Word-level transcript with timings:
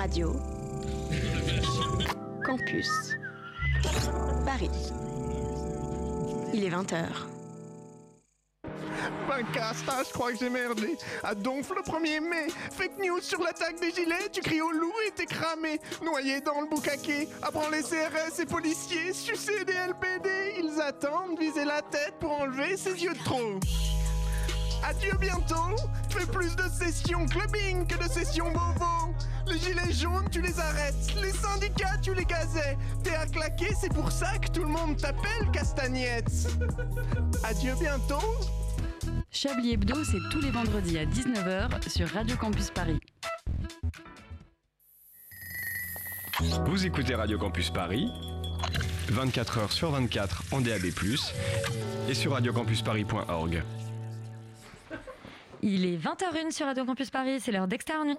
Radio. 0.00 0.34
Campus. 2.42 2.88
Paris. 4.46 4.70
Il 6.54 6.64
est 6.64 6.70
20h. 6.70 7.04
Ben 9.28 9.44
Casta, 9.52 10.02
je 10.08 10.12
crois 10.14 10.32
que 10.32 10.38
j'ai 10.38 10.48
merdé. 10.48 10.96
À 11.22 11.34
Donf 11.34 11.68
le 11.76 11.82
1er 11.82 12.20
mai. 12.20 12.46
Fake 12.70 12.96
news 12.98 13.20
sur 13.20 13.42
l'attaque 13.42 13.78
des 13.78 13.90
gilets, 13.90 14.30
tu 14.32 14.40
cries 14.40 14.62
au 14.62 14.70
loup 14.70 14.94
et 15.06 15.10
t'es 15.10 15.26
cramé. 15.26 15.78
Noyé 16.02 16.40
dans 16.40 16.62
le 16.62 16.66
boucaquet. 16.66 17.28
Apprends 17.42 17.68
les 17.68 17.82
CRS 17.82 18.40
et 18.40 18.46
policiers, 18.46 19.12
sucer 19.12 19.66
des 19.66 19.74
LPD. 19.74 20.30
Ils 20.60 20.80
attendent, 20.80 21.38
viser 21.38 21.66
la 21.66 21.82
tête 21.82 22.14
pour 22.20 22.32
enlever 22.32 22.78
ces 22.78 23.04
yeux 23.04 23.12
de 23.12 23.22
trop. 23.22 23.60
Adieu 24.82 25.12
bientôt. 25.20 25.76
Fais 26.08 26.24
plus 26.24 26.56
de 26.56 26.64
sessions 26.70 27.26
clubbing 27.26 27.86
que 27.86 28.02
de 28.02 28.10
sessions 28.10 28.50
bobo. 28.50 29.14
Les 29.50 29.58
gilets 29.58 29.92
jaunes, 29.92 30.28
tu 30.30 30.40
les 30.40 30.58
arrêtes. 30.60 30.94
Les 31.20 31.32
syndicats, 31.32 31.98
tu 32.00 32.14
les 32.14 32.24
gazais. 32.24 32.78
T'es 33.02 33.14
à 33.14 33.26
claquer, 33.26 33.74
c'est 33.80 33.92
pour 33.92 34.12
ça 34.12 34.38
que 34.38 34.48
tout 34.48 34.62
le 34.62 34.68
monde 34.68 34.96
t'appelle 34.96 35.50
Castagnette. 35.52 36.30
Adieu 37.44 37.74
bientôt. 37.80 38.20
Chablis 39.32 39.72
Hebdo, 39.72 40.04
c'est 40.04 40.20
tous 40.30 40.40
les 40.40 40.50
vendredis 40.50 40.98
à 40.98 41.04
19h 41.04 41.88
sur 41.88 42.08
Radio 42.08 42.36
Campus 42.36 42.70
Paris. 42.70 43.00
Vous 46.66 46.86
écoutez 46.86 47.14
Radio 47.14 47.38
Campus 47.38 47.70
Paris, 47.70 48.08
24h 49.10 49.70
sur 49.72 49.90
24 49.90 50.44
en 50.52 50.60
DAB+, 50.60 50.86
et 52.08 52.14
sur 52.14 52.32
radiocampusparis.org. 52.32 53.62
Il 55.62 55.84
est 55.84 55.96
20h01 55.96 56.50
sur 56.50 56.66
Radio 56.66 56.84
Campus 56.84 57.10
Paris, 57.10 57.40
c'est 57.40 57.52
l'heure 57.52 57.68
d'Externe 57.68 58.08
Nuit. 58.08 58.18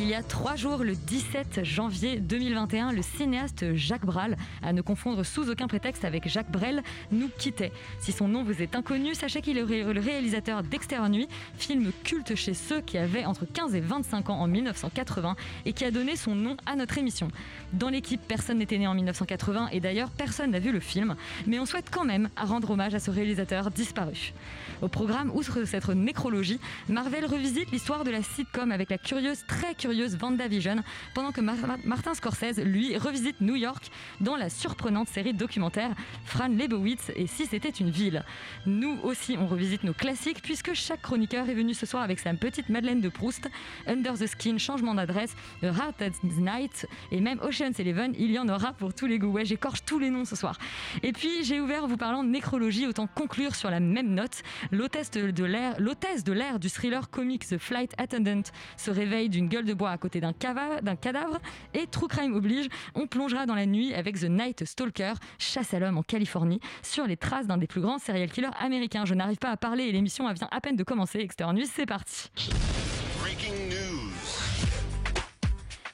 Il 0.00 0.06
y 0.06 0.14
a 0.14 0.22
trois 0.22 0.54
jours, 0.54 0.84
le 0.84 0.94
17 0.94 1.64
janvier 1.64 2.20
2021, 2.20 2.92
le 2.92 3.02
cinéaste 3.02 3.74
Jacques 3.74 4.06
Brel, 4.06 4.36
à 4.62 4.72
ne 4.72 4.80
confondre 4.80 5.26
sous 5.26 5.50
aucun 5.50 5.66
prétexte 5.66 6.04
avec 6.04 6.28
Jacques 6.28 6.52
Brel, 6.52 6.84
nous 7.10 7.28
quittait. 7.36 7.72
Si 7.98 8.12
son 8.12 8.28
nom 8.28 8.44
vous 8.44 8.62
est 8.62 8.76
inconnu, 8.76 9.16
sachez 9.16 9.42
qu'il 9.42 9.58
est 9.58 9.64
le 9.64 10.00
réalisateur 10.00 10.62
d'Extérieur 10.62 11.08
Nuit, 11.08 11.26
film 11.56 11.90
culte 12.04 12.36
chez 12.36 12.54
ceux 12.54 12.80
qui 12.80 12.96
avaient 12.96 13.24
entre 13.24 13.44
15 13.44 13.74
et 13.74 13.80
25 13.80 14.30
ans 14.30 14.38
en 14.38 14.46
1980 14.46 15.34
et 15.66 15.72
qui 15.72 15.84
a 15.84 15.90
donné 15.90 16.14
son 16.14 16.36
nom 16.36 16.56
à 16.64 16.76
notre 16.76 16.96
émission. 16.96 17.26
Dans 17.72 17.88
l'équipe, 17.88 18.20
personne 18.20 18.58
n'était 18.58 18.78
né 18.78 18.86
en 18.86 18.94
1980 18.94 19.70
et 19.72 19.80
d'ailleurs 19.80 20.10
personne 20.10 20.52
n'a 20.52 20.60
vu 20.60 20.70
le 20.70 20.80
film, 20.80 21.16
mais 21.48 21.58
on 21.58 21.66
souhaite 21.66 21.90
quand 21.90 22.04
même 22.04 22.28
rendre 22.36 22.70
hommage 22.70 22.94
à 22.94 23.00
ce 23.00 23.10
réalisateur 23.10 23.72
disparu. 23.72 24.32
Au 24.80 24.86
programme, 24.86 25.32
outre 25.34 25.64
cette 25.64 25.88
nécrologie, 25.88 26.60
Marvel 26.88 27.26
revisite 27.26 27.72
l'histoire 27.72 28.04
de 28.04 28.12
la 28.12 28.22
sitcom 28.22 28.70
avec 28.70 28.90
la 28.90 28.98
curieuse, 28.98 29.44
très 29.48 29.74
curieuse 29.74 29.87
WandaVision, 30.20 30.76
pendant 31.14 31.32
que 31.32 31.40
Mar- 31.40 31.56
Martin 31.84 32.14
Scorsese, 32.14 32.58
lui, 32.64 32.96
revisite 32.96 33.40
New 33.40 33.56
York 33.56 33.90
dans 34.20 34.36
la 34.36 34.50
surprenante 34.50 35.08
série 35.08 35.34
documentaire 35.34 35.90
Fran 36.24 36.48
Lebowitz 36.48 37.10
et 37.16 37.26
Si 37.26 37.46
c'était 37.46 37.68
une 37.70 37.90
ville. 37.90 38.24
Nous 38.66 38.98
aussi, 39.02 39.36
on 39.38 39.46
revisite 39.46 39.84
nos 39.84 39.92
classiques 39.92 40.42
puisque 40.42 40.74
chaque 40.74 41.02
chroniqueur 41.02 41.48
est 41.48 41.54
venu 41.54 41.74
ce 41.74 41.86
soir 41.86 42.02
avec 42.02 42.18
sa 42.18 42.32
petite 42.34 42.68
Madeleine 42.68 43.00
de 43.00 43.08
Proust, 43.08 43.48
Under 43.86 44.14
the 44.14 44.26
Skin, 44.26 44.58
Changement 44.58 44.94
d'adresse, 44.94 45.34
The 45.60 45.64
Heart 45.66 46.02
Night 46.38 46.86
et 47.10 47.20
même 47.20 47.38
Ocean's 47.40 47.78
Eleven, 47.80 48.14
il 48.18 48.30
y 48.30 48.38
en 48.38 48.48
aura 48.48 48.72
pour 48.72 48.94
tous 48.94 49.06
les 49.06 49.18
goûts. 49.18 49.32
Ouais, 49.32 49.44
j'écorche 49.44 49.84
tous 49.84 49.98
les 49.98 50.10
noms 50.10 50.24
ce 50.24 50.36
soir. 50.36 50.58
Et 51.02 51.12
puis, 51.12 51.44
j'ai 51.44 51.60
ouvert 51.60 51.84
en 51.84 51.86
vous 51.86 51.96
parlant 51.96 52.24
de 52.24 52.28
nécrologie, 52.28 52.86
autant 52.86 53.06
conclure 53.06 53.54
sur 53.54 53.70
la 53.70 53.80
même 53.80 54.14
note. 54.14 54.42
L'hôtesse 54.72 55.10
de 55.10 56.32
l'air 56.32 56.58
du 56.58 56.68
thriller 56.68 57.10
comique 57.10 57.46
The 57.46 57.58
Flight 57.58 57.92
Attendant 57.98 58.42
se 58.76 58.90
réveille 58.90 59.28
d'une 59.28 59.48
gueule 59.48 59.64
de 59.64 59.74
bois 59.78 59.90
à 59.90 59.96
côté 59.96 60.20
d'un 60.20 60.34
cadavre 60.34 61.38
et 61.72 61.86
True 61.86 62.08
Crime 62.08 62.34
oblige, 62.34 62.68
on 62.94 63.06
plongera 63.06 63.46
dans 63.46 63.54
la 63.54 63.64
nuit 63.64 63.94
avec 63.94 64.20
The 64.20 64.24
Night 64.24 64.66
Stalker, 64.66 65.14
chasse 65.38 65.72
à 65.72 65.78
l'homme 65.78 65.96
en 65.96 66.02
Californie, 66.02 66.60
sur 66.82 67.06
les 67.06 67.16
traces 67.16 67.46
d'un 67.46 67.56
des 67.56 67.66
plus 67.66 67.80
grands 67.80 67.98
serial 67.98 68.30
killers 68.30 68.50
américains. 68.60 69.06
Je 69.06 69.14
n'arrive 69.14 69.38
pas 69.38 69.50
à 69.50 69.56
parler 69.56 69.84
et 69.84 69.92
l'émission 69.92 70.30
vient 70.30 70.48
à 70.50 70.60
peine 70.60 70.76
de 70.76 70.84
commencer. 70.84 71.20
Extérieur 71.20 71.54
Nuit, 71.54 71.66
c'est 71.66 71.86
parti. 71.86 72.30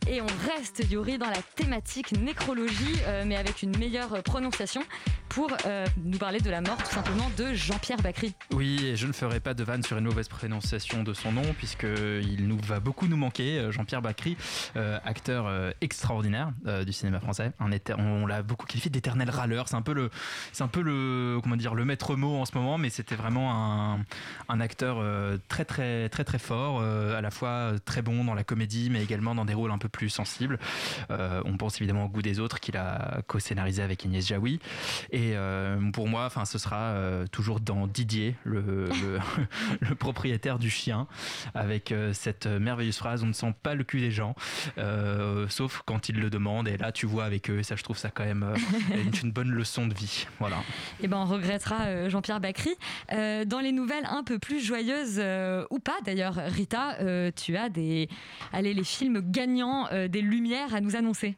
Et 0.07 0.21
on 0.21 0.27
reste, 0.55 0.85
Yuri, 0.91 1.17
dans 1.17 1.31
la 1.31 1.41
thématique 1.57 2.13
nécrologie, 2.13 3.01
euh, 3.07 3.25
mais 3.27 3.37
avec 3.37 3.63
une 3.63 3.77
meilleure 3.79 4.23
prononciation, 4.23 4.83
pour 5.31 5.51
euh, 5.67 5.87
nous 6.05 6.19
parler 6.19 6.41
de 6.41 6.51
la 6.51 6.61
mort, 6.61 6.77
tout 6.77 6.93
simplement, 6.93 7.31
de 7.39 7.55
Jean-Pierre 7.55 8.03
Bacry. 8.03 8.35
Oui, 8.53 8.85
et 8.85 8.97
je 8.97 9.07
ne 9.07 9.13
ferai 9.13 9.41
pas 9.41 9.55
de 9.55 9.65
vanne 9.65 9.83
sur 9.83 9.97
une 9.97 10.05
mauvaise 10.05 10.29
prononciation 10.29 11.03
de 11.03 11.15
son 11.15 11.33
nom, 11.33 11.55
puisqu'il 11.57 12.47
nous 12.47 12.59
va 12.59 12.81
beaucoup 12.81 13.09
nous 13.09 13.17
manquer. 13.17 13.59
euh, 13.59 13.73
Jean-Pierre 13.73 14.03
Bacry, 14.03 14.37
acteur 14.75 15.51
extraordinaire 15.81 16.53
du 16.85 16.93
cinéma 16.93 17.19
français. 17.21 17.53
On 17.99 18.27
l'a 18.27 18.43
beaucoup 18.43 18.67
qualifié 18.67 18.91
d'éternel 18.91 19.31
râleur. 19.31 19.69
C'est 19.69 19.75
un 19.77 19.83
peu 19.83 19.95
le, 19.95 20.11
c'est 20.53 20.63
un 20.63 20.69
peu 20.69 20.83
le, 20.83 21.41
comment 21.43 21.57
dire, 21.57 21.75
le 21.75 21.85
maître 21.85 22.15
mot 22.15 22.37
en 22.37 22.45
ce 22.45 22.57
moment, 22.57 22.79
mais 22.79 22.91
c'était 22.91 23.15
vraiment 23.15 23.53
un, 23.53 24.01
un 24.49 24.61
acteur 24.61 25.03
très 25.49 25.65
très 25.65 26.09
très 26.09 26.25
très 26.25 26.39
fort, 26.39 26.83
à 26.83 27.21
la 27.21 27.31
fois 27.31 27.73
très 27.85 28.03
bon 28.03 28.25
dans 28.25 28.35
la 28.35 28.45
comédie, 28.45 28.91
mais 28.91 29.03
également 29.03 29.35
dans 29.35 29.45
des 29.45 29.55
rôles 29.55 29.71
un 29.71 29.79
peu 29.79 29.89
plus 29.94 30.10
sensibles. 30.10 30.59
Euh, 31.10 31.41
on 31.44 31.56
pense 31.56 31.81
évidemment 31.81 32.06
au 32.06 32.09
goût 32.09 32.21
des 32.21 32.41
autres 32.41 32.59
qu'il 32.59 32.77
a 32.77 33.22
co-scénarisé 33.28 33.81
avec 33.81 34.05
Agnès 34.05 34.27
Jaoui. 34.27 34.59
Et 35.12 35.32
euh, 35.34 35.78
pour 35.93 36.09
moi, 36.09 36.27
enfin, 36.27 36.44
ce 36.44 36.59
sera 36.59 36.77
euh, 36.77 37.27
toujours 37.28 37.60
dans 37.60 37.87
Didier, 37.87 38.34
le, 38.43 38.88
propriétaire 39.99 40.59
du 40.59 40.69
chien, 40.69 41.06
avec 41.55 41.94
cette 42.12 42.47
merveilleuse 42.47 42.97
phrase 42.97 43.22
"On 43.22 43.28
ne 43.28 43.32
sent 43.32 43.55
pas 43.62 43.75
le 43.75 43.84
cul 43.84 44.00
des 44.00 44.10
gens, 44.10 44.34
sauf 45.49 45.82
quand 45.87 46.09
ils 46.09 46.19
le 46.19 46.28
demandent." 46.28 46.66
Et 46.66 46.76
là, 46.76 46.91
tu 46.91 47.06
vois 47.06 47.25
avec 47.25 47.49
eux, 47.49 47.61
et 47.61 47.62
ça, 47.62 47.76
je 47.76 47.84
trouve 47.84 47.97
ça 47.97 48.11
quand 48.11 48.25
même 48.25 48.55
une, 49.22 49.31
bonne 49.31 49.50
leçon 49.50 49.87
de 49.87 49.94
vie. 49.94 50.26
Voilà. 50.41 50.56
Eh 51.03 51.06
ben, 51.06 51.19
on 51.19 51.25
regrettera 51.25 52.09
Jean-Pierre 52.09 52.41
Bacry. 52.41 52.75
Dans 53.11 53.61
les 53.62 53.72
nouvelles 53.72 54.06
un 54.11 54.25
peu 54.25 54.41
plus 54.41 54.61
joyeuses, 54.65 55.22
ou 55.71 55.78
pas 55.78 55.97
d'ailleurs, 56.05 56.34
Rita, 56.34 56.97
tu 57.37 57.56
as 57.56 57.69
des, 57.69 58.09
allez, 58.53 58.75
les 58.75 58.84
films 58.84 59.21
gagnants 59.21 59.84
euh, 59.93 60.09
des 60.09 60.21
Lumières 60.22 60.75
à 60.75 60.81
nous 60.81 60.97
annoncer. 60.97 61.37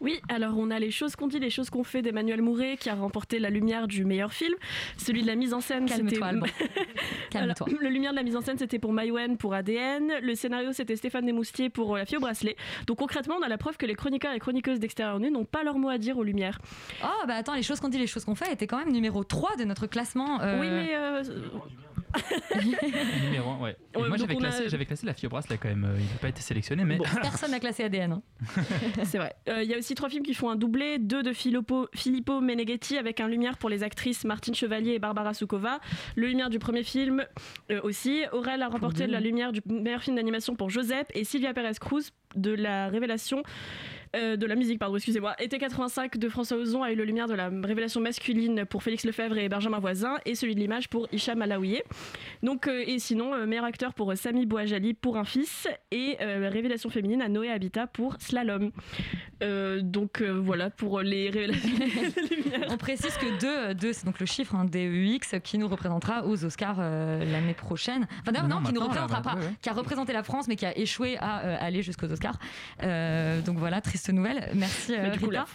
Oui, 0.00 0.18
alors 0.30 0.54
on 0.56 0.70
a 0.70 0.78
les 0.78 0.90
choses 0.90 1.14
qu'on 1.14 1.26
dit, 1.28 1.38
les 1.38 1.50
choses 1.50 1.68
qu'on 1.68 1.84
fait 1.84 2.00
d'Emmanuel 2.00 2.40
Mouret 2.40 2.76
qui 2.78 2.88
a 2.88 2.94
remporté 2.94 3.38
la 3.38 3.50
lumière 3.50 3.86
du 3.86 4.04
meilleur 4.06 4.32
film. 4.32 4.54
Celui 4.96 5.20
de 5.22 5.26
la 5.26 5.34
mise 5.34 5.52
en 5.52 5.60
scène, 5.60 5.84
Calme-toi, 5.84 6.10
c'était 6.10 6.24
Alban. 6.24 6.46
Calme-toi. 7.30 7.66
Le 7.80 7.88
lumière 7.90 8.12
de 8.12 8.16
la 8.16 8.22
mise 8.22 8.36
en 8.36 8.40
scène, 8.40 8.56
c'était 8.58 8.78
pour 8.78 8.92
Maïwen 8.92 9.36
pour 9.36 9.52
ADN. 9.54 10.10
Le 10.22 10.34
scénario, 10.34 10.72
c'était 10.72 10.96
Stéphane 10.96 11.26
Desmoustiers 11.26 11.68
pour 11.68 11.94
euh, 11.94 11.98
La 11.98 12.06
fille 12.06 12.16
au 12.16 12.20
bracelet. 12.20 12.56
Donc 12.86 12.98
concrètement, 12.98 13.36
on 13.38 13.42
a 13.42 13.48
la 13.48 13.58
preuve 13.58 13.76
que 13.76 13.84
les 13.86 13.94
chroniqueurs 13.94 14.32
et 14.32 14.38
chroniqueuses 14.38 14.80
d'Extérieur 14.80 15.20
Nu 15.20 15.30
n'ont 15.30 15.44
pas 15.44 15.62
leur 15.62 15.78
mot 15.78 15.90
à 15.90 15.98
dire 15.98 16.16
aux 16.16 16.24
lumières. 16.24 16.58
Oh, 17.04 17.26
bah 17.26 17.34
attends, 17.34 17.54
les 17.54 17.62
choses 17.62 17.80
qu'on 17.80 17.88
dit, 17.88 17.98
les 17.98 18.06
choses 18.06 18.24
qu'on 18.24 18.34
fait 18.34 18.52
était 18.52 18.66
quand 18.66 18.78
même 18.78 18.90
numéro 18.92 19.22
3 19.22 19.56
de 19.56 19.64
notre 19.64 19.86
classement. 19.86 20.40
euh, 20.40 20.60
Oui, 20.60 20.68
mais 20.70 20.94
euh, 20.94 21.22
Numéro 23.24 23.50
1, 23.50 23.58
ouais. 23.58 23.76
Et 23.94 23.98
Ouais, 23.98 24.08
moi, 24.08 24.16
j'avais 24.16 24.34
a- 24.34 24.36
classé, 24.38 24.68
j'avais 24.68 24.86
classé 24.86 25.06
la 25.06 25.14
fille 25.14 25.26
au 25.26 25.30
bracelet 25.30 25.58
quand 25.58 25.68
même. 25.68 25.84
euh, 25.84 25.96
Il 25.98 26.04
n'a 26.04 26.18
pas 26.20 26.28
été 26.28 26.40
sélectionné, 26.40 26.84
mais. 26.84 26.98
Personne 27.22 27.50
n'a 27.50 27.60
classé 27.60 27.84
ADN. 27.84 28.12
hein. 28.12 28.22
c'est 29.04 29.18
vrai. 29.18 29.34
Euh, 29.48 29.62
Il 29.62 29.68
y 29.70 29.74
a 29.74 29.78
aussi 29.78 29.94
trois 29.94 30.08
films 30.08 30.22
qui 30.24 30.34
font 30.34 30.50
un 30.50 30.56
doublé, 30.56 30.98
deux 30.98 31.22
de 31.22 31.32
Filippo, 31.32 31.88
Filippo 31.94 32.40
Meneghetti 32.40 32.96
avec 32.98 33.20
un 33.20 33.28
lumière 33.28 33.58
pour 33.58 33.68
les 33.70 33.82
actrices 33.82 34.24
Martine 34.24 34.54
Chevalier 34.54 34.92
et 34.92 34.98
Barbara 34.98 35.34
Soukova. 35.34 35.80
Le 36.16 36.26
lumière 36.26 36.50
du 36.50 36.58
premier 36.58 36.82
film 36.82 37.24
euh, 37.70 37.80
aussi. 37.82 38.22
Aurel 38.32 38.62
a 38.62 38.68
remporté 38.68 39.06
la 39.06 39.20
lumière 39.20 39.52
du 39.52 39.60
meilleur 39.66 40.02
film 40.02 40.16
d'animation 40.16 40.54
pour 40.56 40.70
Joseph 40.70 41.06
et 41.14 41.24
Sylvia 41.24 41.52
Perez 41.54 41.74
Cruz 41.80 42.10
de 42.36 42.52
la 42.52 42.88
révélation 42.88 43.42
Euh, 44.16 44.36
de 44.36 44.46
la 44.46 44.54
musique, 44.54 44.78
pardon, 44.78 44.96
excusez-moi. 44.96 45.34
Été 45.38 45.58
85 45.58 46.16
de 46.16 46.28
François 46.28 46.56
Ozon 46.56 46.82
a 46.82 46.92
eu 46.92 46.94
le 46.96 47.04
lumière 47.04 47.26
de 47.28 47.34
la 47.34 47.48
révélation 47.48 48.00
masculine 48.00 48.64
pour 48.64 48.82
Félix 48.82 49.04
Lefebvre 49.04 49.38
et 49.38 49.48
Benjamin 49.48 49.78
Voisin 49.78 50.16
et 50.24 50.34
celui 50.34 50.54
de 50.54 50.60
l'image 50.60 50.88
pour 50.88 51.08
Hicham 51.12 51.42
Alaouié. 51.42 51.82
Donc, 52.42 52.68
euh, 52.68 52.82
et 52.86 52.98
sinon, 52.98 53.34
euh, 53.34 53.46
meilleur 53.46 53.64
acteur 53.64 53.94
pour 53.94 54.10
euh, 54.10 54.14
Sami 54.16 54.46
Bouajali 54.46 54.94
pour 54.94 55.16
Un 55.16 55.24
fils 55.24 55.68
et 55.90 56.16
euh, 56.20 56.48
révélation 56.50 56.90
féminine 56.90 57.22
à 57.22 57.28
Noé 57.28 57.50
Habitat 57.50 57.86
pour 57.86 58.16
Slalom. 58.18 58.70
Euh, 59.42 59.80
donc 59.82 60.20
euh, 60.20 60.32
voilà 60.32 60.70
pour 60.70 61.00
les 61.00 61.30
révélations. 61.30 61.68
On 62.70 62.76
précise 62.76 63.14
que 63.16 63.68
2, 63.70 63.74
deux, 63.74 63.92
c'est 63.92 64.04
donc 64.06 64.18
le 64.20 64.26
chiffre 64.26 64.54
hein, 64.54 64.64
des 64.64 64.86
UX 64.86 65.38
qui 65.42 65.58
nous 65.58 65.68
représentera 65.68 66.24
aux 66.26 66.44
Oscars 66.44 66.78
euh, 66.80 67.24
l'année 67.30 67.54
prochaine. 67.54 68.06
Enfin 68.22 68.32
d'ailleurs 68.32 68.48
non, 68.48 68.60
Non, 68.60 68.66
qui 68.66 68.72
nous 68.72 68.80
là, 68.80 68.86
représentera 68.86 69.22
pas, 69.22 69.34
ouais, 69.34 69.40
ouais. 69.42 69.52
qui 69.62 69.68
a 69.68 69.72
représenté 69.72 70.12
la 70.12 70.22
France 70.22 70.48
mais 70.48 70.56
qui 70.56 70.66
a 70.66 70.76
échoué 70.76 71.16
à 71.18 71.40
euh, 71.44 71.56
aller 71.60 71.82
jusqu'aux 71.82 72.10
Oscars. 72.10 72.38
Euh, 72.82 73.40
donc 73.42 73.58
voilà, 73.58 73.80
triste 73.98 74.12
nouvelle. 74.12 74.50
Merci 74.54 74.94
euh, 74.94 75.16
coup, 75.16 75.30
là, 75.30 75.46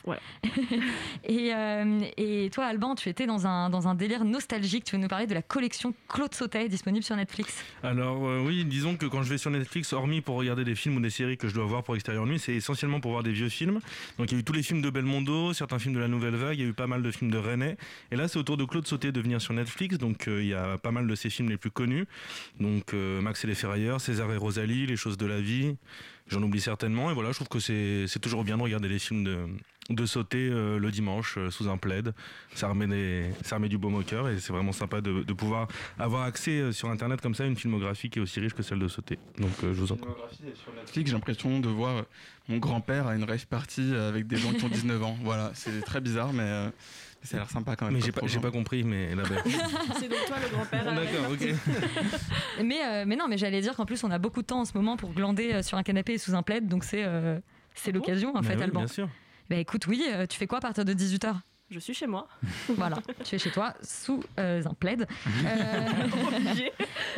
et, 1.24 1.54
euh, 1.54 2.00
et 2.18 2.50
toi 2.52 2.66
Alban, 2.66 2.96
tu 2.96 3.08
étais 3.08 3.26
dans 3.26 3.48
un, 3.48 3.70
dans 3.70 3.88
un 3.88 3.96
délire 3.96 4.26
nostalgique. 4.26 4.84
Tu 4.84 4.96
veux 4.96 5.02
nous 5.02 5.08
parler 5.08 5.28
de 5.28 5.34
la 5.34 5.42
collection 5.42 5.94
Claude 6.10 6.34
Sautet 6.34 6.68
disponible 6.68 7.04
sur 7.04 7.16
Netflix? 7.16 7.64
Alors 7.84 8.28
euh, 8.28 8.44
oui, 8.46 8.66
disons 8.66 8.98
que 8.98 9.06
quand 9.06 9.24
je 9.24 9.30
vais 9.30 9.38
sur 9.38 9.50
Netflix, 9.50 9.94
hormis 9.94 10.22
pour 10.22 10.36
regarder 10.36 10.66
des 10.66 10.76
films 10.76 10.98
ou 10.98 11.00
des 11.00 11.10
séries 11.10 11.38
que 11.38 11.48
je 11.48 11.54
dois 11.54 11.66
voir 11.66 11.84
pour 11.84 11.96
Extérieur 11.96 12.26
Nuit, 12.26 12.40
c'est 12.40 12.54
essentiellement 12.54 13.00
pour 13.00 13.12
voir 13.12 13.24
des 13.24 13.32
vieux 13.32 13.50
films. 13.50 13.80
Donc 14.18 14.32
il 14.32 14.36
y 14.36 14.38
a 14.38 14.40
eu 14.42 14.44
tous 14.44 14.54
les 14.54 14.64
films 14.64 14.82
de 14.82 14.90
Belmondo, 14.90 15.54
certains 15.54 15.80
films 15.80 15.96
de 15.96 16.00
la 16.00 16.10
Nouvelle 16.10 16.36
Vague, 16.36 16.58
il 16.58 16.64
y 16.64 16.66
a 16.66 16.70
eu 16.70 16.74
pas 16.74 16.88
mal 16.88 17.02
de 17.02 17.12
films 17.12 17.32
de 17.32 17.38
René. 17.38 17.78
Et 18.12 18.18
là, 18.18 18.28
c'est 18.28 18.40
au 18.40 18.44
tour 18.44 18.58
de 18.58 18.66
Claude 18.66 18.88
Sauté 18.88 19.12
de 19.12 19.22
venir 19.22 19.42
sur 19.42 19.54
Netflix. 19.54 19.98
Donc 19.98 20.28
euh, 20.28 20.42
il 20.42 20.50
y 20.50 20.54
a 20.54 20.78
pas 20.78 20.92
mal 20.92 21.08
de 21.08 21.16
ses 21.16 21.30
films 21.30 21.50
les 21.50 21.58
plus 21.58 21.72
connus. 21.72 22.06
Donc 22.60 22.94
euh, 22.94 23.22
Max 23.22 23.44
et 23.46 23.48
les 23.48 23.56
Ferrailleurs, 23.56 24.02
César 24.02 24.32
et 24.34 24.38
Rosalie, 24.38 24.86
Les 24.86 24.98
choses 24.98 25.18
de 25.18 25.26
la 25.26 25.40
vie. 25.40 25.76
J'en 26.30 26.42
oublie 26.42 26.62
certainement. 26.62 27.12
Et 27.12 27.14
voilà, 27.14 27.32
je 27.32 27.36
trouve 27.36 27.50
que 27.50 27.60
c'est 27.60 28.20
toujours 28.22 28.44
bien 28.44 28.58
de 28.58 28.62
regarder 28.64 28.88
les 28.90 29.00
films 29.00 29.24
de 29.24 29.46
de 29.90 30.06
sauter 30.06 30.48
euh, 30.50 30.80
le 30.80 30.92
dimanche 30.92 31.36
euh, 31.38 31.52
sous 31.52 31.68
un 31.68 31.76
plaid. 31.76 32.14
Ça 32.56 32.70
remet, 32.70 32.88
des- 32.88 33.30
ça 33.44 33.58
remet 33.58 33.68
du 33.68 33.78
baume 33.78 33.96
au 33.96 34.02
cœur 34.02 34.30
et 34.30 34.40
c'est 34.40 34.54
vraiment 34.54 34.72
sympa 34.72 35.02
de, 35.02 35.24
de 35.24 35.34
pouvoir 35.34 35.68
avoir 36.00 36.24
accès 36.24 36.52
euh, 36.52 36.72
sur 36.72 36.90
internet 36.90 37.20
comme 37.20 37.36
ça 37.36 37.44
à 37.44 37.48
une 37.48 37.58
filmographie 37.58 38.10
qui 38.10 38.20
est 38.20 38.22
aussi 38.22 38.40
riche 38.40 38.54
que 38.54 38.64
celle 38.64 38.80
de 38.80 38.88
sauter. 38.88 39.20
Donc 39.40 39.52
je 39.62 39.68
vous 39.68 39.92
en 39.92 39.98
prie. 39.98 40.08
Sur 40.64 40.74
Netflix, 40.74 41.10
j'ai 41.10 41.16
l'impression 41.18 41.60
de 41.60 41.68
voir 41.68 42.06
mon 42.48 42.60
grand-père 42.60 43.08
à 43.08 43.16
une 43.18 43.26
rave 43.26 43.46
party 43.48 43.94
avec 43.94 44.26
des 44.26 44.38
gens 44.38 44.54
qui 44.54 44.64
ont 44.64 44.70
19 44.70 45.04
ans. 45.04 45.18
Voilà, 45.22 45.52
c'est 45.54 45.82
très 45.82 46.00
bizarre, 46.00 46.32
mais 46.32 46.70
ça 47.24 47.38
a 47.38 47.40
l'air 47.40 47.50
sympa 47.50 47.76
quand 47.76 47.86
même. 47.86 47.94
Mais 47.96 48.02
j'ai 48.02 48.40
pas, 48.40 48.52
compris, 48.52 48.84
mais 48.84 49.16
là 49.16 49.24
C'est 50.00 50.08
donc 50.10 50.20
toi 50.28 50.38
le 50.44 50.50
grand-père. 50.56 50.86
la 50.86 50.94
D'accord, 50.96 51.32
ok. 51.32 51.48
Mais, 52.64 52.80
euh, 52.86 53.04
mais 53.08 53.16
non, 53.16 53.28
mais 53.28 53.38
j'allais 53.38 53.62
dire 53.62 53.76
qu'en 53.76 53.86
plus 53.86 54.04
on 54.04 54.12
a 54.12 54.20
beaucoup 54.20 54.42
de 54.42 54.48
temps 54.48 54.62
en 54.62 54.66
ce 54.66 54.74
moment 54.78 54.96
pour 54.96 55.12
glander 55.14 55.54
euh, 55.54 55.64
sur 55.64 55.78
un 55.78 55.84
canapé 55.84 56.14
et 56.14 56.18
sous 56.18 56.36
un 56.36 56.44
plaid, 56.44 56.68
donc 56.68 56.84
c'est 56.84 57.04
euh, 57.04 57.40
c'est 57.74 57.92
l'occasion 57.92 58.36
en 58.36 58.42
Mais 58.42 58.48
fait 58.50 58.56
oui, 58.58 58.64
Alban. 58.64 58.80
bien 58.82 58.88
sûr. 58.88 59.10
Bah 59.50 59.56
écoute, 59.58 59.88
oui, 59.88 60.04
euh, 60.08 60.26
tu 60.28 60.38
fais 60.38 60.48
quoi 60.48 60.60
à 60.60 60.62
partir 60.62 60.86
de 60.86 60.94
18h 60.94 61.34
Je 61.74 61.80
suis 61.80 61.94
chez 61.96 62.06
moi. 62.08 62.28
Voilà, 62.70 62.98
tu 63.24 63.34
es 63.36 63.40
chez 63.40 63.50
toi 63.50 63.74
sous 63.82 64.24
euh, 64.40 64.62
un 64.64 64.74
plaid. 64.76 65.08
Euh, 65.46 65.90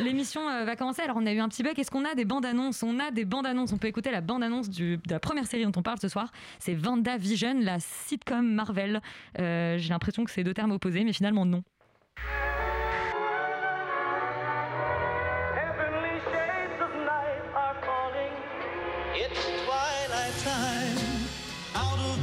L'émission 0.00 0.48
euh, 0.48 0.64
va 0.64 0.76
commencer. 0.76 1.02
Alors, 1.02 1.16
on 1.18 1.26
a 1.26 1.32
eu 1.32 1.38
un 1.40 1.48
petit 1.48 1.62
bug. 1.62 1.78
Est-ce 1.78 1.90
qu'on 1.90 2.04
a 2.04 2.14
des 2.14 2.24
bandes 2.24 2.46
annonces? 2.46 2.82
On 2.82 2.98
a 2.98 3.10
des 3.10 3.24
bandes 3.24 3.46
annonces. 3.46 3.72
On 3.72 3.78
peut 3.78 3.88
écouter 3.88 4.10
la 4.10 4.20
bande 4.20 4.42
annonce 4.42 4.68
du- 4.70 4.96
de 4.96 5.10
la 5.12 5.20
première 5.20 5.46
série 5.46 5.64
dont 5.64 5.72
on 5.76 5.82
parle 5.82 5.98
ce 6.00 6.08
soir. 6.08 6.32
C'est 6.58 6.74
Vanda 6.74 7.16
Vision, 7.16 7.54
la 7.60 7.78
sitcom 7.80 8.46
Marvel. 8.54 9.00
Euh, 9.38 9.76
J'ai 9.78 9.90
l'impression 9.90 10.24
que 10.24 10.30
c'est 10.30 10.44
deux 10.44 10.54
termes 10.54 10.72
opposés, 10.72 11.04
mais 11.04 11.12
finalement, 11.12 11.44
non. 11.44 11.62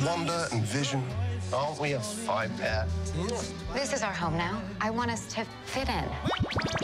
Wonder 0.06 0.48
and 0.52 0.64
Vision. 0.66 1.02
Aren't 1.54 1.80
we 1.80 1.94
a 1.94 2.00
fine 2.00 2.50
pair? 2.58 2.88
This 3.74 3.94
is 3.94 4.02
our 4.02 4.12
home 4.12 4.36
now. 4.36 4.60
I 4.82 4.90
want 4.90 5.12
us 5.12 5.32
to 5.36 5.46
fit 5.66 5.88
in. 5.88 6.06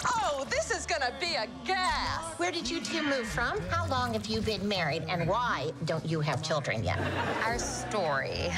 Oh, 0.06 0.45
this 0.50 0.69
is 0.69 0.86
gonna 0.86 1.12
be 1.19 1.33
a 1.36 1.48
gas. 1.66 2.24
Where 2.38 2.51
did 2.51 2.69
you 2.69 2.80
two 2.80 3.01
move 3.01 3.27
from? 3.27 3.60
How 3.69 3.88
long 3.88 4.13
have 4.13 4.27
you 4.27 4.42
been 4.42 4.68
married? 4.68 5.06
And 5.10 5.27
why 5.27 5.71
don't 5.86 6.06
you 6.06 6.19
have 6.21 6.44
children 6.44 6.83
yet? 6.83 7.00
Our 7.44 7.57
story. 7.57 8.51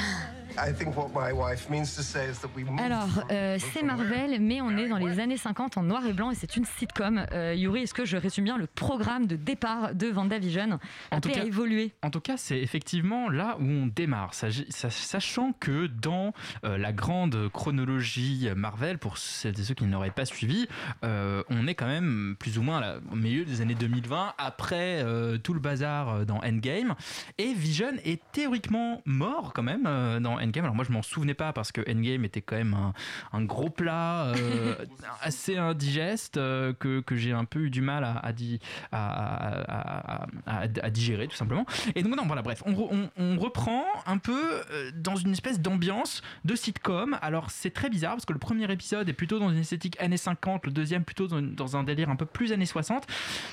I 0.58 0.74
think 0.74 0.96
what 0.98 1.10
my 1.14 1.32
wife 1.34 1.70
means 1.70 1.96
to 1.96 2.02
say 2.04 2.30
is 2.30 2.40
that 2.42 2.50
we 2.56 2.64
moved 2.64 2.80
Alors, 2.82 3.08
euh, 3.32 3.58
c'est 3.74 3.84
Marvel, 3.84 4.40
mais 4.42 4.62
on 4.62 4.72
est 4.78 4.88
dans 4.88 4.98
les 4.98 5.20
années 5.20 5.38
50 5.38 5.78
en 5.78 5.84
noir 5.84 6.06
et 6.06 6.14
blanc 6.14 6.32
et 6.32 6.36
c'est 6.36 6.56
une 6.58 6.66
sitcom. 6.66 7.26
Euh, 7.32 7.54
Yuri, 7.56 7.84
est-ce 7.84 7.94
que 7.94 8.06
je 8.06 8.18
résume 8.18 8.46
bien 8.46 8.58
le 8.58 8.68
programme 8.68 9.28
de 9.28 9.36
départ 9.36 9.96
de 9.96 10.12
WandaVision 10.12 10.80
En 11.12 11.22
tout 11.22 11.30
cas- 11.30 11.46
évoluer. 11.46 11.94
En 12.04 12.10
tout 12.10 12.20
cas, 12.22 12.38
c'est 12.38 12.60
effectivement 12.60 13.30
là 13.30 13.58
où 13.60 13.64
on 13.64 13.88
démarre, 13.88 14.34
sachant 14.34 15.54
que 15.60 15.88
dans 15.88 16.34
euh, 16.66 16.78
la 16.78 16.92
grande 16.94 17.50
chronologie 17.50 18.50
Marvel, 18.56 18.98
pour 18.98 19.18
celles 19.18 19.60
et 19.60 19.64
ceux 19.64 19.74
qui 19.74 19.86
n'auraient 19.86 20.12
pas 20.12 20.26
suivi, 20.26 20.68
euh, 21.04 21.44
on 21.50 21.68
est 21.68 21.76
quand 21.76 21.88
même 21.88 22.36
plus 22.40 22.58
ou 22.58 22.62
moins 22.62 22.82
au 23.12 23.16
milieu 23.16 23.46
des 23.46 23.62
années 23.62 23.76
2020, 23.76 24.34
après 24.38 25.02
euh, 25.04 25.38
tout 25.38 25.54
le 25.54 25.60
bazar 25.60 26.26
dans 26.26 26.40
Endgame, 26.44 26.96
et 27.38 27.54
Vision 27.54 27.92
est 28.06 28.22
théoriquement 28.32 29.02
mort 29.06 29.54
quand 29.54 29.64
même 29.64 29.86
euh, 29.88 30.20
dans 30.20 30.40
Endgame. 30.42 30.66
Alors 30.66 30.76
moi, 30.76 30.86
je 30.88 30.92
m'en 30.92 31.02
souvenais 31.02 31.34
pas 31.34 31.54
parce 31.54 31.72
que 31.72 31.82
Endgame 31.90 32.26
était 32.26 32.42
quand 32.42 32.56
même 32.56 32.74
un, 32.74 32.94
un 33.34 33.44
gros 33.44 33.70
plat 33.70 34.26
euh, 34.36 34.76
assez 35.22 35.58
indigeste 35.58 36.38
euh, 36.38 36.74
que, 36.74 37.00
que 37.02 37.16
j'ai 37.16 37.32
un 37.32 37.46
peu 37.46 37.60
eu 37.62 37.70
du 37.70 37.82
mal 37.82 38.04
à, 38.04 38.18
à, 38.18 38.34
di- 38.34 38.60
à- 38.92 39.52
à- 39.62 40.22
à- 40.22 40.64
à- 40.64 40.68
à 40.82 40.90
digérer 40.90 41.28
tout 41.28 41.36
simplement. 41.36 41.66
Et 41.96 42.04
donc 42.04 42.16
non, 42.16 42.24
voilà, 42.26 42.42
bref, 42.42 42.64
on, 42.66 42.74
re- 42.74 42.90
on- 42.92 43.10
on 43.18 43.38
reprend 43.40 43.86
un 44.06 44.18
peu 44.18 44.62
euh, 44.72 44.92
dans 44.96 45.16
une 45.16 45.32
espèce 45.32 45.60
d'ambiance 45.60 46.22
de 46.46 46.56
sitcom. 46.56 47.18
Alors 47.22 47.52
c'est 47.52 47.72
très 47.72 47.90
bizarre 47.90 48.14
parce 48.14 48.26
que 48.26 48.34
le 48.34 48.40
premier 48.40 48.72
épisode 48.72 49.08
est 49.10 49.14
plutôt 49.14 49.40
dans 49.40 49.50
une 49.50 49.60
esthétique 49.60 50.00
années 50.02 50.18
50, 50.18 50.66
le 50.66 50.72
deuxième 50.72 51.04
plutôt 51.04 51.28
dans, 51.28 51.78
un 51.78 51.84
délire 51.84 52.10
un 52.10 52.16
peu 52.16 52.26
plus 52.26 52.52
années 52.52 52.66
60. 52.66 53.06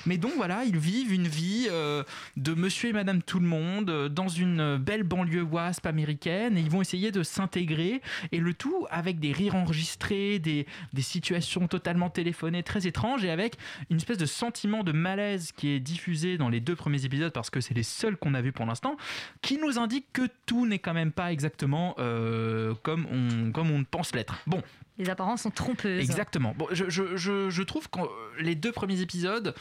Mais 0.05 0.17
donc 0.17 0.33
voilà, 0.35 0.63
ils 0.65 0.77
vivent 0.77 1.13
une 1.13 1.27
vie 1.27 1.67
euh, 1.69 2.03
de 2.37 2.53
monsieur 2.53 2.89
et 2.89 2.93
madame 2.93 3.21
tout 3.21 3.39
le 3.39 3.45
monde 3.47 4.07
dans 4.09 4.27
une 4.27 4.77
belle 4.77 5.03
banlieue 5.03 5.43
wasp 5.43 5.85
américaine 5.85 6.57
et 6.57 6.61
ils 6.61 6.69
vont 6.69 6.78
essayer 6.81 7.11
de 7.11 7.23
s'intégrer 7.23 8.01
et 8.31 8.37
le 8.39 8.53
tout 8.53 8.85
avec 8.89 9.19
des 9.19 9.31
rires 9.31 9.55
enregistrés, 9.55 10.39
des, 10.39 10.65
des 10.93 11.01
situations 11.01 11.67
totalement 11.67 12.09
téléphonées 12.09 12.63
très 12.63 12.87
étranges 12.87 13.23
et 13.23 13.29
avec 13.31 13.55
une 13.89 13.97
espèce 13.97 14.17
de 14.17 14.25
sentiment 14.25 14.83
de 14.83 14.91
malaise 14.91 15.51
qui 15.51 15.69
est 15.69 15.79
diffusé 15.79 16.37
dans 16.37 16.49
les 16.49 16.59
deux 16.59 16.75
premiers 16.75 17.05
épisodes 17.05 17.31
parce 17.33 17.49
que 17.49 17.61
c'est 17.61 17.73
les 17.73 17.83
seuls 17.83 18.17
qu'on 18.17 18.33
a 18.33 18.41
vus 18.41 18.51
pour 18.51 18.65
l'instant 18.65 18.97
qui 19.41 19.57
nous 19.57 19.77
indique 19.79 20.05
que 20.13 20.23
tout 20.45 20.65
n'est 20.65 20.79
quand 20.79 20.93
même 20.93 21.11
pas 21.11 21.31
exactement 21.31 21.95
euh, 21.99 22.73
comme, 22.83 23.05
on, 23.11 23.51
comme 23.51 23.71
on 23.71 23.83
pense 23.83 24.13
l'être. 24.15 24.35
Bon, 24.47 24.61
Les 24.97 25.09
apparences 25.09 25.43
sont 25.43 25.51
trompeuses. 25.51 25.99
Exactement. 26.01 26.53
Bon, 26.57 26.67
je, 26.71 26.89
je- 26.89 27.15
je- 27.15 27.49
je 27.49 27.63
trouve 27.63 27.89
que 27.89 27.99
les 28.39 28.55
deux 28.55 28.71
premiers 28.71 29.01
épisodes 29.01 29.53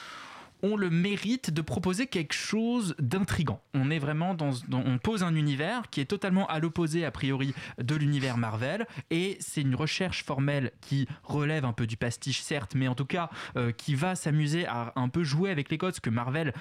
ont 0.63 0.77
le 0.77 0.91
mérite 0.91 1.51
de 1.51 1.61
proposer 1.63 2.07
quelque 2.07 2.33
chose 2.35 2.95
d'intrigant. 2.99 3.61
On 3.75 3.91
est 3.91 3.99
vraiment 3.99 4.35
dans, 4.35 4.51
on 4.73 4.99
pose 4.99 5.23
un 5.23 5.35
univers 5.35 5.91
qui 5.91 6.01
est 6.01 6.05
totalement 6.07 6.47
à 6.49 6.59
l'opposé 6.59 7.05
a 7.05 7.11
priori 7.11 7.55
de 7.83 7.95
l'univers 7.95 8.37
Marvel 8.39 8.87
et 9.11 9.37
c'est 9.41 9.61
une 9.63 9.75
recherche 9.75 10.25
formelle 10.25 10.73
qui 10.81 11.07
relève 11.25 11.65
un 11.65 11.73
peu 11.73 11.87
du 11.87 11.97
pastiche 11.97 12.41
certes, 12.41 12.75
mais 12.75 12.89
en 12.89 12.95
tout 12.95 13.05
cas 13.07 13.31
euh, 13.57 13.73
qui 13.73 13.95
va 13.95 14.15
s'amuser 14.15 14.67
à 14.67 14.93
un 14.97 15.09
peu 15.09 15.25
jouer 15.25 15.51
avec 15.51 15.71
les 15.71 15.79
codes 15.79 15.95
ce 15.95 16.01
que 16.01 16.11
Marvel 16.11 16.53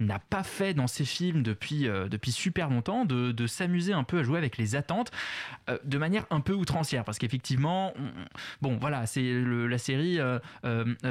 n'a 0.00 0.18
pas 0.18 0.42
fait 0.42 0.74
dans 0.74 0.86
ses 0.86 1.04
films 1.04 1.42
depuis 1.42 1.88
euh, 1.88 2.08
depuis 2.08 2.32
super 2.32 2.68
longtemps, 2.70 3.04
de, 3.04 3.32
de 3.32 3.46
s'amuser 3.46 3.92
un 3.92 4.04
peu 4.04 4.18
à 4.18 4.22
jouer 4.22 4.38
avec 4.38 4.58
les 4.58 4.74
attentes 4.76 5.10
euh, 5.70 5.78
de 5.84 5.98
manière 5.98 6.26
un 6.30 6.40
peu 6.40 6.52
outrancière 6.52 7.04
parce 7.04 7.18
qu'effectivement 7.18 7.92
on- 7.98 8.10
bon 8.62 8.76
voilà 8.80 9.06
c'est 9.06 9.32
la 9.44 9.78
série 9.78 10.18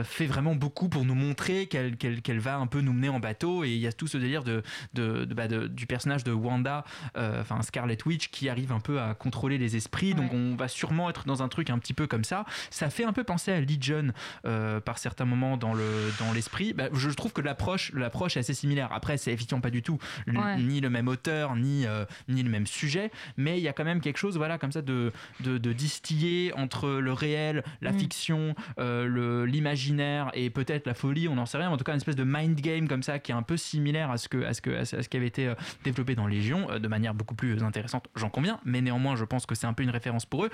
fait 0.03 0.25
vraiment 0.25 0.55
beaucoup 0.55 0.89
pour 0.89 1.05
nous 1.05 1.15
montrer 1.15 1.67
qu'elle 1.67 1.97
qu'elle- 1.97 2.21
qu'elle 2.35 2.43
va 2.43 2.57
un 2.57 2.67
peu 2.67 2.81
nous 2.81 2.93
mener 2.93 3.09
en 3.09 3.19
bateau 3.19 3.63
et 3.63 3.69
il 3.71 3.77
y 3.79 3.87
a 3.87 3.93
tout 3.93 4.07
ce 4.07 4.17
délire 4.17 4.43
de, 4.43 4.61
de- 4.93 5.25
de- 5.25 5.33
bah, 5.33 5.47
de- 5.47 5.67
du 5.67 5.85
personnage 5.87 6.23
de 6.23 6.31
Wanda 6.31 6.83
euh, 7.17 7.41
enfin 7.41 7.61
Scarlet 7.61 7.97
Witch 8.05 8.29
qui 8.29 8.49
arrive 8.49 8.71
un 8.71 8.79
peu 8.79 8.99
à 8.99 9.13
contrôler 9.13 9.57
les 9.57 9.75
esprits. 9.75 10.13
Donc 10.13 10.33
on 10.33 10.55
va 10.55 10.67
sûrement 10.67 11.09
être 11.09 11.25
dans 11.25 11.41
un 11.43 11.47
truc 11.47 11.69
un 11.69 11.79
petit 11.79 11.93
peu 11.93 12.07
comme 12.07 12.23
ça. 12.23 12.45
Ça 12.69 12.89
fait 12.89 13.05
un 13.05 13.13
peu 13.13 13.23
penser 13.23 13.51
à 13.51 13.61
Legion 13.61 14.07
euh, 14.45 14.79
par 14.79 14.97
certains 14.97 15.25
moments 15.25 15.57
dans 15.57 15.73
le 15.73 15.83
dans 16.19 16.33
l'esprit. 16.33 16.73
Bah, 16.73 16.85
je 16.93 17.09
trouve 17.09 17.31
que 17.33 17.41
l'approche 17.41 17.91
l'approche 17.93 18.35
est 18.37 18.41
assez 18.41 18.53
similaire. 18.53 18.89
Après 18.91 19.17
c'est 19.17 19.31
effectivement 19.31 19.61
pas 19.61 19.69
du 19.71 19.81
tout 19.81 19.97
l- 20.27 20.37
Ouais. 20.37 20.57
ni 20.57 20.81
le 20.81 20.89
même 20.89 21.07
auteur 21.07 21.55
ni 21.55 21.85
euh, 21.85 22.03
ni 22.27 22.43
le 22.43 22.49
même 22.49 22.67
sujet. 22.67 23.11
Mais 23.37 23.57
il 23.57 23.63
y 23.63 23.67
a 23.69 23.73
quand 23.73 23.85
même 23.85 24.01
quelque 24.01 24.17
chose 24.17 24.35
voilà 24.37 24.57
comme 24.57 24.71
ça 24.73 24.81
de 24.81 25.13
de, 25.41 25.57
de 25.57 25.73
distiller 25.73 26.51
entre 26.53 26.89
le 26.89 27.13
réel 27.13 27.63
la 27.81 27.91
Mm. 27.93 27.99
fiction 27.99 28.55
euh, 28.79 29.05
le 29.07 29.45
l'imaginaire 29.45 30.29
et 30.33 30.49
peut-être 30.49 30.85
la 30.87 30.93
folie. 30.93 31.27
On 31.29 31.35
n'en 31.35 31.45
sait 31.45 31.57
rien. 31.57 31.67
Mais 31.69 31.73
en 31.75 31.77
tout 31.77 31.83
cas 31.85 31.93
une 31.93 31.97
espèce 31.97 32.15
de 32.17 32.23
mind 32.25 32.59
game 32.59 32.87
comme 32.87 33.03
ça 33.03 33.19
qui 33.19 33.31
est 33.31 33.35
un 33.35 33.43
peu 33.43 33.57
similaire 33.57 34.11
à 34.11 34.17
ce 34.17 34.27
que 34.27 34.51
ce 34.53 34.61
que 34.61 35.01
qui 35.07 35.17
avait 35.17 35.27
été 35.27 35.47
euh, 35.47 35.55
développé 35.83 36.15
dans 36.15 36.27
Légion 36.27 36.69
euh, 36.69 36.79
de 36.79 36.87
manière 36.87 37.13
beaucoup 37.13 37.35
plus 37.35 37.63
intéressante 37.63 38.07
j'en 38.15 38.29
conviens 38.29 38.59
mais 38.65 38.81
néanmoins 38.81 39.15
je 39.15 39.25
pense 39.25 39.45
que 39.45 39.55
c'est 39.55 39.67
un 39.67 39.73
peu 39.73 39.83
une 39.83 39.89
référence 39.89 40.25
pour 40.25 40.45
eux 40.45 40.49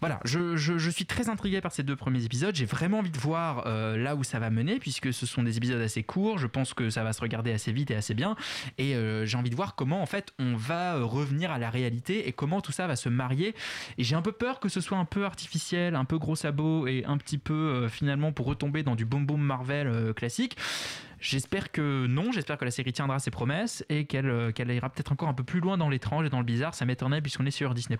voilà, 0.00 0.20
je, 0.24 0.56
je, 0.56 0.90
suis 0.90 1.06
très 1.06 1.28
intrigué 1.28 1.60
par 1.60 1.72
ces 1.72 1.82
deux 1.82 1.96
premiers 1.96 2.24
épisodes. 2.24 2.54
J'ai 2.54 2.64
vraiment 2.64 2.98
envie 2.98 3.10
de 3.10 3.18
voir 3.18 3.64
euh, 3.66 3.96
là 3.96 4.14
où 4.14 4.24
ça 4.24 4.38
va 4.38 4.50
mener, 4.50 4.78
puisque 4.78 5.12
ce 5.12 5.26
sont 5.26 5.42
des 5.42 5.56
épisodes 5.56 5.80
assez 5.80 6.02
courts. 6.02 6.38
Je 6.38 6.46
pense 6.46 6.74
que 6.74 6.90
ça 6.90 7.02
va 7.02 7.12
se 7.12 7.20
regarder 7.20 7.52
assez 7.52 7.72
vite 7.72 7.90
et 7.90 7.96
assez 7.96 8.14
bien. 8.14 8.36
Et 8.78 8.94
euh, 8.94 9.26
j'ai 9.26 9.36
envie 9.36 9.50
de 9.50 9.56
voir 9.56 9.74
comment, 9.74 10.00
en 10.00 10.06
fait, 10.06 10.32
on 10.38 10.54
va 10.54 10.96
euh, 10.96 11.04
revenir 11.04 11.50
à 11.50 11.58
la 11.58 11.70
réalité 11.70 12.28
et 12.28 12.32
comment 12.32 12.60
tout 12.60 12.72
ça 12.72 12.86
va 12.86 12.96
se 12.96 13.08
marier. 13.08 13.54
Et 13.98 14.04
j'ai 14.04 14.14
un 14.14 14.22
peu 14.22 14.32
peur 14.32 14.60
que 14.60 14.68
ce 14.68 14.80
soit 14.80 14.98
un 14.98 15.04
peu 15.04 15.24
artificiel, 15.24 15.96
un 15.96 16.04
peu 16.04 16.18
gros 16.18 16.36
sabot 16.36 16.86
et 16.86 17.04
un 17.04 17.18
petit 17.18 17.38
peu, 17.38 17.88
finalement, 17.88 18.32
pour 18.32 18.46
retomber 18.46 18.82
dans 18.82 18.94
du 18.94 19.04
boom 19.04 19.26
boom 19.26 19.40
Marvel 19.40 20.14
classique. 20.14 20.56
J'espère 21.20 21.72
que 21.72 22.06
non, 22.06 22.32
j'espère 22.32 22.58
que 22.58 22.64
la 22.64 22.70
série 22.70 22.92
tiendra 22.92 23.18
ses 23.18 23.30
promesses 23.30 23.84
et 23.88 24.04
qu'elle 24.04 24.52
qu'elle 24.52 24.70
ira 24.70 24.88
peut-être 24.88 25.12
encore 25.12 25.28
un 25.28 25.34
peu 25.34 25.44
plus 25.44 25.60
loin 25.60 25.76
dans 25.76 25.88
l'étrange 25.88 26.26
et 26.26 26.30
dans 26.30 26.38
le 26.38 26.44
bizarre. 26.44 26.74
Ça 26.74 26.84
m'étonnait 26.84 27.20
puisqu'on 27.20 27.46
est 27.46 27.50
sur 27.50 27.74
Disney+. 27.74 27.98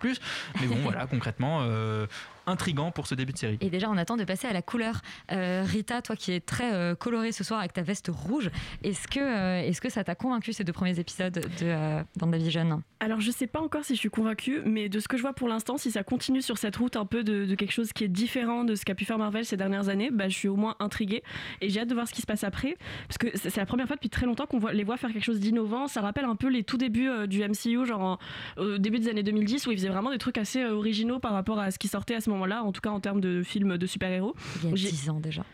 Mais 0.60 0.66
bon, 0.66 0.76
voilà, 0.82 1.06
concrètement, 1.06 1.60
euh, 1.62 2.06
intrigant 2.48 2.90
pour 2.90 3.06
ce 3.06 3.14
début 3.14 3.32
de 3.32 3.38
série. 3.38 3.58
Et 3.60 3.70
déjà, 3.70 3.90
on 3.90 3.96
attend 3.96 4.16
de 4.16 4.24
passer 4.24 4.46
à 4.48 4.52
la 4.52 4.62
couleur. 4.62 5.02
Euh, 5.32 5.62
Rita, 5.66 6.02
toi 6.02 6.16
qui 6.16 6.32
es 6.32 6.40
très 6.40 6.72
euh, 6.72 6.94
colorée 6.94 7.32
ce 7.32 7.44
soir 7.44 7.60
avec 7.60 7.72
ta 7.72 7.82
veste 7.82 8.10
rouge, 8.12 8.50
est-ce 8.82 9.06
que, 9.06 9.20
euh, 9.20 9.62
est-ce 9.62 9.80
que 9.80 9.90
ça 9.90 10.04
t'a 10.04 10.14
convaincu 10.14 10.52
ces 10.52 10.64
deux 10.64 10.72
premiers 10.72 10.98
épisodes 10.98 11.46
de 11.60 12.02
WandaVision 12.20 12.82
Alors, 13.00 13.20
je 13.20 13.30
sais 13.30 13.46
pas 13.46 13.60
encore 13.60 13.84
si 13.84 13.94
je 13.94 14.00
suis 14.00 14.10
convaincue, 14.10 14.60
mais 14.64 14.88
de 14.88 14.98
ce 14.98 15.08
que 15.08 15.16
je 15.16 15.22
vois 15.22 15.34
pour 15.34 15.48
l'instant, 15.48 15.76
si 15.76 15.90
ça 15.90 16.02
continue 16.02 16.42
sur 16.42 16.58
cette 16.58 16.76
route 16.76 16.96
un 16.96 17.04
peu 17.04 17.22
de, 17.22 17.54
quelque 17.54 17.72
chose 17.72 17.92
qui 17.92 18.04
est 18.04 18.08
différent 18.08 18.64
de 18.64 18.74
ce 18.74 18.84
qu'a 18.84 18.94
pu 18.94 19.04
faire 19.04 19.18
Marvel 19.18 19.44
ces 19.44 19.56
dernières 19.56 19.88
années, 19.88 20.10
bah, 20.10 20.28
je 20.28 20.34
suis 20.34 20.48
au 20.48 20.56
moins 20.56 20.76
intriguée 20.80 21.22
et 21.60 21.68
j'ai 21.68 21.80
hâte 21.80 21.88
de 21.88 21.94
voir 21.94 22.08
ce 22.08 22.14
qui 22.14 22.22
se 22.22 22.26
passe 22.26 22.44
après. 22.44 22.76
Parce 23.08 23.18
que 23.18 23.36
c'est 23.36 23.56
la 23.56 23.66
première 23.66 23.86
fois 23.86 23.96
depuis 23.96 24.10
très 24.10 24.26
longtemps 24.26 24.46
qu'on 24.46 24.58
voit, 24.58 24.72
les 24.72 24.84
voit 24.84 24.96
faire 24.96 25.12
quelque 25.12 25.24
chose 25.24 25.40
d'innovant. 25.40 25.86
Ça 25.86 26.00
rappelle 26.00 26.24
un 26.24 26.36
peu 26.36 26.48
les 26.48 26.64
tout 26.64 26.78
débuts 26.78 27.10
du 27.26 27.42
MCU, 27.42 27.84
genre 27.86 28.18
au 28.56 28.78
début 28.78 28.98
des 28.98 29.08
années 29.08 29.22
2010, 29.22 29.66
où 29.66 29.72
ils 29.72 29.76
faisaient 29.76 29.88
vraiment 29.88 30.10
des 30.10 30.18
trucs 30.18 30.38
assez 30.38 30.64
originaux 30.64 31.18
par 31.18 31.32
rapport 31.32 31.58
à 31.58 31.70
ce 31.70 31.78
qui 31.78 31.88
sortait 31.88 32.14
à 32.14 32.20
ce 32.20 32.30
moment-là, 32.38 32.62
en 32.64 32.72
tout 32.72 32.80
cas 32.80 32.90
en 32.90 33.00
termes 33.00 33.20
de 33.20 33.42
films 33.42 33.78
de 33.78 33.86
super-héros. 33.86 34.34
Il 34.64 34.70
y 34.70 34.86
a 34.86 34.90
10 34.90 35.10
ans 35.10 35.20
déjà. 35.20 35.44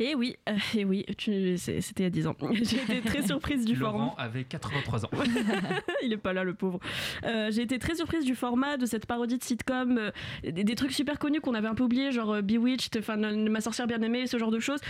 Et 0.00 0.08
eh 0.10 0.14
oui, 0.16 0.36
euh, 0.48 0.52
et 0.74 0.80
eh 0.80 0.84
oui, 0.84 1.06
c'était 1.18 2.06
a 2.06 2.10
10 2.10 2.26
ans. 2.26 2.36
J'ai 2.52 2.76
été 2.76 3.00
très 3.00 3.22
surprise 3.22 3.64
du 3.64 3.76
Laurent 3.76 4.10
format. 4.10 4.22
avait 4.22 4.44
83 4.44 5.04
ans. 5.04 5.10
il 6.02 6.12
est 6.12 6.16
pas 6.16 6.32
là, 6.32 6.42
le 6.42 6.54
pauvre. 6.54 6.80
Euh, 7.24 7.50
j'ai 7.52 7.62
été 7.62 7.78
très 7.78 7.94
surprise 7.94 8.24
du 8.24 8.34
format, 8.34 8.76
de 8.76 8.86
cette 8.86 9.06
parodie 9.06 9.38
de 9.38 9.44
sitcom, 9.44 9.98
euh, 9.98 10.10
des, 10.50 10.74
trucs 10.74 10.92
super 10.92 11.18
connus 11.18 11.40
qu'on 11.40 11.54
avait 11.54 11.68
un 11.68 11.74
peu 11.74 11.84
oubliés, 11.84 12.10
genre 12.10 12.42
Bewitched, 12.42 12.96
enfin 12.98 13.16
Ma 13.16 13.60
sorcière 13.60 13.86
bien 13.86 14.02
aimée, 14.02 14.26
ce 14.26 14.36
genre 14.38 14.50
de 14.50 14.58
choses. 14.58 14.80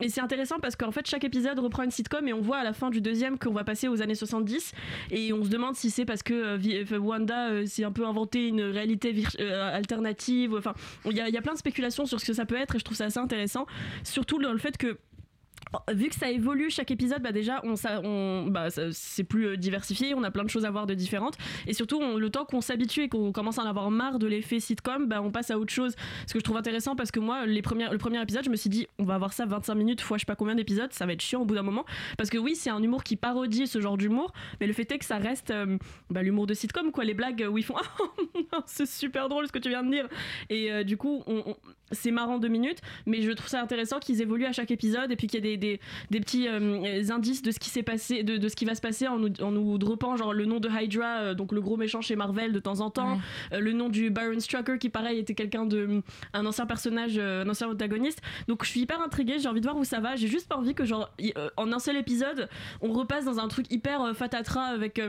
et 0.00 0.08
c'est 0.08 0.20
intéressant 0.20 0.58
parce 0.60 0.74
qu'en 0.74 0.90
fait, 0.90 1.06
chaque 1.06 1.24
épisode 1.24 1.58
reprend 1.60 1.84
une 1.84 1.90
sitcom 1.90 2.26
et 2.26 2.32
on 2.32 2.40
voit 2.40 2.58
à 2.58 2.64
la 2.64 2.72
fin 2.72 2.90
du 2.90 3.00
deuxième 3.00 3.38
qu'on 3.38 3.52
va 3.52 3.62
passer 3.62 3.86
aux 3.86 4.02
années 4.02 4.14
70. 4.14 4.72
Et 5.10 5.32
on 5.32 5.44
se 5.44 5.48
demande 5.48 5.76
si 5.76 5.90
c'est 5.90 6.04
parce 6.04 6.22
que 6.22 6.96
Wanda 6.96 7.66
s'est 7.66 7.84
un 7.84 7.92
peu 7.92 8.06
inventé 8.06 8.48
une 8.48 8.62
réalité 8.62 9.14
alternative. 9.72 10.54
Enfin, 10.56 10.74
il 11.06 11.16
y, 11.16 11.20
a, 11.20 11.28
y 11.28 11.36
a 11.36 11.42
plein 11.42 11.54
de 11.54 11.58
spéculations 11.58 12.06
sur 12.06 12.20
ce 12.20 12.24
que 12.24 12.32
ça 12.32 12.44
peut 12.44 12.56
être 12.56 12.74
et 12.74 12.78
je 12.78 12.84
trouve 12.84 12.96
ça 12.96 13.04
assez 13.04 13.20
intéressant. 13.20 13.66
Sur 14.02 14.23
surtout 14.24 14.42
dans 14.42 14.52
le 14.52 14.58
fait 14.58 14.78
que 14.78 14.96
vu 15.92 16.08
que 16.08 16.14
ça 16.14 16.30
évolue 16.30 16.70
chaque 16.70 16.90
épisode, 16.90 17.22
bah 17.22 17.32
déjà 17.32 17.60
on, 17.64 17.76
ça, 17.76 18.00
on 18.02 18.46
bah 18.46 18.68
c'est 18.70 19.24
plus 19.24 19.46
euh, 19.46 19.56
diversifié, 19.56 20.14
on 20.14 20.22
a 20.22 20.30
plein 20.30 20.44
de 20.44 20.50
choses 20.50 20.64
à 20.64 20.70
voir 20.70 20.86
de 20.86 20.94
différentes. 20.94 21.36
Et 21.66 21.72
surtout 21.72 22.00
le 22.18 22.30
temps 22.30 22.44
qu'on 22.44 22.60
s'habitue 22.60 23.02
et 23.02 23.08
qu'on 23.08 23.32
commence 23.32 23.58
à 23.58 23.62
en 23.62 23.66
avoir 23.66 23.90
marre 23.90 24.18
de 24.18 24.26
l'effet 24.26 24.60
sitcom, 24.60 25.06
bah 25.06 25.22
on 25.22 25.30
passe 25.30 25.50
à 25.50 25.58
autre 25.58 25.72
chose. 25.72 25.94
Ce 26.26 26.32
que 26.32 26.38
je 26.38 26.44
trouve 26.44 26.56
intéressant 26.56 26.96
parce 26.96 27.10
que 27.10 27.20
moi 27.20 27.46
les 27.46 27.62
premières, 27.62 27.92
le 27.92 27.98
premier 27.98 28.20
épisode, 28.20 28.44
je 28.44 28.50
me 28.50 28.56
suis 28.56 28.70
dit 28.70 28.86
on 28.98 29.04
va 29.04 29.14
avoir 29.14 29.32
ça 29.32 29.46
25 29.46 29.74
minutes 29.74 30.00
fois 30.00 30.16
je 30.16 30.22
sais 30.22 30.26
pas 30.26 30.36
combien 30.36 30.54
d'épisodes, 30.54 30.92
ça 30.92 31.06
va 31.06 31.12
être 31.12 31.22
chiant 31.22 31.42
au 31.42 31.44
bout 31.44 31.54
d'un 31.54 31.62
moment. 31.62 31.84
Parce 32.16 32.30
que 32.30 32.38
oui 32.38 32.54
c'est 32.56 32.70
un 32.70 32.82
humour 32.82 33.04
qui 33.04 33.16
parodie 33.16 33.66
ce 33.66 33.80
genre 33.80 33.96
d'humour, 33.96 34.32
mais 34.60 34.66
le 34.66 34.72
fait 34.72 34.90
est 34.92 34.98
que 34.98 35.04
ça 35.04 35.18
reste 35.18 35.50
euh, 35.50 35.78
bah, 36.10 36.22
l'humour 36.22 36.46
de 36.46 36.54
sitcom 36.54 36.90
quoi, 36.92 37.04
les 37.04 37.14
blagues 37.14 37.46
où 37.50 37.58
ils 37.58 37.64
font 37.64 37.76
ah, 38.52 38.62
c'est 38.66 38.86
super 38.86 39.28
drôle 39.28 39.46
ce 39.46 39.52
que 39.52 39.58
tu 39.58 39.68
viens 39.68 39.82
de 39.82 39.90
dire. 39.90 40.08
Et 40.50 40.72
euh, 40.72 40.84
du 40.84 40.96
coup 40.96 41.24
c'est 41.94 42.10
marrant 42.10 42.38
deux 42.38 42.48
minutes, 42.48 42.80
mais 43.06 43.22
je 43.22 43.30
trouve 43.32 43.48
ça 43.48 43.60
intéressant 43.60 43.98
qu'ils 43.98 44.20
évoluent 44.20 44.46
à 44.46 44.52
chaque 44.52 44.70
épisode 44.70 45.10
et 45.10 45.16
puis 45.16 45.26
qu'il 45.26 45.44
y 45.44 45.48
ait 45.48 45.56
des, 45.56 45.63
des, 46.10 46.20
petits 46.20 46.48
euh, 46.48 47.02
indices 47.10 47.42
de 47.42 47.50
ce 47.50 47.58
qui 47.58 47.70
s'est 47.70 47.82
passé, 47.82 48.22
de, 48.22 48.36
de, 48.36 48.48
ce 48.48 48.56
qui 48.56 48.64
va 48.64 48.74
se 48.74 48.80
passer 48.80 49.08
en 49.08 49.18
nous, 49.18 49.32
en 49.40 49.50
nous 49.50 49.78
droppant 49.78 50.16
genre 50.16 50.32
le 50.32 50.44
nom 50.44 50.60
de 50.60 50.68
Hydra, 50.68 51.18
euh, 51.18 51.34
donc 51.34 51.52
le 51.52 51.60
gros 51.60 51.76
méchant 51.76 52.00
chez 52.00 52.16
Marvel 52.16 52.52
de 52.52 52.58
temps 52.58 52.80
en 52.80 52.90
temps, 52.90 53.18
euh, 53.52 53.60
le 53.60 53.72
nom 53.72 53.88
du 53.88 54.10
Baron 54.10 54.40
Strucker 54.40 54.78
qui 54.78 54.88
pareil 54.88 55.18
était 55.18 55.34
quelqu'un 55.34 55.66
de 55.66 56.02
un 56.32 56.46
ancien 56.46 56.66
personnage, 56.66 57.18
un 57.18 57.48
ancien 57.48 57.68
antagoniste. 57.68 58.20
Donc 58.48 58.64
je 58.64 58.70
suis 58.70 58.80
hyper 58.80 59.00
intriguée, 59.00 59.38
j'ai 59.38 59.48
envie 59.48 59.60
de 59.60 59.66
voir 59.66 59.76
où 59.76 59.84
ça 59.84 60.00
va. 60.00 60.16
J'ai 60.16 60.28
juste 60.28 60.48
pas 60.48 60.56
envie 60.56 60.74
que 60.74 60.84
genre 60.84 61.10
en 61.56 61.72
un 61.72 61.78
seul 61.78 61.96
épisode 61.96 62.48
on 62.80 62.92
repasse 62.92 63.24
dans 63.24 63.38
un 63.38 63.48
truc 63.48 63.70
hyper 63.70 64.14
fatatra 64.14 64.62
avec 64.64 65.00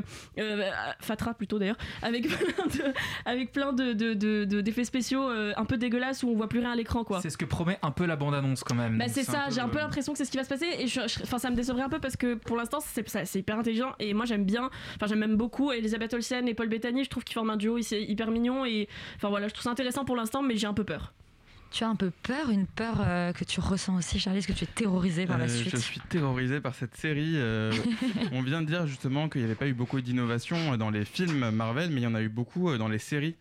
fatra 0.99 1.33
plutôt 1.33 1.59
d'ailleurs, 1.59 1.77
avec 2.01 2.27
plein 2.27 2.65
de, 2.65 2.93
avec 3.25 3.51
plein 3.51 3.73
de 3.73 4.61
d'effets 4.61 4.83
spéciaux 4.83 5.23
un 5.27 5.65
peu 5.65 5.77
dégueulasses 5.77 6.23
où 6.23 6.29
on 6.29 6.35
voit 6.35 6.49
plus 6.49 6.59
rien 6.59 6.75
l'écran 6.75 7.03
quoi. 7.03 7.21
C'est 7.21 7.29
ce 7.29 7.37
que 7.37 7.45
promet 7.45 7.77
un 7.81 7.91
peu 7.91 8.05
la 8.05 8.15
bande-annonce 8.15 8.63
quand 8.63 8.75
même. 8.75 8.97
Bah 8.97 9.05
c'est 9.07 9.23
ça, 9.23 9.49
j'ai 9.49 9.61
un 9.61 9.69
peu 9.69 9.79
l'impression 9.79 10.13
que 10.13 10.17
c'est 10.17 10.25
ce 10.25 10.31
qui 10.35 10.37
va 10.37 10.43
se 10.43 10.49
passer 10.49 10.67
et 10.79 10.85
enfin 11.23 11.39
ça 11.39 11.49
me 11.49 11.55
décevrait 11.55 11.83
un 11.83 11.89
peu 11.89 11.99
parce 11.99 12.17
que 12.17 12.35
pour 12.35 12.57
l'instant 12.57 12.79
c'est 12.81 13.39
hyper 13.39 13.57
intelligent 13.57 13.93
et 13.99 14.13
moi 14.13 14.25
j'aime 14.25 14.43
bien, 14.43 14.69
enfin 14.95 15.07
j'aime 15.07 15.19
même 15.19 15.37
beaucoup 15.37 15.71
Elisabeth 15.71 16.13
Olsen 16.13 16.47
et 16.49 16.53
Paul 16.53 16.67
Bettany, 16.67 17.05
je 17.05 17.09
trouve 17.09 17.23
qu'ils 17.23 17.35
forment 17.35 17.51
un 17.51 17.57
duo 17.57 17.77
hyper 17.77 18.31
mignon 18.31 18.65
et 18.65 18.89
enfin 19.15 19.29
voilà, 19.29 19.47
je 19.47 19.53
trouve 19.53 19.63
ça 19.63 19.71
intéressant 19.71 20.03
pour 20.03 20.17
l'instant 20.17 20.41
mais 20.41 20.57
j'ai 20.57 20.67
un 20.67 20.73
peu 20.73 20.83
peur. 20.83 21.13
Tu 21.71 21.83
as 21.83 21.89
un 21.89 21.95
peu 21.95 22.11
peur, 22.23 22.49
une 22.51 22.67
peur 22.67 22.97
euh, 22.99 23.33
que 23.33 23.43
tu 23.43 23.59
ressens 23.59 23.95
aussi, 23.97 24.19
Charlie, 24.19 24.39
est-ce 24.39 24.47
que 24.47 24.53
tu 24.53 24.63
es 24.63 24.67
terrorisé 24.67 25.25
par 25.25 25.37
la 25.37 25.45
euh, 25.45 25.47
suite 25.49 25.71
Je 25.71 25.81
suis 25.81 25.99
terrorisé 25.99 26.61
par 26.61 26.75
cette 26.75 26.95
série. 26.95 27.33
Euh, 27.35 27.73
on 28.31 28.41
vient 28.41 28.61
de 28.61 28.67
dire 28.67 28.87
justement 28.87 29.27
qu'il 29.27 29.41
n'y 29.41 29.45
avait 29.45 29.55
pas 29.55 29.67
eu 29.67 29.73
beaucoup 29.73 29.99
d'innovation 29.99 30.77
dans 30.77 30.89
les 30.89 31.03
films 31.03 31.49
Marvel, 31.49 31.89
mais 31.89 32.01
il 32.01 32.03
y 32.03 32.07
en 32.07 32.15
a 32.15 32.21
eu 32.21 32.29
beaucoup 32.29 32.77
dans 32.77 32.87
les 32.87 32.99
séries. 32.99 33.35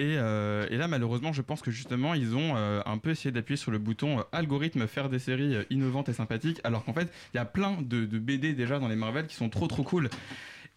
Euh, 0.00 0.66
et, 0.70 0.76
là, 0.76 0.88
malheureusement, 0.88 1.32
je 1.32 1.42
pense 1.42 1.62
que 1.62 1.70
justement, 1.70 2.14
ils 2.14 2.34
ont 2.34 2.54
euh, 2.56 2.80
un 2.84 2.98
peu 2.98 3.10
essayé 3.10 3.32
d'appuyer 3.32 3.56
sur 3.56 3.70
le 3.70 3.78
bouton 3.78 4.18
euh, 4.18 4.22
algorithme, 4.32 4.86
faire 4.86 5.08
des 5.08 5.18
séries 5.18 5.56
innovantes 5.70 6.08
et 6.08 6.12
sympathiques, 6.12 6.60
alors 6.64 6.84
qu'en 6.84 6.92
fait, 6.92 7.08
il 7.34 7.36
y 7.36 7.40
a 7.40 7.44
plein 7.44 7.78
de, 7.80 8.04
de, 8.04 8.18
BD 8.18 8.52
déjà 8.52 8.78
dans 8.78 8.88
les 8.88 8.96
Marvel 8.96 9.26
qui 9.26 9.36
sont 9.36 9.48
trop 9.48 9.66
trop 9.66 9.82
cool. 9.82 10.10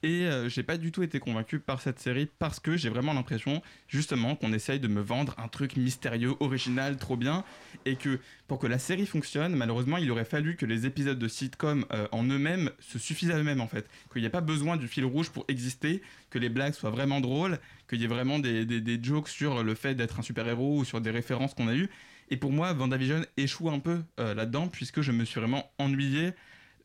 Et 0.02 0.26
euh, 0.26 0.48
j'ai 0.48 0.64
pas 0.64 0.78
du 0.78 0.94
tout 0.94 1.04
été 1.04 1.20
convaincu 1.20 1.60
par 1.60 1.82
cette 1.82 2.00
série 2.00 2.30
parce 2.40 2.62
que 2.62 2.78
j'ai 2.78 2.88
vraiment 2.88 3.14
l'impression 3.14 3.62
justement 3.90 4.36
qu'on 4.36 4.54
essaye 4.54 4.80
de 4.80 4.88
me 4.88 5.02
vendre 5.02 5.36
un 5.38 5.50
truc 5.50 5.76
mystérieux, 5.76 6.36
original, 6.40 6.98
trop 6.98 7.18
bien. 7.18 7.44
Et 7.86 7.98
que 7.98 8.20
pour 8.48 8.60
que 8.60 8.68
la 8.68 8.80
série 8.80 9.06
fonctionne, 9.06 9.56
malheureusement, 9.56 9.98
il 9.98 10.10
aurait 10.10 10.24
fallu 10.24 10.56
que 10.56 10.66
les 10.66 10.86
épisodes 10.86 11.20
de 11.20 11.28
sitcom 11.28 11.86
euh, 11.92 12.08
en 12.14 12.24
eux-mêmes 12.24 12.72
se 12.80 12.98
suffisent 12.98 13.32
à 13.32 13.38
eux-mêmes 13.38 13.60
en 13.60 13.68
fait. 13.68 13.90
Qu'il 14.12 14.22
n'y 14.22 14.28
ait 14.28 14.32
pas 14.32 14.42
besoin 14.42 14.78
du 14.78 14.88
fil 14.88 15.04
rouge 15.04 15.32
pour 15.32 15.44
exister, 15.50 16.02
que 16.30 16.40
les 16.40 16.50
blagues 16.50 16.74
soient 16.74 16.92
vraiment 16.92 17.20
drôles, 17.20 17.60
qu'il 17.90 18.00
y 18.00 18.06
ait 18.06 18.08
vraiment 18.08 18.40
des, 18.40 18.66
des, 18.66 19.04
jokes 19.04 19.30
sur 19.30 19.64
le 19.64 19.76
fait 19.76 19.96
d'être 19.96 20.20
un 20.20 20.24
super-héros 20.24 20.78
ou 20.78 20.86
sur 20.86 21.02
des 21.02 21.12
références 21.12 21.54
qu'on 21.54 21.68
a 21.68 21.76
eues. 21.76 21.90
Et 22.30 22.38
pour 22.38 22.52
moi, 22.52 22.74
WandaVision 22.74 23.26
échoue 23.36 23.70
un 23.70 23.80
peu 23.80 24.02
euh, 24.20 24.34
là-dedans 24.34 24.68
puisque 24.68 25.02
je 25.02 25.12
me 25.12 25.26
suis 25.26 25.40
vraiment 25.40 25.70
ennuyé 25.78 26.32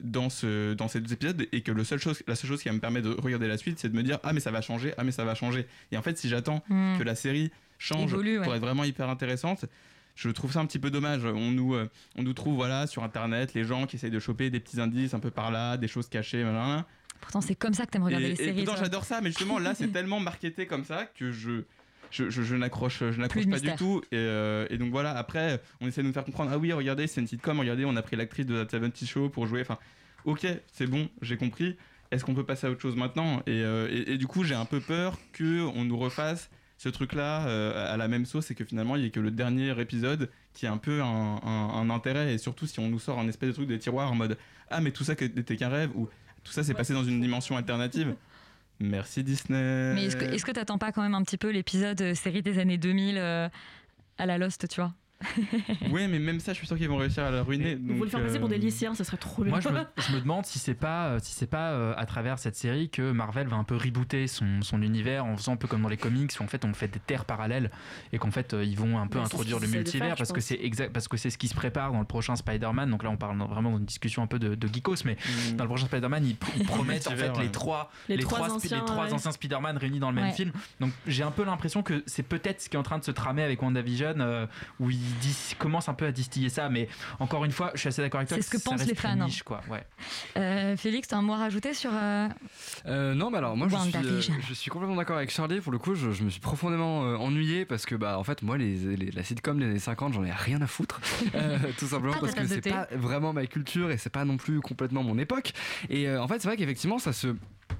dans, 0.05 0.31
ce, 0.31 0.75
dans 0.75 0.87
ces 0.87 1.01
deux 1.01 1.13
épisodes 1.13 1.47
et 1.51 1.63
que 1.63 1.73
le 1.73 1.83
seul 1.83 1.99
chose, 1.99 2.23
la 2.29 2.37
seule 2.37 2.49
chose 2.51 2.63
qui 2.63 2.69
va 2.69 2.75
me 2.75 2.81
permettre 2.81 3.09
de 3.09 3.21
regarder 3.21 3.49
la 3.49 3.59
suite, 3.59 3.79
c'est 3.79 3.89
de 3.89 3.97
me 3.97 4.03
dire 4.03 4.19
ah 4.23 4.33
mais 4.33 4.41
ça 4.41 4.51
va 4.51 4.61
changer, 4.61 4.95
ah 4.99 5.05
mais 5.05 5.11
ça 5.13 5.25
va 5.25 5.35
changer. 5.35 5.67
Et 5.91 5.97
en 5.97 6.03
fait, 6.03 6.17
si 6.17 6.29
j'attends 6.29 6.63
hmm. 6.69 6.99
que 6.99 7.03
la 7.03 7.15
série 7.15 7.51
change 7.79 8.13
pour 8.13 8.55
être 8.55 8.61
vraiment 8.61 8.85
hyper 8.85 9.09
intéressante, 9.09 9.65
je 10.15 10.31
trouve 10.31 10.53
ça 10.53 10.61
un 10.61 10.67
petit 10.67 10.79
peu 10.79 10.91
dommage. 10.91 11.25
On 11.25 11.51
nous, 11.51 11.75
euh, 11.75 11.91
on 12.17 12.23
nous 12.23 12.35
trouve 12.35 12.55
voilà 12.55 12.87
sur 12.87 13.03
internet 13.03 13.55
les 13.55 13.65
gens 13.65 13.87
qui 13.87 13.97
essayent 13.97 14.11
de 14.11 14.21
choper 14.21 14.51
des 14.51 14.61
petits 14.61 14.81
indices 14.81 15.15
un 15.15 15.21
peu 15.21 15.31
par 15.31 15.51
là, 15.51 15.77
des 15.77 15.89
choses 15.89 16.09
cachées, 16.09 16.45
Pourtant, 17.21 17.41
c'est 17.41 17.55
comme 17.55 17.73
ça 17.73 17.87
que 17.87 17.91
t'aimes 17.91 18.05
regarder 18.05 18.29
les 18.29 18.37
séries. 18.37 18.61
Et 18.61 18.65
pourtant, 18.65 18.79
j'adore 18.79 19.05
ça, 19.05 19.23
mais 19.23 19.31
justement, 19.31 19.59
là, 19.59 19.75
c'est 19.75 19.89
tellement 19.93 20.21
marketé 20.21 20.67
comme 20.67 20.85
ça 20.85 21.07
que 21.07 21.33
je, 21.33 21.63
je, 22.15 22.43
je, 22.43 22.55
n'accroche 22.55 23.01
je 23.01 23.21
n'accroche 23.21 23.49
pas 23.49 23.59
du 23.59 23.75
tout. 23.75 24.03
Et, 24.13 24.17
euh, 24.17 24.67
et, 24.71 24.79
donc 24.79 24.91
voilà 24.91 25.17
après 25.17 25.61
on 25.81 25.89
essaie 25.89 26.03
de 26.03 26.07
nous 26.07 26.13
faire 26.13 26.25
comprendre 26.25 26.51
ah 26.53 26.59
oui 26.59 26.73
regardez 26.73 27.07
c'est 27.07 27.21
une 27.21 27.27
sitcom 27.27 27.59
regardez 27.59 27.85
on 27.85 27.97
a 27.97 28.03
pris 28.03 28.17
l'actrice 28.17 28.47
de 28.47 28.63
The 28.65 28.71
70 28.71 29.07
Show 29.07 29.29
pour 29.29 29.47
jouer 29.47 29.63
enfin 29.63 29.79
ok 30.25 30.47
c'est 30.73 30.87
bon 30.87 31.09
j'ai 31.23 31.37
compris. 31.37 31.77
Est-ce 32.11 32.25
qu'on 32.25 32.35
peut 32.35 32.45
passer 32.45 32.69
à 32.69 32.71
autre 32.71 32.81
chose 32.81 32.95
maintenant? 32.95 33.43
Euh, 33.49 33.89
et, 33.91 34.13
et, 34.13 34.19
du 34.19 34.29
coup 34.29 34.45
j'ai 34.45 34.55
un 34.55 34.67
peu 34.67 34.79
peur 34.81 35.19
que 35.33 35.63
on 35.63 35.85
nous 35.85 35.99
refasse 35.99 36.51
ce 36.77 36.89
truc 36.89 37.13
là 37.13 37.47
euh, 37.49 37.93
à 37.93 37.97
la 37.97 38.09
même 38.09 38.27
sauce 38.27 38.51
et 38.51 38.55
que 38.55 38.65
finalement 38.65 38.95
il 38.95 39.03
n'y 39.03 39.09
ait 39.09 39.11
que 39.11 39.21
le 39.21 39.31
dernier 39.31 39.79
épisode 39.81 40.31
qui 40.53 40.67
a 40.67 40.73
un 40.73 40.77
peu 40.77 41.03
un, 41.03 41.41
un, 41.43 41.91
intérêt. 41.91 42.35
Et 42.35 42.39
surtout 42.39 42.67
si 42.67 42.79
on 42.79 42.89
nous 42.89 43.01
sort 43.01 43.19
un 43.19 43.27
espèce 43.27 43.49
de 43.49 43.55
truc 43.55 43.69
des 43.69 43.79
tiroirs 43.79 44.13
en 44.13 44.15
mode 44.15 44.39
ah 44.71 44.81
mais 44.81 44.93
tout 44.93 45.03
ça 45.03 45.15
n'était 45.15 45.57
qu'un 45.57 45.69
rêve 45.69 45.91
ou 45.97 46.09
tout 46.45 46.53
ça 46.53 46.63
s'est 46.63 46.75
passé 46.75 46.93
dans 46.93 47.05
une 47.05 47.21
dimension 47.21 47.57
alternative 47.57 48.15
Merci 48.81 49.23
Disney. 49.23 49.95
Mais 49.95 50.05
est-ce 50.05 50.45
que 50.45 50.51
tu 50.51 50.59
n'attends 50.59 50.79
pas 50.79 50.93
quand 50.93 51.03
même 51.03 51.15
un 51.15 51.23
petit 51.23 51.39
peu 51.39 51.51
l'épisode 51.51 52.01
euh, 52.01 52.15
série 52.15 52.43
des 52.43 52.59
années 52.59 52.79
2000 52.79 53.17
euh, 53.19 53.49
à 54.19 54.27
la 54.27 54.39
Lost, 54.39 54.69
tu 54.69 54.81
vois? 54.81 54.93
ouais, 55.91 56.07
mais 56.09 56.19
même 56.19 56.41
ça, 56.41 56.53
je 56.53 56.59
suis 56.59 56.67
sûr 56.67 56.77
qu'ils 56.77 56.89
vont 56.89 56.97
réussir 56.97 57.25
à 57.25 57.31
la 57.31 57.43
ruiner. 57.43 57.77
Vous 57.77 58.05
le 58.05 58.11
faire 58.11 58.23
passer 58.23 58.39
pour 58.39 58.49
des 58.49 58.57
euh, 58.57 58.59
lycéens, 58.59 58.95
ça 58.95 59.05
serait 59.05 59.17
trop 59.17 59.43
bien. 59.43 59.51
Moi, 59.53 59.61
je 59.61 59.69
me, 59.69 59.81
je 60.09 60.13
me 60.15 60.21
demande 60.21 60.45
si 60.45 60.59
c'est 60.59 60.75
pas, 60.75 61.07
euh, 61.07 61.19
si 61.23 61.33
c'est 61.33 61.47
pas 61.47 61.71
euh, 61.71 61.95
à 61.97 62.05
travers 62.07 62.39
cette 62.39 62.57
série 62.57 62.91
que 62.91 63.11
Marvel 63.13 63.47
va 63.49 63.57
un 63.57 63.65
peu 63.65 63.77
rebooter 63.77 64.27
son, 64.27 64.61
son 64.63 64.83
univers 64.83 65.25
en 65.25 65.37
faisant 65.37 65.53
un 65.53 65.57
peu 65.57 65.69
comme 65.69 65.83
dans 65.83 65.89
les 65.89 65.97
comics 65.97 66.33
où 66.39 66.43
en 66.43 66.47
fait 66.47 66.65
on 66.65 66.75
fait 66.75 66.89
des 66.89 66.99
terres 67.01 67.25
parallèles 67.25 67.71
et 68.13 68.19
qu'en 68.19 68.31
fait 68.31 68.53
euh, 68.55 68.65
ils 68.65 68.77
vont 68.77 68.99
un 68.99 69.07
peu 69.07 69.19
introduire 69.19 69.59
le 69.61 69.67
multivers 69.69 70.09
faire, 70.09 70.17
parce 70.17 70.33
que 70.33 70.41
c'est 70.41 70.59
exact 70.61 70.93
parce 70.93 71.09
que 71.09 71.17
c'est 71.17 71.31
ce 71.31 71.39
qui 71.39 71.49
se 71.49 71.55
prépare 71.55 71.93
dans 71.93 72.01
le 72.01 72.05
prochain 72.07 72.37
Spider-Man. 72.37 72.91
Donc 72.91 73.03
là 73.03 73.11
on 73.11 73.17
parle 73.17 73.39
vraiment 73.49 73.77
d'une 73.77 73.87
discussion 73.87 74.23
un 74.23 74.27
peu 74.27 74.39
de, 74.39 74.55
de 74.55 74.69
geekos, 74.69 75.05
mais 75.05 75.15
Mm. 75.25 75.57
dans 75.57 75.65
le 75.65 75.69
prochain 75.69 75.87
Spider-Man 75.87 76.25
ils, 76.27 76.37
ils 76.57 76.65
promettent 76.67 77.07
en 77.07 77.17
fait 77.17 77.33
les 77.41 77.51
trois 77.51 77.91
Les 78.09 78.17
les 78.17 78.23
trois 78.25 78.51
anciens, 78.51 78.79
les 78.81 78.85
trois 78.85 79.07
ouais. 79.07 79.13
anciens 79.13 79.33
Spider-Man 79.33 79.77
réunis 79.79 79.99
dans 80.01 80.11
le 80.11 80.17
même 80.17 80.25
Ouais. 80.27 80.33
film. 80.33 80.53
Donc 80.81 80.93
j'ai 81.07 81.23
un 81.23 81.31
peu 81.31 81.45
l'impression 81.45 81.83
que 81.83 82.03
c'est 82.07 82.23
peut-être 82.23 82.61
ce 82.61 82.69
qui 82.69 82.77
est 82.77 82.79
en 82.79 82.83
train 82.83 82.99
de 82.99 83.05
se 83.05 83.11
tramer 83.11 83.43
avec 83.43 83.61
WandaVision 83.63 84.15
euh, 84.19 84.47
où 84.81 84.91
ils 84.91 84.99
dis- 85.21 85.55
commencent 85.59 85.89
un 85.89 85.95
peu 85.95 86.07
à 86.07 86.13
distiller 86.13 86.49
ça. 86.49 86.69
Mais 86.69 86.89
encore 87.19 87.45
une 87.45 87.51
fois, 87.53 87.71
je 87.75 87.81
suis 87.81 87.89
assez 87.89 88.03
d'accord 88.03 88.19
avec 88.21 88.29
toi. 88.29 88.37
C'est 88.39 88.43
ce 88.43 88.51
que 88.51 88.63
pensent 88.63 88.87
les 88.87 88.95
fans, 88.95 89.11
hein. 89.21 89.27
niche, 89.27 89.43
quoi. 89.43 89.61
Ouais. 89.71 89.85
Euh, 90.37 90.77
Félix, 90.77 91.09
t'as 91.09 91.17
un 91.19 91.23
mot 91.23 91.35
à 91.35 91.39
rajouter 91.39 91.75
sur. 91.75 91.91
euh, 91.93 92.29
Euh, 92.87 93.15
non, 93.15 93.31
mais 93.31 93.39
alors 93.39 93.57
moi 93.57 93.69
je 93.69 93.77
suis, 93.77 93.97
euh, 93.97 94.21
je 94.49 94.55
suis 94.55 94.71
complètement 94.71 94.97
d'accord 94.97 95.17
avec 95.17 95.31
Charlie. 95.31 95.61
Pour 95.61 95.73
le 95.73 95.79
coup, 95.79 95.95
je, 95.95 96.11
je 96.13 96.23
me 96.25 96.31
suis 96.31 96.41
profondément 96.41 97.05
euh, 97.05 97.17
ennuyé 97.17 97.65
parce 97.65 97.87
que 97.87 97.95
bah 97.95 98.19
en 98.19 98.25
fait 98.25 98.43
moi 98.43 98.59
les, 98.59 98.75
les- 98.97 99.11
la 99.11 99.23
sitcom 99.23 99.59
des 99.59 99.65
années 99.67 99.79
50 99.79 100.13
j'en 100.15 100.25
ai 100.25 100.33
rien 100.33 100.61
à 100.63 100.67
foutre, 100.67 101.01
Euh, 101.35 101.59
tout 101.79 101.87
simplement 101.87 102.13
Pas 102.15 102.21
parce 102.21 102.35
que 102.35 102.47
c'est 102.47 102.61
pas 102.61 102.87
vraiment 102.93 103.33
ma 103.33 103.47
culture 103.47 103.91
et 103.91 103.99
c'est 103.99 104.11
pas 104.11 104.25
non 104.25 104.37
plus 104.37 104.61
complètement 104.61 105.03
mon 105.03 105.19
époque. 105.19 105.53
Et 105.91 106.09
euh, 106.09 106.23
en 106.23 106.29
fait 106.29 106.41
c'est 106.41 106.49
vrai 106.49 106.57
qu'effectivement 106.57 106.99
ça 106.99 107.13
se 107.13 107.35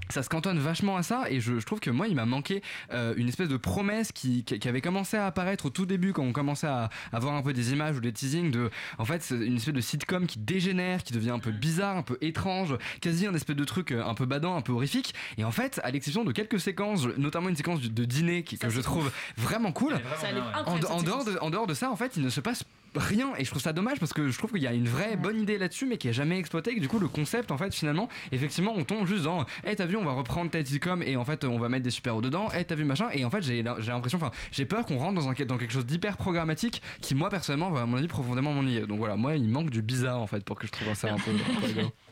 ça 0.09 0.23
se 0.23 0.29
cantonne 0.29 0.59
vachement 0.59 0.97
à 0.97 1.03
ça 1.03 1.23
et 1.29 1.39
je, 1.39 1.59
je 1.59 1.65
trouve 1.65 1.79
que 1.79 1.89
moi 1.91 2.07
il 2.07 2.15
m'a 2.15 2.25
manqué 2.25 2.61
euh, 2.91 3.13
une 3.17 3.27
espèce 3.27 3.49
de 3.49 3.57
promesse 3.57 4.11
qui, 4.11 4.43
qui, 4.43 4.59
qui 4.59 4.67
avait 4.67 4.81
commencé 4.81 5.15
à 5.17 5.25
apparaître 5.27 5.67
au 5.67 5.69
tout 5.69 5.85
début 5.85 6.11
quand 6.11 6.23
on 6.23 6.33
commençait 6.33 6.67
à, 6.67 6.89
à 7.15 7.19
voir 7.19 7.35
un 7.35 7.41
peu 7.41 7.53
des 7.53 7.71
images 7.71 7.95
ou 7.97 8.01
des 8.01 8.11
teasings 8.11 8.51
de 8.51 8.69
en 8.97 9.05
fait 9.05 9.23
c'est 9.23 9.35
une 9.35 9.55
espèce 9.55 9.73
de 9.73 9.81
sitcom 9.81 10.27
qui 10.27 10.37
dégénère 10.39 11.03
qui 11.03 11.13
devient 11.13 11.31
un 11.31 11.39
peu 11.39 11.51
bizarre 11.51 11.97
un 11.97 12.03
peu 12.03 12.17
étrange 12.21 12.75
quasi 13.01 13.25
un 13.25 13.33
espèce 13.33 13.55
de 13.55 13.63
truc 13.63 13.91
euh, 13.91 14.03
un 14.03 14.13
peu 14.13 14.25
badant 14.25 14.55
un 14.55 14.61
peu 14.61 14.73
horrifique. 14.73 15.13
Et 15.37 15.43
en 15.43 15.51
fait 15.51 15.79
à 15.83 15.91
l'exception 15.91 16.23
de 16.23 16.31
quelques 16.31 16.59
séquences 16.59 17.07
notamment 17.17 17.49
une 17.49 17.55
séquence 17.55 17.81
de, 17.81 17.87
de 17.87 18.05
dîner 18.05 18.43
qui, 18.43 18.57
que 18.57 18.69
je 18.69 18.81
trouve 18.81 19.11
vraiment 19.37 19.71
cool 19.71 19.93
en, 20.65 20.75
en 20.83 21.01
dehors 21.03 21.25
de, 21.25 21.37
en 21.39 21.49
dehors 21.49 21.67
de 21.67 21.73
ça, 21.73 21.91
en 21.91 21.95
fait, 21.95 22.17
il 22.17 22.23
ne 22.23 22.29
se 22.29 22.41
passe 22.41 22.63
rien 22.95 23.33
et 23.37 23.45
je 23.45 23.49
trouve 23.49 23.61
ça 23.61 23.73
dommage 23.73 23.99
parce 23.99 24.13
que 24.13 24.29
je 24.29 24.37
trouve 24.37 24.51
qu'il 24.51 24.61
y 24.61 24.67
a 24.67 24.73
une 24.73 24.87
vraie 24.87 25.17
bonne 25.17 25.41
idée 25.41 25.57
là-dessus 25.57 25.85
mais 25.85 25.97
qui 25.97 26.07
est 26.07 26.13
jamais 26.13 26.37
exploitée 26.37 26.71
et 26.71 26.75
que 26.75 26.79
du 26.79 26.87
coup 26.87 26.99
le 26.99 27.07
concept 27.07 27.51
en 27.51 27.57
fait 27.57 27.73
finalement 27.73 28.09
effectivement 28.31 28.73
on 28.75 28.83
tombe 28.83 29.05
juste 29.07 29.23
dans 29.23 29.45
eh 29.65 29.75
t'as 29.75 29.85
vu 29.85 29.97
on 29.97 30.05
va 30.05 30.13
reprendre 30.13 30.51
sitcom 30.65 31.03
et 31.03 31.17
en 31.17 31.25
fait 31.25 31.43
on 31.43 31.57
va 31.57 31.69
mettre 31.69 31.83
des 31.83 31.91
super-héros 31.91 32.21
dedans 32.21 32.47
eh 32.57 32.63
t'as 32.63 32.75
vu 32.75 32.85
machin 32.85 33.09
et 33.13 33.25
en 33.25 33.29
fait 33.29 33.41
j'ai 33.41 33.63
j'ai 33.79 33.91
l'impression 33.91 34.17
enfin 34.17 34.31
j'ai 34.51 34.65
peur 34.65 34.85
qu'on 34.85 34.97
rentre 34.97 35.15
dans, 35.15 35.29
un, 35.29 35.33
dans 35.45 35.57
quelque 35.57 35.73
chose 35.73 35.85
d'hyper 35.85 36.17
programmatique 36.17 36.81
qui 37.01 37.15
moi 37.15 37.29
personnellement 37.29 37.69
va 37.71 37.81
à 37.81 37.85
mon 37.85 37.97
avis 37.97 38.07
profondément 38.07 38.53
m'ennuyer 38.53 38.81
donc 38.81 38.99
voilà 38.99 39.15
moi 39.15 39.35
il 39.35 39.47
manque 39.47 39.69
du 39.69 39.81
bizarre 39.81 40.21
en 40.21 40.27
fait 40.27 40.43
pour 40.43 40.57
que 40.57 40.67
je 40.67 40.71
trouve 40.71 40.93
ça 40.93 41.13
un 41.13 41.17
peu. 41.17 41.31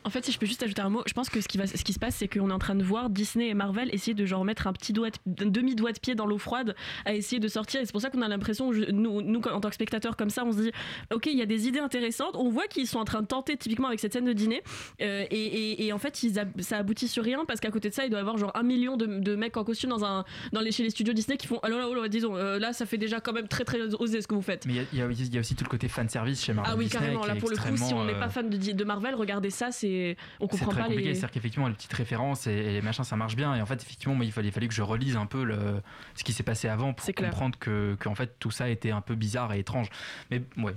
En 0.04 0.10
fait, 0.10 0.24
si 0.24 0.32
je 0.32 0.38
peux 0.38 0.46
juste 0.46 0.62
ajouter 0.62 0.82
un 0.82 0.90
mot, 0.90 1.02
je 1.06 1.12
pense 1.14 1.30
que 1.30 1.40
ce 1.40 1.48
qui, 1.48 1.56
va, 1.58 1.66
ce 1.66 1.82
qui 1.82 1.92
se 1.94 1.98
passe, 1.98 2.16
c'est 2.16 2.28
qu'on 2.28 2.50
est 2.50 2.52
en 2.52 2.58
train 2.58 2.74
de 2.74 2.84
voir 2.84 3.08
Disney 3.10 3.48
et 3.48 3.54
Marvel 3.54 3.88
essayer 3.94 4.14
de 4.14 4.26
genre 4.26 4.44
mettre 4.44 4.66
un 4.66 4.72
petit 4.72 4.92
doigt, 4.92 5.08
de- 5.26 5.44
un 5.44 5.48
demi 5.48 5.74
doigt 5.74 5.92
de 5.92 5.98
pied 5.98 6.14
dans 6.14 6.26
l'eau 6.26 6.38
froide, 6.38 6.74
à 7.04 7.14
essayer 7.14 7.40
de 7.40 7.48
sortir. 7.48 7.80
Et 7.80 7.86
c'est 7.86 7.92
pour 7.92 8.00
ça 8.02 8.10
qu'on 8.10 8.20
a 8.22 8.28
l'impression, 8.28 8.70
nous, 8.72 9.22
nous, 9.22 9.40
en 9.50 9.60
tant 9.60 9.68
que 9.68 9.74
spectateurs 9.74 10.16
comme 10.16 10.30
ça, 10.30 10.44
on 10.44 10.52
se 10.52 10.58
dit, 10.60 10.72
ok, 11.12 11.26
il 11.26 11.38
y 11.38 11.42
a 11.42 11.46
des 11.46 11.68
idées 11.68 11.78
intéressantes. 11.78 12.34
On 12.34 12.50
voit 12.50 12.66
qu'ils 12.66 12.86
sont 12.86 12.98
en 12.98 13.04
train 13.04 13.22
de 13.22 13.26
tenter, 13.26 13.56
typiquement 13.56 13.88
avec 13.88 13.98
cette 14.00 14.12
scène 14.12 14.24
de 14.26 14.32
dîner, 14.32 14.62
Euh, 15.00 15.24
et, 15.30 15.36
et- 15.72 15.86
et 15.86 15.92
en 15.92 15.98
fait, 15.98 16.22
ils 16.22 16.34
ça 16.60 16.76
aboutit 16.78 17.08
sur 17.08 17.24
rien 17.24 17.44
parce 17.46 17.60
qu'à 17.60 17.70
côté 17.70 17.88
de 17.88 17.94
ça, 17.94 18.04
il 18.04 18.10
doit 18.10 18.18
y 18.18 18.20
avoir 18.20 18.36
genre 18.36 18.52
un 18.54 18.62
million 18.62 18.96
de, 18.96 19.06
de 19.06 19.34
mecs 19.36 19.56
en 19.56 19.64
costume 19.64 19.90
dans 19.90 20.04
un, 20.04 20.24
dans 20.52 20.60
les, 20.60 20.70
chez 20.72 20.82
les 20.82 20.90
studios 20.90 21.12
Disney 21.14 21.36
qui 21.36 21.46
font, 21.46 21.58
alors 21.60 21.78
là, 21.78 21.88
oh 21.88 21.94
là, 21.94 22.08
disons, 22.08 22.36
euh, 22.36 22.58
là, 22.58 22.72
ça 22.72 22.86
fait 22.86 22.98
déjà 22.98 23.20
quand 23.20 23.32
même 23.32 23.48
très 23.48 23.64
très 23.64 23.80
osé 23.94 24.20
ce 24.20 24.26
que 24.28 24.34
vous 24.34 24.42
faites. 24.42 24.66
Mais 24.66 24.74
il 24.92 24.98
y 24.98 25.02
a- 25.02 25.04
y, 25.06 25.08
aussi- 25.08 25.26
il 25.26 25.34
y 25.34 25.36
a 25.36 25.40
aussi 25.40 25.54
tout 25.54 25.64
le 25.64 25.70
côté 25.70 25.88
fan 25.88 26.08
service 26.08 26.42
chez 26.44 26.52
Marvel. 26.52 26.72
Ah 26.72 26.76
oui, 26.76 26.84
Disney 26.84 27.00
carrément. 27.00 27.26
Là, 27.26 27.36
pour 27.36 27.50
le 27.50 27.56
coup, 27.56 27.76
si 27.76 27.94
on 27.94 28.04
n'est 28.04 28.14
euh, 28.14 28.18
pas 28.20 28.28
fan 28.28 28.48
de, 28.50 28.56
de 28.72 28.84
Marvel, 28.84 29.14
regardez 29.14 29.50
ça, 29.50 29.70
c'est 29.72 29.93
on 30.40 30.46
c'est 30.46 30.58
comprend 30.58 30.70
très 30.70 30.80
pas 30.80 30.86
compliqué, 30.88 31.08
les. 31.08 31.14
c'est-à-dire 31.14 31.30
qu'effectivement 31.32 31.68
les 31.68 31.74
petites 31.74 31.92
références 31.92 32.46
et, 32.46 32.52
et 32.52 32.72
les 32.72 32.82
machins 32.82 33.04
ça 33.04 33.16
marche 33.16 33.36
bien 33.36 33.54
et 33.54 33.60
en 33.62 33.66
fait 33.66 33.80
effectivement 33.82 34.14
moi, 34.14 34.24
il 34.24 34.32
fallait, 34.32 34.48
il 34.48 34.52
fallait 34.52 34.68
que 34.68 34.74
je 34.74 34.82
relise 34.82 35.16
un 35.16 35.26
peu 35.26 35.44
le, 35.44 35.80
ce 36.14 36.24
qui 36.24 36.32
s'est 36.32 36.42
passé 36.42 36.68
avant 36.68 36.92
pour 36.92 37.06
comprendre 37.14 37.58
que, 37.58 37.96
que 37.98 38.08
en 38.08 38.14
fait 38.14 38.38
tout 38.38 38.50
ça 38.50 38.68
était 38.68 38.90
un 38.90 39.00
peu 39.00 39.14
bizarre 39.14 39.52
et 39.52 39.60
étrange. 39.60 39.88
Mais 40.30 40.42
ouais. 40.58 40.74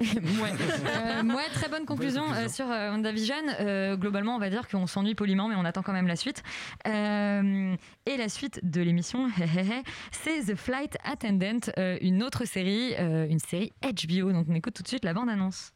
ouais. 0.00 0.52
Euh, 0.86 1.22
ouais, 1.24 1.48
très 1.52 1.68
bonne 1.68 1.84
conclusion 1.84 2.22
conclusion. 2.22 2.44
euh, 2.46 2.48
sur 2.48 2.70
euh, 2.70 2.90
WandaVision. 2.90 3.34
Euh, 3.60 3.96
globalement, 3.96 4.34
on 4.34 4.38
va 4.38 4.48
dire 4.48 4.66
qu'on 4.66 4.86
s'ennuie 4.86 5.14
poliment, 5.14 5.46
mais 5.48 5.56
on 5.56 5.64
attend 5.66 5.82
quand 5.82 5.92
même 5.92 6.06
la 6.06 6.16
suite. 6.16 6.42
Euh, 6.86 7.76
et 8.06 8.16
la 8.16 8.28
suite 8.30 8.60
de 8.62 8.80
l'émission, 8.80 9.28
c'est 10.10 10.40
The 10.40 10.54
Flight 10.56 10.96
Attendant, 11.04 11.60
euh, 11.76 11.98
une 12.00 12.22
autre 12.22 12.46
série, 12.46 12.94
euh, 12.98 13.28
une 13.28 13.40
série 13.40 13.72
HBO. 13.82 14.32
Donc 14.32 14.46
on 14.48 14.54
écoute 14.54 14.72
tout 14.72 14.82
de 14.82 14.88
suite 14.88 15.04
la 15.04 15.12
bande-annonce. 15.12 15.72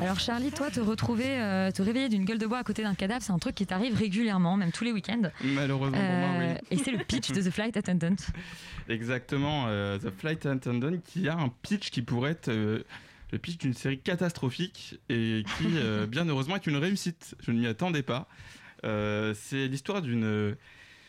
Alors 0.00 0.20
Charlie, 0.20 0.50
toi, 0.50 0.70
te 0.70 0.80
retrouver, 0.80 1.26
euh, 1.40 1.70
te 1.70 1.82
réveiller 1.82 2.08
d'une 2.08 2.24
gueule 2.24 2.38
de 2.38 2.46
bois 2.46 2.58
à 2.58 2.64
côté 2.64 2.82
d'un 2.82 2.94
cadavre, 2.94 3.22
c'est 3.22 3.32
un 3.32 3.38
truc 3.38 3.54
qui 3.54 3.66
t'arrive 3.66 3.94
régulièrement, 3.96 4.56
même 4.56 4.70
tous 4.72 4.84
les 4.84 4.92
week-ends. 4.92 5.22
Malheureusement 5.42 5.98
pour 5.98 6.06
moi, 6.06 6.28
Euh, 6.40 6.54
oui. 6.54 6.66
Et 6.70 6.76
c'est 6.82 6.92
le 6.92 6.98
pitch 7.04 7.32
de 7.32 7.42
The 7.42 7.50
Flight 7.50 7.76
Attendant. 7.76 8.14
Exactement, 8.88 9.66
euh, 9.68 9.98
The 9.98 10.10
Flight 10.16 10.46
Attendant 10.46 10.96
qui 11.04 11.28
a 11.28 11.36
un 11.36 11.48
pitch 11.62 11.90
qui 11.90 12.02
pourrait 12.02 12.32
être 12.32 12.48
euh, 12.48 12.84
le 13.32 13.38
pitch 13.38 13.58
d'une 13.58 13.74
série 13.74 13.98
catastrophique 13.98 14.98
et 15.08 15.42
qui, 15.58 15.66
euh, 15.76 16.06
bien 16.08 16.26
heureusement, 16.28 16.56
est 16.56 16.66
une 16.66 16.76
réussite. 16.76 17.34
Je 17.40 17.50
ne 17.50 17.58
m'y 17.58 17.66
attendais 17.66 18.02
pas. 18.02 18.28
Euh, 18.84 19.34
c'est 19.36 19.66
l'histoire 19.66 20.00
d'une 20.02 20.54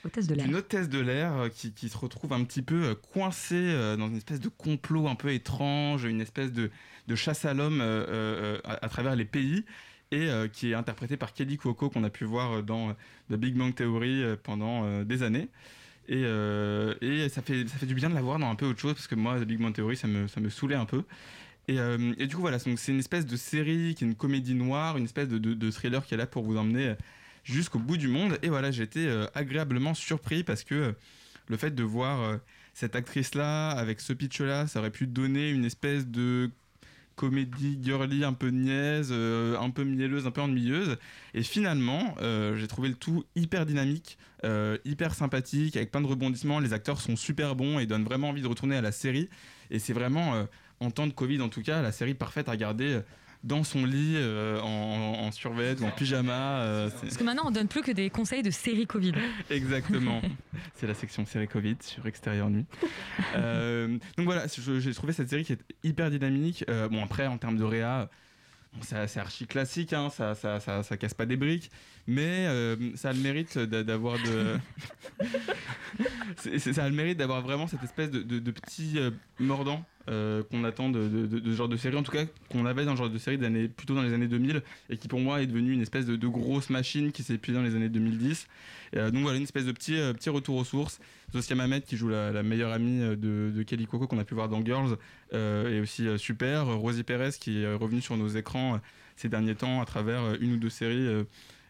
hôtesse 0.04 0.26
de 0.28 0.34
l'air, 0.34 0.46
d'une 0.46 0.56
hôtesse 0.56 0.90
de 0.90 1.00
l'air 1.00 1.34
euh, 1.34 1.50
qui, 1.50 1.72
qui 1.74 1.88
se 1.90 1.98
retrouve 1.98 2.34
un 2.34 2.44
petit 2.44 2.64
peu 2.64 2.84
euh, 2.84 2.96
coincée 3.14 3.56
euh, 3.56 3.96
dans 3.96 4.08
une 4.08 4.16
espèce 4.18 4.40
de 4.40 4.50
complot 4.50 5.08
un 5.08 5.14
peu 5.16 5.32
étrange, 5.32 6.06
une 6.06 6.20
espèce 6.22 6.52
de, 6.52 6.72
de 7.10 7.16
chasse 7.16 7.44
à 7.44 7.54
l'homme 7.54 7.82
euh, 7.82 8.06
euh, 8.08 8.60
à, 8.64 8.86
à 8.86 8.90
travers 8.90 9.16
les 9.16 9.26
pays 9.26 9.66
et 10.12 10.30
euh, 10.30 10.48
qui 10.48 10.72
est 10.72 10.74
interprétée 10.74 11.18
par 11.18 11.34
Kelly 11.34 11.58
Cuoco 11.58 11.90
qu'on 11.90 12.04
a 12.06 12.10
pu 12.10 12.24
voir 12.24 12.64
dans 12.64 12.90
euh, 12.90 12.94
The 13.32 13.36
Big 13.36 13.56
Bang 13.56 13.76
Theory 13.76 14.24
euh, 14.24 14.36
pendant 14.42 14.86
euh, 14.86 15.04
des 15.04 15.24
années. 15.24 15.50
Et, 16.08 16.24
euh, 16.26 16.96
et 17.02 17.30
ça, 17.30 17.42
fait, 17.42 17.68
ça 17.68 17.78
fait 17.78 17.86
du 17.86 17.94
bien 17.94 18.10
de 18.10 18.16
la 18.16 18.22
voir 18.22 18.40
dans 18.40 18.50
un 18.50 18.56
peu 18.56 18.66
autre 18.66 18.80
chose 18.80 18.94
parce 18.94 19.08
que 19.08 19.16
moi, 19.16 19.40
The 19.40 19.44
Big 19.44 19.60
Bang 19.60 19.74
Theory, 19.74 19.96
ça 19.98 20.08
me, 20.08 20.28
ça 20.28 20.40
me 20.40 20.50
saoulait 20.50 20.76
un 20.76 20.86
peu. 20.86 21.04
Et, 21.68 21.80
euh, 21.80 22.14
et 22.18 22.26
du 22.26 22.36
coup, 22.36 22.42
voilà, 22.42 22.58
c'est 22.58 22.72
une 22.88 22.98
espèce 23.00 23.28
de 23.28 23.36
série 23.36 23.94
qui 23.96 24.04
est 24.04 24.08
une 24.08 24.16
comédie 24.16 24.56
noire, 24.56 24.98
une 24.98 25.04
espèce 25.04 25.28
de, 25.28 25.38
de- 25.38 25.72
thriller 25.72 26.04
qui 26.04 26.16
est 26.16 26.18
là 26.18 26.26
pour 26.26 26.44
vous 26.44 26.58
emmener 26.58 26.88
euh, 26.88 26.96
jusqu'au 27.44 27.78
bout 27.78 27.98
du 27.98 28.08
monde. 28.08 28.40
Et 28.42 28.50
voilà, 28.50 28.72
euh, 28.98 29.28
agréablement 29.36 29.94
surpris 29.94 30.44
parce 30.44 30.64
que 30.64 30.74
euh, 30.76 30.92
le 31.48 31.58
fait 31.58 31.76
de 31.76 31.84
voir 31.84 32.22
euh, 32.22 32.38
cette 32.74 32.96
actrice-là, 32.96 33.70
avec 33.70 34.02
ce 34.02 34.14
pitch-là, 34.14 34.66
ça 34.66 34.80
aurait 34.80 34.90
pu 34.90 35.06
donner 35.06 35.52
une 35.52 35.66
espèce 35.66 36.08
de 36.08 36.50
comédie 37.20 37.78
girly 37.84 38.24
un 38.24 38.32
peu 38.32 38.48
niaise, 38.48 39.10
euh, 39.12 39.60
un 39.60 39.72
peu 39.72 39.84
mielleuse, 39.84 40.26
un 40.26 40.32
peu 40.32 40.40
ennuyeuse. 40.40 40.96
Et 41.34 41.44
finalement, 41.44 42.16
euh, 42.22 42.56
j'ai 42.56 42.68
trouvé 42.68 42.88
le 42.88 42.96
tout 42.96 43.26
hyper 43.36 43.66
dynamique, 43.66 44.18
euh, 44.46 44.78
hyper 44.86 45.14
sympathique, 45.14 45.76
avec 45.76 45.92
plein 45.92 46.00
de 46.00 46.08
rebondissements. 46.08 46.62
Les 46.62 46.72
acteurs 46.72 47.02
sont 47.02 47.18
super 47.18 47.58
bons 47.58 47.78
et 47.78 47.86
donnent 47.86 48.06
vraiment 48.06 48.30
envie 48.30 48.42
de 48.42 48.48
retourner 48.48 48.78
à 48.78 48.82
la 48.82 48.94
série. 48.94 49.30
Et 49.70 49.80
c'est 49.80 49.92
vraiment, 49.92 50.48
en 50.80 50.92
temps 50.92 51.08
de 51.08 51.12
Covid 51.12 51.42
en 51.42 51.50
tout 51.50 51.62
cas, 51.62 51.82
la 51.82 51.92
série 51.92 52.14
parfaite 52.14 52.48
à 52.48 52.52
regarder 52.52 53.02
dans 53.44 53.64
son 53.64 53.86
lit, 53.86 54.16
euh, 54.18 54.60
en, 54.62 55.26
en 55.26 55.32
survêt 55.32 55.76
ou 55.80 55.86
en 55.86 55.92
pyjama. 55.92 56.60
euh, 56.62 56.90
Parce 57.02 57.16
que 57.18 57.24
maintenant, 57.24 57.44
on 57.48 57.52
donne 57.52 57.68
plus 57.70 57.82
que 57.82 57.92
des 57.92 58.10
conseils 58.10 58.44
de 58.44 58.52
série 58.52 58.86
Covid. 58.86 59.14
Exactement. 59.50 60.22
C'est 60.76 60.88
la 60.88 60.94
section 60.94 61.26
série 61.26 61.48
Covid 61.48 61.78
sur 61.82 62.06
Extérieur 62.06 62.50
Nuit. 62.50 62.66
Euh, 63.36 63.98
donc 64.18 64.26
voilà, 64.26 64.46
j'ai 64.80 64.94
trouvé 64.94 65.14
cette 65.14 65.30
série 65.30 65.44
qui 65.46 65.54
est 65.54 65.62
hyper 65.84 66.12
dynamique. 66.12 66.66
Bon, 66.92 67.04
après, 67.04 67.28
en 67.28 67.38
termes 67.38 67.58
de 67.58 67.64
réa, 67.64 68.10
bon, 68.74 68.82
c'est 68.82 69.20
archi 69.20 69.48
classique, 69.48 69.94
hein, 69.94 70.10
ça, 70.10 70.36
ça, 70.36 70.60
ça, 70.60 70.84
ça 70.84 70.98
casse 70.98 71.14
pas 71.14 71.26
des 71.26 71.38
briques, 71.38 71.72
mais 72.08 72.46
euh, 72.48 72.76
ça 72.96 73.10
a 73.10 73.14
le 73.14 73.20
mérite 73.20 73.58
d'a- 73.58 73.84
d'avoir 73.84 74.18
de. 74.18 74.58
Ça 76.74 76.84
a 76.86 76.90
le 76.90 76.96
mérite 76.96 77.18
d'avoir 77.18 77.42
vraiment 77.42 77.68
cette 77.68 77.84
espèce 77.84 78.10
de, 78.12 78.22
de, 78.22 78.40
de 78.40 78.52
petit 78.52 78.94
euh, 78.98 79.12
mordant 79.40 79.84
euh, 80.10 80.42
qu'on 80.44 80.64
attend 80.64 80.90
de, 80.90 81.08
de, 81.08 81.28
de- 81.28 81.40
de 81.40 81.52
ce 81.52 81.56
genre 81.56 81.70
de 81.70 81.78
série, 81.78 81.96
en 81.96 82.04
tout 82.04 82.12
cas 82.12 82.26
qu'on 82.50 82.66
avait 82.66 82.84
dans 82.86 82.94
ce 82.94 82.98
genre 82.98 83.10
de 83.10 83.18
série 83.18 83.38
d'années, 83.38 83.68
plutôt 83.68 83.94
dans 83.94 84.02
les 84.02 84.14
années 84.14 84.28
2000, 84.28 84.64
et 84.90 84.98
qui 84.98 85.08
pour 85.08 85.20
moi 85.20 85.42
est 85.42 85.46
devenue 85.48 85.72
une 85.72 85.82
espèce 85.82 86.06
de, 86.06 86.28
grosse 86.28 86.70
machine 86.70 87.12
qui 87.12 87.22
s'est 87.22 87.36
épuisée 87.36 87.58
dans 87.58 87.64
les 87.64 87.76
années 87.76 87.90
2010. 87.90 88.48
Euh, 88.96 89.12
donc 89.12 89.22
voilà, 89.22 89.38
une 89.38 89.44
espèce 89.44 89.66
de 89.66 89.72
petit, 89.72 90.00
euh, 90.00 90.14
petit 90.14 90.30
retour 90.30 90.56
aux 90.56 90.64
sources. 90.64 91.00
Zosia 91.32 91.56
Mamet 91.56 91.82
qui 91.82 91.96
joue 91.96 92.10
la, 92.10 92.32
la 92.32 92.42
meilleure 92.42 92.72
amie 92.72 93.02
euh, 93.02 93.16
de, 93.16 93.62
Kelly 93.64 93.86
Coco 93.86 94.08
qu'on 94.08 94.18
a 94.20 94.24
pu 94.24 94.34
voir 94.34 94.50
dans 94.50 94.66
Girls 94.66 94.98
est 95.32 95.80
aussi 95.80 96.08
super. 96.18 96.66
Rosie 96.66 97.04
Perez 97.04 97.32
qui 97.40 97.62
est 97.62 97.74
revenue 97.76 98.02
sur 98.02 98.18
nos 98.18 98.30
écrans 98.30 98.80
ces 99.16 99.30
derniers 99.30 99.54
temps 99.54 99.80
à 99.82 99.86
travers 99.86 100.22
une 100.42 100.54
ou 100.54 100.58
deux 100.58 100.70
séries 100.72 101.08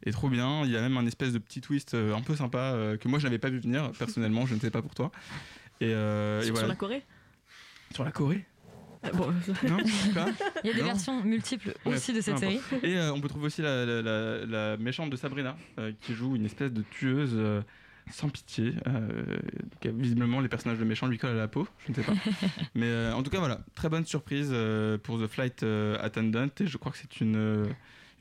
est 0.05 0.11
trop 0.11 0.29
bien. 0.29 0.63
Il 0.63 0.71
y 0.71 0.77
a 0.77 0.81
même 0.81 0.95
un 0.95 1.05
espèce 1.05 1.33
de 1.33 1.39
petit 1.39 1.59
twist 1.59 1.93
un 1.93 2.21
peu 2.21 2.37
sympa 2.37 2.95
que 3.01 3.07
moi 3.09 3.19
je 3.19 3.25
n'avais 3.25 3.39
pas 3.39 3.49
vu 3.49 3.59
venir 3.59 3.91
personnellement, 3.99 4.45
je 4.45 4.55
ne 4.55 4.59
sais 4.61 4.71
pas 4.71 4.81
pour 4.81 4.95
toi. 4.95 5.11
Et, 5.81 5.93
euh, 5.93 6.41
et 6.41 6.45
Sur, 6.45 6.67
la 6.67 6.75
Corée? 6.75 7.03
Sur 7.93 8.03
la 8.03 8.11
Corée 8.11 8.45
Bon, 9.13 9.27
Non 9.63 9.77
Il 10.63 10.67
y 10.67 10.71
a 10.71 10.73
des 10.73 10.81
Non 10.81 10.87
versions 10.87 11.23
multiples 11.23 11.73
Bref, 11.85 11.95
aussi 11.97 12.11
de 12.13 12.19
cette 12.21 12.37
série. 12.37 12.59
Et 12.83 12.97
euh, 12.97 13.13
on 13.13 13.21
peut 13.21 13.29
trouver 13.29 13.45
aussi 13.45 13.61
la, 13.61 13.85
la- 13.85 14.01
la- 14.01 14.45
la 14.45 14.77
méchante 14.77 15.09
de 15.09 15.15
Sabrina, 15.15 15.55
euh, 15.79 15.93
qui 16.01 16.13
joue 16.13 16.35
une 16.35 16.45
espèce 16.45 16.71
de 16.73 16.81
tueuse 16.81 17.31
euh, 17.33 17.61
sans 18.11 18.27
pitié. 18.27 18.73
qui 19.79 19.87
visiblement, 19.89 20.41
les 20.41 20.49
personnages 20.49 20.79
de 20.79 20.83
méchants 20.83 21.07
lui 21.07 21.17
collent 21.17 21.31
à 21.31 21.35
la 21.35 21.47
peau, 21.47 21.65
je 21.85 21.91
ne 21.91 21.95
sais 21.95 22.03
pas. 22.03 22.11
Mais 22.75 23.11
en 23.13 23.23
tout 23.23 23.29
cas, 23.31 23.39
voilà, 23.39 23.61
très 23.73 23.87
bonne 23.87 24.05
surprise 24.05 24.53
pour 25.03 25.17
The 25.21 25.27
Flight 25.27 25.63
Attendant, 26.01 26.47
et 26.59 26.67
je 26.67 26.77
crois 26.77 26.91
que 26.91 26.97
c'est 26.97 27.21
une, 27.21 27.67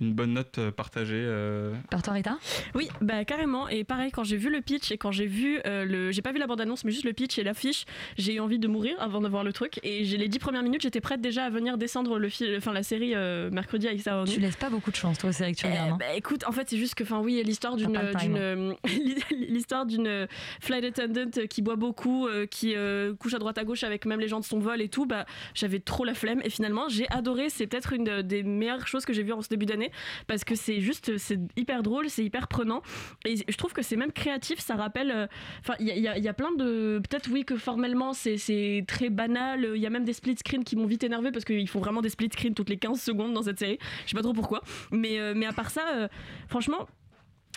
une 0.01 0.13
bonne 0.15 0.33
note 0.35 0.59
euh, 0.59 0.71
partagée. 0.71 1.15
euh, 1.17 1.75
Par 1.91 2.03
toi, 2.03 2.13
Rita? 2.15 2.39
Oui, 2.75 2.89
bah 3.01 3.25
carrément. 3.25 3.69
Et 3.69 3.85
pareil, 3.85 4.11
quand 4.13 4.25
j'ai 4.25 4.37
vu 4.37 4.51
le 4.51 4.61
pitch 4.61 4.91
et 4.93 4.99
quand 4.99 5.13
j'ai 5.13 5.27
vu 5.27 5.61
euh, 5.67 5.85
le. 5.85 6.11
J'ai 6.13 6.23
pas 6.23 6.33
vu 6.33 6.39
la 6.39 6.47
bande-annonce, 6.47 6.85
mais 6.85 6.91
juste 6.93 7.05
le 7.05 7.13
pitch 7.13 7.39
et 7.39 7.45
l'affiche, 7.45 7.85
j'ai 8.17 8.35
eu 8.35 8.41
envie 8.41 8.59
de 8.59 8.69
mourir 8.69 8.95
avant 9.01 9.21
de 9.21 9.29
voir 9.29 9.45
le 9.45 9.53
truc. 9.53 9.81
Et 9.83 10.05
j'ai 10.05 10.17
les 10.17 10.29
dix 10.29 10.39
premières 10.39 10.63
minutes, 10.63 10.83
j'étais 10.83 11.01
prête 11.01 11.21
déjà 11.21 11.45
à 11.45 11.51
venir 11.51 11.79
descendre 11.79 12.19
le 12.19 12.29
fil, 12.29 12.55
enfin, 12.57 12.73
la 12.73 12.83
série 12.83 13.15
euh, 13.15 13.51
mercredi 13.51 13.89
avec 13.89 14.01
ça. 14.01 14.23
Tu 14.27 14.41
laisses 14.41 14.57
pas 14.57 14.71
beaucoup 14.71 14.91
de 14.91 14.97
chance, 14.97 15.19
toi, 15.19 15.31
aux 15.31 15.33
séries 15.33 15.53
que 15.55 15.59
tu 15.61 15.67
regardes. 15.67 15.93
hein. 15.93 15.97
Bah 15.99 16.15
écoute, 16.17 16.45
en 16.47 16.53
fait, 16.53 16.69
c'est 16.71 16.77
juste 16.77 16.95
que, 16.95 17.03
enfin, 17.05 17.21
oui, 17.21 17.43
l'histoire 17.45 17.77
d'une, 17.77 17.97
euh, 17.97 18.73
l'histoire 19.31 19.87
d'une 19.87 20.07
euh, 20.07 20.27
flight 20.61 20.85
attendant 20.85 21.31
qui 21.49 21.63
boit 21.63 21.77
beaucoup, 21.77 22.27
euh, 22.27 22.47
qui 22.47 22.75
euh, 22.77 23.15
couche 23.15 23.35
à 23.35 23.39
droite 23.39 23.59
à 23.59 23.65
gauche 23.65 23.85
avec 23.85 24.07
même 24.07 24.21
les 24.21 24.29
gens 24.29 24.41
de 24.41 24.45
son 24.45 24.59
vol 24.59 24.81
et 24.81 24.89
tout, 24.89 25.07
bah, 25.07 25.27
j'avais 25.55 25.81
trop 25.81 26.05
la 26.05 26.15
flemme. 26.15 26.41
Et 26.45 26.51
finalement, 26.51 26.89
j'ai 26.89 27.09
adoré. 27.11 27.49
C'est 27.51 27.67
peut-être 27.67 27.93
une 27.93 28.05
de- 28.05 28.23
des 28.23 28.43
meilleures 28.43 28.87
choses 28.87 29.05
que 29.05 29.13
j'ai 29.13 29.23
vues 29.23 29.33
en 29.33 29.43
ce 29.43 29.49
début 29.49 29.67
d'année 29.67 29.88
parce 30.27 30.45
que 30.45 30.55
c'est 30.55 30.81
juste, 30.81 31.17
c'est 31.19 31.39
hyper 31.57 31.83
drôle, 31.83 32.09
c'est 32.11 32.25
hyper 32.25 32.49
prenant. 32.49 32.83
Et 33.25 33.37
je 33.49 33.57
trouve 33.57 33.73
que 33.73 33.83
c'est 33.83 33.97
même 33.97 34.13
créatif. 34.13 34.59
Ça 34.61 34.75
rappelle, 34.77 35.11
euh, 35.11 35.27
enfin, 35.61 35.75
il 35.81 35.87
y 35.87 36.09
a, 36.09 36.19
y 36.19 36.29
a- 36.29 36.35
plein 36.35 36.53
de, 36.53 37.01
peut-être 37.09 37.29
oui 37.31 37.45
que 37.45 37.57
formellement 37.57 38.13
c'est, 38.13 38.37
c'est 38.37 38.85
très 38.87 39.11
banal. 39.11 39.73
Il 39.75 39.81
y 39.83 39.87
a 39.87 39.91
même 39.91 40.05
des 40.05 40.13
split 40.13 40.37
screens 40.37 40.65
qui 40.65 40.77
m'ont 40.77 40.87
vite 40.87 41.03
énervé 41.05 41.33
parce 41.33 41.45
qu'ils 41.45 41.69
font 41.69 41.81
vraiment 41.81 42.01
des 42.03 42.11
split 42.11 42.29
screens 42.33 42.55
toutes 42.55 42.69
les 42.71 42.77
15 42.79 43.01
secondes 43.01 43.33
dans 43.33 43.43
cette 43.43 43.59
série. 43.59 43.79
Je 44.05 44.11
sais 44.11 44.17
pas 44.17 44.23
trop 44.23 44.33
pourquoi. 44.33 44.63
Mais, 44.93 45.19
euh, 45.19 45.33
mais 45.37 45.47
à 45.47 45.53
part 45.53 45.71
ça, 45.71 45.83
euh, 45.95 46.09
franchement. 46.49 46.87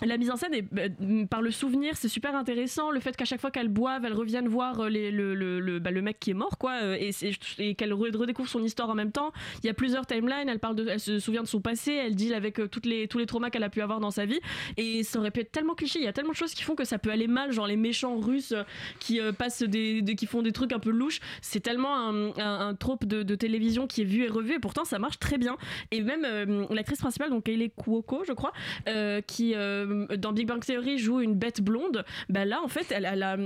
La 0.03 0.17
mise 0.17 0.31
en 0.31 0.35
scène 0.35 0.53
est 0.55 0.63
bah, 0.63 0.83
par 1.29 1.43
le 1.43 1.51
souvenir, 1.51 1.95
c'est 1.95 2.07
super 2.07 2.35
intéressant. 2.35 2.89
Le 2.89 2.99
fait 2.99 3.15
qu'à 3.15 3.25
chaque 3.25 3.39
fois 3.39 3.51
qu'elle 3.51 3.67
boive, 3.67 4.03
elle 4.03 4.13
revienne 4.13 4.47
voir 4.47 4.79
euh, 4.79 4.89
le, 4.89 5.35
le, 5.35 5.59
le, 5.59 5.79
bah, 5.79 5.91
le 5.91 6.01
mec 6.01 6.19
qui 6.19 6.31
est 6.31 6.35
mort, 6.35 6.57
quoi, 6.57 6.81
euh, 6.81 6.97
et, 6.99 7.11
et 7.59 7.75
qu'elle 7.75 7.91
re- 7.91 8.15
redécouvre 8.15 8.49
son 8.49 8.63
histoire 8.63 8.89
en 8.89 8.95
même 8.95 9.11
temps. 9.11 9.31
Il 9.63 9.67
y 9.67 9.69
a 9.69 9.75
plusieurs 9.75 10.07
timelines. 10.07 10.49
Elle 10.49 10.57
parle 10.57 10.75
de, 10.75 10.87
elle 10.87 10.99
se 10.99 11.19
souvient 11.19 11.43
de 11.43 11.47
son 11.47 11.61
passé. 11.61 11.93
Elle 11.93 12.15
deal 12.15 12.33
avec 12.33 12.59
euh, 12.59 12.67
les 12.83 13.07
tous 13.07 13.19
les 13.19 13.27
traumas 13.27 13.51
qu'elle 13.51 13.63
a 13.63 13.69
pu 13.69 13.81
avoir 13.81 13.99
dans 13.99 14.09
sa 14.09 14.25
vie. 14.25 14.39
Et 14.75 15.03
ça 15.03 15.19
aurait 15.19 15.29
pu 15.29 15.41
être 15.41 15.51
tellement 15.51 15.75
cliché. 15.75 15.99
Il 15.99 16.05
y 16.05 16.07
a 16.07 16.13
tellement 16.13 16.31
de 16.31 16.37
choses 16.37 16.55
qui 16.55 16.63
font 16.63 16.73
que 16.73 16.85
ça 16.85 16.97
peut 16.97 17.11
aller 17.11 17.27
mal, 17.27 17.51
genre 17.51 17.67
les 17.67 17.77
méchants 17.77 18.17
russes 18.17 18.53
euh, 18.53 18.63
qui 18.99 19.19
passent 19.37 19.61
des, 19.61 20.03
qui 20.17 20.25
font 20.25 20.41
des 20.41 20.51
trucs 20.51 20.73
un 20.73 20.79
peu 20.79 20.89
louches. 20.89 21.19
C'est 21.43 21.59
tellement 21.59 21.95
un, 21.95 22.31
un, 22.39 22.73
trope 22.73 23.05
de, 23.05 23.35
télévision 23.35 23.85
qui 23.85 24.01
est 24.01 24.05
vu 24.05 24.23
et 24.23 24.27
revu. 24.27 24.55
Et 24.55 24.59
pourtant, 24.59 24.83
ça 24.83 24.97
marche 24.97 25.19
très 25.19 25.37
bien. 25.37 25.57
Et 25.91 26.01
même 26.01 26.25
l'actrice 26.71 26.99
principale, 26.99 27.29
donc 27.29 27.43
Kaylee 27.43 27.69
Cuoco, 27.69 28.23
je 28.25 28.33
crois, 28.33 28.51
qui 29.27 29.53
euh, 29.85 30.17
dans 30.17 30.33
Big 30.33 30.47
Bang 30.47 30.63
Theory 30.63 30.97
joue 30.97 31.19
une 31.21 31.35
bête 31.35 31.61
blonde. 31.61 32.05
Bah 32.29 32.45
là, 32.45 32.61
en 32.63 32.67
fait, 32.67 32.91
elle, 32.91 33.05
elle 33.05 33.23
a, 33.23 33.37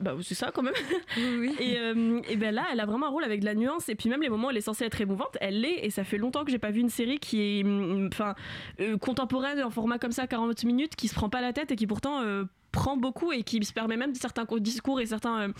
bah 0.00 0.14
c'est 0.22 0.34
ça 0.34 0.50
quand 0.52 0.62
même. 0.62 0.74
Et, 1.60 1.78
euh, 1.78 2.20
et 2.28 2.36
ben 2.36 2.54
là, 2.54 2.66
elle 2.72 2.80
a 2.80 2.86
vraiment 2.86 3.06
un 3.06 3.10
rôle 3.10 3.24
avec 3.24 3.40
de 3.40 3.44
la 3.44 3.54
nuance. 3.54 3.88
Et 3.88 3.94
puis 3.94 4.08
même 4.08 4.22
les 4.22 4.28
moments 4.28 4.48
où 4.48 4.50
elle 4.50 4.56
est 4.56 4.62
censée 4.62 4.84
être 4.84 5.00
émouvante, 5.00 5.36
elle 5.40 5.60
l'est. 5.60 5.84
Et 5.84 5.90
ça 5.90 6.04
fait 6.04 6.18
longtemps 6.18 6.44
que 6.44 6.50
j'ai 6.50 6.58
pas 6.58 6.70
vu 6.70 6.80
une 6.80 6.88
série 6.88 7.18
qui 7.18 7.40
est, 7.40 7.64
hum, 7.64 8.08
enfin, 8.12 8.34
euh, 8.80 8.96
contemporaine 8.98 9.62
en 9.62 9.70
format 9.70 9.98
comme 9.98 10.12
ça, 10.12 10.26
40 10.26 10.64
minutes, 10.64 10.96
qui 10.96 11.08
se 11.08 11.14
prend 11.14 11.28
pas 11.28 11.40
la 11.40 11.52
tête 11.52 11.70
et 11.72 11.76
qui 11.76 11.86
pourtant 11.86 12.22
euh, 12.22 12.44
prend 12.72 12.96
beaucoup 12.96 13.32
et 13.32 13.42
qui 13.42 13.64
se 13.64 13.72
permet 13.72 13.96
même 13.96 14.14
certains 14.14 14.46
discours 14.58 15.00
et 15.00 15.06
certains, 15.06 15.48
euh, 15.48 15.52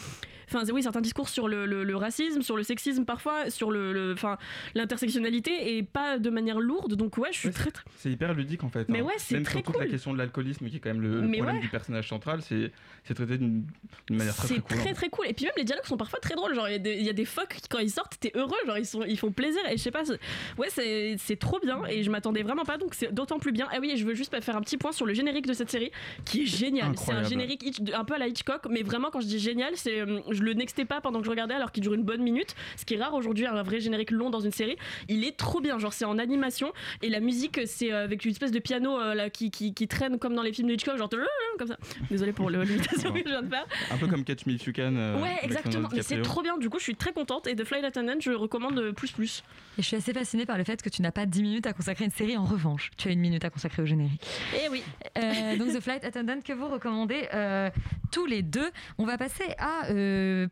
enfin 0.48 0.62
oui, 0.72 0.82
certains 0.82 1.00
discours 1.00 1.28
sur 1.28 1.48
le, 1.48 1.66
le- 1.66 1.84
le 1.84 1.96
racisme, 1.96 2.42
sur 2.42 2.56
le 2.56 2.62
sexisme 2.62 3.04
parfois, 3.04 3.50
sur 3.50 3.70
le, 3.70 4.12
enfin 4.12 4.38
l'intersectionnalité 4.74 5.76
et 5.76 5.82
pas 5.82 6.18
de 6.18 6.30
manière 6.30 6.60
lourde. 6.60 6.94
Donc 6.94 7.18
ouais, 7.18 7.28
je 7.32 7.38
suis 7.38 7.50
très, 7.50 7.70
très 7.70 7.84
C'est 7.96 8.10
hyper 8.10 8.34
ludique 8.34 8.64
en 8.64 8.68
fait. 8.68 8.88
Mais 8.88 9.00
hein. 9.00 9.04
ouais, 9.04 9.14
c'est 9.18 9.42
très 9.42 9.54
sur 9.58 9.62
toute 9.72 9.78
la 9.78 9.86
question 9.86 10.12
de 10.12 10.18
l'alcoolisme 10.18 10.68
qui 10.68 10.76
est 10.76 10.80
quand 10.80 10.90
même 10.90 11.00
le, 11.02 11.20
Mais 11.22 11.38
problème 11.38 11.56
ouais. 11.56 11.62
du 11.62 11.68
personnage 11.68 12.08
central, 12.08 12.40
c'est 12.42 12.72
c'est 13.04 13.14
traité 13.14 13.38
d'une 13.38 13.64
manière 14.10 14.34
très 14.34 14.46
très 14.48 14.54
C'est 14.56 14.60
cool. 14.60 14.76
hein. 14.76 14.80
très 14.80 14.92
très 14.94 15.08
cool. 15.10 15.26
Et 15.28 15.32
puis 15.32 15.44
même 15.44 15.54
les 15.56 15.64
dialogues 15.64 15.84
sont 15.86 15.96
parfois 15.96 16.18
très 16.20 16.34
drôles. 16.34 16.54
Genre 16.54 16.68
il 16.68 16.72
y 16.72 16.76
a 16.76 16.78
des- 16.78 16.94
il 16.96 17.04
y, 17.04 17.10
a 17.10 17.12
des 17.14 17.24
phoques 17.24 17.56
qui 17.62 17.68
quand 17.68 17.78
ils 17.78 17.90
sortent, 17.90 18.16
t'es 18.20 18.32
heureux. 18.34 18.56
Genre 18.66 18.78
ils, 18.78 18.86
sont, 18.86 19.02
ils 19.04 19.18
font 19.18 19.32
plaisir. 19.32 19.60
Et 19.70 19.76
je 19.76 19.82
sais 19.82 19.90
pas, 19.90 20.04
c'est- 20.04 20.18
ouais, 20.58 20.68
c'est 20.70 21.16
c'est 21.18 21.36
trop 21.36 21.58
bien. 21.60 21.82
Et 21.88 22.02
je 22.02 22.10
m'attendais 22.10 22.42
vraiment 22.42 22.64
pas. 22.64 22.76
Donc 22.78 22.94
c'est 22.94 23.12
d'autant 23.12 23.38
plus 23.38 23.52
bien. 23.52 23.68
Ah 23.72 23.78
oui, 23.80 23.90
et 23.92 23.96
je 23.96 24.04
veux 24.04 24.14
juste 24.14 24.34
faire 24.42 24.56
un 24.56 24.60
petit 24.60 24.76
point 24.76 24.92
sur 24.92 25.06
le 25.06 25.14
générique 25.14 25.46
de 25.46 25.52
cette 25.54 25.70
série 25.70 25.90
qui 26.24 26.42
est 26.42 26.46
génial. 26.46 26.94
C'est 27.04 27.12
un 27.12 27.22
générique 27.22 27.62
Hitch- 27.64 27.94
un 27.94 28.04
peu 28.04 28.14
à 28.14 28.18
la 28.18 28.28
Hitchcock. 28.28 28.62
Mais 28.70 28.82
vraiment, 28.82 29.10
quand 29.10 29.20
je 29.20 29.26
dis 29.26 29.38
génial, 29.38 29.72
c'est 29.76 30.00
euh, 30.00 30.20
je 30.30 30.42
le 30.42 30.54
nextais 30.54 30.84
pas 30.84 31.00
pendant 31.00 31.18
que 31.20 31.24
je 31.26 31.30
regardais 31.30 31.54
alors 31.54 31.72
qu'il 31.72 31.82
dure 31.82 31.94
une 31.94 32.02
bonne 32.04 32.22
minute. 32.22 32.54
Ce 32.76 32.84
qui 32.84 32.94
est 32.94 33.02
rare 33.02 33.14
aujourd'hui, 33.14 33.46
un 33.46 33.62
vrai 33.62 33.80
générique 33.80 34.10
long 34.10 34.30
dans 34.30 34.40
une 34.40 34.52
série. 34.52 34.76
Il 35.08 35.24
est 35.24 35.36
trop 35.36 35.60
bien. 35.60 35.78
Genre 35.78 35.92
c'est 35.92 36.04
en 36.04 36.18
animation. 36.18 36.72
Et 37.02 37.08
la 37.08 37.20
musique, 37.20 37.60
c'est 37.66 37.92
euh, 37.92 38.04
avec 38.04 38.24
une 38.24 38.30
espèce 38.32 38.52
de 38.52 38.58
piano 38.58 38.98
euh, 38.98 39.14
là, 39.14 39.30
qui, 39.30 39.50
qui, 39.50 39.74
qui 39.74 39.88
traîne 39.88 40.18
comme 40.18 40.34
dans 40.34 40.42
les 40.42 40.52
films 40.52 40.68
de 40.68 40.74
Hitchcock. 40.74 40.96
Genre 40.98 41.08
comme 41.58 41.68
ça. 41.68 41.76
Désolé 42.10 42.32
pour 42.32 42.50
le- 42.50 42.62
l'imitation 42.64 43.12
que 43.12 43.18
je 43.20 43.24
viens 43.24 43.42
de 43.42 43.48
faire. 43.48 43.66
Un 43.90 43.96
peu 43.96 44.06
comme 44.06 44.24
Catch 44.24 44.46
Me 44.46 44.52
If 44.52 44.66
You 44.66 44.72
Can. 44.74 44.94
euh, 44.96 45.20
Ouais, 45.20 45.36
exactement. 45.42 45.88
Mais 45.92 46.02
c'est 46.02 46.22
trop 46.22 46.42
bien. 46.42 46.56
Du 46.58 46.68
coup, 46.70 46.78
je 46.78 46.84
suis 46.84 46.96
très 46.96 47.12
contente. 47.12 47.46
Et 47.46 47.54
The 47.56 47.64
Flight 47.64 47.84
Attendant, 47.84 48.14
je 48.20 48.30
recommande 48.32 48.90
plus 48.92 49.10
plus. 49.12 49.42
Et 49.78 49.82
je 49.82 49.86
suis 49.86 49.96
assez 49.96 50.12
fascinée 50.12 50.46
par 50.46 50.58
le 50.58 50.64
fait 50.64 50.82
que 50.82 50.88
tu 50.88 51.00
n'as 51.02 51.12
pas 51.12 51.26
10 51.26 51.42
minutes 51.42 51.66
à 51.66 51.72
consacrer 51.72 52.04
à 52.04 52.06
une 52.06 52.12
série. 52.12 52.36
En 52.36 52.44
revanche, 52.44 52.90
tu 52.96 53.08
as 53.08 53.12
une 53.12 53.20
minute 53.20 53.44
à 53.44 53.50
consacrer 53.50 53.82
au 53.82 53.86
générique. 53.86 54.22
Et 54.62 54.68
oui. 54.68 54.82
Euh, 55.18 55.56
donc 55.56 55.68
The 55.72 55.80
Flight 55.80 56.04
Attendant 56.04 56.40
que 56.40 56.52
vous 56.52 56.66
recommandez 56.68 56.89
euh, 57.32 57.70
tous 58.10 58.26
les 58.26 58.42
deux. 58.42 58.70
On 58.98 59.04
va 59.04 59.18
passer 59.18 59.54
à 59.58 59.86
euh, 59.90 60.48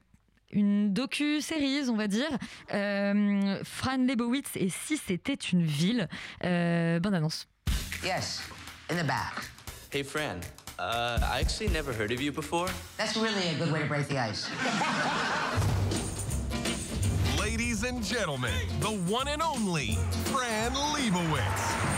une 0.50 0.92
docu-série, 0.92 1.88
on 1.88 1.96
va 1.96 2.06
dire. 2.06 2.30
Euh, 2.72 3.60
Fran 3.64 3.98
Lebowitz 3.98 4.50
et 4.56 4.68
Si 4.68 4.96
c'était 4.96 5.34
une 5.34 5.62
ville. 5.62 6.08
Euh, 6.44 7.00
bonne 7.00 7.14
annonce. 7.14 7.46
Yes, 8.04 8.42
in 8.90 8.96
the 8.96 9.06
back. 9.06 9.50
Hey, 9.92 10.02
Fran. 10.02 10.40
Uh, 10.78 11.18
I 11.22 11.40
actually 11.40 11.70
never 11.70 11.92
heard 11.92 12.12
of 12.12 12.20
you 12.20 12.30
before. 12.30 12.68
That's 12.96 13.16
really 13.16 13.48
a 13.48 13.58
good 13.58 13.72
way 13.72 13.80
to 13.80 13.86
break 13.86 14.06
the 14.06 14.18
ice. 14.18 14.48
Ladies 17.40 17.82
and 17.82 18.04
gentlemen, 18.04 18.52
the 18.80 18.92
one 19.10 19.26
and 19.26 19.42
only 19.42 19.98
Fran 20.26 20.72
Lebowitz. 20.94 21.97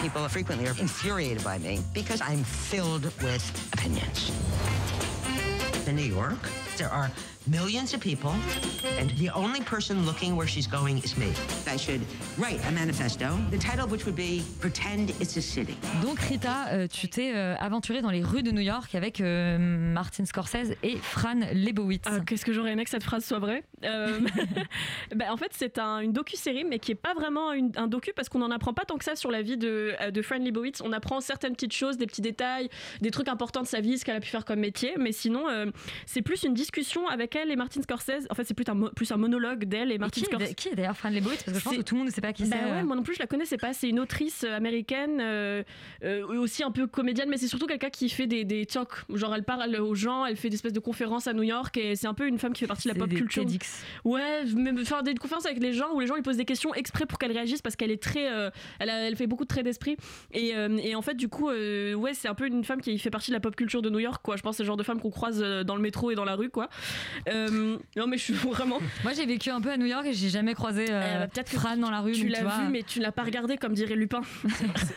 People 0.00 0.26
frequently 0.28 0.66
are 0.66 0.74
infuriated 0.78 1.44
by 1.44 1.58
me 1.58 1.80
because 1.92 2.22
I'm 2.22 2.42
filled 2.42 3.04
with 3.22 3.70
opinions. 3.74 4.32
In 5.86 5.94
New 5.94 6.02
York, 6.02 6.38
there 6.78 6.88
are 6.88 7.10
millions 7.46 7.94
of 7.94 8.00
people, 8.00 8.32
and 9.00 9.08
the 9.18 9.30
only 9.34 9.60
person 9.62 10.04
looking 10.04 10.36
where 10.36 10.46
she's 10.46 10.66
going 10.68 10.98
is 10.98 11.16
me. 11.16 11.32
I 11.66 11.76
should 11.76 12.00
write 12.38 12.60
a 12.68 12.72
manifesto, 12.72 13.26
the 13.50 13.58
title 13.58 13.84
of 13.84 13.90
which 13.90 14.04
would 14.04 14.14
be 14.16 14.42
Pretend 14.60 15.10
It's 15.20 15.36
a 15.36 15.40
City. 15.42 15.74
Donc 16.02 16.18
Rita, 16.20 16.68
euh, 16.72 16.86
tu 16.86 17.08
t'es 17.08 17.32
euh, 17.34 17.54
aventurée 17.58 18.02
dans 18.02 18.10
les 18.10 18.22
rues 18.22 18.42
de 18.42 18.50
New 18.50 18.60
York 18.60 18.94
avec 18.94 19.20
euh, 19.20 19.58
Martin 19.58 20.24
Scorsese 20.26 20.74
et 20.82 20.96
Fran 20.98 21.40
Lebowitz. 21.54 22.04
Ah, 22.06 22.20
Qu'est-ce 22.26 22.44
que 22.44 22.52
j'aurais 22.52 22.72
aimé 22.72 22.84
que 22.84 22.90
cette 22.90 23.04
phrase 23.04 23.24
soit 23.24 23.38
vraie? 23.38 23.64
Euh, 23.84 24.20
bah, 25.16 25.26
En 25.30 25.36
fait, 25.36 25.50
c'est 25.52 25.78
un- 25.78 26.00
une 26.00 26.12
docu-série, 26.12 26.64
mais 26.64 26.78
qui 26.78 26.92
est 26.92 26.94
pas 26.96 27.14
vraiment 27.14 27.52
une- 27.52 27.72
un 27.76 27.86
docu 27.86 28.12
parce 28.14 28.28
qu'on 28.28 28.38
n'en 28.40 28.50
apprend 28.50 28.74
pas 28.74 28.84
tant 28.84 28.98
que 28.98 29.04
ça 29.04 29.16
sur 29.16 29.30
la 29.30 29.42
vie 29.42 29.56
de, 29.56 29.94
de 30.10 30.22
Fran 30.22 30.38
Lebowitz. 30.38 30.80
On 30.82 30.92
apprend 30.92 31.20
certaines 31.20 31.54
petites 31.54 31.72
choses, 31.74 31.96
des 31.96 32.06
petits 32.06 32.20
détails, 32.22 32.68
des 33.00 33.10
trucs 33.10 33.28
importants 33.28 33.62
de 33.62 33.66
sa 33.66 33.80
vie, 33.80 33.98
ce 33.98 34.04
qu'elle 34.04 34.16
a 34.16 34.20
pu 34.20 34.28
faire 34.28 34.44
comme 34.44 34.60
métier, 34.60 34.94
mais 34.98 35.12
sinon, 35.12 35.48
euh, 35.48 35.66
c'est 36.06 36.22
plus 36.22 36.42
une 36.42 36.54
discussion 36.54 37.08
avec 37.08 37.29
elle 37.36 37.50
et 37.50 37.56
Martin 37.56 37.82
Scorsese. 37.82 38.26
En 38.30 38.34
fait, 38.34 38.44
c'est 38.44 38.54
plus 38.54 38.64
un, 38.68 38.76
plus 38.94 39.10
un 39.12 39.16
monologue 39.16 39.64
d'elle 39.64 39.92
et 39.92 39.98
Martin 39.98 40.20
qui, 40.20 40.26
Scorsese. 40.26 40.50
est, 40.50 40.54
qui 40.54 40.68
est 40.68 40.74
d'ailleurs 40.74 40.96
Fran 40.96 41.10
Lebowitz 41.10 41.42
Parce 41.42 41.54
que 41.56 41.58
je 41.60 41.64
pense 41.64 41.76
que 41.76 41.82
tout 41.82 41.94
le 41.94 41.98
monde 42.00 42.08
ne 42.08 42.12
sait 42.12 42.20
pas 42.20 42.32
qui 42.32 42.44
Bah 42.44 42.56
c'est. 42.58 42.64
ouais, 42.70 42.80
euh. 42.80 42.84
moi 42.84 42.96
non 42.96 43.02
plus 43.02 43.14
je 43.14 43.20
la 43.20 43.26
connaissais 43.26 43.56
pas. 43.58 43.72
C'est 43.72 43.88
une 43.88 44.00
autrice 44.00 44.44
euh, 44.44 44.56
américaine, 44.56 45.18
euh, 45.20 45.62
euh, 46.04 46.26
aussi 46.40 46.62
un 46.62 46.70
peu 46.70 46.86
comédienne, 46.86 47.28
mais 47.28 47.36
c'est 47.36 47.48
surtout 47.48 47.66
quelqu'un 47.66 47.90
qui 47.90 48.08
fait 48.08 48.26
des, 48.26 48.44
des 48.44 48.66
talks. 48.66 49.04
Genre 49.14 49.34
elle 49.34 49.44
parle 49.44 49.74
aux 49.76 49.94
gens, 49.94 50.24
elle 50.26 50.36
fait 50.36 50.48
des 50.48 50.56
espèces 50.56 50.72
de 50.72 50.80
conférences 50.80 51.26
à 51.26 51.32
New 51.32 51.42
York 51.42 51.76
et 51.76 51.96
c'est 51.96 52.06
un 52.06 52.14
peu 52.14 52.26
une 52.26 52.38
femme 52.38 52.52
qui 52.52 52.60
fait 52.60 52.66
partie 52.66 52.88
de 52.88 52.94
la 52.94 52.98
pop 52.98 53.08
des 53.08 53.16
culture. 53.16 53.44
TEDx. 53.44 53.84
Ouais, 54.04 54.44
mais 54.56 54.84
faire 54.84 55.02
des 55.02 55.14
conférences 55.14 55.46
avec 55.46 55.60
les 55.62 55.72
gens 55.72 55.92
où 55.94 56.00
les 56.00 56.06
gens 56.06 56.14
lui 56.16 56.22
posent 56.22 56.36
des 56.36 56.44
questions 56.44 56.74
exprès 56.74 57.06
pour 57.06 57.18
qu'elle 57.18 57.32
réagisse 57.32 57.62
parce 57.62 57.76
qu'elle 57.76 57.90
est 57.90 58.02
très, 58.02 58.30
euh, 58.30 58.50
elle, 58.78 58.90
a- 58.90 59.00
elle 59.08 59.16
fait 59.16 59.26
beaucoup 59.26 59.44
de 59.44 59.48
traits 59.48 59.64
d'esprit 59.64 59.96
et, 60.32 60.50
et 60.50 60.94
en 60.94 61.02
fait 61.02 61.14
du 61.14 61.28
coup 61.28 61.48
ouais 61.50 62.14
c'est 62.14 62.28
un 62.28 62.34
peu 62.34 62.46
une 62.46 62.64
femme 62.64 62.80
qui 62.80 62.98
fait 62.98 63.10
partie 63.10 63.30
de 63.30 63.36
la 63.36 63.40
pop 63.40 63.54
culture 63.56 63.82
de 63.82 63.90
New 63.90 63.98
York 63.98 64.20
quoi. 64.22 64.36
Je 64.36 64.42
pense 64.42 64.52
que 64.54 64.56
c'est 64.58 64.62
le 64.62 64.66
genre 64.68 64.76
de 64.76 64.82
femme 64.82 65.00
qu'on 65.00 65.10
croise 65.10 65.40
dans 65.40 65.76
le 65.76 65.82
métro 65.82 66.10
et 66.10 66.14
dans 66.14 66.24
la 66.24 66.34
rue 66.36 66.50
quoi. 66.50 66.68
Euh, 67.28 67.76
non 67.96 68.06
mais 68.06 68.16
je 68.18 68.24
suis 68.24 68.32
vraiment. 68.50 68.78
Moi 69.04 69.12
j'ai 69.12 69.26
vécu 69.26 69.50
un 69.50 69.60
peu 69.60 69.70
à 69.70 69.76
New 69.76 69.86
York 69.86 70.06
et 70.06 70.12
j'ai 70.14 70.28
jamais 70.28 70.54
croisé 70.54 70.86
euh, 70.90 71.00
Euh, 71.00 71.18
bah, 71.20 71.26
peut-être 71.28 71.50
que 71.50 71.58
Fran 71.58 71.76
dans 71.76 71.90
la 71.90 72.00
rue. 72.00 72.12
Tu 72.12 72.28
l'as 72.28 72.40
vu 72.42 72.68
mais 72.70 72.82
tu 72.82 72.98
ne 72.98 73.04
l'as 73.04 73.12
pas 73.12 73.22
regardé 73.24 73.56
comme 73.56 73.74
dirait 73.74 73.94
Lupin. 73.96 74.22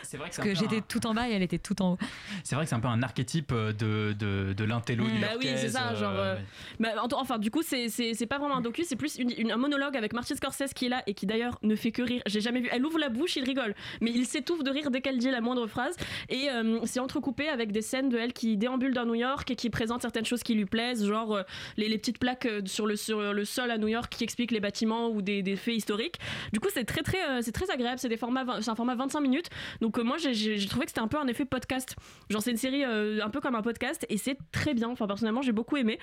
C'est 0.03 0.17
vrai 0.17 0.29
que 0.29 0.35
Parce 0.35 0.35
c'est 0.35 0.41
un 0.41 0.43
que 0.45 0.49
peu 0.49 0.55
j'étais 0.55 0.77
un- 0.77 0.81
tout 0.87 1.05
en 1.07 1.13
bas 1.13 1.29
et 1.29 1.33
elle 1.33 1.41
était 1.43 1.57
tout 1.59 1.81
en 1.81 1.93
haut. 1.93 1.97
C'est 2.43 2.55
vrai 2.55 2.65
que 2.65 2.69
c'est 2.69 2.75
un 2.75 2.79
peu 2.79 2.87
un 2.87 3.01
archétype 3.03 3.51
euh, 3.51 3.71
de, 3.73 4.13
de, 4.13 4.53
de 4.53 4.63
l'intello 4.63 5.05
Bah 5.21 5.27
oui, 5.39 5.47
c'est 5.55 5.69
ça, 5.69 5.91
euh, 5.91 5.95
genre. 5.95 6.13
euh, 6.15 6.35
bah, 6.79 6.89
en- 7.01 7.07
enfin, 7.21 7.37
du 7.39 7.51
coup, 7.51 7.61
c'est- 7.63 7.89
c'est 7.89 8.13
c'est 8.13 8.25
pas 8.25 8.37
vraiment 8.37 8.57
un 8.57 8.61
docu, 8.61 8.83
c'est 8.83 8.95
plus 8.95 9.17
une- 9.17 9.33
une- 9.37 9.51
un 9.51 9.57
monologue 9.57 9.95
avec 9.97 10.13
Martin 10.13 10.35
Scorsese 10.35 10.73
qui 10.73 10.85
est 10.85 10.89
là 10.89 11.03
et 11.07 11.13
qui 11.13 11.25
d'ailleurs 11.25 11.57
ne 11.63 11.75
fait 11.75 11.91
que 11.91 12.01
rire. 12.01 12.21
J'ai 12.25 12.41
jamais 12.41 12.61
vu. 12.61 12.69
Elle 12.71 12.85
ouvre 12.85 12.99
la 12.99 13.09
bouche, 13.09 13.35
il 13.35 13.43
rigole, 13.43 13.75
mais 14.01 14.11
il 14.11 14.25
s'étouffe 14.25 14.63
de 14.63 14.69
rire 14.71 14.91
dès 14.91 15.01
qu'elle 15.01 15.17
dit 15.17 15.29
la 15.31 15.41
moindre 15.41 15.67
phrase. 15.67 15.95
Et 16.29 16.49
euh, 16.49 16.79
c'est 16.85 16.99
entrecoupé 16.99 17.49
avec 17.49 17.71
des 17.71 17.81
scènes 17.81 18.09
de 18.09 18.17
elle 18.17 18.33
qui 18.33 18.57
déambule 18.57 18.93
dans 18.93 19.05
New 19.05 19.15
York 19.15 19.49
et 19.51 19.55
qui 19.55 19.69
présente 19.69 20.01
certaines 20.01 20.25
choses 20.25 20.43
qui 20.43 20.53
lui 20.55 20.65
plaisent, 20.65 21.05
genre 21.05 21.35
euh, 21.35 21.43
les, 21.77 21.87
les 21.89 21.97
petites 21.97 22.12
petites 22.13 22.19
plaques 22.19 22.45
euh, 22.45 22.61
sur 22.65 22.85
le, 22.85 22.95
sur 22.95 23.33
le 23.33 23.45
sol 23.45 23.71
à 23.71 23.77
New 23.77 23.87
York 23.87 24.11
qui 24.15 24.23
expliquent 24.23 24.51
les 24.51 24.59
bâtiments 24.59 25.09
ou 25.09 25.21
des, 25.21 25.41
des 25.41 25.55
faits 25.55 25.75
historiques. 25.75 26.19
Du 26.51 26.59
coup, 26.59 26.69
c'est 26.73 26.83
très, 26.85 27.01
très, 27.01 27.23
euh, 27.27 27.39
c'est 27.41 27.51
très 27.51 27.69
agréable. 27.71 27.99
C'est 27.99 28.13
un 28.13 28.75
format 28.75 28.95
25 28.95 29.19
minutes. 29.21 29.49
Donc, 29.81 29.97
euh, 29.97 30.03
moi, 30.03 30.17
j'ai- 30.17 30.65
trouvé 30.67 30.85
que 30.85 30.91
c'était 30.91 31.01
un 31.01 31.07
peu 31.07 31.17
un 31.17 31.27
effet 31.27 31.45
podcast. 31.45 31.95
Genre, 32.29 32.41
c'est 32.41 32.51
une 32.51 32.57
série 32.57 32.83
un 32.83 33.29
peu 33.29 33.41
comme 33.41 33.55
un 33.55 33.61
podcast 33.61 34.05
et 34.09 34.17
c'est 34.17 34.37
très 34.51 34.73
bien. 34.73 34.89
Enfin, 34.89 35.07
personnellement, 35.07 35.41
j'ai 35.41 35.51
beaucoup 35.51 35.77
aimé. 35.77 35.99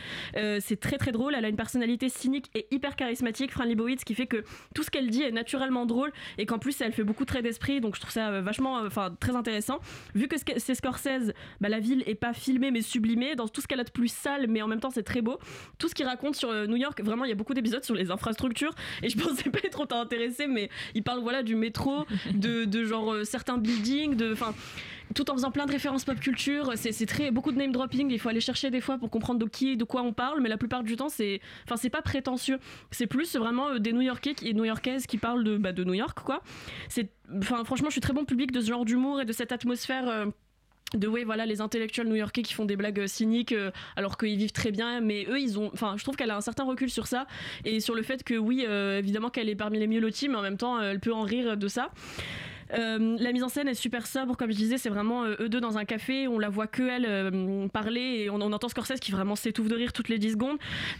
C'est 0.60 0.78
très, 0.78 0.96
très 0.98 1.12
drôle. 1.12 1.34
Elle 1.34 1.44
a 1.44 1.48
une 1.48 1.56
personnalité 1.56 2.08
cynique 2.08 2.50
et 2.54 2.66
hyper 2.70 2.96
charismatique, 2.96 3.50
Fran 3.52 3.64
Lebowitz, 3.64 4.04
qui 4.04 4.14
fait 4.14 4.26
que 4.26 4.44
tout 4.74 4.82
ce 4.82 4.90
qu'elle 4.90 5.10
dit 5.10 5.22
est 5.22 5.30
naturellement 5.32 5.86
drôle 5.86 6.12
et 6.38 6.46
qu'en 6.46 6.58
plus, 6.58 6.80
elle 6.80 6.92
fait 6.92 7.04
beaucoup 7.04 7.24
de 7.24 7.28
traits 7.28 7.42
d'esprit. 7.42 7.80
Donc, 7.80 7.94
je 7.96 8.00
trouve 8.00 8.12
ça 8.12 8.40
vachement, 8.40 8.76
enfin, 8.76 9.14
très 9.18 9.34
intéressant. 9.36 9.78
Vu 10.14 10.28
que 10.28 10.36
c'est 10.38 10.58
c'est 10.58 10.74
Scorsese, 10.74 11.32
bah, 11.60 11.68
la 11.68 11.80
ville 11.80 12.02
est 12.06 12.14
pas 12.14 12.32
filmée 12.32 12.70
mais 12.70 12.82
sublimée 12.82 13.34
dans 13.34 13.48
tout 13.48 13.60
ce 13.60 13.66
qu'elle 13.68 13.80
a 13.80 13.84
de 13.84 13.90
plus 13.90 14.08
sale, 14.08 14.46
mais 14.48 14.62
en 14.62 14.68
même 14.68 14.80
temps, 14.80 14.90
c'est 14.90 15.02
très 15.02 15.22
beau. 15.22 15.38
Tout 15.78 15.88
ce 15.88 15.94
qu'il 16.00 16.08
raconte 16.08 16.34
sur 16.34 16.48
euh, 16.48 16.66
New 16.66 16.76
York, 16.76 16.98
vraiment, 17.02 17.24
il 17.24 17.28
y 17.28 17.32
a 17.32 17.34
beaucoup 17.34 17.52
d'épisodes 17.52 17.84
sur 17.84 17.94
les 17.94 18.10
infrastructures 18.10 18.74
et 19.02 19.10
je 19.10 19.18
pensais 19.22 19.50
pas 19.50 19.58
être 19.64 19.80
autant 19.80 20.00
intéressée, 20.00 20.46
mais 20.46 20.70
il 20.94 21.02
parle 21.02 21.20
voilà 21.20 21.42
du 21.42 21.56
métro, 21.56 22.06
de, 22.34 22.64
de 22.64 22.84
genre 22.84 23.12
euh, 23.12 23.24
certains 23.24 23.58
buildings, 23.58 24.16
de, 24.16 24.32
enfin, 24.32 24.54
tout 25.14 25.30
en 25.30 25.34
faisant 25.34 25.50
plein 25.50 25.66
de 25.66 25.72
références 25.72 26.04
pop 26.04 26.18
culture. 26.18 26.72
C'est 26.76 27.06
très 27.06 27.30
beaucoup 27.30 27.52
de 27.52 27.58
name 27.58 27.72
dropping. 27.72 28.10
Il 28.10 28.18
faut 28.18 28.28
aller 28.28 28.40
chercher 28.40 28.70
des 28.70 28.80
fois 28.80 28.96
pour 28.96 29.10
comprendre 29.10 29.40
de 29.40 29.44
qui 29.44 29.70
et 29.70 29.76
de 29.76 29.84
quoi 29.84 30.02
on 30.02 30.12
parle, 30.12 30.40
mais 30.40 30.48
la 30.48 30.56
plupart 30.56 30.82
du 30.82 30.96
temps, 30.96 31.08
c'est, 31.08 31.40
enfin, 31.64 31.76
c'est 31.76 31.90
pas 31.90 32.02
prétentieux. 32.02 32.58
C'est 32.90 33.06
plus 33.06 33.36
vraiment 33.36 33.70
euh, 33.70 33.78
des 33.78 33.92
New-Yorkais 33.92 34.36
et 34.42 34.54
New-Yorkaises 34.54 35.06
qui 35.06 35.18
parlent 35.18 35.44
de, 35.44 35.58
bah, 35.58 35.72
de 35.72 35.84
New 35.84 35.94
York, 35.94 36.20
quoi. 36.24 36.42
C'est, 36.88 37.10
enfin, 37.36 37.64
franchement, 37.64 37.88
je 37.88 37.92
suis 37.92 38.00
très 38.00 38.14
bon 38.14 38.24
public 38.24 38.52
de 38.52 38.60
ce 38.60 38.68
genre 38.68 38.84
d'humour 38.84 39.20
et 39.20 39.24
de 39.26 39.32
cette 39.32 39.52
atmosphère. 39.52 40.08
euh, 40.08 40.26
de 40.94 41.08
ouais 41.08 41.24
voilà 41.24 41.46
les 41.46 41.60
intellectuels 41.60 42.08
new-yorkais 42.08 42.42
qui 42.42 42.54
font 42.54 42.64
des 42.64 42.76
blagues 42.76 43.00
euh, 43.00 43.06
cyniques 43.06 43.52
euh, 43.52 43.70
alors 43.96 44.18
qu'ils 44.18 44.36
vivent 44.36 44.52
très 44.52 44.70
bien 44.70 45.00
mais 45.00 45.26
eux 45.28 45.40
ils 45.40 45.58
ont 45.58 45.70
enfin 45.72 45.94
je 45.96 46.02
trouve 46.02 46.16
qu'elle 46.16 46.30
a 46.30 46.36
un 46.36 46.40
certain 46.40 46.64
recul 46.64 46.90
sur 46.90 47.06
ça 47.06 47.26
et 47.64 47.80
sur 47.80 47.94
le 47.94 48.02
fait 48.02 48.24
que 48.24 48.34
oui 48.34 48.64
euh, 48.66 48.98
évidemment 48.98 49.30
qu'elle 49.30 49.48
est 49.48 49.54
parmi 49.54 49.78
les 49.78 49.86
mieux 49.86 50.00
lotis 50.00 50.28
mais 50.28 50.36
en 50.36 50.42
même 50.42 50.56
temps 50.56 50.80
elle 50.80 51.00
peut 51.00 51.14
en 51.14 51.22
rire 51.22 51.56
de 51.56 51.68
ça 51.68 51.90
euh, 52.74 53.16
la 53.18 53.32
mise 53.32 53.42
en 53.42 53.48
scène 53.48 53.68
est 53.68 53.74
super 53.74 54.06
sobre, 54.06 54.36
comme 54.36 54.50
je 54.50 54.56
disais, 54.56 54.78
c'est 54.78 54.88
vraiment 54.88 55.24
euh, 55.24 55.36
eux 55.40 55.48
deux 55.48 55.60
dans 55.60 55.78
un 55.78 55.84
café, 55.84 56.28
on 56.28 56.38
la 56.38 56.48
voit 56.48 56.66
que 56.66 56.82
elle 56.82 57.06
euh, 57.06 57.68
parler 57.68 58.24
et 58.24 58.30
on, 58.30 58.40
entend 58.40 58.68
Scorsese 58.68 59.00
qui 59.00 59.12
vraiment 59.12 59.36
s'étouffe 59.36 59.68
de 59.68 59.74
rire 59.74 59.92
toutes 59.92 60.08
les 60.08 60.18
10 60.18 60.32
secondes, 60.32 60.58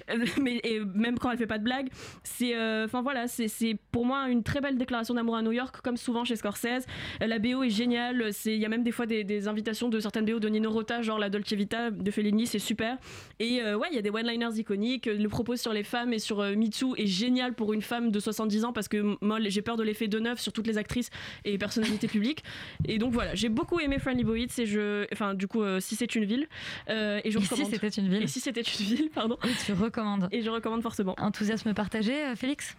mais 0.41 0.61
et 0.65 0.81
même 0.81 1.19
quand 1.19 1.31
elle 1.31 1.39
fait 1.39 1.47
pas 1.47 1.59
de 1.59 1.65
blague. 1.65 1.89
C'est, 2.23 2.55
enfin 2.85 3.03
voilà, 3.03 3.29
c'est 3.29 3.77
pour 3.93 4.05
moi 4.05 4.29
une 4.29 4.43
très 4.43 4.61
belle 4.61 4.77
déclaration 4.77 5.15
d'amour 5.15 5.37
à 5.37 5.43
New 5.43 5.53
York, 5.53 5.81
comme 5.83 5.97
souvent 5.97 6.25
chez 6.25 6.37
Scorsese. 6.37 6.87
La 7.21 7.39
BO 7.39 7.63
est 7.63 7.71
géniale, 7.71 8.31
il 8.45 8.57
y 8.57 8.67
a 8.67 8.69
même 8.69 8.83
des 8.83 8.93
fois 8.93 9.07
des, 9.07 9.49
invitations 9.49 9.89
de 9.89 10.01
certaines 10.01 10.25
BO 10.25 10.39
de 10.39 10.49
Nino 10.49 10.71
Rota, 10.71 11.03
genre 11.03 11.19
la 11.19 11.31
Dolce 11.31 11.53
Vita 11.53 11.91
de 11.91 12.11
Fellini, 12.11 12.47
c'est 12.47 12.59
super. 12.59 12.99
Et 13.39 13.63
ouais, 13.63 13.89
il 13.91 13.97
y 13.97 13.99
a 13.99 14.03
des 14.03 14.11
one-liners 14.11 14.59
iconiques. 14.59 15.07
Le 15.07 15.29
propos 15.29 15.57
sur 15.57 15.73
les 15.73 15.85
femmes 15.85 16.13
et 16.13 16.19
sur 16.19 16.41
euh, 16.41 16.55
Me 16.55 16.69
Too 16.69 16.95
est 16.97 17.07
génial 17.07 17.55
pour 17.55 17.73
une 17.73 17.83
femme 17.83 18.11
de 18.11 18.21
70 18.21 18.65
ans 18.65 18.73
parce 18.73 18.89
que 18.89 19.17
moi 19.21 19.39
j'ai 19.41 19.63
peur 19.63 19.77
de 19.77 19.83
l'effet 19.83 20.09
de 20.09 20.19
neuf 20.19 20.41
sur 20.41 20.53
toutes 20.53 20.67
les 20.67 20.79
actrices 20.79 21.11
et 21.45 21.59
personnalités 21.61 22.09
publiques. 22.09 22.43
Et 22.87 22.99
donc 22.99 23.13
voilà, 23.13 23.37
j'ai 23.37 23.49
beaucoup 23.49 23.79
aimé 23.79 24.01
Friendly 24.01 24.25
Bowitz 24.25 24.59
et 24.59 24.67
je, 24.67 25.07
enfin 25.13 25.35
du 25.35 25.47
coup, 25.47 25.63
euh, 25.63 25.79
si 25.79 25.95
c'est 25.95 26.13
une 26.17 26.25
ville, 26.25 26.49
euh, 26.89 27.21
et 27.23 27.31
je 27.31 27.39
Et 27.39 27.43
si 27.43 27.49
recommande. 27.51 27.71
c'était 27.73 27.89
une 27.89 28.09
ville 28.09 28.23
Et 28.25 28.27
si 28.27 28.41
c'était 28.41 28.63
une 28.63 28.85
ville, 28.85 29.11
pardon. 29.15 29.39
Et 29.45 29.65
tu 29.65 29.73
recommandes 29.73 30.29
Et 30.33 30.43
je 30.43 30.51
recommande 30.51 30.83
forcément. 30.83 31.15
Enthousiasme 31.19 31.73
partagé, 31.75 32.15
euh, 32.25 32.35
Félix? 32.35 32.77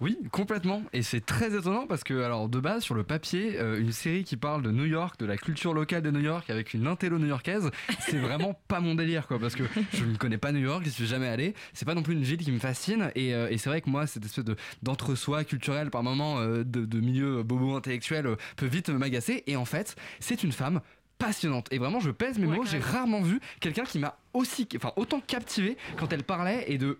Oui, 0.00 0.18
complètement. 0.30 0.82
Et 0.92 1.02
c'est 1.02 1.24
très 1.24 1.56
étonnant 1.56 1.86
parce 1.86 2.04
que, 2.04 2.22
alors, 2.22 2.48
de 2.48 2.60
base, 2.60 2.82
sur 2.82 2.94
le 2.94 3.02
papier, 3.02 3.58
euh, 3.58 3.80
une 3.80 3.92
série 3.92 4.24
qui 4.24 4.36
parle 4.36 4.62
de 4.62 4.70
New 4.70 4.84
York, 4.84 5.18
de 5.18 5.26
la 5.26 5.36
culture 5.36 5.72
locale 5.72 6.02
de 6.02 6.10
New 6.10 6.20
York 6.20 6.50
avec 6.50 6.74
une 6.74 6.86
intello 6.86 7.18
new-yorkaise, 7.18 7.70
c'est 8.00 8.18
vraiment 8.18 8.58
pas 8.68 8.80
mon 8.80 8.94
délire, 8.94 9.26
quoi. 9.26 9.38
Parce 9.38 9.54
que 9.54 9.64
je 9.94 10.04
ne 10.04 10.16
connais 10.16 10.38
pas 10.38 10.52
New 10.52 10.60
York, 10.60 10.84
j'y 10.84 10.90
suis 10.90 11.06
jamais 11.06 11.28
allé. 11.28 11.54
C'est 11.72 11.86
pas 11.86 11.94
non 11.94 12.02
plus 12.02 12.14
une 12.14 12.22
ville 12.22 12.38
qui 12.38 12.52
me 12.52 12.58
fascine. 12.58 13.10
Et, 13.14 13.34
euh, 13.34 13.48
et 13.50 13.58
c'est 13.58 13.70
vrai 13.70 13.80
que 13.80 13.88
moi, 13.88 14.06
cette 14.06 14.24
espèce 14.24 14.44
de, 14.44 14.56
d'entre-soi 14.82 15.44
culturel, 15.44 15.90
par 15.90 16.02
moment, 16.02 16.38
euh, 16.40 16.62
de, 16.64 16.84
de 16.84 17.00
milieu 17.00 17.42
bobo 17.42 17.74
intellectuel, 17.74 18.36
peut 18.56 18.66
vite 18.66 18.90
m'agacer. 18.90 19.44
Et 19.46 19.56
en 19.56 19.64
fait, 19.64 19.96
c'est 20.20 20.42
une 20.42 20.52
femme 20.52 20.80
passionnante 21.18 21.68
et 21.70 21.78
vraiment 21.78 22.00
je 22.00 22.10
pèse 22.10 22.38
mes 22.38 22.46
mots 22.46 22.64
j'ai 22.64 22.78
rarement 22.78 23.22
vu 23.22 23.40
quelqu'un 23.60 23.84
qui 23.84 23.98
m'a 23.98 24.18
aussi 24.34 24.68
enfin 24.76 24.92
autant 24.96 25.20
captivé 25.20 25.78
quand 25.96 26.12
elle 26.12 26.22
parlait 26.22 26.64
et 26.68 26.76
de 26.76 26.98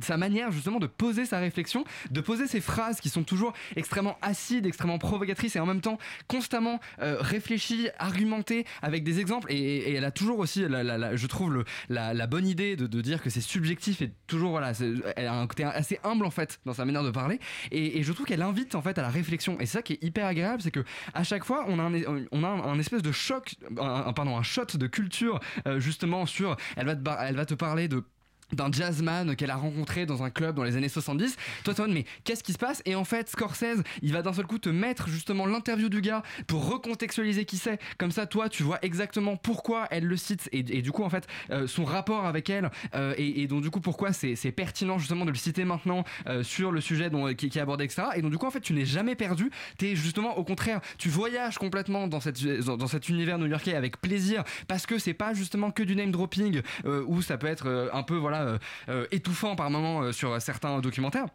sa 0.00 0.16
manière 0.16 0.50
justement 0.52 0.78
de 0.78 0.86
poser 0.86 1.26
sa 1.26 1.38
réflexion, 1.38 1.84
de 2.10 2.20
poser 2.20 2.46
ses 2.46 2.60
phrases 2.60 3.00
qui 3.00 3.08
sont 3.08 3.24
toujours 3.24 3.52
extrêmement 3.76 4.16
acides, 4.22 4.66
extrêmement 4.66 4.98
provocatrices 4.98 5.56
et 5.56 5.60
en 5.60 5.66
même 5.66 5.80
temps 5.80 5.98
constamment 6.28 6.80
euh, 7.00 7.16
réfléchies, 7.20 7.88
argumentées 7.98 8.64
avec 8.80 9.04
des 9.04 9.20
exemples. 9.20 9.52
Et, 9.52 9.94
elle 9.94 10.04
a 10.04 10.10
toujours 10.10 10.38
aussi, 10.38 10.62
je 10.62 11.26
trouve, 11.26 11.64
la, 11.88 12.26
bonne 12.26 12.46
idée 12.46 12.76
de, 12.76 13.00
dire 13.02 13.22
que 13.22 13.30
c'est 13.30 13.40
subjectif 13.40 14.00
et 14.00 14.12
toujours, 14.26 14.52
voilà, 14.52 14.72
elle 15.16 15.26
a 15.26 15.34
un 15.34 15.46
côté 15.46 15.64
assez 15.64 15.98
humble 16.04 16.24
en 16.24 16.30
fait 16.30 16.60
dans 16.64 16.72
sa 16.72 16.84
manière 16.84 17.02
de 17.02 17.10
parler. 17.10 17.40
Et, 17.70 18.02
je 18.02 18.12
trouve 18.12 18.26
qu'elle 18.26 18.42
invite 18.42 18.74
en 18.74 18.82
fait 18.82 18.98
à 18.98 19.02
la 19.02 19.10
réflexion. 19.10 19.58
Et 19.60 19.66
c'est 19.66 19.78
ça 19.78 19.82
qui 19.82 19.94
est 19.94 20.02
hyper 20.02 20.26
agréable, 20.26 20.62
c'est 20.62 20.70
que 20.70 20.84
à 21.14 21.24
chaque 21.24 21.44
fois, 21.44 21.64
on 21.68 21.78
a 21.78 21.82
un, 21.82 22.78
espèce 22.78 23.02
de 23.02 23.12
choc, 23.12 23.54
un, 23.78 24.12
pardon, 24.12 24.36
un 24.36 24.42
shot 24.42 24.66
de 24.74 24.86
culture 24.86 25.40
euh, 25.66 25.80
justement 25.80 26.26
sur, 26.26 26.56
elle 26.76 26.86
va 26.86 27.46
te 27.46 27.54
parler 27.54 27.88
de 27.88 28.04
d'un 28.52 28.70
jazzman 28.70 29.36
qu'elle 29.36 29.50
a 29.50 29.56
rencontré 29.56 30.06
dans 30.06 30.22
un 30.22 30.30
club 30.30 30.56
dans 30.56 30.64
les 30.64 30.76
années 30.76 30.88
70. 30.88 31.36
Toi, 31.64 31.74
toi, 31.74 31.86
mais 31.88 32.04
qu'est-ce 32.24 32.42
qui 32.42 32.52
se 32.52 32.58
passe? 32.58 32.82
Et 32.84 32.94
en 32.94 33.04
fait, 33.04 33.28
Scorsese, 33.28 33.82
il 34.02 34.12
va 34.12 34.22
d'un 34.22 34.32
seul 34.32 34.46
coup 34.46 34.58
te 34.58 34.68
mettre 34.68 35.08
justement 35.08 35.46
l'interview 35.46 35.88
du 35.88 36.00
gars 36.00 36.22
pour 36.46 36.68
recontextualiser 36.68 37.44
qui 37.44 37.56
c'est. 37.56 37.78
Comme 37.98 38.10
ça, 38.10 38.26
toi, 38.26 38.48
tu 38.48 38.62
vois 38.62 38.78
exactement 38.82 39.36
pourquoi 39.36 39.86
elle 39.90 40.04
le 40.04 40.16
cite 40.16 40.48
et, 40.52 40.58
et 40.58 40.82
du 40.82 40.92
coup, 40.92 41.02
en 41.02 41.10
fait, 41.10 41.26
euh, 41.50 41.66
son 41.66 41.84
rapport 41.84 42.26
avec 42.26 42.50
elle 42.50 42.70
euh, 42.94 43.14
et, 43.16 43.42
et 43.42 43.46
donc 43.46 43.62
du 43.62 43.70
coup, 43.70 43.80
pourquoi 43.80 44.12
c'est 44.12 44.52
pertinent 44.52 44.98
justement 44.98 45.24
de 45.24 45.30
le 45.30 45.36
citer 45.36 45.64
maintenant 45.64 46.04
euh, 46.26 46.42
sur 46.42 46.72
le 46.72 46.80
sujet 46.80 47.10
dont, 47.10 47.32
qui, 47.34 47.48
qui 47.48 47.58
est 47.58 47.62
abordé, 47.62 47.84
etc. 47.84 48.08
Et 48.16 48.22
donc 48.22 48.30
du 48.30 48.38
coup, 48.38 48.46
en 48.46 48.50
fait, 48.50 48.60
tu 48.60 48.72
n'es 48.72 48.84
jamais 48.84 49.14
perdu. 49.14 49.50
T'es 49.78 49.96
justement 49.96 50.36
au 50.36 50.44
contraire, 50.44 50.80
tu 50.98 51.08
voyages 51.08 51.58
complètement 51.58 52.08
dans, 52.08 52.20
cette, 52.20 52.42
dans, 52.64 52.76
dans 52.76 52.86
cet 52.86 53.08
univers 53.08 53.38
new-yorkais 53.38 53.74
avec 53.74 54.00
plaisir 54.00 54.44
parce 54.68 54.86
que 54.86 54.98
c'est 54.98 55.14
pas 55.14 55.34
justement 55.34 55.70
que 55.70 55.82
du 55.82 55.96
name 55.96 56.10
dropping 56.10 56.60
où 56.84 57.22
ça 57.22 57.38
peut 57.38 57.46
être 57.46 57.90
un 57.92 58.02
peu 58.02 58.16
voilà 58.16 58.41
étouffant 59.10 59.56
par 59.56 59.70
moment 59.70 60.02
euh, 60.02 60.12
sur 60.12 60.40
certains 60.40 60.80
documentaires. 60.80 61.26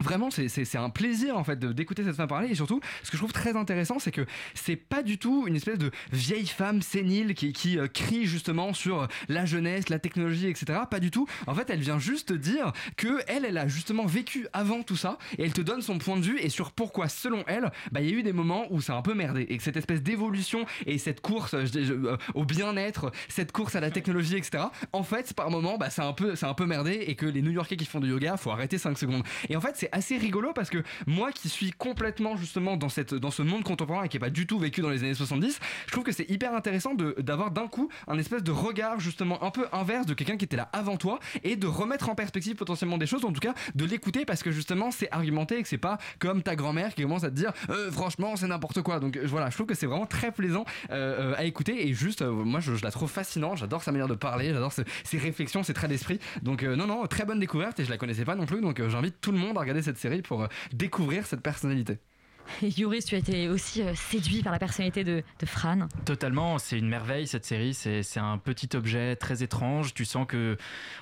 Vraiment, 0.00 0.30
c'est- 0.30 0.48
c'est 0.48 0.64
c'est 0.64 0.78
un 0.78 0.90
plaisir 0.90 1.36
en 1.36 1.44
fait 1.44 1.58
d'écouter 1.58 2.04
cette 2.04 2.16
femme 2.16 2.26
parler 2.28 2.48
et 2.48 2.54
surtout, 2.54 2.80
ce 3.02 3.10
que 3.10 3.16
je 3.16 3.20
trouve 3.22 3.32
très 3.32 3.56
intéressant, 3.56 3.98
c'est 3.98 4.10
que 4.12 4.24
c'est 4.54 4.76
pas 4.76 5.02
du 5.02 5.18
tout 5.18 5.44
une 5.46 5.56
espèce 5.56 5.78
de 5.78 5.90
vieille 6.12 6.46
femme 6.46 6.80
sénile 6.82 7.34
qui, 7.34 7.52
qui 7.52 7.78
euh, 7.78 7.86
crie 7.86 8.24
justement 8.26 8.72
sur 8.72 9.08
la 9.28 9.44
jeunesse, 9.44 9.88
la 9.88 9.98
technologie, 9.98 10.46
etc. 10.46 10.80
Pas 10.90 11.00
du 11.00 11.10
tout. 11.10 11.26
En 11.46 11.54
fait, 11.54 11.68
elle 11.70 11.80
vient 11.80 11.98
juste 11.98 12.32
dire 12.32 12.72
que 12.96 13.20
elle, 13.26 13.44
elle 13.44 13.58
a 13.58 13.68
justement 13.68 14.06
vécu 14.06 14.46
avant 14.52 14.82
tout 14.82 14.96
ça 14.96 15.18
et 15.38 15.44
elle 15.44 15.52
te 15.52 15.60
donne 15.60 15.82
son 15.82 15.98
point 15.98 16.16
de 16.16 16.22
vue 16.24 16.38
et 16.40 16.48
sur 16.48 16.72
pourquoi, 16.72 17.08
selon 17.08 17.44
elle, 17.46 17.70
bah, 17.92 18.00
il 18.00 18.08
y 18.08 18.12
a 18.14 18.16
eu 18.16 18.22
des 18.22 18.32
moments 18.32 18.66
où 18.70 18.80
ça 18.80 18.94
a 18.94 18.96
un 18.96 19.02
peu 19.02 19.14
merdé 19.14 19.42
et 19.48 19.56
que 19.56 19.62
cette 19.62 19.76
espèce 19.76 20.02
d'évolution 20.02 20.64
et 20.86 20.98
cette 20.98 21.20
course 21.20 21.54
je- 21.64 21.92
euh, 21.92 22.16
au 22.34 22.44
bien-être, 22.44 23.12
cette 23.28 23.52
course 23.52 23.76
à 23.76 23.80
la 23.80 23.90
technologie, 23.90 24.36
etc. 24.36 24.64
En 24.92 25.02
fait, 25.02 25.34
par 25.34 25.50
moment, 25.50 25.76
bah, 25.78 25.90
c'est 25.90 26.02
un 26.02 26.12
peu, 26.12 26.36
c'est 26.36 26.46
un 26.46 26.54
peu 26.54 26.66
merdé 26.66 26.92
et 27.06 27.14
que 27.16 27.26
les 27.26 27.42
New-Yorkais 27.42 27.76
qui 27.76 27.84
font 27.84 28.00
du 28.00 28.08
yoga, 28.08 28.36
faut 28.36 28.50
arrêter 28.50 28.78
5 28.78 28.96
secondes. 28.98 29.24
Et 29.48 29.56
en 29.56 29.60
fait, 29.60 29.72
c'est 29.76 29.89
assez 29.92 30.16
rigolo 30.16 30.52
parce 30.52 30.70
que 30.70 30.82
moi 31.06 31.32
qui 31.32 31.48
suis 31.48 31.70
complètement 31.72 32.36
justement 32.36 32.76
dans, 32.76 32.88
cette, 32.88 33.14
dans 33.14 33.30
ce 33.30 33.42
monde 33.42 33.62
contemporain 33.64 34.04
et 34.04 34.08
qui 34.08 34.16
n'est 34.16 34.20
pas 34.20 34.30
du 34.30 34.46
tout 34.46 34.58
vécu 34.58 34.80
dans 34.80 34.90
les 34.90 35.02
années 35.04 35.14
70, 35.14 35.60
je 35.86 35.92
trouve 35.92 36.04
que 36.04 36.12
c'est 36.12 36.28
hyper 36.30 36.54
intéressant 36.54 36.94
d'avoir 37.18 37.50
d'un 37.50 37.66
coup 37.68 37.88
un 38.08 38.18
espèce 38.18 38.42
de 38.42 38.50
regard 38.52 39.00
justement 39.00 39.42
un 39.44 39.50
peu 39.50 39.66
inverse 39.72 40.06
de 40.06 40.14
quelqu'un 40.14 40.36
qui 40.36 40.44
était 40.44 40.56
là 40.56 40.68
avant 40.72 40.96
toi 40.96 41.18
et 41.44 41.56
de 41.56 41.66
remettre 41.66 42.08
en 42.08 42.14
perspective 42.14 42.54
potentiellement 42.56 42.98
des 42.98 43.06
choses, 43.06 43.24
en 43.24 43.32
tout 43.32 43.40
cas 43.40 43.54
de 43.74 43.84
l'écouter 43.84 44.24
parce 44.24 44.42
que 44.42 44.50
justement 44.50 44.90
c'est 44.90 45.10
argumenté 45.12 45.58
et 45.58 45.62
que 45.62 45.68
c'est 45.68 45.78
pas 45.78 45.98
comme 46.18 46.42
ta 46.42 46.56
grand-mère 46.56 46.94
qui 46.94 47.02
commence 47.02 47.24
à 47.24 47.30
te 47.30 47.34
dire 47.34 47.52
Euh, 47.70 47.90
franchement 47.90 48.36
c'est 48.36 48.46
n'importe 48.46 48.82
quoi. 48.82 49.00
Donc 49.00 49.16
voilà, 49.18 49.50
je 49.50 49.54
trouve 49.54 49.66
que 49.66 49.74
c'est 49.74 49.86
vraiment 49.86 50.06
très 50.06 50.32
plaisant 50.32 50.64
euh, 50.90 51.32
euh, 51.32 51.34
à 51.36 51.44
écouter 51.44 51.86
et 51.88 51.94
juste 51.94 52.22
moi 52.22 52.60
je, 52.60 52.74
je 52.74 52.82
la 52.84 52.90
trouve 52.90 53.10
fascinante, 53.10 53.58
j'adore 53.58 53.82
sa 53.82 53.92
manière 53.92 54.08
de 54.08 54.14
parler, 54.14 54.52
j'adore 54.52 54.72
ce- 54.72 54.82
ses 55.04 55.18
réflexions, 55.18 55.62
ses 55.62 55.74
traits 55.74 55.90
d'esprit. 55.90 56.18
Donc 56.42 56.62
non 56.62 56.86
non, 56.86 57.06
très 57.06 57.24
bonne 57.24 57.38
découverte 57.40 57.80
et 57.80 57.84
je 57.84 57.90
la 57.90 57.96
connaissais 57.98 58.24
pas 58.24 58.34
non 58.34 58.46
plus 58.46 58.60
donc 58.60 58.86
j'invite 58.88 59.20
tout 59.20 59.32
le 59.32 59.38
monde 59.38 59.56
à 59.56 59.60
regarder 59.60 59.79
cette 59.82 59.98
série 59.98 60.22
pour 60.22 60.42
euh, 60.42 60.46
découvrir 60.72 61.26
cette 61.26 61.40
personnalité. 61.42 61.98
Et 62.62 62.68
Yuris, 62.80 63.04
tu 63.04 63.14
as 63.14 63.18
été 63.18 63.48
aussi 63.48 63.80
euh, 63.80 63.94
séduit 63.94 64.42
par 64.42 64.50
la 64.50 64.58
personnalité 64.58 65.04
de, 65.04 65.22
de 65.38 65.46
Fran. 65.46 65.86
Totalement, 66.04 66.58
c'est 66.58 66.78
une 66.78 66.88
merveille 66.88 67.28
cette 67.28 67.44
série. 67.44 67.74
C'est 67.74 68.02
c'est 68.02 68.18
un 68.18 68.38
petit 68.38 68.74
objet 68.74 69.14
très 69.14 69.44
étrange. 69.44 69.94
Tu 69.94 70.04
sens 70.04 70.26
que, 70.26 70.56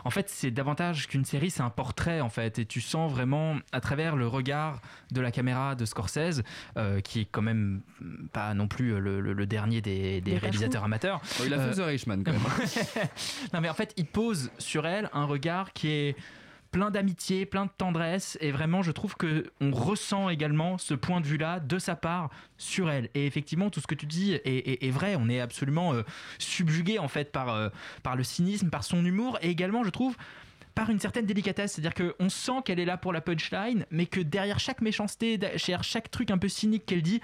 en 0.05 0.11
fait, 0.11 0.29
c'est 0.29 0.51
davantage 0.51 1.07
qu'une 1.07 1.25
série, 1.25 1.51
c'est 1.51 1.63
un 1.63 1.71
portrait 1.71 2.21
en 2.21 2.29
fait. 2.29 2.59
Et 2.59 2.67
tu 2.67 2.83
sens 2.83 3.11
vraiment 3.11 3.57
à 3.73 3.81
travers 3.81 4.15
le 4.17 4.27
regard 4.27 4.83
de 5.11 5.23
la 5.23 5.31
caméra 5.31 5.75
de 5.75 5.87
Scorsese, 5.87 6.43
euh, 6.77 7.01
qui 7.01 7.21
est 7.21 7.29
quand 7.31 7.41
même 7.43 7.81
pas 8.33 8.53
non 8.53 8.69
plus 8.69 9.01
le, 9.01 9.21
le- 9.23 9.33
le 9.33 9.47
dernier 9.47 9.81
des, 9.81 10.21
réalisateurs 10.27 10.83
fou. 10.83 10.87
amateurs. 10.87 11.21
Oh, 11.41 11.45
il 11.47 11.55
a 11.55 11.59
fait 11.73 11.81
Euh, 11.81 11.85
The 11.85 11.87
Richman 11.87 12.25
quand 12.25 12.33
même. 12.33 12.43
non 13.55 13.61
mais 13.63 13.71
en 13.71 13.75
fait, 13.75 13.95
il 13.97 14.05
pose 14.07 14.51
sur 14.59 14.87
elle 14.87 15.09
un 15.15 15.25
regard 15.25 15.73
qui 15.73 15.89
est 15.89 16.17
plein 16.71 16.91
d'amitié, 16.91 17.47
plein 17.47 17.67
de 17.67 17.71
tendresse 17.77 18.37
et 18.41 18.51
vraiment 18.51 18.83
je 18.83 18.93
trouve 18.93 19.17
que 19.17 19.51
on 19.61 19.71
ressent 19.71 20.29
également 20.29 20.79
ce 20.79 20.95
point 20.95 21.21
de 21.21 21.27
vue-là 21.27 21.61
de 21.61 21.79
sa 21.79 21.97
part 21.97 22.31
sur 22.57 22.91
elle 22.91 23.09
et 23.15 23.27
effectivement 23.27 23.71
tout 23.71 23.81
ce 23.81 23.87
que 23.87 23.95
tu 23.95 24.07
dis 24.07 24.33
est, 24.45 24.91
vrai, 24.91 25.17
on 25.19 25.29
est 25.29 25.41
absolument 25.41 25.95
euh, 25.95 26.03
subjugué 26.39 26.99
en 26.99 27.09
fait 27.09 27.33
par, 27.33 27.51
euh, 27.51 27.69
par 28.03 28.17
le 28.17 28.25
cynisme, 28.25 28.71
par 28.71 28.85
son 28.85 29.05
humour 29.05 29.39
et 29.43 29.51
également 29.51 29.85
je 29.85 29.91
trouve 29.91 30.17
par 30.79 30.91
une 30.91 31.01
certaine 31.01 31.27
délicatesse. 31.27 31.73
C'est-à-dire 31.73 32.15
qu'on 32.17 32.29
sent 32.29 32.63
qu'elle 32.65 32.79
est 32.79 32.85
là 32.85 32.97
pour 32.97 33.13
la 33.13 33.21
punchline, 33.21 33.85
mais 33.91 34.07
que 34.07 34.21
derrière 34.21 34.61
chaque 34.61 34.81
méchanceté, 34.81 35.37
derrière 35.37 35.83
chaque 35.83 36.09
truc 36.09 36.31
un 36.31 36.39
peu 36.39 36.49
cynique 36.49 36.87
qu'elle 36.87 37.03
dit, 37.03 37.21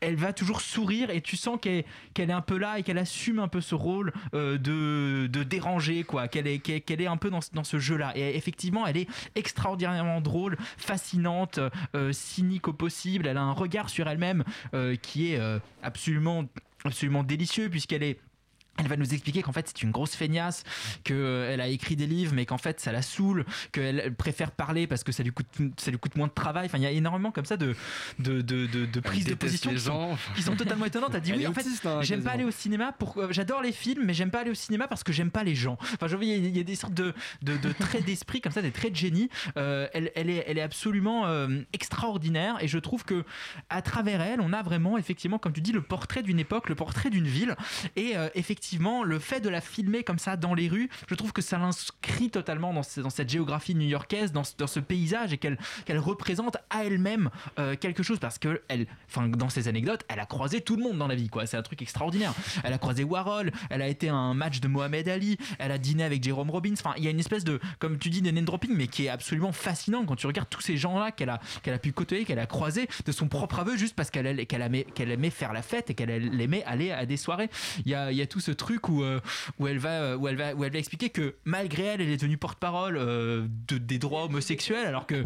elle 0.00 0.16
va 0.16 0.32
toujours 0.32 0.60
sourire 0.60 1.10
et 1.10 1.20
tu 1.20 1.36
sens 1.36 1.58
qu'elle 1.60 1.84
est 2.16 2.32
un 2.32 2.40
peu 2.40 2.56
là 2.56 2.78
et 2.78 2.82
qu'elle 2.82 2.98
assume 2.98 3.38
un 3.38 3.48
peu 3.48 3.60
ce 3.60 3.74
rôle 3.74 4.12
euh, 4.34 4.58
de, 4.58 5.42
déranger, 5.42 6.04
quoi, 6.04 6.28
qu'elle 6.28 6.46
est, 6.46 6.58
qu'elle 6.58 7.00
est 7.00 7.06
un 7.06 7.16
peu 7.16 7.30
dans, 7.30 7.40
dans 7.52 7.64
ce 7.64 7.78
jeu-là. 7.78 8.12
Et 8.16 8.36
effectivement, 8.36 8.86
elle 8.86 8.96
est 8.96 9.08
extraordinairement 9.34 10.20
drôle, 10.20 10.56
fascinante, 10.76 11.60
euh, 11.94 12.12
cynique 12.12 12.68
au 12.68 12.72
possible. 12.72 13.26
Elle 13.26 13.36
a 13.36 13.42
un 13.42 13.52
regard 13.52 13.88
sur 13.88 14.08
elle-même 14.08 14.44
euh, 14.74 14.96
qui 14.96 15.32
est 15.32 15.40
absolument, 15.82 16.44
absolument 16.84 17.22
délicieux 17.22 17.68
puisqu'elle 17.68 18.02
est 18.02 18.18
elle 18.78 18.88
va 18.88 18.96
nous 18.96 19.12
expliquer 19.12 19.42
qu'en 19.42 19.52
fait 19.52 19.66
c'est 19.68 19.82
une 19.82 19.90
grosse 19.90 20.14
feignasse, 20.14 20.64
qu'elle 21.04 21.60
a 21.60 21.68
écrit 21.68 21.96
des 21.96 22.06
livres 22.06 22.32
mais 22.34 22.46
qu'en 22.46 22.58
fait 22.58 22.80
ça 22.80 22.92
la 22.92 23.02
saoule, 23.02 23.44
qu'elle 23.72 24.00
elle 24.04 24.14
préfère 24.14 24.50
parler 24.52 24.86
parce 24.86 25.04
que 25.04 25.12
ça 25.12 25.22
lui 25.22 25.30
coûte, 25.32 25.46
ça 25.76 25.90
lui 25.90 25.98
coûte 25.98 26.16
moins 26.16 26.26
de 26.28 26.32
travail. 26.32 26.66
Enfin, 26.66 26.78
il 26.78 26.84
y 26.84 26.86
a 26.86 26.90
énormément 26.90 27.30
comme 27.30 27.44
ça 27.44 27.56
de, 27.56 27.74
de, 28.18 28.40
de, 28.40 28.66
de, 28.66 28.86
de 28.86 29.00
prises 29.00 29.24
de 29.26 29.34
position 29.34 29.70
qui 29.70 29.80
sont, 29.80 30.16
qui 30.36 30.42
sont 30.42 30.56
totalement 30.56 30.84
étonnantes. 30.84 31.10
Elle 31.14 31.20
dit 31.20 31.32
oui, 31.32 31.46
en 31.46 31.52
fait, 31.52 31.64
hein, 31.84 32.00
j'aime 32.02 32.22
pas 32.22 32.32
aller 32.32 32.44
au 32.44 32.50
cinéma. 32.50 32.92
Pour, 32.92 33.16
euh, 33.18 33.28
j'adore 33.30 33.62
les 33.62 33.72
films, 33.72 34.04
mais 34.04 34.14
j'aime 34.14 34.30
pas 34.30 34.40
aller 34.40 34.50
au 34.50 34.54
cinéma 34.54 34.86
parce 34.88 35.02
que 35.02 35.12
j'aime 35.12 35.30
pas 35.30 35.44
les 35.44 35.54
gens. 35.54 35.76
Enfin, 35.94 36.06
je 36.06 36.16
il 36.20 36.28
y 36.28 36.32
a- 36.32 36.36
il 36.36 36.56
y 36.56 36.60
a 36.60 36.64
des 36.64 36.74
sortes 36.74 36.94
de, 36.94 37.14
de, 37.42 37.56
de 37.56 37.72
traits 37.72 38.04
d'esprit 38.04 38.40
comme 38.40 38.52
ça, 38.52 38.62
des 38.62 38.70
traits 38.70 38.92
de 38.92 38.96
génie. 38.96 39.28
Euh, 39.56 39.88
elle, 39.92 40.10
elle, 40.14 40.30
est, 40.30 40.44
elle 40.46 40.58
est 40.58 40.62
absolument 40.62 41.26
euh, 41.26 41.48
extraordinaire 41.72 42.56
et 42.60 42.68
je 42.68 42.78
trouve 42.78 43.04
que 43.04 43.24
à 43.70 43.82
travers 43.82 44.20
elle, 44.20 44.40
on 44.40 44.52
a 44.52 44.62
vraiment 44.62 44.98
effectivement, 44.98 45.38
comme 45.38 45.52
tu 45.52 45.60
dis, 45.60 45.72
le 45.72 45.82
portrait 45.82 46.22
d'une 46.22 46.38
époque, 46.38 46.68
le 46.68 46.74
portrait 46.74 47.10
d'une 47.10 47.26
ville 47.26 47.56
et 47.96 48.16
euh, 48.16 48.28
effectivement 48.34 48.67
le 49.02 49.18
fait 49.18 49.40
de 49.40 49.48
la 49.48 49.60
filmer 49.60 50.04
comme 50.04 50.18
ça 50.18 50.36
dans 50.36 50.54
les 50.54 50.68
rues, 50.68 50.88
je 51.08 51.14
trouve 51.14 51.32
que 51.32 51.42
ça 51.42 51.58
l'inscrit 51.58 52.30
totalement 52.30 52.72
dans, 52.72 52.82
ce- 52.82 53.00
dans 53.00 53.10
cette 53.10 53.28
géographie 53.30 53.74
new-yorkaise, 53.74 54.32
dans, 54.32 54.44
ce- 54.44 54.54
paysage 54.80 55.32
et 55.32 55.38
qu'elle 55.38 55.98
représente 55.98 56.56
à 56.70 56.84
elle-même 56.84 57.30
euh, 57.58 57.74
quelque 57.76 58.02
chose 58.02 58.18
parce 58.18 58.38
que 58.38 58.62
enfin 59.08 59.28
dans 59.28 59.48
ses 59.48 59.68
anecdotes, 59.68 60.04
elle 60.08 60.20
a 60.20 60.26
croisé 60.26 60.60
tout 60.60 60.76
le 60.76 60.82
monde 60.82 60.98
dans 60.98 61.08
la 61.08 61.14
vie 61.14 61.28
quoi. 61.28 61.46
C'est 61.46 61.56
un 61.56 61.62
truc 61.62 61.82
extraordinaire. 61.82 62.32
Elle 62.64 62.72
a 62.72 62.78
croisé 62.78 63.04
Warhol, 63.04 63.50
elle 63.70 63.82
a 63.82 63.88
été 63.88 64.08
à 64.08 64.14
un 64.14 64.34
match 64.34 64.60
de 64.60 64.68
Mohamed 64.68 65.08
Ali, 65.08 65.36
elle 65.58 65.72
a 65.72 65.78
dîné 65.78 66.04
avec 66.04 66.22
Jerome 66.22 66.50
Robbins. 66.50 66.72
Enfin, 66.74 66.94
il 66.96 67.04
y 67.04 67.06
a 67.08 67.10
une 67.10 67.20
espèce 67.20 67.44
de, 67.44 67.60
comme 67.78 67.98
tu 67.98 68.10
dis, 68.10 68.22
de 68.22 68.30
name 68.30 68.44
dropping, 68.44 68.72
mais 68.74 68.86
qui 68.86 69.06
est 69.06 69.08
absolument 69.08 69.52
fascinant 69.52 70.04
quand 70.04 70.16
tu 70.16 70.26
regardes 70.26 70.48
tous 70.48 70.60
ces 70.60 70.76
gens-là 70.76 71.10
qu'elle 71.12 71.30
a, 71.30 71.38
pu 71.78 71.92
côtoyer, 71.92 72.24
qu'elle 72.24 72.38
a 72.38 72.46
croisé 72.46 72.88
de 73.04 73.12
son 73.12 73.28
propre 73.28 73.58
aveu 73.60 73.76
juste 73.76 73.94
parce 73.96 74.10
qu'elle 74.10 74.26
aimait- 74.26 75.30
faire 75.30 75.52
la 75.52 75.62
fête 75.62 75.90
et 75.90 75.94
qu'elle 75.94 76.40
aimait 76.40 76.64
aller 76.64 76.90
à 76.92 77.04
des 77.06 77.16
soirées. 77.16 77.50
Il 77.84 77.90
y 77.90 77.94
a, 77.94 78.12
y 78.12 78.22
a 78.22 78.26
tout 78.26 78.40
ce 78.40 78.50
truc 78.58 78.88
où, 78.90 79.02
euh, 79.02 79.20
où 79.58 79.66
elle 79.66 79.78
va, 79.78 80.16
où 80.18 80.28
elle 80.28 80.36
va, 80.36 80.54
où 80.54 80.64
elle 80.64 80.72
va 80.72 80.78
expliquer 80.78 81.08
que 81.10 81.34
malgré 81.44 81.84
elle, 81.84 82.00
elle 82.02 82.10
est 82.10 82.16
devenue 82.18 82.36
porte-parole 82.36 82.96
euh, 82.98 83.46
de, 83.68 83.78
des 83.78 83.98
droits 83.98 84.24
homosexuels, 84.24 84.86
alors 84.86 85.06
que 85.06 85.24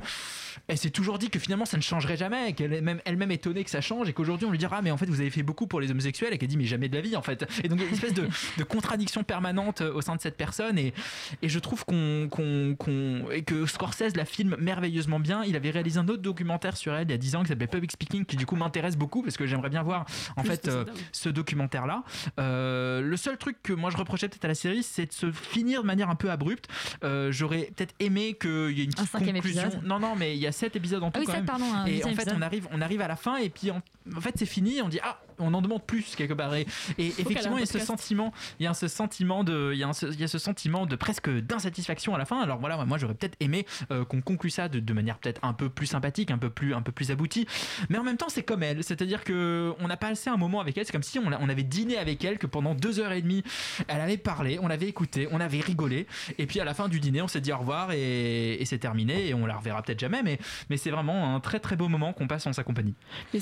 elle 0.68 0.76
s'est 0.78 0.90
toujours 0.90 1.18
dit 1.18 1.30
que 1.30 1.38
finalement 1.38 1.64
ça 1.64 1.76
ne 1.78 1.82
changerait 1.82 2.16
jamais, 2.16 2.50
et 2.50 2.52
qu'elle 2.52 2.72
est 2.72 2.80
même 2.82 3.00
elle-même 3.04 3.30
étonnée 3.30 3.64
que 3.64 3.70
ça 3.70 3.80
change 3.80 4.08
et 4.08 4.12
qu'aujourd'hui 4.12 4.46
on 4.46 4.50
lui 4.50 4.58
dira 4.58 4.76
ah, 4.78 4.82
mais 4.82 4.90
en 4.90 4.96
fait 4.96 5.06
vous 5.06 5.20
avez 5.20 5.30
fait 5.30 5.42
beaucoup 5.42 5.66
pour 5.66 5.80
les 5.80 5.90
homosexuels 5.90 6.32
et 6.32 6.38
qu'elle 6.38 6.48
dit 6.48 6.56
mais 6.58 6.64
jamais 6.66 6.88
de 6.88 6.94
la 6.94 7.00
vie 7.00 7.16
en 7.16 7.22
fait. 7.22 7.44
Et 7.64 7.68
donc 7.68 7.78
il 7.78 7.82
y 7.82 7.84
a 7.86 7.88
une 7.88 7.94
espèce 7.94 8.14
de, 8.14 8.28
de 8.58 8.64
contradiction 8.64 9.24
permanente 9.24 9.80
euh, 9.80 9.92
au 9.94 10.02
sein 10.02 10.14
de 10.14 10.20
cette 10.20 10.36
personne 10.36 10.78
et, 10.78 10.92
et 11.40 11.48
je 11.48 11.58
trouve 11.58 11.84
qu'on, 11.84 12.28
qu'on, 12.30 12.76
qu'on- 12.78 13.30
et 13.32 13.42
que 13.42 13.64
Scorsese 13.66 14.14
la 14.14 14.24
filme 14.26 14.56
merveilleusement 14.58 15.18
bien. 15.20 15.42
Il 15.44 15.56
avait 15.56 15.70
réalisé 15.70 15.98
un 15.98 16.06
autre 16.08 16.22
documentaire 16.22 16.76
sur 16.76 16.94
elle 16.94 17.08
il 17.08 17.10
y 17.10 17.14
a 17.14 17.18
10 17.18 17.36
ans 17.36 17.42
qui 17.42 17.48
s'appelait 17.48 17.66
Public 17.66 17.90
Speaking 17.92 18.24
qui 18.26 18.36
du 18.36 18.44
coup 18.46 18.56
m'intéresse 18.56 18.96
beaucoup 18.96 19.22
parce 19.22 19.36
que 19.38 19.46
j'aimerais 19.46 19.70
bien 19.70 19.82
voir 19.82 20.04
en 20.36 20.42
Plus 20.42 20.50
fait 20.50 20.68
euh, 20.68 20.84
ce 21.12 21.28
documentaire 21.30 21.86
là. 21.86 22.02
le 22.36 23.16
seul 23.22 23.38
truc 23.38 23.56
que 23.62 23.72
moi 23.72 23.90
je 23.90 23.96
reprochais 23.96 24.28
peut-être 24.28 24.44
à 24.44 24.48
la 24.48 24.54
série 24.54 24.82
c'est 24.82 25.06
de 25.06 25.12
se 25.12 25.30
finir 25.32 25.82
de 25.82 25.86
manière 25.86 26.10
un 26.10 26.14
peu 26.14 26.30
abrupte. 26.30 26.68
Euh, 27.04 27.30
j'aurais 27.32 27.70
peut-être 27.76 27.94
aimé 28.00 28.36
qu'il 28.40 28.70
y 28.72 28.80
ait 28.80 28.84
une 28.84 28.90
petite 28.92 29.08
cinquième 29.10 29.36
conclusion. 29.36 29.62
épisode. 29.62 29.84
Non 29.84 29.98
non 30.00 30.14
mais 30.16 30.34
il 30.36 30.40
y 30.40 30.46
a 30.46 30.52
7 30.52 30.76
épisodes 30.76 31.02
en 31.02 31.08
Ah 31.08 31.10
tout 31.12 31.20
oui, 31.20 31.26
quand 31.26 31.32
sept, 31.32 31.40
même. 31.40 31.46
pardon, 31.46 31.72
un 31.72 31.86
et 31.86 32.02
en 32.04 32.08
fait 32.08 32.22
épisode. 32.22 32.34
on 32.38 32.42
arrive 32.42 32.68
on 32.72 32.80
arrive 32.80 33.00
à 33.00 33.08
la 33.08 33.16
fin 33.16 33.36
et 33.36 33.48
puis 33.48 33.70
en, 33.70 33.80
en 34.16 34.20
fait 34.20 34.32
c'est 34.36 34.46
fini 34.46 34.82
on 34.82 34.88
dit 34.88 34.98
ah 35.02 35.18
on 35.38 35.54
en 35.54 35.62
demande 35.62 35.82
plus 35.86 36.14
quelque 36.16 36.34
part. 36.34 36.54
Et, 36.54 36.66
et 36.98 37.08
effectivement 37.08 37.56
il 37.56 37.60
y 37.60 37.62
a 37.62 37.66
ce 37.66 37.78
sentiment 37.78 38.32
il 38.60 38.64
y 38.64 38.66
a 38.66 38.74
ce 38.74 38.88
sentiment 38.88 39.44
de 39.44 39.70
il 39.72 39.78
y 39.78 39.82
a, 39.82 39.88
un- 39.88 40.10
il 40.10 40.20
y 40.20 40.24
a 40.24 40.28
ce 40.28 40.38
sentiment 40.38 40.86
de 40.86 40.96
presque 40.96 41.30
d'insatisfaction 41.30 42.14
à 42.14 42.18
la 42.18 42.24
fin. 42.24 42.40
Alors 42.40 42.58
voilà 42.58 42.84
moi 42.84 42.98
j'aurais 42.98 43.14
peut-être 43.14 43.36
aimé 43.40 43.66
euh, 43.90 44.04
qu'on 44.04 44.20
conclue 44.20 44.50
ça 44.50 44.68
de, 44.68 44.80
de 44.80 44.92
manière 44.92 45.18
peut-être 45.18 45.40
un 45.44 45.52
peu 45.52 45.68
plus 45.68 45.86
sympathique 45.86 46.30
un 46.30 46.38
peu 46.38 46.50
plus 46.50 46.74
un 46.74 46.82
peu 46.82 46.92
plus 46.92 47.10
aboutie. 47.10 47.46
Mais 47.88 47.98
en 47.98 48.04
même 48.04 48.16
temps 48.16 48.28
c'est 48.28 48.42
comme 48.42 48.62
elle. 48.62 48.82
C'est-à-dire 48.84 49.24
que 49.24 49.72
on 49.80 49.90
a 49.90 49.96
passé 49.96 50.30
un 50.30 50.36
moment 50.36 50.60
avec 50.60 50.76
elle. 50.78 50.84
C'est 50.86 50.92
comme 50.92 51.02
si 51.02 51.18
on, 51.18 51.26
on 51.26 51.48
avait 51.48 51.62
dîné 51.62 51.98
avec 51.98 52.24
elle 52.24 52.38
que 52.38 52.46
pendant 52.46 52.74
deux 52.74 53.00
heures 53.00 53.12
et 53.12 53.22
demie 53.22 53.42
elle 53.88 54.00
avait 54.00 54.16
parlé 54.16 54.58
on 54.60 54.70
avait 54.70 54.86
écouté 54.88 55.28
on 55.30 55.40
avait 55.40 55.60
rigolé. 55.60 56.06
Et 56.38 56.46
puis 56.46 56.60
à 56.60 56.64
la 56.64 56.74
fin 56.74 56.88
du 56.88 57.00
dîner 57.00 57.22
on 57.22 57.28
s'est 57.28 57.40
dit 57.40 57.52
au 57.52 57.58
revoir 57.58 57.92
et, 57.92 58.54
et 58.60 58.64
c'est 58.64 58.78
terminé. 58.78 59.28
Et 59.28 59.34
on 59.34 59.46
la 59.46 59.56
reverra 59.56 59.82
peut-être 59.82 60.00
jamais 60.00 60.22
mais 60.22 60.38
mais 60.70 60.76
c'est 60.76 60.90
vraiment 60.90 61.34
un 61.34 61.40
très 61.40 61.60
très 61.60 61.76
beau 61.76 61.88
moment 61.88 62.12
qu'on 62.12 62.26
passe 62.26 62.46
en 62.46 62.52
sa 62.52 62.64
compagnie. 62.64 62.94
Mais 63.32 63.40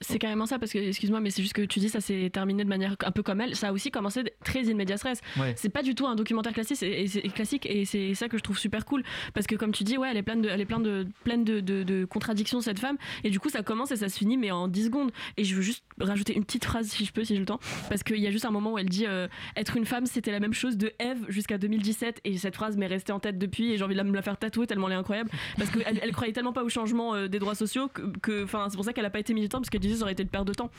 c'est- 0.00 0.18
carrément 0.18 0.46
ça 0.46 0.58
parce 0.58 0.72
que 0.72 0.78
excuse-moi 0.78 1.20
mais 1.20 1.30
c'est 1.30 1.42
juste 1.42 1.54
que 1.54 1.62
tu 1.62 1.78
dis 1.80 1.88
ça 1.88 2.00
s'est 2.00 2.30
terminé 2.32 2.64
de 2.64 2.68
manière 2.68 2.96
un 3.04 3.10
peu 3.10 3.22
comme 3.22 3.40
elle. 3.40 3.54
Ça 3.56 3.68
a 3.68 3.72
aussi 3.72 3.90
commencé 3.90 4.22
très 4.44 4.68
in 4.70 4.74
medias 4.74 5.00
res 5.04 5.20
Ouais. 5.40 5.54
c'est 5.56 5.68
pas 5.68 5.82
du 5.82 5.94
tout 5.94 6.06
un 6.06 6.14
documentaire 6.14 6.52
classique 6.52 6.82
et 6.82 7.06
c'est 7.06 7.22
classique 7.28 7.66
et 7.66 7.84
c'est 7.84 8.14
ça 8.14 8.28
que 8.28 8.36
je 8.38 8.42
trouve 8.42 8.58
super 8.58 8.84
cool. 8.84 9.02
Parce 9.34 9.46
que 9.46 9.54
comme 9.54 9.72
tu 9.72 9.84
dis 9.84 9.96
ouais 9.98 10.08
elle 10.10 10.16
est 10.16 10.22
pleine 10.22 10.42
de 10.42 10.48
elle 10.48 10.60
est 10.60 10.64
pleine 10.66 10.82
de 10.82 11.06
pleine 11.24 11.44
de, 11.44 11.60
de- 11.60 11.82
de 11.82 12.04
contradictions 12.04 12.60
cette 12.60 12.78
femme. 12.78 12.96
Et 13.24 13.30
du 13.30 13.40
coup 13.40 13.48
ça 13.50 13.62
commence 13.62 13.90
et 13.90 13.96
ça 13.96 14.08
se 14.08 14.18
finit 14.18 14.36
mais 14.36 14.50
en 14.50 14.68
10 14.68 14.86
secondes. 14.86 15.10
Et 15.36 15.44
je 15.44 15.54
veux 15.54 15.62
juste 15.62 15.84
rajouter 16.00 16.34
une 16.34 16.44
petite 16.44 16.64
phrase 16.64 16.88
si 16.88 17.04
je 17.04 17.12
peux 17.12 17.24
si 17.24 17.34
j'ai 17.34 17.40
le 17.40 17.46
temps. 17.46 17.60
Parce 17.88 18.02
qu'il 18.02 18.16
y 18.18 18.26
a 18.26 18.30
juste 18.30 18.44
un 18.44 18.50
moment 18.50 18.72
où 18.72 18.78
elle 18.78 18.88
dit 18.88 19.06
euh, 19.06 19.28
être 19.56 19.76
une 19.76 19.86
femme 19.86 20.06
c'était 20.06 20.32
la 20.32 20.40
même 20.40 20.54
chose 20.54 20.76
de 20.76 20.92
Eve 20.98 21.24
jusqu'à 21.28 21.58
2017 21.58 22.20
et 22.24 22.38
cette 22.38 22.54
phrase 22.56 22.76
m'est 22.76 22.86
restée 22.86 23.12
en 23.12 23.20
tête 23.20 23.38
depuis 23.38 23.72
et 23.72 23.78
j'ai 23.78 23.84
envie 23.84 23.94
de 23.94 23.98
la- 23.98 24.04
me 24.04 24.14
la 24.14 24.22
faire 24.22 24.36
tatouer 24.38 24.66
tellement 24.66 24.88
elle 24.88 24.94
est 24.94 24.96
incroyable. 24.96 25.30
Parce 25.56 25.70
qu'elle 25.70 25.98
elle 26.02 26.12
croyait 26.12 26.32
tellement 26.32 26.52
pas 26.52 26.64
au 26.64 26.68
changement 26.68 27.14
euh, 27.14 27.28
des 27.28 27.38
droits 27.38 27.54
sociaux 27.54 27.88
que- 28.22 28.44
enfin 28.44 28.66
c'est 28.70 28.76
pour 28.76 28.84
ça 28.84 28.92
qu'elle 28.92 29.04
a 29.04 29.10
pas 29.10 29.20
été 29.20 29.34
militante 29.34 29.62
parce 29.62 29.70
qu'elle 29.70 29.80
disait 29.90 29.98
ça 29.98 30.04
aurait 30.04 30.12
été 30.12 30.22
une 30.22 30.28
perte 30.28 30.46
de 30.46 30.54
temps 30.54 30.70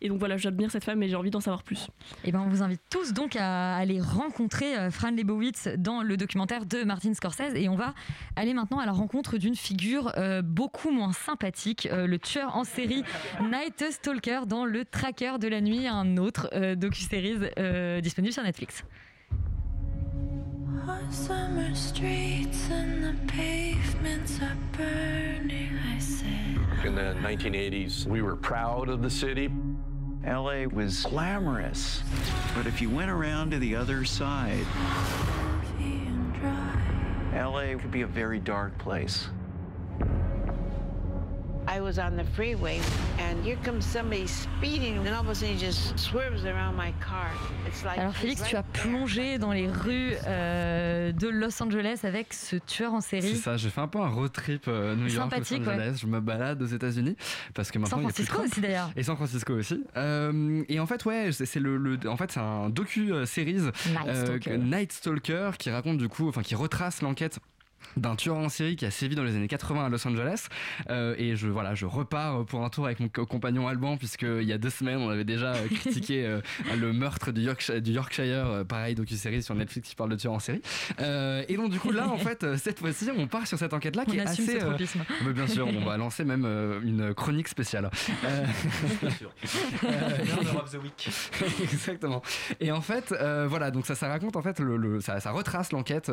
et 0.00 0.08
donc 0.08 0.18
voilà 0.18 0.36
j'admire 0.36 0.70
cette 0.70 0.84
femme 0.84 1.02
et 1.02 1.08
j'ai 1.08 1.16
envie 1.16 1.30
d'en 1.30 1.40
savoir 1.40 1.62
plus 1.62 1.88
Et 2.24 2.32
ben, 2.32 2.40
on 2.40 2.48
vous 2.48 2.62
invite 2.62 2.80
tous 2.90 3.12
donc 3.12 3.36
à 3.36 3.76
aller 3.76 4.00
rencontrer 4.00 4.76
euh, 4.76 4.90
Fran 4.90 5.10
Lebowitz 5.10 5.68
dans 5.76 6.02
le 6.02 6.16
documentaire 6.16 6.66
de 6.66 6.84
Martin 6.84 7.14
Scorsese. 7.14 7.54
Et 7.54 7.68
on 7.68 7.74
va 7.74 7.94
aller 8.36 8.54
maintenant 8.54 8.78
à 8.78 8.86
la 8.86 8.92
rencontre 8.92 9.38
d'une 9.38 9.56
figure 9.56 10.12
euh, 10.16 10.42
beaucoup 10.42 10.90
moins 10.90 11.12
sympathique, 11.12 11.88
euh, 11.90 12.06
le 12.06 12.18
tueur 12.18 12.56
en 12.56 12.64
série 12.64 13.02
Night 13.42 13.84
Stalker 13.90 14.42
dans 14.46 14.64
Le 14.64 14.84
Tracker 14.84 15.38
de 15.40 15.48
la 15.48 15.60
nuit, 15.60 15.86
un 15.86 16.16
autre 16.16 16.48
docu-series 16.74 17.50
euh, 17.58 18.00
disponible 18.00 18.32
sur 18.32 18.42
Netflix. 18.42 18.84
Hot 20.88 21.12
summer 21.12 21.74
streets 21.74 22.70
and 22.70 23.04
the 23.04 23.14
pavements 23.26 24.40
are 24.40 24.56
burning. 24.72 25.78
I 25.86 25.98
said, 25.98 26.56
In 26.82 26.94
the 26.94 27.14
1980s, 27.20 28.06
we 28.06 28.22
were 28.22 28.36
proud 28.36 28.88
of 28.88 29.02
the 29.02 29.10
city. 29.10 29.50
LA 30.26 30.64
was 30.64 31.02
glamorous. 31.02 32.02
But 32.54 32.66
if 32.66 32.80
you 32.80 32.88
went 32.88 33.10
around 33.10 33.50
to 33.50 33.58
the 33.58 33.76
other 33.76 34.06
side, 34.06 34.64
LA 37.34 37.76
could 37.78 37.90
be 37.90 38.00
a 38.00 38.06
very 38.06 38.38
dark 38.38 38.78
place. 38.78 39.28
I 41.70 41.80
was 41.80 41.98
on 41.98 42.16
the 42.16 42.24
freeway, 42.34 42.78
and 43.18 43.44
here 43.44 43.58
comes 43.62 43.84
somebody 43.84 44.26
speeding, 44.26 44.96
and 44.98 45.08
all 45.14 45.20
of 45.20 45.28
a 45.28 45.34
sudden 45.34 45.54
he 45.54 45.60
just 45.66 45.98
swerves 45.98 46.46
around 46.46 46.76
my 46.76 46.92
car. 46.98 47.28
It's 47.66 47.84
like 47.84 47.98
Alors 47.98 48.14
Félix, 48.14 48.42
tu 48.44 48.56
as 48.56 48.62
plongé 48.62 49.38
dans 49.38 49.52
les 49.52 49.68
rues 49.68 50.14
euh, 50.26 51.12
de 51.12 51.28
Los 51.28 51.62
Angeles 51.62 52.00
avec 52.04 52.32
ce 52.32 52.56
tueur 52.56 52.94
en 52.94 53.00
C'est 53.02 53.20
série. 53.20 53.36
ça, 53.36 53.58
j'ai 53.58 53.68
fait 53.68 53.82
un 53.82 53.88
peu 53.88 53.98
un 54.00 54.08
road 54.08 54.32
trip 54.32 54.64
euh, 54.66 54.96
New 54.96 55.08
York, 55.08 55.30
Los 55.36 55.52
ouais. 55.54 55.58
Angeles. 55.68 55.98
Je 56.00 56.06
me 56.06 56.20
balade 56.20 56.62
aux 56.62 56.66
États-Unis 56.66 57.16
parce 57.52 57.70
que 57.70 57.78
maintenant 57.78 57.98
San 57.98 58.04
il 58.04 58.06
y 58.06 58.10
a 58.10 58.12
plus 58.14 58.24
Francisco 58.24 58.50
aussi 58.50 58.60
d'ailleurs. 58.62 58.90
Et 58.96 59.02
San 59.02 59.16
Francisco 59.16 59.52
aussi. 59.52 59.84
Euh, 59.98 60.64
et 60.70 60.80
en 60.80 60.86
fait, 60.86 61.04
ouais, 61.04 61.32
c'est 61.32 61.44
c'est 61.44 61.60
le, 61.60 61.76
le- 61.76 61.98
en 62.08 62.16
fait, 62.16 62.32
c'est 62.32 62.40
un 62.40 62.70
docu 62.70 63.12
series 63.26 63.60
Night 63.90 64.16
Stalker. 64.16 64.56
Night 64.58 64.92
Stalker 64.92 65.50
qui 65.58 65.70
raconte 65.70 65.98
du 65.98 66.08
coup, 66.08 66.28
enfin, 66.30 66.40
qui 66.42 66.54
retrace 66.54 67.02
l'enquête 67.02 67.38
d'un 67.98 68.16
tueur 68.16 68.36
en 68.36 68.48
série 68.48 68.76
qui 68.76 68.86
a 68.86 68.90
sévi 68.90 69.14
dans 69.14 69.22
les 69.24 69.34
années 69.36 69.48
80 69.48 69.86
à 69.86 69.88
Los 69.88 70.06
Angeles 70.06 70.46
Euh, 70.90 71.14
et 71.18 71.36
je 71.36 71.48
voilà 71.48 71.74
je 71.74 71.86
repars 71.86 72.44
pour 72.46 72.64
un 72.64 72.68
tour 72.70 72.86
avec 72.86 73.00
mon 73.00 73.08
co- 73.08 73.26
compagnon 73.26 73.68
Alban 73.68 73.96
puisque 73.96 74.22
il 74.22 74.44
y 74.44 74.52
a 74.52 74.58
deux 74.58 74.70
semaines 74.70 74.98
on 74.98 75.10
avait 75.10 75.24
déjà 75.24 75.54
euh, 75.54 75.66
critiqué 75.68 76.24
euh, 76.24 76.40
le 76.78 76.92
meurtre 76.92 77.32
du 77.32 77.42
Yorkshire, 77.42 77.80
du 77.82 77.92
Yorkshire 77.92 78.46
euh, 78.46 78.64
pareil 78.64 78.94
docu-série 78.94 79.42
sur 79.42 79.54
Netflix 79.54 79.88
qui 79.90 79.94
parle 79.96 80.10
de 80.10 80.16
tueur 80.16 80.32
en 80.32 80.38
série 80.38 80.62
Euh, 81.00 81.44
et 81.48 81.56
donc 81.56 81.70
du 81.70 81.78
coup 81.78 81.90
là 81.92 82.08
en 82.08 82.18
fait 82.18 82.44
euh, 82.44 82.56
cette 82.56 82.78
fois-ci 82.78 83.10
on 83.16 83.26
part 83.26 83.46
sur 83.46 83.58
cette 83.58 83.72
enquête 83.74 83.96
là 83.96 84.04
qui 84.04 84.12
On 84.12 84.14
est 84.14 84.20
assez 84.22 84.58
mais 85.24 85.32
bien 85.32 85.46
sûr 85.46 85.66
on 85.68 85.84
va 85.84 85.96
lancer 85.96 86.24
même 86.24 86.44
euh, 86.46 86.80
une 86.82 87.14
chronique 87.14 87.48
spéciale 87.48 87.90
Euh, 88.24 88.44
Winner 89.82 90.56
of 90.62 90.70
the 90.70 90.82
week. 90.82 91.08
Exactement. 91.62 92.22
Et 92.60 92.72
en 92.72 92.80
fait, 92.80 93.12
euh, 93.12 93.46
voilà, 93.48 93.70
donc 93.70 93.86
ça, 93.86 93.94
ça 93.94 94.08
raconte 94.08 94.36
en 94.36 94.42
fait, 94.42 94.58
le, 94.60 94.76
le- 94.76 95.00
ça, 95.00 95.20
ça 95.20 95.30
retrace 95.32 95.72
l'enquête. 95.72 96.10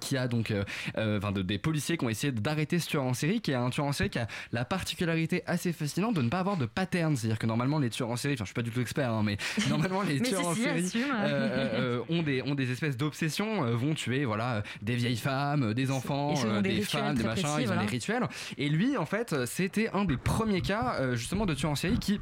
Qui 0.00 0.16
a 0.16 0.26
donc 0.26 0.50
euh, 0.50 0.64
euh, 0.98 1.18
enfin 1.18 1.30
de- 1.32 1.42
des 1.42 1.58
policiers 1.58 1.96
qui 1.96 2.04
ont 2.04 2.08
essayé 2.08 2.32
d'arrêter 2.32 2.78
ce 2.80 2.88
tueur 2.88 3.04
en 3.04 3.14
série 3.14 3.40
qui 3.40 3.52
est 3.52 3.54
un 3.54 3.70
tueur 3.70 3.86
en 3.86 3.92
série 3.92 4.10
qui 4.10 4.18
a 4.18 4.26
la 4.52 4.64
particularité 4.64 5.42
assez 5.46 5.72
fascinante 5.72 6.14
de 6.14 6.22
ne 6.22 6.28
pas 6.28 6.40
avoir 6.40 6.56
de 6.56 6.66
pattern. 6.66 7.16
C'est 7.16 7.26
à 7.26 7.30
dire 7.30 7.38
que 7.38 7.46
normalement 7.46 7.78
les 7.78 7.90
tueurs 7.90 8.10
en 8.10 8.16
série 8.16 8.34
enfin 8.34 8.44
je 8.44 8.48
suis 8.48 8.54
pas 8.54 8.62
du 8.62 8.70
tout 8.70 8.80
expert 8.80 9.10
hein, 9.12 9.22
mais 9.24 9.36
normalement 9.68 10.02
les 10.02 10.18
tueurs 10.20 10.48
en 10.48 10.54
si, 10.54 10.62
série 10.62 10.90
euh, 11.24 12.00
euh, 12.00 12.00
ont 12.08 12.22
des 12.22 12.42
ont 12.42 12.54
des 12.54 12.72
espèces 12.72 12.96
d'obsessions 12.96 13.62
vont 13.76 13.94
tuer 13.94 14.24
voilà 14.24 14.62
des 14.82 14.96
vieilles 14.96 15.16
femmes 15.16 15.74
des 15.74 15.90
enfants 15.90 16.34
des 16.62 16.70
femmes 16.82 17.14
des 17.14 17.22
machins 17.24 17.42
précis, 17.44 17.62
ils 17.62 17.68
ont 17.72 17.80
des 17.80 17.86
rituels. 17.90 18.22
Et 18.58 18.68
lui 18.68 18.96
en 18.96 19.06
fait 19.06 19.34
c'était 19.46 19.90
un 19.92 20.04
des 20.04 20.16
premiers 20.16 20.60
cas 20.62 21.14
justement 21.14 21.46
de 21.46 21.54
tueur 21.54 21.70
en 21.72 21.76
série 21.76 21.98
qui 21.98 22.20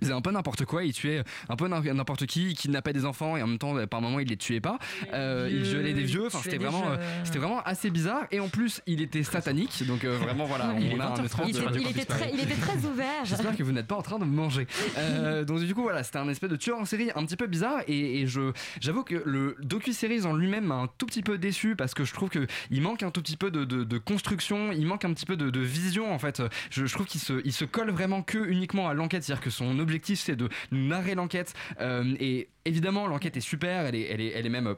faisait 0.00 0.12
un 0.12 0.20
peu 0.22 0.30
n'importe 0.30 0.64
quoi. 0.64 0.82
Il 0.84 0.92
tuait 0.94 1.22
un 1.50 1.56
peu 1.56 1.68
n'im- 1.68 1.82
n'importe 1.94 2.24
qui 2.26 2.50
il 2.50 2.54
kidnappait 2.56 2.92
des 2.94 3.04
enfants 3.04 3.36
et 3.36 3.42
en 3.42 3.46
même 3.46 3.58
temps 3.58 3.74
par 3.86 4.00
moment 4.00 4.18
il 4.18 4.28
les 4.28 4.36
tuait 4.36 4.60
pas. 4.60 4.78
Il 5.12 5.62
violait 5.62 5.92
des 5.92 6.02
vieux. 6.04 6.26
enfin 6.26 6.40
c'était 6.42 6.58
vraiment. 6.58 6.84
C'était 7.24 7.38
vraiment 7.38 7.60
assez 7.62 7.90
bizarre. 7.90 8.24
Et 8.30 8.40
en 8.40 8.48
plus 8.48 8.80
il 8.86 9.00
était 9.02 9.22
satanique. 9.22 9.84
Donc 9.86 10.04
euh, 10.04 10.16
vraiment 10.18 10.44
voilà 10.46 10.74
on 10.74 11.00
a 11.00 11.04
un 11.06 11.14
20h30, 11.14 11.24
espèce 11.24 11.40
il, 11.48 11.56
était, 11.56 11.80
il 11.80 11.90
était 11.90 12.04
très, 12.04 12.30
il 12.32 12.40
était 12.40 12.54
très 12.60 12.76
ouvert. 12.86 13.24
J'espère 13.24 13.56
que 13.56 13.62
vous 13.62 13.72
n'êtes 13.72 13.86
pas 13.86 13.96
en 13.96 14.02
train 14.02 14.18
de 14.18 14.24
me 14.24 14.34
manger. 14.34 14.66
Euh, 14.98 15.44
donc 15.44 15.60
du 15.60 15.74
coup 15.74 15.82
voilà, 15.82 16.02
c'était 16.02 16.18
un 16.18 16.28
espèce 16.28 16.50
de 16.50 16.56
tueur 16.56 16.78
en 16.78 16.84
série 16.84 17.10
un 17.14 17.24
petit 17.24 17.36
peu 17.36 17.46
bizarre. 17.46 17.80
Et, 17.88 18.20
et 18.20 18.26
je 18.26 18.52
j'avoue 18.80 19.04
que 19.04 19.22
le 19.24 19.56
docu-series 19.60 20.24
en 20.24 20.34
lui-même 20.34 20.64
m'a 20.66 20.76
un 20.76 20.88
tout 20.98 21.06
petit 21.06 21.22
peu 21.22 21.38
déçu 21.38 21.76
parce 21.76 21.94
que 21.94 22.04
je 22.04 22.12
trouve 22.12 22.28
que 22.28 22.46
il 22.70 22.82
manque 22.82 23.02
un 23.02 23.10
tout 23.10 23.22
petit 23.22 23.36
peu 23.36 23.50
de, 23.50 23.64
de- 23.64 23.84
de 23.84 23.98
construction, 23.98 24.72
il 24.72 24.86
manque 24.86 25.04
un 25.04 25.12
petit 25.12 25.26
peu 25.26 25.36
de, 25.36 25.50
de 25.50 25.60
vision 25.60 26.12
en 26.12 26.18
fait. 26.18 26.42
Je, 26.70 26.86
je 26.86 26.92
trouve 26.94 27.06
qu'il 27.06 27.20
se 27.20 27.40
il 27.44 27.52
se 27.52 27.64
colle 27.64 27.90
vraiment 27.90 28.22
que 28.22 28.38
uniquement 28.38 28.88
à 28.88 28.94
l'enquête, 28.94 29.22
c'est-à-dire 29.24 29.42
que 29.44 29.50
son 29.50 29.78
objectif 29.78 30.20
c'est 30.20 30.36
de 30.36 30.48
narrer 30.72 31.14
l'enquête. 31.14 31.54
Euh, 31.80 32.14
et 32.20 32.48
évidemment 32.64 33.06
l'enquête 33.06 33.36
est 33.36 33.40
super, 33.40 33.86
elle 33.86 33.94
est 33.94 34.02
elle 34.10 34.20
est 34.20 34.32
elle 34.34 34.46
est 34.46 34.50
même 34.50 34.74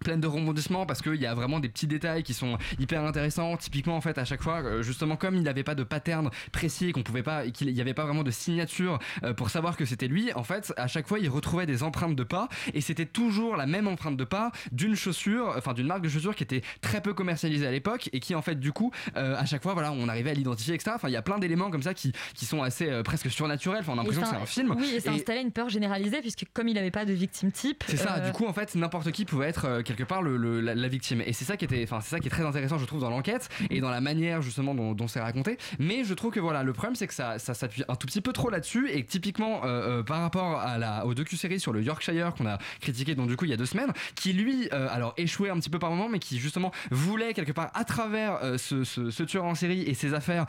pleine 0.00 0.20
de 0.20 0.26
rebondissements 0.26 0.86
parce 0.86 1.02
qu'il 1.02 1.16
y 1.16 1.26
a 1.26 1.34
vraiment 1.34 1.60
des 1.60 1.68
petits 1.68 1.86
détails 1.86 2.22
qui 2.22 2.34
sont 2.34 2.58
hyper 2.78 3.04
intéressants. 3.04 3.56
Typiquement 3.56 3.96
en 3.96 4.00
fait 4.00 4.18
à 4.18 4.24
chaque 4.24 4.42
fois 4.42 4.62
euh, 4.62 4.82
justement 4.82 5.16
comme 5.16 5.36
il 5.36 5.42
n'avait 5.42 5.62
pas 5.62 5.74
de 5.74 5.84
pattern 5.84 6.30
précis 6.52 6.88
et 6.88 6.92
qu'on 6.92 7.02
pouvait 7.02 7.22
pas 7.22 7.46
qu'il 7.48 7.72
n'y 7.72 7.80
avait 7.80 7.94
pas 7.94 8.04
vraiment 8.04 8.22
de 8.22 8.30
signature 8.30 8.98
euh, 9.24 9.34
pour 9.34 9.50
savoir 9.50 9.76
que 9.76 9.84
c'était 9.84 10.08
lui 10.08 10.32
en 10.34 10.44
fait 10.44 10.72
à 10.76 10.86
chaque 10.86 11.06
fois 11.06 11.18
il 11.18 11.28
retrouvait 11.28 11.66
des 11.66 11.82
empreintes 11.82 12.16
de 12.16 12.24
pas. 12.24 12.48
Et 12.74 12.80
c'était 12.80 13.06
toujours 13.06 13.56
la 13.56 13.66
même 13.66 13.88
empreinte 13.88 14.16
de 14.16 14.24
pas 14.24 14.52
d'une 14.72 14.94
chaussure 14.94 15.54
enfin 15.56 15.74
d'une 15.74 15.86
marque 15.86 16.02
de 16.02 16.08
chaussure 16.08 16.34
qui 16.34 16.42
était 16.42 16.62
très 16.80 17.00
peu 17.00 17.14
commercialisée 17.14 17.66
à 17.66 17.70
l'époque 17.70 18.08
et 18.12 18.20
qui 18.20 18.34
en 18.34 18.42
fait 18.42 18.58
du 18.58 18.72
coup 18.72 18.92
euh, 19.16 19.36
à 19.36 19.44
chaque 19.44 19.62
fois 19.62 19.74
voilà 19.74 19.92
on 19.92 20.08
arrivait 20.08 20.30
à 20.30 20.34
l'identifier 20.34 20.74
etc 20.74 20.92
enfin 20.94 21.08
il 21.08 21.12
y 21.12 21.16
a 21.16 21.22
plein 21.22 21.38
d'éléments 21.38 21.70
comme 21.70 21.82
ça 21.82 21.94
qui, 21.94 22.12
qui 22.34 22.46
sont 22.46 22.62
assez 22.62 22.88
euh, 22.88 23.02
presque 23.02 23.30
surnaturels. 23.30 23.80
Enfin 23.80 23.92
on 23.92 23.98
a 23.98 24.02
l'impression 24.02 24.22
que 24.22 24.28
c'est 24.28 24.36
un 24.36 24.46
film 24.46 24.74
Oui, 24.78 24.94
et 24.94 25.00
ça 25.00 25.12
installait 25.12 25.42
une 25.42 25.52
peur 25.52 25.68
généralisée, 25.68 26.20
puisque 26.20 26.44
comme 26.52 26.68
il 26.68 26.74
n'avait 26.74 26.90
pas 26.90 27.04
de 27.04 27.12
victime 27.12 27.52
type. 27.52 27.84
c'est 27.86 27.96
ça, 27.96 28.20
du 28.20 28.32
coup 28.32 28.46
en 28.46 28.52
fait 28.52 28.74
n'importe 28.74 29.10
qui 29.12 29.24
pouvait 29.24 29.48
être 29.48 29.82
quelque 29.94 30.08
part 30.08 30.22
le, 30.22 30.60
la, 30.60 30.88
victime 30.88 31.20
et 31.24 31.32
c'est 31.32 31.44
ça 31.44 31.56
qui 31.56 31.64
était, 31.64 31.82
enfin 31.84 32.00
c'est 32.00 32.10
ça 32.10 32.20
qui 32.20 32.26
est 32.26 32.30
très 32.30 32.44
intéressant 32.44 32.78
je 32.78 32.84
trouve 32.84 33.00
dans 33.00 33.10
l'enquête 33.10 33.48
et 33.70 33.80
dans 33.80 33.90
la 33.90 34.00
manière 34.00 34.42
justement 34.42 34.74
dont, 34.74 35.08
c'est 35.08 35.20
raconté. 35.20 35.58
Mais 35.78 36.04
je 36.04 36.14
trouve 36.14 36.32
que 36.32 36.40
voilà 36.40 36.62
le 36.62 36.72
problème 36.72 36.94
c'est 36.94 37.06
que 37.06 37.14
ça, 37.14 37.38
ça 37.38 37.54
s'appuie 37.54 37.82
un 37.88 37.96
tout 37.96 38.06
petit 38.06 38.20
peu 38.20 38.32
trop 38.32 38.50
là-dessus 38.50 38.88
et 38.90 39.04
que 39.04 39.10
typiquement 39.10 39.64
euh, 39.64 40.00
euh, 40.00 40.02
par 40.02 40.20
rapport 40.20 40.58
à 40.58 40.78
la 40.78 41.06
au 41.06 41.14
docu 41.14 41.36
série 41.36 41.58
sur 41.58 41.72
le 41.72 41.82
Yorkshire 41.82 42.34
qu'on 42.34 42.46
a 42.46 42.58
critiqué 42.80 43.14
donc 43.14 43.28
du 43.28 43.36
coup 43.36 43.44
il 43.44 43.50
y 43.50 43.54
a 43.54 43.56
deux 43.56 43.66
semaines, 43.66 43.92
qui 44.14 44.32
lui 44.32 44.68
euh, 44.72 44.88
alors 44.90 45.14
échouait 45.16 45.50
un 45.50 45.58
petit 45.58 45.70
peu 45.70 45.78
par 45.78 45.90
moment 45.90 46.08
mais 46.08 46.18
qui 46.18 46.38
justement 46.38 46.72
voulait 46.90 47.34
quelque 47.34 47.52
part 47.52 47.70
à 47.74 47.84
travers 47.84 48.38
ce, 48.58 48.84
ce- 48.84 49.22
tueur 49.22 49.44
en 49.44 49.54
série 49.54 49.82
et 49.82 49.94
ses 49.94 50.14
affaires 50.14 50.46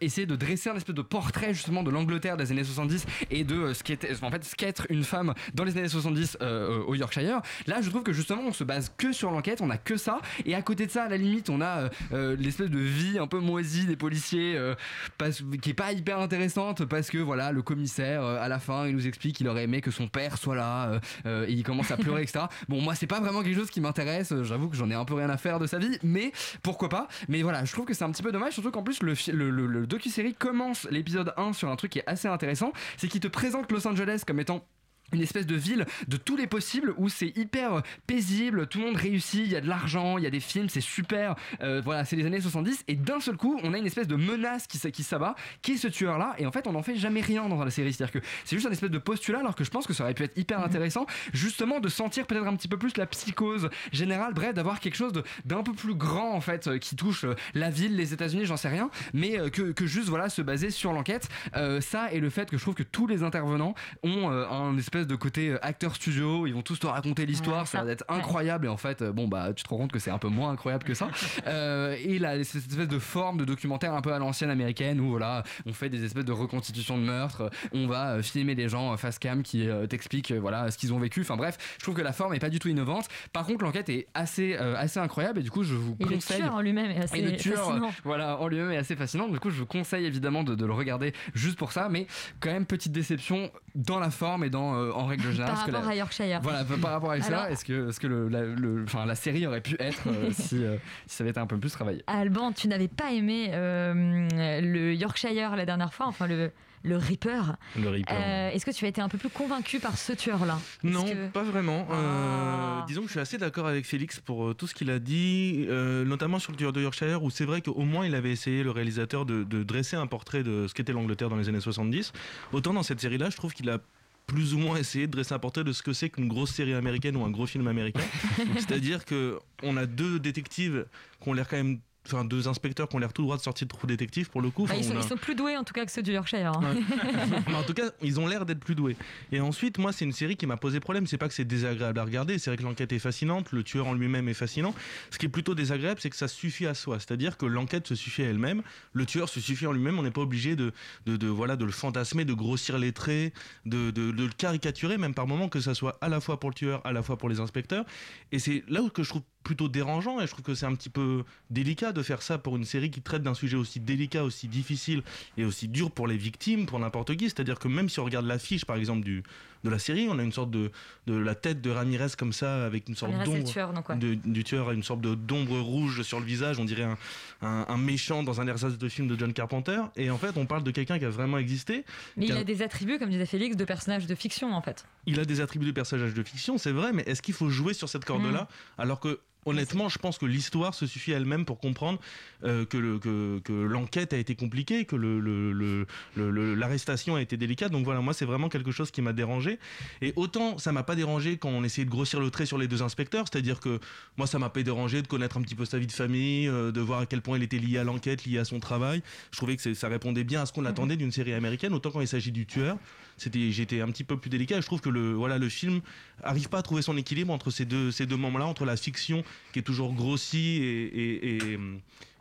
essayer 0.00 0.26
de 0.26 0.36
dresser 0.36 0.70
un 0.70 0.76
espèce 0.76 0.94
de 0.94 1.02
portrait 1.02 1.52
justement 1.54 1.82
de 1.82 1.90
l'Angleterre 1.90 2.36
des 2.36 2.50
années 2.52 2.64
70 2.64 3.06
et 3.30 3.44
de 3.44 3.72
ce 3.72 3.82
qui 3.82 3.92
était 3.92 4.12
en 4.22 4.30
fait 4.30 4.44
ce 4.44 4.54
qu'être 4.56 4.86
une 4.88 5.04
femme 5.04 5.34
dans 5.54 5.64
les 5.64 5.76
années 5.76 5.88
70 5.88 6.38
euh, 6.40 6.82
au 6.86 6.94
Yorkshire. 6.94 7.40
Là, 7.66 7.80
je 7.80 7.90
trouve 7.90 8.02
que 8.02 8.12
justement, 8.12 8.42
on 8.46 8.52
se 8.52 8.64
base 8.68 8.92
que 8.96 9.12
sur 9.12 9.32
l'enquête, 9.32 9.60
on 9.60 9.70
a 9.70 9.76
que 9.78 9.96
ça, 9.96 10.20
et 10.46 10.54
à 10.54 10.62
côté 10.62 10.86
de 10.86 10.90
ça, 10.92 11.04
à 11.04 11.08
la 11.08 11.16
limite, 11.16 11.50
on 11.50 11.60
a 11.60 11.80
euh, 11.80 11.88
euh, 12.12 12.36
l'espèce 12.38 12.70
de 12.70 12.78
vie 12.78 13.18
un 13.18 13.26
peu 13.26 13.40
moisie 13.40 13.86
des 13.86 13.96
policiers, 13.96 14.56
euh, 14.56 14.74
parce- 15.18 15.42
qui 15.60 15.70
est 15.70 15.74
pas 15.74 15.92
hyper 15.92 16.20
intéressante 16.20 16.84
parce 16.84 17.10
que 17.10 17.18
voilà, 17.18 17.50
le 17.50 17.62
commissaire 17.62 18.22
euh, 18.22 18.38
à 18.40 18.46
la 18.48 18.60
fin, 18.60 18.86
il 18.86 18.94
nous 18.94 19.06
explique 19.08 19.36
qu'il 19.36 19.48
aurait 19.48 19.64
aimé 19.64 19.80
que 19.80 19.90
son 19.90 20.06
père 20.06 20.38
soit 20.38 20.54
là, 20.54 21.00
et 21.26 21.50
il 21.52 21.62
commence 21.64 21.90
à 21.90 21.96
pleurer, 21.96 22.22
etc. 22.22 22.44
Bon, 22.68 22.80
moi, 22.80 22.94
c'est 22.94 23.06
pas 23.06 23.18
vraiment 23.20 23.42
quelque 23.42 23.56
chose 23.58 23.70
qui 23.70 23.80
m'intéresse. 23.80 24.32
J'avoue 24.42 24.68
que 24.68 24.76
j'en 24.76 24.90
ai 24.90 24.94
un 24.94 25.04
peu 25.06 25.14
rien 25.14 25.30
à 25.30 25.38
faire 25.38 25.58
de 25.58 25.66
sa 25.66 25.78
vie, 25.78 25.98
mais 26.02 26.30
pourquoi 26.62 26.88
pas. 26.90 27.08
Mais 27.28 27.42
voilà, 27.42 27.64
je 27.64 27.72
trouve 27.72 27.86
que 27.86 27.94
c'est 27.94 28.04
un 28.04 28.10
petit 28.12 28.22
peu 28.22 28.30
dommage, 28.32 28.52
surtout 28.52 28.70
qu'en 28.70 28.82
plus 28.82 29.02
le, 29.02 29.14
le, 29.32 29.66
le 29.66 29.86
docu-série 29.86 30.34
commence 30.34 30.86
l'épisode 30.90 31.32
1 31.36 31.54
sur 31.54 31.70
un 31.70 31.76
truc 31.76 31.92
qui 31.92 31.98
est 32.00 32.04
assez 32.08 32.28
intéressant, 32.28 32.72
c'est 32.98 33.08
qu'il 33.08 33.20
te 33.20 33.28
présente 33.28 33.72
Los 33.72 33.86
Angeles 33.88 34.22
comme 34.26 34.40
étant 34.40 34.64
une 35.12 35.20
espèce 35.20 35.46
de 35.46 35.54
ville 35.56 35.86
de 36.06 36.16
tous 36.16 36.36
les 36.36 36.46
possibles 36.46 36.94
où 36.96 37.08
c'est 37.08 37.36
hyper 37.36 37.82
paisible, 38.06 38.66
tout 38.66 38.78
le 38.78 38.86
monde 38.86 38.96
réussit, 38.96 39.40
il 39.44 39.52
y 39.52 39.56
a 39.56 39.60
de 39.60 39.68
l'argent, 39.68 40.18
il 40.18 40.24
y 40.24 40.26
a 40.26 40.30
des 40.30 40.40
films, 40.40 40.68
c'est 40.68 40.80
super. 40.80 41.34
Euh, 41.62 41.80
voilà, 41.84 42.04
c'est 42.04 42.16
les 42.16 42.26
années 42.26 42.40
70 42.40 42.84
et 42.88 42.94
d'un 42.94 43.20
seul 43.20 43.36
coup, 43.36 43.58
on 43.62 43.74
a 43.74 43.78
une 43.78 43.86
espèce 43.86 44.08
de 44.08 44.16
menace 44.16 44.66
qui, 44.66 44.78
qui 44.90 45.02
s'abat, 45.02 45.34
qui 45.62 45.72
est 45.72 45.76
ce 45.76 45.88
tueur 45.88 46.18
là 46.18 46.34
et 46.38 46.46
en 46.46 46.52
fait, 46.52 46.66
on 46.66 46.72
n'en 46.72 46.82
fait 46.82 46.96
jamais 46.96 47.20
rien 47.20 47.48
dans 47.48 47.62
la 47.62 47.70
série. 47.70 47.92
C'est-à-dire 47.92 48.20
que 48.20 48.26
c'est 48.44 48.56
juste 48.56 48.66
un 48.66 48.72
espèce 48.72 48.90
de 48.90 48.98
postulat 48.98 49.40
alors 49.40 49.54
que 49.54 49.64
je 49.64 49.70
pense 49.70 49.86
que 49.86 49.92
ça 49.92 50.04
aurait 50.04 50.14
pu 50.14 50.24
être 50.24 50.36
hyper 50.36 50.62
intéressant 50.62 51.06
justement 51.32 51.80
de 51.80 51.88
sentir 51.88 52.26
peut-être 52.26 52.46
un 52.46 52.56
petit 52.56 52.68
peu 52.68 52.78
plus 52.78 52.96
la 52.96 53.06
psychose 53.06 53.70
générale, 53.92 54.34
bref, 54.34 54.54
d'avoir 54.54 54.80
quelque 54.80 54.96
chose 54.96 55.12
d'un 55.44 55.62
peu 55.62 55.72
plus 55.72 55.94
grand 55.94 56.32
en 56.32 56.40
fait 56.40 56.66
euh, 56.66 56.78
qui 56.78 56.96
touche 56.96 57.24
euh, 57.24 57.34
la 57.54 57.70
ville, 57.70 57.96
les 57.96 58.12
États-Unis, 58.12 58.46
j'en 58.46 58.56
sais 58.56 58.68
rien, 58.68 58.90
mais 59.12 59.38
euh, 59.38 59.50
que, 59.50 59.72
que 59.72 59.86
juste 59.86 60.08
voilà 60.08 60.28
se 60.28 60.42
baser 60.42 60.70
sur 60.70 60.92
l'enquête. 60.92 61.28
Euh, 61.56 61.80
ça 61.80 62.12
et 62.12 62.20
le 62.20 62.30
fait 62.30 62.50
que 62.50 62.56
je 62.56 62.62
trouve 62.62 62.74
que 62.74 62.82
tous 62.82 63.06
les 63.06 63.22
intervenants 63.22 63.74
ont 64.02 64.30
euh, 64.30 64.46
un 64.48 64.76
espèce 64.78 64.97
de 65.04 65.14
côté 65.16 65.50
euh, 65.50 65.58
acteur 65.64 65.94
studio, 65.94 66.46
ils 66.46 66.52
vont 66.54 66.62
tous 66.62 66.78
te 66.78 66.86
raconter 66.86 67.26
l'histoire, 67.26 67.62
Ouais, 67.62 67.66
ça 67.66 67.84
va 67.84 67.92
être 67.92 68.04
incroyable 68.08 68.66
et 68.66 68.68
en 68.68 68.76
fait 68.76 69.02
euh, 69.02 69.12
bon 69.12 69.28
bah 69.28 69.52
tu 69.54 69.64
te 69.64 69.68
rends 69.68 69.78
compte 69.78 69.92
que 69.92 69.98
c'est 69.98 70.10
un 70.10 70.18
peu 70.18 70.28
moins 70.28 70.50
incroyable 70.50 70.84
que 70.84 70.94
ça. 70.94 71.08
Euh, 71.46 71.96
et 72.02 72.18
là 72.18 72.42
cette 72.44 72.66
espèce 72.70 72.88
de 72.88 72.98
forme 72.98 73.38
de 73.38 73.44
documentaire 73.44 73.94
un 73.94 74.00
peu 74.02 74.12
à 74.12 74.18
l'ancienne 74.18 74.50
américaine 74.50 75.00
où 75.00 75.10
voilà 75.10 75.44
on 75.66 75.72
fait 75.72 75.88
des 75.88 76.04
espèces 76.04 76.24
de 76.24 76.32
reconstitutions 76.32 76.98
de 76.98 77.02
meurtres, 77.04 77.50
on 77.72 77.86
va 77.86 78.22
filmer 78.22 78.54
les 78.54 78.68
gens 78.68 78.96
face 78.96 79.18
cam 79.18 79.42
qui 79.42 79.66
t'expliquent 79.88 80.32
voilà 80.32 80.70
ce 80.70 80.78
qu'ils 80.78 80.92
ont 80.92 80.98
vécu. 80.98 81.20
Enfin 81.22 81.36
bref, 81.36 81.56
je 81.78 81.82
trouve 81.84 81.94
que 81.94 82.02
la 82.02 82.12
forme 82.12 82.34
est 82.34 82.38
pas 82.38 82.50
du 82.50 82.58
tout 82.58 82.68
innovante. 82.68 83.06
Par 83.32 83.46
contre 83.46 83.64
l'enquête 83.64 83.88
est 83.88 84.08
assez 84.14 84.56
euh, 84.58 84.74
assez 84.76 84.98
incroyable 85.00 85.38
et 85.40 85.42
du 85.42 85.50
coup 85.50 85.62
je 85.62 85.74
vous 85.74 85.96
Et 86.00 86.04
le 86.04 86.10
conseille. 86.16 86.38
tueur 86.38 86.54
en 86.54 86.60
lui-même 86.60 86.90
est 86.90 86.98
assez 87.02 87.18
Et 87.18 87.22
le 87.22 87.36
tueur, 87.36 87.66
fascinant. 87.66 87.92
voilà, 88.04 88.38
en 88.38 88.48
lui-même 88.48 88.70
est 88.72 88.76
assez 88.76 88.96
fascinant. 88.96 89.28
Du 89.28 89.38
coup, 89.38 89.50
je 89.50 89.58
vous 89.58 89.66
conseille 89.66 90.04
évidemment 90.06 90.42
de, 90.44 90.54
de 90.54 90.66
le 90.66 90.72
regarder 90.72 91.12
juste 91.34 91.58
pour 91.58 91.72
ça, 91.72 91.88
mais 91.88 92.06
quand 92.40 92.50
même 92.50 92.66
petite 92.66 92.92
déception 92.92 93.50
dans 93.78 93.98
la 93.98 94.10
forme 94.10 94.44
et 94.44 94.50
dans 94.50 94.74
euh, 94.74 94.90
en 94.92 95.06
règle 95.06 95.22
générale. 95.32 95.54
Par 95.54 95.64
que 95.64 95.70
rapport 95.70 95.86
la- 95.86 95.92
à 95.92 95.96
Yorkshire. 95.96 96.40
Voilà, 96.42 96.64
par 96.64 96.90
rapport 96.92 97.12
à 97.12 97.20
ça, 97.22 97.50
est-ce 97.50 97.64
que, 97.64 97.88
est-ce 97.88 97.98
que 98.00 98.06
le, 98.06 98.28
la, 98.28 98.42
le- 98.42 98.82
enfin, 98.84 99.06
la 99.06 99.14
série 99.14 99.46
aurait 99.46 99.60
pu 99.62 99.76
être 99.78 100.02
euh, 100.08 100.30
si, 100.32 100.62
euh, 100.64 100.76
si 101.06 101.16
ça 101.16 101.24
avait 101.24 101.30
été 101.30 101.40
un 101.40 101.46
peu 101.46 101.56
plus 101.58 101.70
travaillé? 101.72 102.02
Alban, 102.06 102.52
tu 102.52 102.68
n'avais 102.68 102.88
pas 102.88 103.12
aimé 103.12 103.50
le 103.52 104.92
Yorkshire 104.94 105.56
la 105.56 105.64
dernière 105.64 105.94
fois, 105.94 106.06
enfin 106.06 106.26
le, 106.26 106.50
le 106.82 106.96
Reaper. 106.96 107.56
Le 107.76 107.88
Reaper. 107.88 108.14
Euh, 108.14 108.50
Est-ce 108.50 108.64
que 108.66 108.70
tu 108.70 108.84
as 108.84 108.88
été 108.88 109.00
un 109.00 109.08
peu 109.08 109.18
plus 109.18 109.28
convaincu 109.28 109.78
par 109.80 109.96
ce 109.98 110.12
tueur-là? 110.12 110.58
Non, 110.82 111.04
que- 111.04 111.28
pas 111.28 111.42
vraiment. 111.42 111.86
Euh, 111.90 112.80
Ah. 112.80 112.84
disons 112.86 113.00
que 113.02 113.06
je 113.08 113.12
suis 113.12 113.20
assez 113.20 113.38
d'accord 113.38 113.66
avec 113.66 113.84
Félix 113.84 114.20
pour 114.20 114.48
euh, 114.48 114.54
tout 114.54 114.66
ce 114.66 114.74
qu'il 114.74 114.90
a 114.90 114.98
dit, 114.98 115.66
euh, 115.68 116.04
notamment 116.04 116.38
sur 116.38 116.52
le 116.52 116.56
tueur 116.58 116.72
de 116.72 116.80
Yorkshire, 116.80 117.22
où 117.22 117.30
c'est 117.30 117.44
vrai 117.44 117.60
qu'au 117.62 117.82
moins 117.82 118.06
il 118.06 118.14
avait 118.14 118.30
essayé, 118.32 118.62
le 118.62 118.70
réalisateur, 118.70 119.26
de, 119.26 119.44
de 119.44 119.62
dresser 119.62 119.96
un 119.96 120.06
portrait 120.06 120.42
de 120.42 120.66
ce 120.66 120.74
qu'était 120.74 120.92
l'Angleterre 120.92 121.28
dans 121.28 121.36
les 121.36 121.48
années 121.48 121.60
70. 121.60 122.12
Autant 122.52 122.72
dans 122.74 122.82
cette 122.82 123.00
série-là, 123.00 123.30
je 123.30 123.36
trouve 123.36 123.52
qu'il 123.54 123.68
a 123.70 123.78
plus 124.26 124.52
ou 124.52 124.58
moins 124.58 124.76
essayé 124.76 125.06
de 125.06 125.12
dresser 125.12 125.32
un 125.32 125.38
portrait 125.38 125.64
de 125.64 125.72
ce 125.72 125.82
que 125.82 125.94
c'est 125.94 126.10
qu'une 126.10 126.28
grosse 126.28 126.50
série 126.50 126.74
américaine 126.74 127.16
ou 127.16 127.24
un 127.24 127.30
gros 127.30 127.46
film 127.46 127.66
américain. 127.66 128.00
C'est-à-dire 128.58 129.04
que 129.06 129.38
on 129.62 129.76
a 129.78 129.86
deux 129.86 130.18
détectives 130.18 130.84
qui 131.22 131.28
ont 131.30 131.32
l'air 131.32 131.48
quand 131.48 131.56
même, 131.56 131.78
enfin 132.10 132.24
deux 132.24 132.48
inspecteurs 132.48 132.88
qui 132.88 132.96
ont 132.96 132.98
l'air 132.98 133.12
tout 133.12 133.22
droit 133.22 133.36
de 133.36 133.42
sortir 133.42 133.66
de 133.66 133.72
Trou 133.72 133.86
Détective 133.86 134.30
pour 134.30 134.40
le 134.40 134.50
coup. 134.50 134.66
Bah, 134.66 134.74
ils, 134.76 134.84
sont, 134.84 134.92
on 134.94 134.96
a- 134.98 135.00
ils 135.00 135.08
sont 135.08 135.16
plus 135.16 135.34
doués 135.34 135.56
en 135.56 135.64
tout 135.64 135.72
cas 135.74 135.84
que 135.84 135.92
ceux 135.92 136.02
du 136.02 136.12
Yorkshire. 136.12 136.52
hein. 136.52 136.74
en 137.54 137.62
tout 137.62 137.74
cas, 137.74 137.90
ils 138.02 138.18
ont 138.20 138.26
l'air 138.26 138.46
d'être 138.46 138.60
plus 138.60 138.74
doués. 138.74 138.96
Et 139.32 139.40
ensuite, 139.40 139.78
moi, 139.78 139.92
c'est 139.92 140.04
une 140.04 140.12
série 140.12 140.36
qui 140.36 140.46
m'a 140.46 140.56
posé 140.56 140.80
problème. 140.80 141.06
C'est 141.06 141.18
pas 141.18 141.28
que 141.28 141.34
c'est 141.34 141.44
désagréable 141.44 141.98
à 141.98 142.04
regarder. 142.04 142.38
C'est 142.38 142.50
vrai 142.50 142.56
que 142.56 142.62
l'enquête 142.62 142.92
est 142.92 142.98
fascinante, 142.98 143.52
le 143.52 143.62
tueur 143.62 143.86
en 143.86 143.94
lui-même 143.94 144.28
est 144.28 144.34
fascinant. 144.34 144.74
Ce 145.10 145.18
qui 145.18 145.26
est 145.26 145.30
plutôt 145.30 145.54
désagréable, 145.54 146.00
c'est 146.00 146.10
que 146.10 146.16
ça 146.16 146.28
suffit 146.28 146.66
à 146.66 146.74
soi. 146.74 146.98
C'est-à-dire 146.98 147.36
que 147.36 147.46
l'enquête 147.46 147.86
se 147.86 147.94
suffit 147.94 148.22
à 148.22 148.26
elle-même. 148.26 148.62
Le 148.92 149.06
tueur 149.06 149.28
se 149.28 149.40
suffit 149.40 149.66
en 149.66 149.72
lui-même. 149.72 149.98
On 149.98 150.02
n'est 150.02 150.10
pas 150.10 150.20
obligé 150.22 150.56
de, 150.56 150.72
de, 151.06 151.16
de, 151.16 151.26
voilà, 151.28 151.56
de 151.56 151.64
le 151.64 151.72
fantasmer, 151.72 152.24
de 152.24 152.32
grossir 152.34 152.78
les 152.78 152.92
traits, 152.92 153.32
de, 153.66 153.90
de, 153.90 154.10
de 154.12 154.24
le 154.24 154.30
caricaturer, 154.30 154.98
même 154.98 155.14
par 155.14 155.26
moment, 155.26 155.48
que 155.48 155.60
ça 155.60 155.74
soit 155.74 155.98
à 156.00 156.08
la 156.08 156.20
fois 156.20 156.40
pour 156.40 156.50
le 156.50 156.54
tueur, 156.54 156.80
à 156.86 156.92
la 156.92 157.02
fois 157.02 157.16
pour 157.16 157.28
les 157.28 157.40
inspecteurs. 157.40 157.84
Et 158.32 158.38
c'est 158.38 158.64
là 158.68 158.82
où 158.82 158.88
que 158.88 159.02
je 159.02 159.08
trouve 159.10 159.22
plutôt 159.48 159.68
dérangeant 159.68 160.20
et 160.20 160.26
je 160.26 160.32
trouve 160.32 160.44
que 160.44 160.54
c'est 160.54 160.66
un 160.66 160.74
petit 160.74 160.90
peu 160.90 161.24
délicat 161.48 161.92
de 161.92 162.02
faire 162.02 162.20
ça 162.20 162.36
pour 162.36 162.56
une 162.56 162.66
série 162.66 162.90
qui 162.90 163.00
traite 163.00 163.22
d'un 163.22 163.32
sujet 163.32 163.56
aussi 163.56 163.80
délicat, 163.80 164.22
aussi 164.22 164.46
difficile 164.46 165.02
et 165.38 165.46
aussi 165.46 165.68
dur 165.68 165.90
pour 165.90 166.06
les 166.06 166.18
victimes, 166.18 166.66
pour 166.66 166.78
n'importe 166.78 167.16
qui. 167.16 167.24
C'est-à-dire 167.30 167.58
que 167.58 167.66
même 167.66 167.88
si 167.88 167.98
on 167.98 168.04
regarde 168.04 168.26
l'affiche, 168.26 168.66
par 168.66 168.76
exemple, 168.76 169.02
du, 169.04 169.22
de 169.64 169.70
la 169.70 169.78
série, 169.78 170.06
on 170.10 170.18
a 170.18 170.22
une 170.22 170.32
sorte 170.32 170.50
de, 170.50 170.70
de 171.06 171.14
la 171.16 171.34
tête 171.34 171.62
de 171.62 171.70
Ramirez 171.70 172.08
comme 172.18 172.34
ça, 172.34 172.66
avec 172.66 172.90
une 172.90 172.94
sorte 172.94 173.12
d'ombre 173.24 173.42
tueur, 173.50 173.72
donc, 173.72 173.88
ouais. 173.88 173.96
de- 173.96 174.14
du 174.16 174.44
tueur, 174.44 174.70
une 174.72 174.82
sorte 174.82 175.00
d'ombre 175.00 175.58
rouge 175.58 176.02
sur 176.02 176.20
le 176.20 176.26
visage. 176.26 176.58
On 176.58 176.66
dirait 176.66 176.82
un, 176.82 176.98
un, 177.40 177.64
un 177.68 177.78
méchant 177.78 178.22
dans 178.22 178.42
un 178.42 178.46
ersatz 178.48 178.76
de 178.76 178.88
film 178.90 179.08
de 179.08 179.18
John 179.18 179.32
Carpenter. 179.32 179.80
Et 179.96 180.10
en 180.10 180.18
fait, 180.18 180.36
on 180.36 180.44
parle 180.44 180.62
de 180.62 180.70
quelqu'un 180.70 180.98
qui 180.98 181.06
a 181.06 181.10
vraiment 181.10 181.38
existé. 181.38 181.86
Mais 182.18 182.26
il 182.26 182.32
a 182.36 182.44
des 182.44 182.60
attributs, 182.60 182.98
comme 182.98 183.08
disait 183.08 183.24
Félix, 183.24 183.56
de 183.56 183.64
personnages 183.64 184.06
de 184.06 184.14
fiction 184.14 184.52
en 184.54 184.60
fait. 184.60 184.84
il 185.06 185.18
a 185.18 185.24
des 185.24 185.40
attributs 185.40 185.64
de 185.66 185.72
personnage 185.72 186.12
de 186.12 186.22
fiction, 186.22 186.58
c'est 186.58 186.70
vrai, 186.72 186.92
mais 186.92 187.02
est-ce 187.06 187.22
qu'il 187.22 187.32
faut 187.34 187.48
jouer 187.48 187.72
sur 187.72 187.88
cette 187.88 188.04
corde-là 188.04 188.42
Mm. 188.42 188.80
alors 188.82 189.00
que 189.00 189.20
Honnêtement, 189.46 189.88
je 189.88 189.98
pense 189.98 190.18
que 190.18 190.26
l'histoire 190.26 190.74
se 190.74 190.86
suffit 190.86 191.12
elle-même 191.12 191.44
pour 191.46 191.58
comprendre 191.58 191.98
euh, 192.44 192.66
que, 192.66 192.76
le- 192.76 192.98
que, 192.98 193.38
que 193.42 193.52
l'enquête 193.52 194.12
a 194.12 194.18
été 194.18 194.34
compliquée, 194.34 194.84
que 194.84 194.94
le, 194.96 195.20
le- 195.20 195.52
le- 195.52 195.86
le- 196.16 196.30
le- 196.30 196.54
l'arrestation 196.54 197.14
a 197.16 197.22
été 197.22 197.36
délicate. 197.36 197.72
Donc 197.72 197.84
voilà, 197.84 198.00
moi, 198.00 198.12
c'est 198.12 198.26
vraiment 198.26 198.48
quelque 198.50 198.72
chose 198.72 198.90
qui 198.90 199.00
m'a 199.00 199.12
dérangé. 199.14 199.58
Et 200.02 200.12
autant 200.16 200.58
ça 200.58 200.72
m'a 200.72 200.82
pas 200.82 200.96
dérangé 200.96 201.38
quand 201.38 201.48
on 201.48 201.64
essayait 201.64 201.86
de 201.86 201.90
grossir 201.90 202.20
le 202.20 202.30
trait 202.30 202.44
sur 202.46 202.58
les 202.58 202.68
deux 202.68 202.82
inspecteurs, 202.82 203.24
c'est-à-dire 203.30 203.60
que 203.60 203.80
moi, 204.18 204.26
ça 204.26 204.38
m'a 204.38 204.50
pas 204.50 204.62
dérangé 204.62 205.00
de 205.02 205.06
connaître 205.06 205.38
un 205.38 205.42
petit 205.42 205.54
peu 205.54 205.64
sa 205.64 205.78
vie 205.78 205.86
de 205.86 205.92
famille, 205.92 206.46
euh, 206.48 206.70
de 206.70 206.80
voir 206.80 207.00
à 207.00 207.06
quel 207.06 207.22
point 207.22 207.38
il 207.38 207.42
était 207.42 207.58
lié 207.58 207.78
à 207.78 207.84
l'enquête, 207.84 208.26
lié 208.26 208.38
à 208.38 208.44
son 208.44 208.60
travail. 208.60 209.02
Je 209.30 209.36
trouvais 209.38 209.56
que 209.56 209.72
ça 209.74 209.88
répondait 209.88 210.24
bien 210.24 210.42
à 210.42 210.46
ce 210.46 210.52
qu'on 210.52 210.64
attendait 210.66 210.96
d'une 210.96 211.12
série 211.12 211.32
américaine. 211.32 211.72
Autant 211.72 211.90
quand 211.90 212.00
il 212.00 212.08
s'agit 212.08 212.32
du 212.32 212.44
tueur, 212.44 212.76
c'était, 213.18 213.50
j'étais 213.52 213.80
un 213.80 213.88
petit 213.88 214.04
peu 214.04 214.16
plus 214.16 214.30
délicat. 214.30 214.58
Et 214.58 214.60
je 214.62 214.66
trouve 214.66 214.80
que 214.80 214.88
le, 214.88 215.12
voilà, 215.12 215.38
le 215.38 215.48
film 215.48 215.80
arrive 216.22 216.48
pas 216.48 216.58
à 216.58 216.62
trouver 216.62 216.82
son 216.82 216.96
équilibre 216.96 217.32
entre 217.32 217.50
ces 217.50 217.64
deux, 217.64 217.90
ces 217.90 218.06
deux 218.06 218.16
moments-là, 218.16 218.46
entre 218.46 218.64
la 218.64 218.76
fiction 218.76 219.22
qui 219.52 219.58
est 219.58 219.62
toujours 219.62 219.92
grossie 219.94 220.58
et, 220.62 220.84
et, 220.84 221.36
et, 221.36 221.58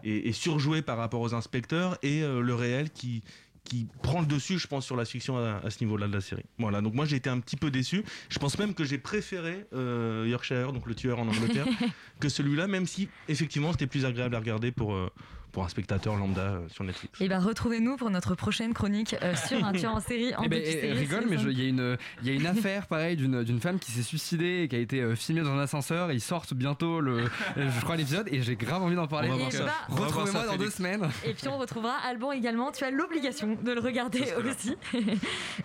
et- 0.04 0.28
et 0.30 0.32
surjouée 0.34 0.82
par 0.82 0.98
rapport 0.98 1.22
aux 1.22 1.34
inspecteurs 1.34 1.98
et 2.04 2.22
euh, 2.22 2.42
le 2.42 2.54
réel 2.54 2.90
qui 2.92 3.24
qui 3.64 3.86
prend 4.02 4.22
le 4.22 4.26
dessus, 4.26 4.58
je 4.60 4.66
pense, 4.68 4.86
sur 4.86 4.96
la 4.96 5.04
fiction 5.04 5.38
à, 5.38 5.60
à 5.62 5.70
ce 5.70 5.84
niveau-là 5.84 6.08
de 6.08 6.14
la 6.14 6.22
série. 6.22 6.46
Voilà, 6.58 6.80
donc 6.80 6.94
moi 6.94 7.04
j'ai 7.04 7.18
été 7.18 7.30
un 7.30 7.42
petit 7.42 7.58
peu 7.58 7.70
déçu. 7.70 8.02
Je 8.30 8.40
pense 8.40 8.58
même 8.58 8.74
que 8.74 8.86
j'ai 8.86 8.98
préféré 8.98 9.66
euh, 9.74 10.26
Yorkshire, 10.30 10.72
donc 10.72 10.86
le 10.86 10.96
tueur 10.96 11.20
en 11.20 11.28
Angleterre, 11.28 11.68
que 12.22 12.30
celui-là, 12.30 12.68
même 12.68 12.86
si 12.86 13.10
effectivement 13.28 13.74
c'était 13.74 13.88
plus 13.88 14.06
agréable 14.06 14.36
à 14.36 14.40
regarder 14.40 14.72
pour, 14.72 14.94
euh, 14.94 15.10
pour 15.58 15.66
un 15.66 15.70
spectateur 15.70 16.16
lambda 16.16 16.42
euh, 16.42 16.60
sur 16.70 16.84
Netflix. 16.84 17.20
Et 17.20 17.28
bah 17.28 17.40
retrouvez-nous 17.40 17.96
pour 17.98 18.12
notre 18.12 18.36
prochaine 18.36 18.76
chronique 18.76 19.16
euh, 19.24 19.34
sur 19.36 19.66
un 19.66 19.72
tueur 19.72 19.96
en 19.96 20.00
série 20.00 20.36
en 20.36 20.44
Eh 20.44 20.50
docu-série 20.50 20.88
eh, 20.90 20.94
rigole, 20.94 21.26
mais 21.28 21.38
il 21.38 21.60
y, 21.60 21.66
a 21.66 21.68
une- 21.68 21.98
il 22.22 22.28
y 22.28 22.32
a 22.32 22.36
une 22.36 22.46
affaire 22.46 22.86
pareil 22.86 23.18
d'une 23.18 23.60
femme 23.60 23.80
qui 23.80 23.92
s'est 23.92 24.04
suicidée 24.04 24.62
et 24.62 24.68
qui 24.68 24.76
a 24.76 24.78
été 24.78 25.02
euh, 25.02 25.16
filmée 25.16 25.42
dans 25.42 25.50
un 25.54 25.60
ascenseur. 25.60 26.12
Ils 26.12 26.22
sortent 26.22 26.54
bientôt, 26.54 27.02
le, 27.02 27.24
je 27.56 27.82
crois, 27.82 27.96
l'épisode 27.96 28.28
et 28.32 28.44
j'ai 28.44 28.56
grave 28.56 28.84
envie 28.84 28.96
d'en 28.96 29.08
parler. 29.08 29.30
Voir 29.30 29.50
Retrouvez-moi 29.90 30.42
ça, 30.44 30.46
dans 30.46 30.58
deux 30.58 30.70
semaines. 30.70 31.10
Et 31.26 31.34
puis 31.34 31.48
on 31.48 31.58
retrouvera 31.58 31.96
Alban 32.08 32.34
également. 32.34 32.72
Tu 32.72 32.84
as 32.84 32.92
l'obligation 32.92 33.58
de 33.60 33.72
le 33.72 33.80
regarder 33.80 34.26
aussi. 34.48 34.76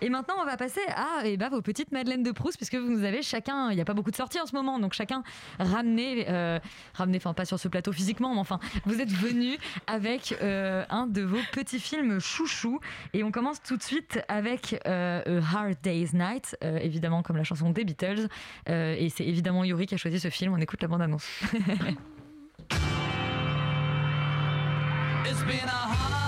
Et 0.01 0.09
maintenant, 0.09 0.36
on 0.40 0.47
va 0.47 0.57
passer 0.57 0.80
à 0.88 1.26
eh 1.26 1.36
ben, 1.36 1.51
vos 1.51 1.61
petites 1.61 1.93
Madeleines 1.93 2.22
de 2.22 2.30
Proust, 2.32 2.57
puisque 2.57 2.76
vous 2.76 2.88
nous 2.90 3.05
avez 3.05 3.20
chacun. 3.20 3.70
Il 3.70 3.74
n'y 3.74 3.82
a 3.82 3.84
pas 3.84 3.93
beaucoup 3.93 4.11
de 4.11 4.16
sorties 4.16 4.40
en 4.40 4.47
ce 4.47 4.57
moment, 4.57 4.78
donc 4.78 4.95
chacun 4.95 5.22
ramené, 5.59 6.24
euh, 6.30 6.59
ramené, 6.95 7.18
enfin 7.18 7.34
pas 7.34 7.45
sur 7.45 7.59
ce 7.59 7.68
plateau 7.68 7.93
physiquement, 7.93 8.32
mais 8.32 8.40
enfin, 8.40 8.59
vous 8.86 8.99
êtes 8.99 9.12
venus 9.12 9.59
avec 9.87 10.35
euh, 10.41 10.85
un 10.91 11.07
de 11.07 11.22
vos 11.22 11.39
petits 11.53 11.80
films 11.80 12.20
chouchou. 12.20 12.80
Et 13.12 13.24
on 13.24 13.30
commence 13.30 13.62
tout 13.62 13.76
de 13.76 13.83
suite 13.83 14.20
avec 14.28 14.80
euh, 14.87 15.41
A 15.41 15.57
Hard 15.57 15.76
Day's 15.83 16.12
Night, 16.12 16.57
euh, 16.64 16.78
évidemment 16.78 17.22
comme 17.22 17.37
la 17.37 17.45
chanson 17.45 17.70
des 17.70 17.85
Beatles. 17.85 18.28
Et 18.66 19.09
c'est 19.14 19.24
évidemment 19.24 19.64
Yuri 19.64 19.87
qui 19.87 19.95
a 19.95 19.99
choisi 19.99 20.20
ce 20.20 20.30
film. 20.30 20.53
On 20.53 20.59
écoute 20.59 20.83
la 20.83 20.89
bande-annonce. 20.89 21.26
It's 25.24 25.43
been 25.45 25.66
a 25.66 26.21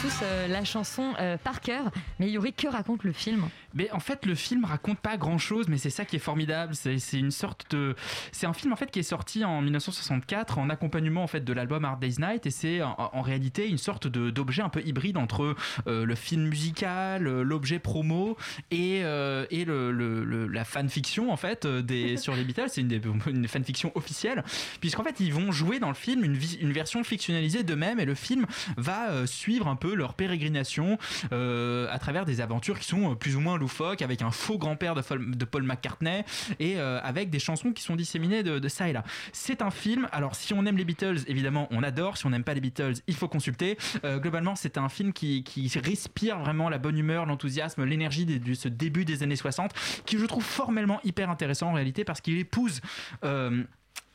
tous 0.00 0.20
euh, 0.22 0.46
la 0.48 0.64
chanson 0.64 1.14
euh, 1.18 1.36
par 1.38 1.60
cœur, 1.60 1.90
mais 2.18 2.30
Yuri, 2.30 2.52
que 2.52 2.68
raconte 2.68 3.04
le 3.04 3.12
film? 3.12 3.48
Mais 3.76 3.90
en 3.92 4.00
fait, 4.00 4.26
le 4.26 4.34
film 4.34 4.64
raconte 4.64 4.98
pas 4.98 5.16
grand 5.16 5.38
chose, 5.38 5.68
mais 5.68 5.78
c'est 5.78 5.90
ça 5.90 6.04
qui 6.04 6.16
est 6.16 6.20
formidable. 6.20 6.74
C'est 6.74 6.98
une 7.12 7.30
sorte 7.30 7.66
de. 7.70 7.94
C'est 8.32 8.46
un 8.46 8.52
film 8.52 8.72
en 8.72 8.76
fait 8.76 8.90
qui 8.90 8.98
est 8.98 9.02
sorti 9.04 9.44
en 9.44 9.60
1964 9.62 10.58
en 10.58 10.70
accompagnement 10.70 11.22
en 11.22 11.26
fait 11.26 11.44
de 11.44 11.52
l'album 11.52 11.84
Hard 11.84 12.00
Day's 12.00 12.18
Night, 12.18 12.46
et 12.46 12.50
c'est 12.50 12.82
en, 12.82 12.96
en 13.12 13.22
réalité 13.22 13.68
une 13.68 13.78
sorte 13.78 14.06
d'objet 14.08 14.62
un 14.62 14.68
peu 14.68 14.82
hybride 14.84 15.16
entre 15.16 15.54
euh, 15.86 16.04
le 16.04 16.14
film 16.14 16.46
musical, 16.48 17.26
euh, 17.26 17.42
l'objet 17.42 17.78
promo 17.78 18.36
et, 18.70 19.00
euh, 19.04 19.46
et 19.50 19.64
le, 19.64 19.92
le- 19.92 20.24
le- 20.24 20.46
la 20.48 20.64
fanfiction 20.64 21.30
en 21.30 21.36
fait 21.36 21.66
des, 21.66 22.16
sur 22.16 22.34
les 22.34 22.44
Beatles. 22.44 22.68
C'est 22.68 22.80
une, 22.80 22.88
des- 22.88 23.00
une 23.26 23.46
fanfiction 23.46 23.92
officielle, 23.94 24.42
puisqu'en 24.80 25.04
fait 25.04 25.20
ils 25.20 25.32
vont 25.32 25.52
jouer 25.52 25.78
dans 25.78 25.88
le 25.88 25.94
film 25.94 26.24
une, 26.24 26.38
une 26.60 26.72
version 26.72 27.04
fictionnalisée 27.04 27.62
d'eux-mêmes, 27.62 28.00
et 28.00 28.04
le 28.04 28.14
film 28.14 28.46
va 28.76 29.26
suivre 29.26 29.68
un 29.68 29.76
peu 29.76 29.94
leur 29.94 30.14
pérégrination 30.14 30.98
euh, 31.32 31.88
à 31.90 31.98
travers 31.98 32.24
des 32.24 32.40
aventures 32.40 32.78
qui 32.78 32.86
sont 32.86 33.14
plus 33.16 33.36
ou 33.36 33.40
moins 33.40 33.56
avec 34.00 34.22
un 34.22 34.30
faux 34.30 34.58
grand-père 34.58 34.94
de, 34.94 35.44
Paul 35.44 35.62
McCartney 35.62 36.24
et 36.58 36.78
euh, 36.78 37.00
avec 37.02 37.30
des 37.30 37.38
chansons 37.38 37.72
qui 37.72 37.82
sont 37.82 37.96
disséminées 37.96 38.42
de, 38.42 38.68
ça 38.68 38.88
et 38.88 38.92
là. 38.92 39.04
C'est 39.32 39.62
un 39.62 39.70
film, 39.70 40.08
alors 40.12 40.34
si 40.34 40.54
on 40.54 40.64
aime 40.66 40.76
les 40.76 40.84
Beatles, 40.84 41.18
évidemment 41.26 41.68
on 41.70 41.82
adore, 41.82 42.16
si 42.16 42.26
on 42.26 42.30
n'aime 42.30 42.44
pas 42.44 42.54
les 42.54 42.60
Beatles, 42.60 42.94
il 43.06 43.14
faut 43.14 43.28
consulter. 43.28 43.76
Euh, 44.04 44.18
globalement, 44.18 44.56
c'est 44.56 44.78
un 44.78 44.88
film 44.88 45.12
qui, 45.12 45.44
respire 45.76 46.38
vraiment 46.38 46.68
la 46.68 46.78
bonne 46.78 46.96
humeur, 46.96 47.26
l'enthousiasme, 47.26 47.84
l'énergie 47.84 48.24
de, 48.24 48.38
de 48.38 48.54
ce 48.54 48.68
début 48.68 49.04
des 49.04 49.22
années 49.22 49.36
60, 49.36 49.72
qui 50.04 50.18
je 50.18 50.24
trouve 50.24 50.44
formellement 50.44 51.00
hyper 51.04 51.30
intéressant 51.30 51.68
en 51.68 51.72
réalité 51.72 52.04
parce 52.04 52.20
qu'il 52.20 52.38
épouse... 52.38 52.80
euh, 53.24 53.64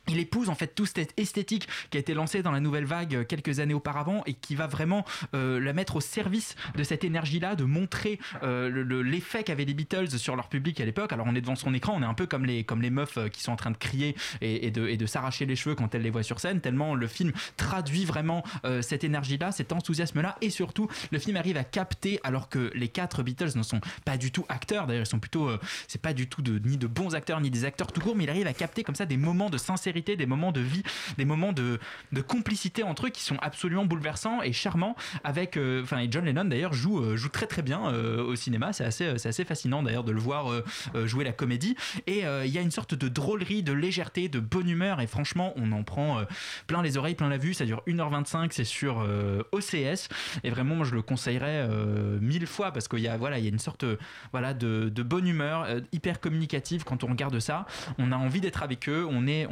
il 0.07 0.19
épouse 0.19 0.49
en 0.49 0.55
fait 0.55 0.73
toute 0.75 0.89
cette 0.95 1.13
esthétique 1.19 1.67
qui 1.89 1.97
a 1.97 1.99
été 1.99 2.13
lancée 2.13 2.41
dans 2.41 2.51
la 2.51 2.59
nouvelle 2.59 2.85
vague 2.85 3.15
euh, 3.15 3.23
quelques 3.23 3.59
années 3.59 3.73
auparavant 3.73 4.23
et 4.25 4.33
qui 4.33 4.55
va 4.55 4.67
vraiment 4.67 5.05
euh, 5.35 5.59
la 5.59 5.73
mettre 5.73 5.95
au 5.97 6.01
service 6.01 6.55
de 6.75 6.83
cette 6.83 7.03
énergie-là, 7.03 7.55
de 7.55 7.63
montrer 7.63 8.19
euh, 8.43 8.69
le- 8.69 8.83
le- 8.83 9.01
l'effet 9.03 9.43
qu'avaient 9.43 9.65
les 9.65 9.73
Beatles 9.73 10.09
sur 10.17 10.35
leur 10.35 10.49
public 10.49 10.79
à 10.81 10.85
l'époque. 10.85 11.13
Alors 11.13 11.27
on 11.29 11.35
est 11.35 11.41
devant 11.41 11.55
son 11.55 11.73
écran, 11.73 11.93
on 11.95 12.01
est 12.01 12.05
un 12.05 12.13
peu 12.13 12.25
comme 12.25 12.45
les, 12.45 12.63
comme 12.63 12.81
les 12.81 12.89
meufs 12.89 13.17
euh, 13.17 13.27
qui 13.29 13.41
sont 13.41 13.51
en 13.51 13.55
train 13.55 13.71
de 13.71 13.77
crier 13.77 14.15
et, 14.41 14.71
de, 14.71 14.87
et 14.87 14.97
de 14.97 15.05
s'arracher 15.05 15.45
les 15.45 15.55
cheveux 15.55 15.75
quand 15.75 15.93
elles 15.93 16.01
les 16.01 16.09
voient 16.09 16.23
sur 16.23 16.39
scène, 16.39 16.61
tellement 16.61 16.95
le 16.95 17.07
film 17.07 17.31
traduit 17.57 18.05
vraiment 18.05 18.43
cette 18.81 19.03
énergie-là, 19.03 19.51
cet 19.51 19.71
enthousiasme-là, 19.71 20.37
et 20.41 20.49
surtout 20.49 20.87
le 21.11 21.19
film 21.19 21.37
arrive 21.37 21.57
à 21.57 21.63
capter, 21.63 22.19
alors 22.23 22.49
que 22.49 22.71
les 22.75 22.87
quatre 22.87 23.23
Beatles 23.23 23.51
ne 23.55 23.63
sont 23.63 23.81
pas 24.05 24.17
du 24.17 24.31
tout 24.31 24.45
acteurs, 24.49 24.87
d'ailleurs 24.87 25.03
ils 25.03 25.09
sont 25.09 25.19
plutôt, 25.19 25.49
c'est 25.87 26.01
pas 26.01 26.13
du 26.13 26.27
tout 26.27 26.41
ni 26.65 26.77
de 26.77 26.87
bons 26.87 27.15
acteurs 27.15 27.39
ni 27.41 27.49
des 27.51 27.65
acteurs 27.65 27.91
tout 27.91 28.01
court, 28.01 28.15
mais 28.15 28.23
il 28.23 28.29
arrive 28.29 28.47
à 28.47 28.53
capter 28.53 28.83
comme 28.83 28.95
ça 28.95 29.05
des 29.05 29.17
moments 29.17 29.49
de 29.49 29.57
sincérité, 29.57 29.90
des 29.91 30.25
moments 30.25 30.51
de 30.51 30.61
vie, 30.61 30.83
des 31.17 31.25
moments 31.25 31.53
de, 31.53 31.79
de 32.11 32.21
complicité 32.21 32.83
entre 32.83 33.07
eux 33.07 33.09
qui 33.09 33.21
sont 33.21 33.37
absolument 33.41 33.85
bouleversants 33.85 34.41
et 34.41 34.53
charmants. 34.53 34.95
Avec, 35.23 35.57
euh, 35.57 35.83
enfin, 35.83 35.99
et 35.99 36.07
John 36.09 36.25
Lennon 36.25 36.45
d'ailleurs 36.45 36.73
joue, 36.73 36.99
euh, 36.99 37.17
joue 37.17 37.29
très 37.29 37.47
très 37.47 37.61
bien 37.61 37.87
euh, 37.87 38.23
au 38.23 38.35
cinéma. 38.35 38.73
C'est 38.73 38.85
assez, 38.85 39.17
c'est 39.17 39.29
assez 39.29 39.45
fascinant 39.45 39.83
d'ailleurs 39.83 40.03
de 40.03 40.11
le 40.11 40.19
voir 40.19 40.51
euh, 40.51 40.63
euh, 40.95 41.07
jouer 41.07 41.23
la 41.23 41.33
comédie. 41.33 41.75
Et 42.07 42.25
euh, 42.25 42.45
il 42.45 42.51
y 42.51 42.57
a 42.57 42.61
une 42.61 42.71
sorte 42.71 42.95
de 42.95 43.07
drôlerie, 43.07 43.63
de 43.63 43.73
légèreté, 43.73 44.29
de 44.29 44.39
bonne 44.39 44.69
humeur. 44.69 45.01
Et 45.01 45.07
franchement, 45.07 45.53
on 45.57 45.71
en 45.71 45.83
prend 45.83 46.19
euh, 46.19 46.23
plein 46.67 46.81
les 46.81 46.97
oreilles, 46.97 47.15
plein 47.15 47.29
la 47.29 47.37
vue. 47.37 47.53
Ça 47.53 47.65
dure 47.65 47.83
1h25, 47.87 48.49
c'est 48.51 48.63
sur 48.63 49.01
euh, 49.01 49.43
OCS. 49.51 50.07
Et 50.43 50.49
vraiment, 50.49 50.83
je 50.83 50.95
le 50.95 51.01
conseillerais 51.01 51.67
euh, 51.69 52.19
mille 52.21 52.47
fois 52.47 52.71
parce 52.71 52.87
qu'il 52.87 52.99
y 52.99 53.07
a, 53.07 53.17
voilà, 53.17 53.39
il 53.39 53.43
y 53.43 53.47
a 53.47 53.51
une 53.51 53.59
sorte 53.59 53.83
euh, 53.83 53.97
voilà, 54.31 54.53
de, 54.53 54.89
de 54.89 55.03
bonne 55.03 55.27
humeur, 55.27 55.65
euh, 55.67 55.81
hyper 55.91 56.19
communicative 56.19 56.83
quand 56.83 57.03
on 57.03 57.07
regarde 57.07 57.39
ça. 57.39 57.65
On 57.97 58.11
a 58.11 58.17
envie 58.17 58.41
d'être 58.41 58.63
avec 58.63 58.87
eux. 58.89 59.07
On, 59.09 59.27
est, 59.27 59.47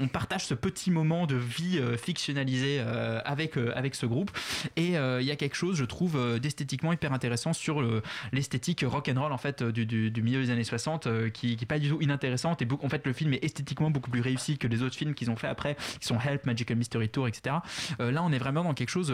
on- 0.00 0.08
partage 0.08 0.44
ce 0.46 0.54
petit 0.54 0.90
moment 0.90 1.26
de 1.26 1.34
vie 1.36 1.78
euh, 1.78 1.96
fictionnalisé 1.96 2.78
euh, 2.80 3.20
avec, 3.24 3.56
euh, 3.58 3.72
avec 3.74 3.94
ce 3.94 4.06
groupe. 4.06 4.30
Et 4.76 4.94
il 4.94 5.26
y 5.26 5.30
a 5.30 5.36
quelque 5.36 5.56
chose, 5.56 5.76
je 5.76 5.84
trouve, 5.84 6.38
d'esthétiquement 6.38 6.92
hyper 6.92 7.12
intéressant 7.12 7.52
sur 7.52 7.80
le- 7.82 8.02
l'esthétique 8.32 8.84
rock 8.86 9.10
and 9.14 9.20
roll 9.20 9.32
en 9.32 9.38
fait 9.38 9.62
du, 9.62 10.12
milieu 10.22 10.42
des 10.42 10.50
années 10.50 10.64
60 10.64 11.06
euh, 11.06 11.30
qui, 11.30 11.56
qui 11.56 11.66
pas 11.66 11.78
du 11.78 11.88
tout 11.88 12.00
inintéressante. 12.00 12.62
Et 12.62 12.68
en 12.82 12.88
fait, 12.88 13.06
le 13.06 13.12
film 13.12 13.32
est 13.34 13.44
esthétiquement 13.44 13.90
beaucoup 13.90 14.10
plus 14.10 14.20
réussi 14.20 14.58
que 14.58 14.66
les 14.68 14.82
autres 14.82 14.96
films 14.96 15.14
qu'ils 15.14 15.30
ont 15.30 15.36
fait 15.36 15.48
après, 15.48 15.76
qui 16.00 16.06
sont 16.06 16.18
Help, 16.20 16.46
Magical 16.46 16.76
Mystery 16.76 17.08
Tour, 17.08 17.28
etc. 17.28 17.56
Là, 17.98 18.22
on 18.22 18.32
est 18.32 18.38
vraiment 18.38 18.64
dans 18.64 18.74
quelque 18.74 18.90
chose, 18.90 19.12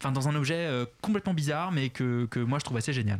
enfin, 0.00 0.12
dans 0.12 0.28
un 0.28 0.34
objet 0.34 0.68
complètement 1.02 1.34
bizarre, 1.34 1.72
mais 1.72 1.88
que, 1.90 2.26
que 2.26 2.40
moi 2.40 2.58
je 2.58 2.64
trouve 2.64 2.76
assez 2.76 2.92
génial. 2.92 3.18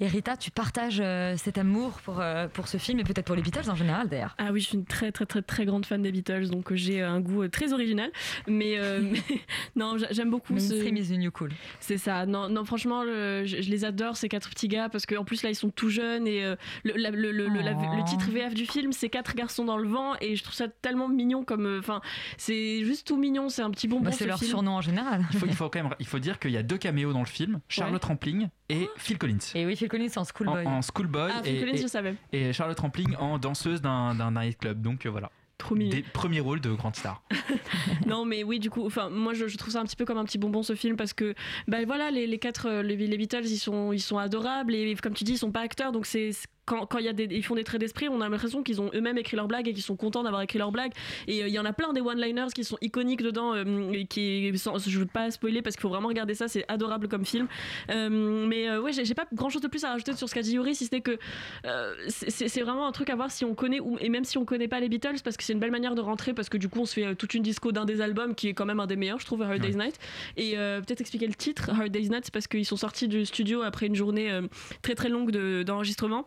Et 0.00 0.06
Rita, 0.08 0.36
tu 0.36 0.50
partages 0.50 1.00
euh, 1.00 1.36
cet 1.36 1.56
amour 1.56 1.92
pour, 2.04 2.20
euh, 2.20 2.48
pour 2.48 2.66
ce 2.66 2.78
film 2.78 2.98
et 2.98 3.04
peut-être 3.04 3.26
pour 3.26 3.36
les 3.36 3.42
Beatles 3.42 3.70
en 3.70 3.76
général 3.76 4.08
d'ailleurs. 4.08 4.34
Ah 4.38 4.48
oui, 4.52 4.60
je 4.60 4.66
suis 4.66 4.76
une 4.76 4.84
très 4.84 5.12
très 5.12 5.24
très 5.24 5.40
très 5.40 5.64
grande 5.66 5.86
fan 5.86 6.02
des 6.02 6.10
Beatles, 6.10 6.48
donc 6.48 6.72
euh, 6.72 6.76
j'ai 6.76 7.00
un 7.00 7.20
goût 7.20 7.42
euh, 7.44 7.48
très 7.48 7.72
original. 7.72 8.10
Mais, 8.48 8.76
euh, 8.76 9.00
mais- 9.12 9.22
non, 9.76 9.96
j'a- 9.96 10.10
j'aime 10.12 10.30
beaucoup. 10.30 10.58
ce- 10.58 10.72
Mainstream 10.74 10.96
is 10.96 11.08
the 11.08 11.18
new 11.18 11.30
cool. 11.30 11.52
C'est 11.78 11.98
ça. 11.98 12.26
Non, 12.26 12.48
non 12.48 12.64
franchement, 12.64 13.04
le- 13.04 13.44
je, 13.44 13.62
je 13.62 13.70
les 13.70 13.84
adore 13.84 14.16
ces 14.16 14.28
quatre 14.28 14.50
petits 14.50 14.66
gars 14.68 14.88
parce 14.88 15.06
qu'en 15.06 15.24
plus 15.24 15.42
là 15.44 15.50
ils 15.50 15.54
sont 15.54 15.70
tout 15.70 15.90
jeunes 15.90 16.26
et 16.26 16.44
euh, 16.44 16.56
le, 16.82 16.94
la- 16.96 17.10
le- 17.10 17.30
le- 17.30 17.48
le- 17.48 17.60
la- 17.60 17.74
Oh. 17.76 17.96
le 17.96 18.04
titre 18.04 18.30
VF 18.30 18.54
du 18.54 18.66
film 18.66 18.92
c'est 18.92 19.08
quatre 19.08 19.34
garçons 19.34 19.64
dans 19.64 19.76
le 19.78 19.86
vent 19.88 20.14
et 20.20 20.36
je 20.36 20.42
trouve 20.42 20.54
ça 20.54 20.66
tellement 20.68 21.08
mignon 21.08 21.44
comme, 21.44 21.66
euh, 21.66 21.78
enfin, 21.78 22.00
c'est 22.36 22.84
juste 22.84 23.06
tout 23.06 23.16
mignon. 23.16 23.48
C'est 23.48 23.62
un 23.62 23.70
petit 23.70 23.86
bonbon. 23.88 24.04
Bah, 24.06 24.12
c'est 24.12 24.24
ce 24.24 24.28
leur 24.28 24.38
film. 24.38 24.50
surnom 24.50 24.72
en 24.72 24.80
général. 24.80 25.24
Il 25.32 25.38
faut, 25.38 25.46
il 25.46 25.54
faut 25.54 25.68
quand 25.68 25.82
même 25.82 25.94
il 26.00 26.06
faut 26.06 26.18
dire 26.18 26.38
qu'il 26.40 26.50
y 26.50 26.56
a 26.56 26.62
deux 26.64 26.78
caméos 26.78 27.12
dans 27.12 27.20
le 27.20 27.26
film 27.26 27.60
Charlotte 27.68 28.04
Rampling 28.04 28.48
et 28.68 28.88
Phil 28.96 29.18
Collins. 29.18 29.38
Et 29.54 29.66
oui, 29.66 29.76
Phil 29.84 29.88
Collins 29.88 30.10
en 30.16 30.24
schoolboy. 30.24 30.66
En, 30.66 30.78
en 30.78 30.82
schoolboy 30.82 31.30
Ah, 31.34 31.42
Phil 31.42 31.56
et, 31.56 31.60
Collins, 31.60 31.72
et- 31.74 31.78
je 31.78 31.86
savais. 31.86 32.14
et 32.32 32.52
Charlotte 32.52 32.78
Rampling 32.80 33.14
en 33.16 33.38
danseuse 33.38 33.80
d'un 33.82 34.30
nightclub. 34.30 34.80
Donc 34.82 35.06
euh, 35.06 35.10
voilà. 35.10 35.30
Trop 35.56 35.76
mignon. 35.76 35.92
Des 35.92 36.02
premiers 36.02 36.40
rôles 36.40 36.60
de 36.60 36.72
grande 36.72 36.96
star. 36.96 37.22
non, 38.06 38.24
mais 38.24 38.42
oui, 38.42 38.58
du 38.58 38.70
coup, 38.70 38.84
enfin, 38.84 39.08
moi, 39.08 39.34
je, 39.34 39.46
je 39.46 39.56
trouve 39.56 39.72
ça 39.72 39.80
un 39.80 39.84
petit 39.84 39.94
peu 39.96 40.04
comme 40.04 40.18
un 40.18 40.24
petit 40.24 40.36
bonbon 40.38 40.62
ce 40.64 40.74
film 40.74 40.96
parce 40.96 41.12
que, 41.12 41.34
ben 41.68 41.86
voilà, 41.86 42.10
les, 42.10 42.26
les 42.26 42.38
quatre, 42.38 42.66
euh, 42.68 42.82
les, 42.82 42.96
les 42.96 43.16
Beatles, 43.16 43.44
ils 43.44 43.58
sont, 43.58 43.92
ils 43.92 44.00
sont 44.00 44.18
adorables 44.18 44.74
et 44.74 44.94
comme 44.96 45.14
tu 45.14 45.22
dis, 45.24 45.32
ils 45.34 45.38
sont 45.38 45.52
pas 45.52 45.60
acteurs, 45.60 45.92
donc 45.92 46.06
c'est 46.06 46.32
c'est- 46.32 46.48
quand, 46.66 46.86
quand 46.86 46.98
y 46.98 47.08
a 47.08 47.12
des, 47.12 47.24
ils 47.30 47.44
font 47.44 47.54
des 47.54 47.64
traits 47.64 47.80
d'esprit, 47.80 48.08
on 48.08 48.20
a 48.20 48.28
l'impression 48.28 48.62
qu'ils 48.62 48.80
ont 48.80 48.90
eux-mêmes 48.94 49.18
écrit 49.18 49.36
leurs 49.36 49.48
blagues 49.48 49.68
et 49.68 49.72
qu'ils 49.74 49.82
sont 49.82 49.96
contents 49.96 50.22
d'avoir 50.22 50.42
écrit 50.42 50.58
leurs 50.58 50.72
blagues. 50.72 50.92
Et 51.28 51.42
euh, 51.42 51.48
il 51.48 51.52
y 51.54 51.58
en 51.58 51.64
a 51.64 51.72
plein 51.72 51.92
des 51.92 52.00
one-liners 52.00 52.48
qui 52.54 52.64
sont 52.64 52.78
iconiques 52.80 53.22
dedans, 53.22 53.54
euh, 53.54 53.92
et 53.92 54.06
qui, 54.06 54.52
sans- 54.58 54.78
je 54.78 54.98
veux 54.98 55.06
pas 55.06 55.30
spoiler 55.30 55.62
parce 55.62 55.76
qu'il 55.76 55.82
faut 55.82 55.88
vraiment 55.88 56.08
regarder 56.08 56.34
ça, 56.34 56.48
c'est 56.48 56.64
adorable 56.68 57.08
comme 57.08 57.24
film. 57.24 57.48
Euh, 57.90 58.46
mais 58.48 58.68
euh, 58.68 58.80
ouais, 58.80 58.92
j'ai 58.92 59.14
pas 59.14 59.26
grand-chose 59.32 59.62
de 59.62 59.68
plus 59.68 59.84
à 59.84 59.90
rajouter 59.90 60.12
sur 60.14 60.28
ce 60.28 60.34
qu'a 60.34 60.42
dit 60.42 60.54
Yuri, 60.54 60.74
si 60.74 60.86
ce 60.86 60.94
n'est 60.94 61.00
que 61.00 61.18
c'est 62.08 62.60
vraiment 62.62 62.86
un 62.86 62.92
truc 62.92 63.10
à 63.10 63.16
voir 63.16 63.30
si 63.30 63.44
on 63.44 63.54
connaît 63.54 63.80
ou, 63.80 63.96
et 64.00 64.08
même 64.08 64.24
si 64.24 64.38
on 64.38 64.44
connaît 64.44 64.68
pas 64.68 64.80
les 64.80 64.88
Beatles, 64.88 65.20
parce 65.22 65.36
que 65.36 65.42
c'est 65.44 65.52
une 65.52 65.60
belle 65.60 65.70
manière 65.70 65.94
de 65.94 66.00
rentrer, 66.00 66.34
parce 66.34 66.48
que 66.48 66.56
du 66.58 66.68
coup 66.68 66.80
on 66.80 66.86
se 66.86 66.94
fait 66.94 67.14
toute 67.14 67.34
une 67.34 67.42
disco 67.42 67.72
d'un 67.72 67.84
des 67.84 68.00
albums 68.00 68.34
qui 68.34 68.48
est 68.48 68.54
quand 68.54 68.66
même 68.66 68.80
un 68.80 68.86
des 68.86 68.96
meilleurs, 68.96 69.20
je 69.20 69.26
trouve, 69.26 69.42
Hard 69.42 69.60
Day's 69.60 69.76
Night. 69.76 69.98
Et 70.36 70.52
peut-être 70.54 71.00
expliquer 71.00 71.26
le 71.26 71.34
titre, 71.34 71.70
Hard 71.70 71.88
Day's 71.90 72.10
Night, 72.10 72.22
c'est 72.24 72.32
parce 72.34 72.46
qu'ils 72.46 72.64
sont 72.66 72.76
sortis 72.76 73.08
du 73.08 73.24
studio 73.26 73.62
après 73.62 73.86
une 73.86 73.94
journée 73.94 74.30
très 74.82 74.94
très 74.94 75.08
longue 75.08 75.30
de- 75.30 75.62
d'enregistrement. 75.62 76.26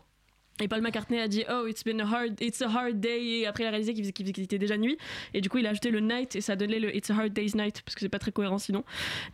Et 0.61 0.67
Paul 0.67 0.81
McCartney 0.81 1.19
a 1.19 1.27
dit 1.27 1.43
Oh, 1.51 1.65
it's 1.67 1.83
been 1.83 2.01
a 2.01 2.05
hard, 2.05 2.41
it's 2.41 2.61
a 2.61 2.67
hard 2.67 2.99
day. 2.99 3.39
Et 3.41 3.47
après, 3.47 3.63
il 3.63 3.67
a 3.67 3.69
réalisé 3.69 3.93
qu'il 3.93 4.03
faisait- 4.03 4.11
qu'il 4.13 4.43
était 4.43 4.57
déjà 4.57 4.77
nuit. 4.77 4.97
Et 5.33 5.41
du 5.41 5.49
coup, 5.49 5.57
il 5.59 5.67
a 5.67 5.69
ajouté 5.69 5.91
le 5.91 5.99
night 5.99 6.35
et 6.35 6.41
ça 6.41 6.55
donnait 6.55 6.79
le 6.79 6.95
It's 6.95 7.09
a 7.11 7.13
hard 7.15 7.33
day's 7.33 7.55
night 7.55 7.81
parce 7.83 7.95
que 7.95 8.01
c'est 8.01 8.09
pas 8.09 8.19
très 8.19 8.31
cohérent 8.31 8.57
sinon. 8.57 8.83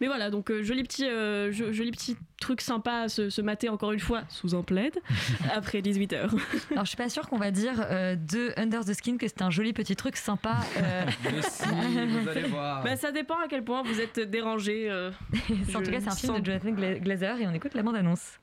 Mais 0.01 0.07
voilà, 0.07 0.29
donc 0.29 0.51
euh, 0.51 0.63
joli 0.63 0.83
petit, 0.83 1.05
euh, 1.07 1.51
jo- 1.51 1.71
joli 1.71 1.91
petit 1.91 2.17
truc 2.41 2.59
sympa 2.59 3.03
à 3.03 3.09
se, 3.09 3.29
se 3.29 3.41
mater 3.41 3.69
encore 3.69 3.93
une 3.93 3.99
fois 4.01 4.23
sous 4.27 4.53
un 4.55 4.63
plaid 4.63 4.93
après 5.53 5.79
18h. 5.81 6.29
Alors, 6.71 6.83
je 6.83 6.89
suis 6.89 6.97
pas 6.97 7.07
sûre 7.09 7.29
qu'on 7.29 7.37
va 7.37 7.51
dire 7.51 7.85
euh, 7.89 8.15
de 8.15 8.51
Under 8.57 8.83
the 8.83 8.93
Skin 8.93 9.17
que 9.17 9.27
c'est 9.27 9.41
un 9.41 9.49
joli 9.49 9.71
petit 9.71 9.95
truc 9.95 10.17
sympa. 10.17 10.57
euh, 10.77 11.05
Mais 11.23 11.41
si, 11.41 11.63
vous 11.67 12.29
allez 12.29 12.41
voir. 12.43 12.83
Bah, 12.83 12.95
ça 12.97 13.11
dépend 13.13 13.35
à 13.39 13.47
quel 13.47 13.63
point 13.63 13.81
vous 13.83 14.01
êtes 14.01 14.19
dérangé. 14.19 14.89
euh, 14.89 15.11
en 15.75 15.81
tout 15.81 15.89
cas, 15.91 16.01
c'est 16.01 16.07
un 16.09 16.15
film 16.15 16.33
sens- 16.33 16.41
de 16.41 16.45
Jonathan 16.45 16.69
Gla- 16.71 16.99
Glazer 16.99 17.39
et 17.39 17.47
on 17.47 17.53
écoute 17.53 17.73
la 17.75 17.83
bande-annonce. 17.83 18.39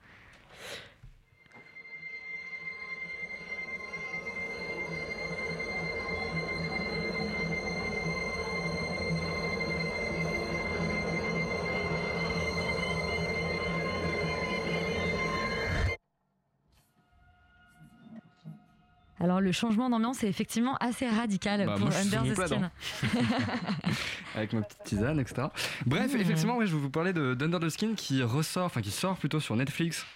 Alors 19.22 19.40
le 19.40 19.52
changement 19.52 19.90
d'ambiance 19.90 20.24
est 20.24 20.28
effectivement 20.28 20.76
assez 20.78 21.06
radical 21.08 21.64
Bah, 21.66 21.72
pour 21.76 21.86
moi, 21.86 21.96
Under 21.96 22.22
the 22.22 22.38
mon 22.38 22.46
Skin. 22.46 22.62
hein. 22.64 22.70
Avec 24.34 24.52
ma 24.52 24.62
petite 24.62 24.82
tisane, 24.84 25.20
etc. 25.20 25.48
Bref, 25.86 26.12
Mmh. 26.14 26.16
effectivement, 26.20 26.56
ouais, 26.56 26.66
je 26.66 26.74
vais 26.74 26.80
vous 26.80 26.90
parler 26.90 27.12
de 27.12 27.34
d'Under 27.34 27.58
the 27.60 27.68
Skin 27.68 27.94
qui 27.96 28.22
ressort, 28.22 28.64
enfin 28.64 28.80
qui 28.80 28.90
sort 28.90 29.16
plutôt 29.16 29.40
sur 29.40 29.56
Netflix. 29.56 30.06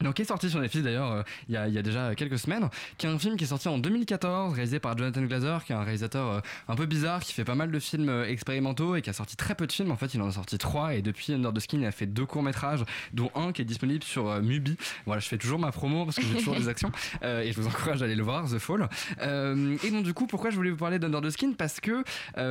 Donc, 0.00 0.14
qui 0.14 0.22
est 0.22 0.24
sorti 0.24 0.50
sur 0.50 0.58
Netflix 0.60 0.84
d'ailleurs 0.84 1.12
euh, 1.12 1.22
il 1.48 1.54
y, 1.54 1.56
a- 1.56 1.68
il 1.68 1.74
y 1.74 1.78
a 1.78 1.82
déjà 1.82 2.14
quelques 2.16 2.38
semaines, 2.38 2.68
qui 2.98 3.06
est 3.06 3.08
un 3.08 3.18
film 3.18 3.36
qui 3.36 3.44
est 3.44 3.48
sorti 3.48 3.68
en 3.68 3.78
2014, 3.78 4.54
réalisé 4.54 4.80
par 4.80 4.96
Jonathan 4.98 5.22
Glazer, 5.22 5.64
qui 5.64 5.72
est 5.72 5.76
un 5.76 5.82
réalisateur 5.84 6.28
euh, 6.28 6.40
un 6.68 6.74
peu 6.74 6.86
bizarre, 6.86 7.20
qui 7.20 7.32
fait 7.32 7.44
pas 7.44 7.54
mal 7.54 7.70
de 7.70 7.78
films 7.78 8.08
euh, 8.08 8.26
expérimentaux 8.26 8.96
et 8.96 9.02
qui 9.02 9.10
a 9.10 9.12
sorti 9.12 9.36
très 9.36 9.54
peu 9.54 9.66
de 9.66 9.72
films. 9.72 9.90
En 9.92 9.96
fait, 9.96 10.14
il 10.14 10.20
en 10.22 10.28
a 10.28 10.32
sorti 10.32 10.58
trois 10.58 10.94
et 10.94 11.02
depuis 11.02 11.32
Under 11.32 11.52
the 11.52 11.60
Skin, 11.60 11.78
il 11.80 11.86
a 11.86 11.92
fait 11.92 12.06
deux 12.06 12.26
courts 12.26 12.42
métrages, 12.42 12.84
dont 13.12 13.30
un 13.36 13.52
qui 13.52 13.62
est 13.62 13.64
disponible 13.64 14.02
sur 14.02 14.24
Mubi. 14.42 14.76
Voilà, 15.06 15.20
je 15.20 15.28
fais 15.28 15.38
toujours 15.38 15.58
ma 15.60 15.70
promo 15.70 16.04
parce 16.04 16.16
que 16.16 16.22
j'ai 16.22 16.36
toujours 16.38 16.56
des 16.56 16.68
actions 16.68 16.90
et 17.22 17.52
je 17.52 17.60
vous 17.60 17.66
encourage 17.68 18.02
à 18.02 18.06
aller 18.06 18.16
le 18.16 18.22
voir, 18.24 18.46
The 18.50 18.58
Fall. 18.58 18.88
Et 19.20 19.90
donc 19.90 20.02
du 20.04 20.14
coup, 20.14 20.26
pourquoi 20.26 20.50
je 20.50 20.56
voulais 20.56 20.70
vous 20.70 20.76
parler 20.76 20.98
d'Under 20.98 21.20
the 21.20 21.30
Skin? 21.30 21.52
Parce 21.56 21.80
que, 21.80 22.02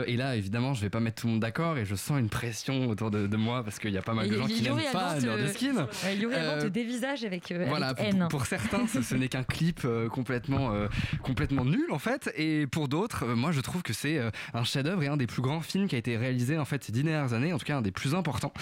et 0.08 0.16
là 0.16 0.36
évidemment, 0.36 0.74
je 0.74 0.82
vais 0.82 0.90
pas 0.90 1.00
mettre 1.00 1.22
tout 1.22 1.28
le 1.28 1.34
monde 1.34 1.42
d'accord 1.42 1.78
et 1.78 1.86
je 1.86 1.96
sens 1.96 2.20
une 2.20 2.30
pression 2.30 2.88
autour 2.90 3.12
de, 3.12 3.28
de 3.28 3.38
moi 3.38 3.64
parce 3.64 3.80
qu'il 3.80 3.92
y 3.92 3.98
a 3.98 4.02
pas 4.02 4.14
mal 4.14 4.30
de 4.30 4.38
gens 4.38 4.46
qui 4.48 4.62
n'aiment 4.64 4.92
pas 4.94 5.16
Under 5.16 5.36
the 5.38 5.54
Skin. 5.54 5.88
Te 6.62 6.68
dévisage 6.68 7.24
avec, 7.32 7.52
euh, 7.52 7.66
voilà, 7.68 7.90
avec 7.90 8.14
pour, 8.30 8.46
certains, 8.46 8.88
ce, 8.88 9.02
ce 9.02 9.16
n'est 9.16 9.30
qu'un 9.30 9.44
clip 9.44 9.82
euh, 9.86 10.10
complètement, 10.10 10.74
euh, 10.74 10.88
complètement 11.24 11.64
nul 11.64 11.86
en 11.92 12.00
fait, 12.00 12.32
et 12.36 12.68
pour 12.68 12.90
d'autres, 12.90 13.26
moi 13.26 13.52
je 13.52 13.62
trouve 13.62 13.84
que 13.84 13.94
c'est 13.94 14.20
un 14.54 14.64
chef-d'œuvre 14.64 15.04
et 15.04 15.08
un 15.08 15.18
des 15.18 15.28
plus 15.28 15.42
grands 15.42 15.62
films 15.62 15.88
qui 15.88 15.96
a 15.96 15.98
été 15.98 16.18
réalisé 16.18 16.58
en 16.58 16.66
fait 16.66 16.84
ces 16.84 16.92
dix 16.92 17.04
dernières 17.04 17.34
années, 17.34 17.54
en 17.54 17.58
tout 17.58 17.66
cas 17.66 17.78
un 17.78 17.82
des 17.82 17.92
plus 17.92 18.16
importants, 18.16 18.54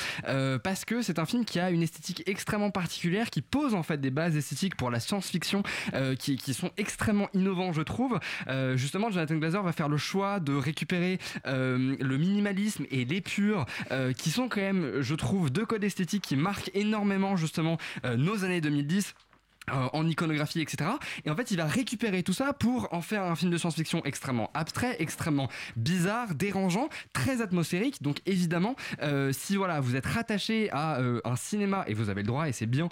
parce 0.63 0.85
que 0.85 1.01
c'est 1.01 1.19
un 1.19 1.25
film 1.25 1.45
qui 1.45 1.59
a 1.59 1.71
une 1.71 1.81
esthétique 1.81 2.23
extrêmement 2.27 2.69
particulière, 2.69 3.29
qui 3.29 3.41
pose 3.41 3.73
en 3.73 3.83
fait 3.83 3.99
des 3.99 4.11
bases 4.11 4.35
esthétiques 4.35 4.75
pour 4.75 4.91
la 4.91 4.99
science-fiction, 4.99 5.63
qui, 6.19 6.37
qui 6.37 6.53
sont 6.53 6.71
extrêmement 6.77 7.29
innovants, 7.33 7.73
je 7.73 7.81
trouve. 7.81 8.19
Justement, 8.75 9.09
Jonathan 9.09 9.35
Glazer 9.35 9.63
va 9.63 9.71
faire 9.71 9.89
le 9.89 9.97
choix 9.97 10.39
de 10.39 10.53
récupérer 10.53 11.19
le 11.45 12.17
minimalisme 12.17 12.85
et 12.91 13.05
l'épure, 13.05 13.65
qui 14.17 14.29
sont 14.29 14.47
quand 14.49 14.61
même, 14.61 15.01
je 15.01 15.15
trouve, 15.15 15.49
deux 15.49 15.65
codes 15.65 15.83
esthétiques 15.83 16.23
qui 16.23 16.35
marquent 16.35 16.71
énormément 16.73 17.35
justement 17.35 17.77
nos 18.17 18.43
années 18.43 18.58
2010 18.61 19.13
euh, 19.71 19.87
en 19.93 20.07
iconographie, 20.07 20.61
etc. 20.61 20.89
Et 21.25 21.29
en 21.29 21.35
fait, 21.35 21.51
il 21.51 21.57
va 21.57 21.65
récupérer 21.65 22.23
tout 22.23 22.33
ça 22.33 22.53
pour 22.53 22.91
en 22.91 23.01
faire 23.01 23.23
un 23.23 23.35
film 23.35 23.51
de 23.51 23.57
science-fiction 23.57 24.03
extrêmement 24.05 24.49
abstrait, 24.53 24.95
extrêmement 24.99 25.47
bizarre, 25.75 26.33
dérangeant, 26.33 26.89
très 27.13 27.41
atmosphérique. 27.41 28.01
Donc 28.01 28.17
évidemment, 28.25 28.75
euh, 29.01 29.31
si 29.31 29.57
voilà, 29.57 29.79
vous 29.79 29.95
êtes 29.95 30.05
rattaché 30.05 30.69
à 30.71 30.99
euh, 30.99 31.21
un 31.23 31.35
cinéma 31.35 31.83
et 31.87 31.93
vous 31.93 32.09
avez 32.09 32.21
le 32.21 32.27
droit 32.27 32.47
et 32.47 32.51
c'est 32.51 32.65
bien 32.65 32.89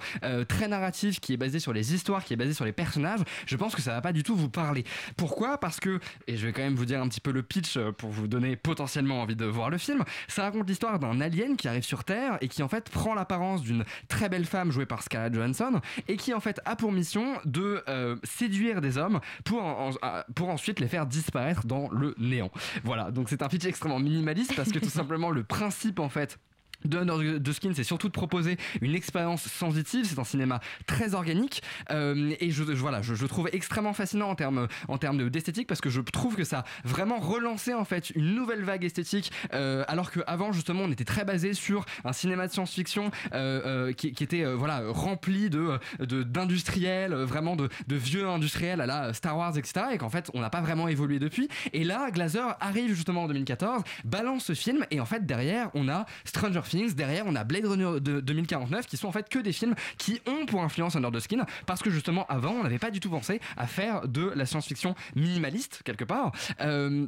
très 0.48 0.68
narratif 0.68 1.20
qui 1.20 1.34
est 1.34 1.38
basé 1.38 1.60
sur 1.60 1.74
les 1.74 1.94
histoires, 1.94 2.24
qui 2.24 2.34
est 2.34 2.38
basé 2.38 2.54
sur 2.54 2.66
les 2.66 2.72
personnages, 2.72 3.22
je 3.46 3.56
pense 3.56 3.76
que 3.76 3.82
ça 3.82 3.92
va 3.92 4.02
pas 4.02 4.14
du 4.14 4.24
tout 4.24 4.36
vous 4.36 4.50
parler. 4.50 4.84
Pourquoi? 5.16 5.58
Parce 5.58 5.80
que 5.80 6.00
et 6.28 6.38
je 6.38 6.46
vais 6.46 6.54
quand 6.54 6.62
même 6.62 6.76
vous 6.76 6.86
dire 6.86 7.02
un 7.02 7.08
petit 7.08 7.22
peu 7.22 7.32
le 7.32 7.44
pitch 7.44 7.78
pour 7.98 8.10
vous 8.10 8.28
donner 8.28 8.56
potentiellement 8.56 9.22
envie 9.22 9.36
de 9.36 9.46
voir 9.46 9.70
le 9.70 9.78
film. 9.78 10.04
Ça 10.28 10.44
raconte 10.44 10.68
l'histoire 10.68 11.00
d'un 11.00 11.22
alien 11.22 11.56
qui 11.56 11.68
arrive 11.68 11.84
sur 11.84 12.04
Terre 12.04 12.38
et 12.42 12.48
qui 12.48 12.64
en 12.64 12.68
fait 12.68 12.90
prend 12.90 13.14
l'apparence 13.14 13.62
d'une 13.62 13.86
très 14.08 14.30
belle 14.30 14.46
femme 14.46 14.72
jouée 14.72 14.86
par 14.86 15.04
Scarlett 15.04 15.34
Johansson 15.34 15.82
et 16.08 16.18
qui 16.18 16.34
en 16.34 16.40
fait 16.40 16.57
a 16.66 16.76
pour 16.76 16.92
mission 16.92 17.38
de 17.46 17.84
euh, 17.88 18.16
séduire 18.24 18.82
des 18.82 18.98
hommes 18.98 19.20
pour, 19.46 19.64
en- 19.64 19.90
en- 19.90 20.22
pour 20.36 20.50
ensuite 20.50 20.80
les 20.80 20.88
faire 20.88 21.06
disparaître 21.06 21.66
dans 21.66 21.90
le 21.92 22.16
néant. 22.18 22.52
Voilà, 22.84 23.12
donc 23.12 23.30
c'est 23.30 23.42
un 23.42 23.48
pitch 23.48 23.66
extrêmement 23.66 24.00
minimaliste 24.00 24.56
parce 24.56 24.72
que 24.72 24.80
tout 24.80 24.90
simplement 24.90 25.32
le 25.32 25.44
principe 25.44 26.00
en 26.00 26.10
fait 26.10 26.38
de 26.86 27.38
the 27.40 27.52
Skin, 27.52 27.72
c'est 27.76 27.84
surtout 27.84 28.08
de 28.08 28.14
proposer 28.14 28.58
une 28.82 28.96
expérience 28.96 29.44
sensitive. 29.48 30.06
C'est 30.06 30.20
un 30.20 30.24
cinéma 30.24 30.60
très 30.86 31.16
organique 31.16 31.62
euh, 31.92 32.34
et 32.40 32.52
je, 32.52 32.64
je- 32.64 32.72
voilà, 32.74 33.02
je, 33.02 33.26
trouve 33.26 33.50
extrêmement 33.52 33.94
fascinant 33.94 34.30
en 34.30 34.36
termes 34.36 34.68
en 34.88 34.98
termes 34.98 35.18
de- 35.18 35.30
d'esthétique 35.30 35.68
parce 35.68 35.82
que 35.82 35.90
je 35.90 36.02
trouve 36.02 36.36
que 36.36 36.44
ça 36.44 36.60
a 36.60 36.64
vraiment 36.86 37.20
relancé 37.20 37.74
en 37.74 37.84
fait 37.86 38.12
une 38.12 38.36
nouvelle 38.36 38.64
vague 38.64 38.84
esthétique 38.86 39.32
euh, 39.54 39.84
alors 39.88 40.12
qu'avant 40.12 40.52
justement 40.52 40.84
on 40.84 40.92
était 40.92 41.04
très 41.04 41.26
basé 41.26 41.54
sur 41.54 41.86
un 42.06 42.14
cinéma 42.14 42.48
de 42.48 42.52
science-fiction 42.54 43.12
euh, 43.34 43.88
euh, 43.90 43.94
qui, 43.94 44.08
était 44.24 44.46
voilà 44.54 44.82
rempli 44.88 45.50
de 45.50 45.80
de- 46.00 46.24
d'industriels, 46.24 47.14
vraiment 47.14 47.56
de, 47.56 47.70
de 47.88 47.96
vieux 47.96 48.28
industriels 48.28 48.82
à 48.82 48.86
la 48.86 49.14
Star 49.14 49.38
Wars 49.38 49.58
etc. 49.58 49.88
et 49.94 49.98
qu'en 49.98 50.10
fait 50.10 50.30
on 50.34 50.42
n'a 50.42 50.50
pas 50.50 50.62
vraiment 50.62 50.88
évolué 50.88 51.20
depuis. 51.20 51.50
Et 51.74 51.84
là 51.84 52.10
Glazer 52.12 52.56
arrive 52.60 52.94
justement 52.94 53.24
en 53.24 53.28
2014, 53.28 53.84
balance 54.06 54.46
ce 54.46 54.54
film 54.54 54.86
et 54.92 55.00
en 55.00 55.06
fait 55.06 55.26
derrière 55.26 55.70
on 55.74 55.90
a 55.90 56.06
Stranger 56.26 56.62
Derrière 56.96 57.26
on 57.26 57.36
a 57.36 57.44
Blade 57.44 57.66
Runner 57.66 58.00
de 58.00 58.20
2049 58.20 58.88
qui 58.88 58.98
sont 58.98 59.08
en 59.08 59.12
fait 59.12 59.30
que 59.30 59.40
des 59.40 59.54
films 59.54 59.76
qui 59.98 60.22
ont 60.28 60.46
pour 60.46 60.62
influence 60.62 60.96
Under 60.96 61.12
the 61.12 61.20
Skin 61.20 61.46
parce 61.66 61.82
que 61.82 61.90
justement 61.90 62.26
avant 62.28 62.52
on 62.52 62.64
n'avait 62.64 62.80
pas 62.80 62.92
du 62.92 63.00
tout 63.00 63.10
pensé 63.10 63.40
à 63.56 63.68
faire 63.68 64.08
de 64.08 64.32
la 64.36 64.46
science-fiction 64.46 64.96
minimaliste 65.16 65.82
quelque 65.84 66.04
part. 66.04 66.32
Euh, 66.62 67.08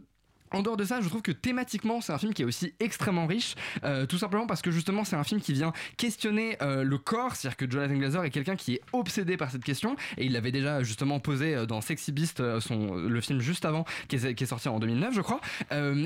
en 0.52 0.62
dehors 0.62 0.78
de 0.78 0.84
ça, 0.84 1.02
je 1.02 1.08
trouve 1.08 1.22
que 1.22 1.32
thématiquement, 1.32 2.02
c'est 2.02 2.14
un 2.14 2.18
film 2.18 2.34
qui 2.34 2.42
est 2.42 2.46
aussi 2.46 2.74
extrêmement 2.80 3.28
riche, 3.28 3.56
euh, 3.84 4.06
tout 4.06 4.18
simplement 4.18 4.48
parce 4.48 4.62
que 4.62 4.72
justement, 4.72 5.04
c'est 5.04 5.16
un 5.16 5.24
film 5.24 5.42
qui 5.42 5.54
vient 5.54 5.74
questionner 5.98 6.58
euh, 6.62 6.84
le 6.84 6.98
corps, 6.98 7.36
c'est-à-dire 7.36 7.58
que 7.58 7.70
Jonathan 7.70 7.96
Glazer 7.96 8.24
est 8.24 8.30
quelqu'un 8.30 8.56
qui 8.56 8.76
est 8.76 8.82
obsédé 8.94 9.38
par 9.38 9.52
cette 9.52 9.64
question, 9.64 9.96
et 10.18 10.26
il 10.26 10.34
l'avait 10.34 10.52
déjà 10.52 10.82
justement 10.84 11.20
posé 11.20 11.56
euh, 11.56 11.66
dans 11.66 11.82
Sexy 11.82 12.12
Beast, 12.12 12.40
le 12.40 13.22
film 13.22 13.40
juste 13.40 13.66
avant, 13.66 13.86
qui 14.08 14.16
est, 14.16 14.46
sorti 14.46 14.70
en 14.70 14.80
2009, 14.80 15.14
je 15.14 15.22
crois. 15.22 15.40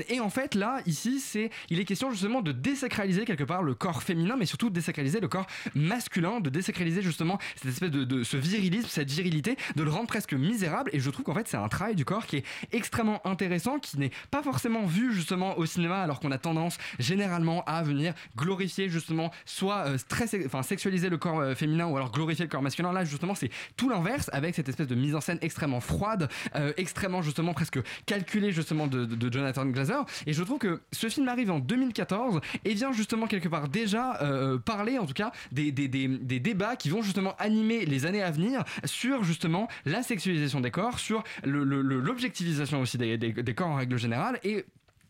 Et 0.08 0.20
en 0.20 0.28
fait, 0.28 0.54
là, 0.54 0.80
ici, 0.86 1.22
il 1.70 1.80
est 1.80 1.84
question 1.84 2.10
justement 2.10 2.42
de 2.42 2.52
désacraliser 2.52 3.24
quelque 3.24 3.44
part 3.44 3.62
le 3.62 3.74
corps 3.74 4.02
féminin, 4.02 4.36
mais 4.38 4.46
surtout 4.46 4.68
de 4.68 4.74
désacraliser 4.74 5.20
le 5.20 5.28
corps 5.28 5.46
masculin, 5.74 6.40
de 6.40 6.50
désacraliser 6.50 7.02
justement 7.02 7.38
cette 7.56 7.70
espèce 7.70 7.90
de, 7.90 8.04
de 8.04 8.22
ce 8.22 8.36
virilisme, 8.36 8.88
cette 8.88 9.10
virilité, 9.10 9.56
de 9.76 9.82
le 9.82 9.90
rendre 9.90 10.06
presque 10.06 10.34
misérable. 10.34 10.90
Et 10.92 11.00
je 11.00 11.10
trouve 11.10 11.24
qu'en 11.24 11.34
fait, 11.34 11.48
c'est 11.48 11.56
un 11.56 11.68
travail 11.68 11.94
du 11.94 12.04
corps 12.04 12.26
qui 12.26 12.38
est 12.38 12.44
extrêmement 12.72 13.26
intéressant, 13.26 13.78
qui 13.78 13.98
n'est 13.98 14.10
pas 14.34 14.42
forcément 14.42 14.84
vu 14.84 15.14
justement 15.14 15.56
au 15.58 15.64
cinéma, 15.64 16.02
alors 16.02 16.18
qu'on 16.18 16.32
a 16.32 16.38
tendance 16.38 16.76
généralement 16.98 17.62
à 17.66 17.84
venir 17.84 18.14
glorifier 18.36 18.88
justement 18.88 19.30
soit 19.44 19.84
euh, 19.86 19.96
très, 20.08 20.26
enfin, 20.44 20.64
sexualiser 20.64 21.08
le 21.08 21.18
corps 21.18 21.38
euh, 21.38 21.54
féminin 21.54 21.86
ou 21.86 21.96
alors 21.96 22.10
glorifier 22.10 22.44
le 22.44 22.50
corps 22.50 22.60
masculin. 22.60 22.90
Là, 22.92 23.04
justement, 23.04 23.36
c'est 23.36 23.50
tout 23.76 23.88
l'inverse 23.88 24.28
avec 24.32 24.56
cette 24.56 24.68
espèce 24.68 24.88
de 24.88 24.96
mise 24.96 25.14
en 25.14 25.20
scène 25.20 25.38
extrêmement 25.40 25.78
froide, 25.78 26.28
euh, 26.56 26.72
extrêmement 26.76 27.22
justement 27.22 27.54
presque 27.54 27.78
calculée 28.06 28.50
justement 28.50 28.88
de, 28.88 29.06
Jonathan 29.30 29.66
Glazer. 29.66 30.04
Et 30.26 30.32
je 30.32 30.42
trouve 30.42 30.58
que 30.58 30.80
ce 30.90 31.08
film 31.08 31.28
arrive 31.28 31.52
en 31.52 31.60
2014 31.60 32.40
et 32.64 32.74
vient 32.74 32.90
justement 32.92 33.28
quelque 33.28 33.48
part 33.48 33.68
déjà 33.68 34.18
parler 34.64 34.98
en 34.98 35.06
tout 35.06 35.12
cas 35.14 35.30
des, 35.52 35.70
des, 35.70 35.86
des, 35.86 36.08
des 36.08 36.40
débats 36.40 36.74
qui 36.74 36.90
vont 36.90 37.02
justement 37.02 37.36
animer 37.38 37.86
les 37.86 38.04
années 38.04 38.22
à 38.22 38.32
venir 38.32 38.64
sur 38.84 39.22
justement 39.22 39.68
la 39.84 40.02
sexualisation 40.02 40.60
des 40.60 40.72
corps, 40.72 40.98
sur 40.98 41.22
le- 41.44 41.62
le- 41.62 41.82
le- 41.82 42.00
l'objectivisation 42.00 42.80
aussi 42.80 42.98
des- 42.98 43.16
des 43.18 43.54
corps 43.54 43.68
en 43.68 43.76
règle 43.76 43.96
générale 43.96 44.23
et 44.42 44.64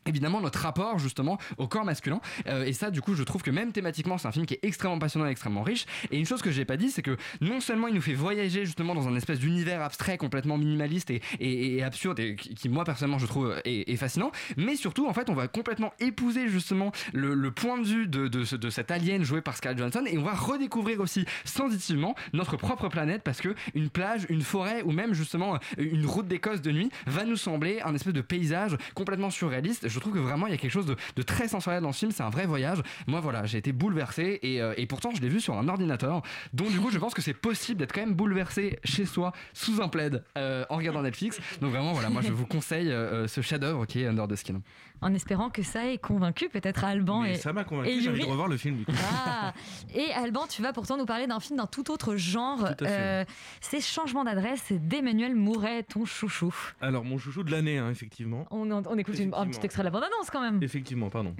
évidemment 0.07 0.40
notre 0.40 0.61
rapport 0.61 0.98
justement 0.98 1.38
au 1.59 1.66
corps 1.68 1.84
masculin. 1.84 2.20
Euh, 2.46 2.64
et 2.64 2.72
ça 2.72 2.90
du 2.90 3.00
coup 3.00 3.14
je 3.14 3.22
trouve 3.22 3.42
que 3.42 3.50
même 3.50 3.72
thématiquement 3.72 4.18
c'est 4.18 4.28
un 4.28 4.32
film 4.32 4.46
qui 4.46 4.55
est 4.55 4.61
extrêmement 4.64 4.98
passionnant 4.98 5.26
et 5.26 5.30
extrêmement 5.30 5.62
riche. 5.62 5.86
Et 6.11 6.18
une 6.18 6.26
chose 6.26 6.42
que 6.42 6.50
j'ai 6.50 6.64
pas 6.64 6.76
dit 6.76 6.90
c'est 6.90 7.02
que 7.02 7.16
non 7.40 7.61
seulement 7.61 7.88
il 7.88 7.94
nous 7.94 8.00
fait 8.02 8.14
voyager 8.14 8.64
justement 8.66 8.94
dans 8.94 9.09
un 9.09 9.14
espèce 9.16 9.38
d'univers 9.38 9.82
abstrait 9.82 10.18
complètement 10.18 10.59
minimaliste 10.59 11.11
et, 11.11 11.20
et- 11.40 11.82
absurde 11.82 12.18
et 12.20 12.34
qui, 12.36 12.68
moi 12.68 12.84
personnellement 12.84 13.18
je 13.18 13.26
trouve 13.26 13.55
est, 13.64 13.96
fascinant 13.96 14.30
mais 14.57 14.76
surtout 14.76 15.07
en 15.07 15.12
fait 15.12 15.28
on 15.30 15.34
va 15.34 15.48
complètement 15.48 15.92
épouser 16.00 16.48
justement 16.48 16.92
le, 17.12 17.50
point 17.50 17.78
de 17.80 17.86
vue 17.86 18.07
de, 18.07 18.28
de, 18.28 18.44
ce- 18.44 18.57
de 18.57 18.70
cet 18.70 18.90
alien 18.90 19.22
joué 19.22 19.40
par 19.42 19.57
Scarlett 19.57 19.78
Johansson. 19.78 20.05
Et 20.07 20.18
on 20.18 20.22
va 20.22 20.34
redécouvrir 20.34 21.00
aussi 21.00 21.24
sensitivement 21.44 22.14
notre 22.32 22.57
propre 22.57 22.88
planète 22.88 23.22
parce 23.22 23.40
que 23.40 23.55
une 23.74 23.88
plage 23.90 24.26
une 24.28 24.42
forêt 24.42 24.82
ou 24.82 24.90
même 24.92 25.14
justement 25.14 25.59
une 25.78 26.05
route 26.07 26.26
d'Écosse 26.26 26.61
de 26.62 26.70
nuit 26.72 26.90
va 27.07 27.24
nous 27.24 27.36
sembler 27.36 27.80
un 27.82 27.94
espèce 27.94 28.12
de 28.12 28.20
paysage 28.20 28.76
complètement 28.94 29.30
surréaliste 29.30 29.88
je 29.95 30.01
trouve 30.01 30.12
que 30.12 30.18
vraiment 30.18 30.47
il 30.47 30.51
y 30.51 30.55
a 30.55 30.59
quelque 30.59 30.72
chose 30.72 30.86
de, 30.86 31.22
très 31.22 31.49
sensoriel 31.49 31.82
dans 31.82 31.92
ce 31.92 32.01
film 32.01 32.11
c'est 32.11 32.22
un 32.22 32.30
vrai 32.30 32.47
voyage. 32.47 32.82
Moi 33.07 33.20
voilà 33.20 33.47
j'ai 33.47 33.59
été 33.59 33.72
bouleversé 33.72 34.40
et, 34.42 34.61
euh, 34.61 34.74
et 34.76 34.86
pourtant 34.86 35.11
je 35.14 35.20
l'ai 35.20 35.28
vu 35.28 35.40
sur 35.40 35.57
un 35.57 35.68
ordinateur. 35.68 36.22
Donc 36.53 36.70
du 36.70 36.80
coup 36.80 36.90
je 36.90 36.99
pense 36.99 37.14
que 37.14 37.22
c'est 37.22 37.34
possible 37.34 37.78
d'être 37.78 37.92
quand 37.92 38.01
même 38.01 38.14
bouleversé 38.14 38.78
chez 38.84 39.07
soi 39.07 39.32
sous 39.53 39.80
un 39.80 39.88
plaid 39.88 40.24
euh, 40.36 40.64
en 40.68 40.76
regardant 40.76 41.03
Netflix. 41.03 41.38
Donc 41.61 41.70
vraiment 41.70 41.92
voilà 41.92 42.11
moi 42.11 42.22
je 42.22 42.32
vous 42.32 42.47
conseille 42.47 42.90
euh, 42.90 43.28
ce 43.28 43.40
chef 43.40 43.61
d'œuvre 43.61 43.86
qui 43.86 44.03
est 44.03 44.07
Under 44.07 44.26
the 44.26 44.36
Skin 44.36 44.61
En 45.01 45.12
espérant 45.12 45.51
que 45.51 45.62
ça 45.62 45.86
ait 45.86 45.99
convaincu 45.99 46.49
peut-être 46.49 46.82
Alban 46.82 47.20
Mais 47.22 47.32
et 47.32 47.36
ça 47.36 47.53
m'a 47.53 47.64
convaincu, 47.64 47.90
et 47.90 48.01
j'ai 48.01 48.09
envie 48.09 48.18
Yuri. 48.20 48.26
de 48.26 48.30
revoir 48.30 48.49
le 48.49 48.57
film 48.57 48.76
du 48.78 48.84
coup. 48.86 48.92
Ah 49.26 49.53
Et 49.95 50.11
Alban, 50.12 50.47
tu 50.49 50.62
vas 50.62 50.72
pourtant 50.72 50.97
nous 50.97 51.05
parler 51.05 51.26
d'un 51.26 51.40
film 51.40 51.59
d'un 51.59 51.66
tout 51.66 51.90
autre 51.90 52.16
genre. 52.16 52.59
Tout 52.61 52.84
à 52.84 52.88
fait. 52.88 52.97
Euh, 52.99 53.24
c'est 53.61 53.82
Changement 53.82 54.24
d'adresse 54.24 54.72
d'Emmanuel 54.72 55.34
Mouret, 55.34 55.82
ton 55.82 56.07
chouchou. 56.07 56.55
Alors, 56.80 57.05
mon 57.05 57.18
chouchou 57.18 57.42
de 57.42 57.51
l'année, 57.51 57.76
hein, 57.76 57.90
effectivement. 57.90 58.47
On, 58.51 58.70
en- 58.70 58.82
on 58.86 58.97
écoute 58.97 59.18
une- 59.18 59.34
un 59.34 59.47
petit 59.47 59.61
extrait 59.64 59.82
de 59.82 59.88
la 59.88 59.90
bande-annonce 59.90 60.30
quand 60.30 60.40
même. 60.40 60.62
Effectivement, 60.62 61.11
pardon. 61.11 61.34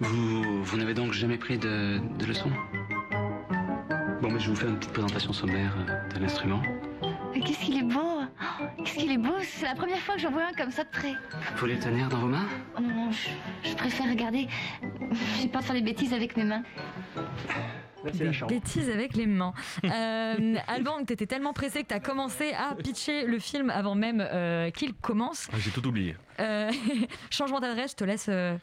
Vous, 0.00 0.62
vous 0.64 0.76
n'avez 0.76 0.94
donc 0.94 1.12
jamais 1.12 1.36
pris 1.38 1.58
de, 1.58 2.00
de 2.18 2.26
leçons? 2.26 2.50
Bon, 4.22 4.30
mais 4.30 4.40
je 4.40 4.50
vous 4.50 4.56
fais 4.56 4.66
une 4.66 4.76
petite 4.78 4.92
présentation 4.92 5.32
sommaire 5.32 5.72
euh, 5.88 6.14
de 6.14 6.20
l'instrument. 6.20 6.62
Mais 7.38 7.44
Qu'est-ce 7.44 7.60
qu'il 7.60 7.78
est 7.78 7.82
beau 7.82 8.00
Oh, 8.00 8.64
Qu'est-ce 8.78 8.98
qu'il 8.98 9.12
est 9.12 9.18
beau 9.18 9.34
C'est 9.42 9.66
la 9.66 9.74
première 9.74 9.98
fois 9.98 10.16
que 10.16 10.20
j'en 10.20 10.30
vois 10.30 10.46
un 10.46 10.52
comme 10.52 10.72
ça 10.72 10.82
de 10.82 10.88
près. 10.88 11.12
Vous 11.12 11.58
voulez 11.58 11.74
le 11.74 11.80
tenir 11.80 12.08
dans 12.08 12.18
vos 12.18 12.26
mains? 12.26 12.46
Oh 12.76 12.80
non, 12.80 12.88
non, 12.88 13.10
je, 13.12 13.70
je 13.70 13.76
préfère 13.76 14.08
regarder. 14.08 14.48
J'ai 15.40 15.48
peur 15.48 15.60
de 15.60 15.66
faire 15.66 15.76
des 15.76 15.82
bêtises 15.82 16.12
avec 16.12 16.36
mes 16.36 16.44
mains. 16.44 16.64
Des 18.04 18.30
bêtises 18.48 18.90
avec 18.90 19.14
les 19.14 19.26
mains. 19.26 19.52
Euh, 19.84 20.56
Alban, 20.66 21.04
t'étais 21.04 21.26
tellement 21.26 21.52
pressé 21.52 21.82
que 21.82 21.88
t'as 21.88 22.00
commencé 22.00 22.52
à 22.54 22.74
pitcher 22.74 23.24
le 23.24 23.38
film 23.38 23.70
avant 23.70 23.94
même 23.94 24.20
euh, 24.20 24.70
qu'il 24.70 24.94
commence. 24.94 25.48
Ah, 25.52 25.56
J'ai 25.58 25.70
tout 25.70 25.86
oublié. 25.86 26.16
Euh, 26.40 26.72
changement 27.30 27.60
d'adresse, 27.60 27.92
je 27.92 27.96
te 27.96 28.04
laisse 28.04 28.26
euh, 28.28 28.56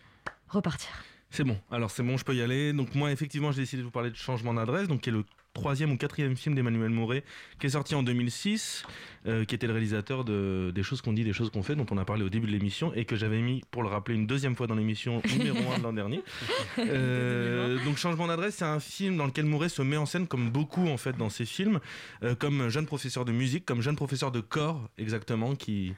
repartir. 0.50 0.90
C'est 1.30 1.44
bon, 1.44 1.58
alors 1.72 1.92
c'est 1.92 2.04
bon, 2.04 2.18
je 2.18 2.24
peux 2.24 2.36
y 2.36 2.42
aller. 2.42 2.72
Donc 2.74 2.96
moi, 2.96 3.12
effectivement, 3.12 3.52
j'ai 3.52 3.62
décidé 3.62 3.82
de 3.82 3.86
vous 3.86 3.92
parler 3.92 4.10
de 4.10 4.16
Changement 4.16 4.54
d'adresse, 4.54 4.88
donc 4.88 5.02
qui 5.02 5.10
est 5.10 5.14
le 5.14 5.26
troisième 5.56 5.92
ou 5.92 5.98
quatrième 5.98 6.36
film 6.36 6.54
d'Emmanuel 6.54 6.92
Mouret, 6.92 7.24
qui 7.60 7.66
est 7.66 7.72
sorti 7.72 7.96
en 7.96 8.04
2006, 8.04 8.84
euh, 9.26 9.46
qui 9.46 9.56
était 9.56 9.66
le 9.66 9.74
réalisateur 9.74 10.24
de 10.24 10.72
Des 10.76 10.84
choses 10.84 11.02
qu'on 11.02 11.14
dit, 11.14 11.24
des 11.24 11.34
choses 11.34 11.50
qu'on 11.50 11.64
fait, 11.64 11.76
dont 11.76 11.86
on 11.90 11.98
a 11.98 12.06
parlé 12.06 12.24
au 12.24 12.30
début 12.30 12.46
de 12.46 12.52
l'émission, 12.52 12.94
et 12.94 13.06
que 13.06 13.16
j'avais 13.16 13.42
mis, 13.42 13.64
pour 13.72 13.82
le 13.82 13.90
rappeler, 13.90 14.14
une 14.16 14.28
deuxième 14.28 14.56
fois 14.56 14.68
dans 14.68 14.76
l'émission 14.76 15.22
numéro 15.38 15.58
1 15.72 15.80
de 15.80 15.84
l'an 15.84 15.94
dernier. 15.94 16.22
Euh, 16.78 17.84
donc 17.86 17.98
Changement 17.98 18.28
d'adresse, 18.28 18.56
c'est 18.58 18.66
un 18.66 18.80
film 18.80 19.16
dans 19.16 19.26
lequel 19.26 19.46
Mouret 19.46 19.70
se 19.70 19.82
met 19.82 19.96
en 19.98 20.06
scène, 20.06 20.28
comme 20.28 20.50
beaucoup 20.50 20.88
en 20.88 20.98
fait 20.98 21.18
dans 21.18 21.30
ses 21.30 21.46
films, 21.46 21.80
euh, 22.22 22.36
comme 22.36 22.70
jeune 22.70 22.86
professeur 22.86 23.24
de 23.24 23.32
musique, 23.32 23.66
comme 23.66 23.82
jeune 23.82 23.96
professeur 23.96 24.32
de 24.32 24.42
corps, 24.42 24.90
exactement, 24.98 25.56
qui, 25.56 25.94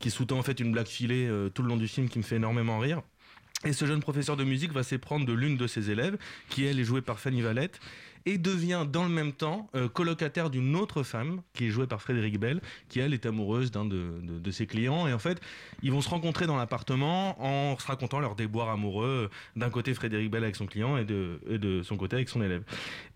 qui 0.00 0.10
sous-tend 0.10 0.38
en 0.38 0.42
fait 0.42 0.58
une 0.58 0.72
blague 0.72 0.88
filée 0.88 1.30
tout 1.54 1.62
le 1.62 1.68
long 1.68 1.76
du 1.76 1.86
film 1.86 2.08
qui 2.08 2.18
me 2.18 2.24
fait 2.24 2.36
énormément 2.36 2.78
rire. 2.78 3.02
Et 3.64 3.72
ce 3.72 3.86
jeune 3.86 4.00
professeur 4.00 4.36
de 4.36 4.44
musique 4.44 4.72
va 4.72 4.82
s'éprendre 4.82 5.24
de 5.24 5.32
l'une 5.32 5.56
de 5.56 5.66
ses 5.66 5.90
élèves, 5.90 6.18
qui 6.48 6.64
elle 6.64 6.78
est 6.78 6.84
jouée 6.84 7.02
par 7.02 7.18
Fanny 7.18 7.40
Valette, 7.40 7.80
et 8.26 8.38
devient 8.38 8.84
dans 8.90 9.04
le 9.04 9.08
même 9.08 9.32
temps 9.32 9.70
euh, 9.74 9.88
colocataire 9.88 10.50
d'une 10.50 10.76
autre 10.76 11.02
femme, 11.04 11.42
qui 11.54 11.66
est 11.66 11.70
jouée 11.70 11.86
par 11.86 12.02
Frédéric 12.02 12.38
Bell, 12.38 12.60
qui 12.88 12.98
elle 12.98 13.14
est 13.14 13.24
amoureuse 13.24 13.70
d'un 13.70 13.84
de, 13.86 14.50
ses 14.50 14.66
clients. 14.66 15.06
Et 15.06 15.12
en 15.12 15.18
fait, 15.18 15.40
ils 15.82 15.92
vont 15.92 16.00
se 16.00 16.08
rencontrer 16.08 16.46
dans 16.46 16.56
l'appartement 16.56 17.40
en 17.42 17.78
se 17.78 17.86
racontant 17.86 18.20
leurs 18.20 18.34
déboires 18.34 18.68
amoureux, 18.68 19.30
d'un 19.54 19.70
côté 19.70 19.94
Frédéric 19.94 20.30
Bell 20.30 20.42
avec 20.42 20.56
son 20.56 20.66
client 20.66 20.96
et 20.96 21.04
de, 21.04 21.82
son 21.84 21.96
côté 21.96 22.16
avec 22.16 22.28
son 22.28 22.42
élève. 22.42 22.64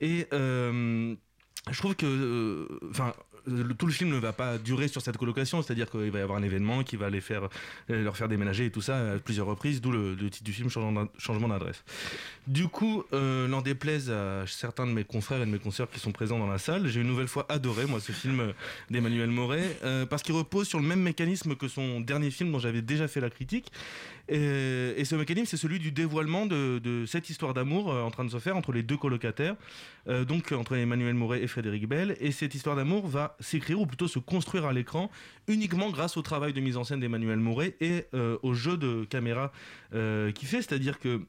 Et 0.01 0.27
euh, 0.33 1.15
je 1.71 1.79
trouve 1.79 1.95
que, 1.95 2.07
euh, 2.07 2.79
enfin, 2.91 3.13
le- 3.47 3.75
tout 3.75 3.87
le 3.87 3.93
film 3.93 4.11
ne 4.11 4.19
va 4.19 4.33
pas 4.33 4.59
durer 4.59 4.89
sur 4.89 5.03
cette 5.03 5.17
colocation, 5.17 5.63
c'est-à-dire 5.63 5.91
qu'il 5.91 6.11
va 6.11 6.19
y 6.19 6.23
avoir 6.23 6.39
un 6.39 6.43
événement 6.43 6.83
qui 6.83 6.97
va 6.97 7.11
les 7.11 7.21
faire, 7.21 7.45
euh, 7.91 8.03
leur 8.05 8.17
faire 8.17 8.29
déménager 8.29 8.67
et 8.67 8.71
tout 8.71 8.81
ça 8.83 9.13
à 9.13 9.19
plusieurs 9.19 9.47
reprises, 9.47 9.81
d'où 9.81 9.91
le, 9.93 10.17
titre 10.31 10.45
du 10.45 10.53
film 10.53 10.69
Changement 10.71 10.93
d'ad- 10.93 11.09
Changement 11.19 11.49
d'adresse. 11.49 11.83
Du 12.47 12.69
coup, 12.69 13.05
euh, 13.13 13.47
n'en 13.49 13.63
déplaise 13.63 14.11
à 14.11 14.45
certains 14.47 14.87
de 14.87 14.93
mes 14.93 15.05
confrères 15.05 15.43
et 15.43 15.47
de 15.47 15.51
mes 15.51 15.59
consoeurs 15.59 15.91
qui 15.91 16.01
sont 16.01 16.13
présents 16.13 16.39
dans 16.39 16.47
la 16.49 16.59
salle, 16.59 16.87
j'ai 16.89 17.01
une 17.01 17.07
nouvelle 17.07 17.29
fois 17.29 17.47
adoré 17.49 17.87
moi 17.87 18.01
ce 18.01 18.13
film 18.13 18.41
euh, 18.41 18.53
d'Emmanuel 18.91 19.31
Moret 19.31 19.77
euh, 19.85 20.07
parce 20.07 20.23
qu'il 20.23 20.35
repose 20.35 20.67
sur 20.69 20.79
le 20.81 20.87
même 20.87 21.01
mécanisme 21.03 21.55
que 21.57 21.69
son 21.69 22.01
dernier 22.01 22.31
film 22.31 22.51
dont 22.53 22.59
j'avais 22.59 22.83
déjà 22.83 23.09
fait 23.09 23.21
la 23.21 23.31
critique. 23.31 23.71
Et, 24.31 25.05
ce 25.05 25.17
mécanisme, 25.17 25.47
c'est 25.47 25.57
celui 25.57 25.81
du 25.81 25.91
dévoilement 25.91 26.47
de, 26.47 27.05
cette 27.07 27.31
histoire 27.31 27.53
d'amour 27.53 27.93
euh, 27.93 28.03
en 28.03 28.11
train 28.11 28.25
de 28.25 28.31
se 28.31 28.39
faire 28.39 28.57
entre 28.57 28.73
les 28.73 28.85
deux 28.85 28.97
colocataires, 28.97 29.57
euh, 30.09 30.25
donc 30.25 30.53
entre 30.53 30.77
Emmanuel 30.77 31.15
Moret 31.15 31.43
et 31.43 31.49
Frédéric 31.49 31.89
Bell. 31.89 32.17
Et 32.21 32.31
cette 32.31 32.55
histoire 32.55 32.77
d'amour 32.77 33.09
va 33.09 33.37
s'écrire 33.41 33.81
ou 33.81 33.87
plutôt 33.87 34.07
se 34.07 34.21
construire 34.21 34.67
à 34.67 34.73
l'écran 34.73 35.11
uniquement 35.49 35.91
grâce 35.91 36.17
au 36.17 36.23
travail 36.23 36.53
de 36.53 36.61
mise 36.61 36.77
en 36.77 36.85
scène 36.85 37.01
d'Emmanuel 37.01 37.39
Moret 37.41 37.77
et 37.81 38.05
euh, 38.15 38.39
au 38.43 38.55
jeu 38.55 38.77
de 38.77 39.05
caméra 39.05 39.53
qu'il 39.91 40.47
fait, 40.49 40.63
c'est-à-dire 40.63 41.01
que 41.01 41.21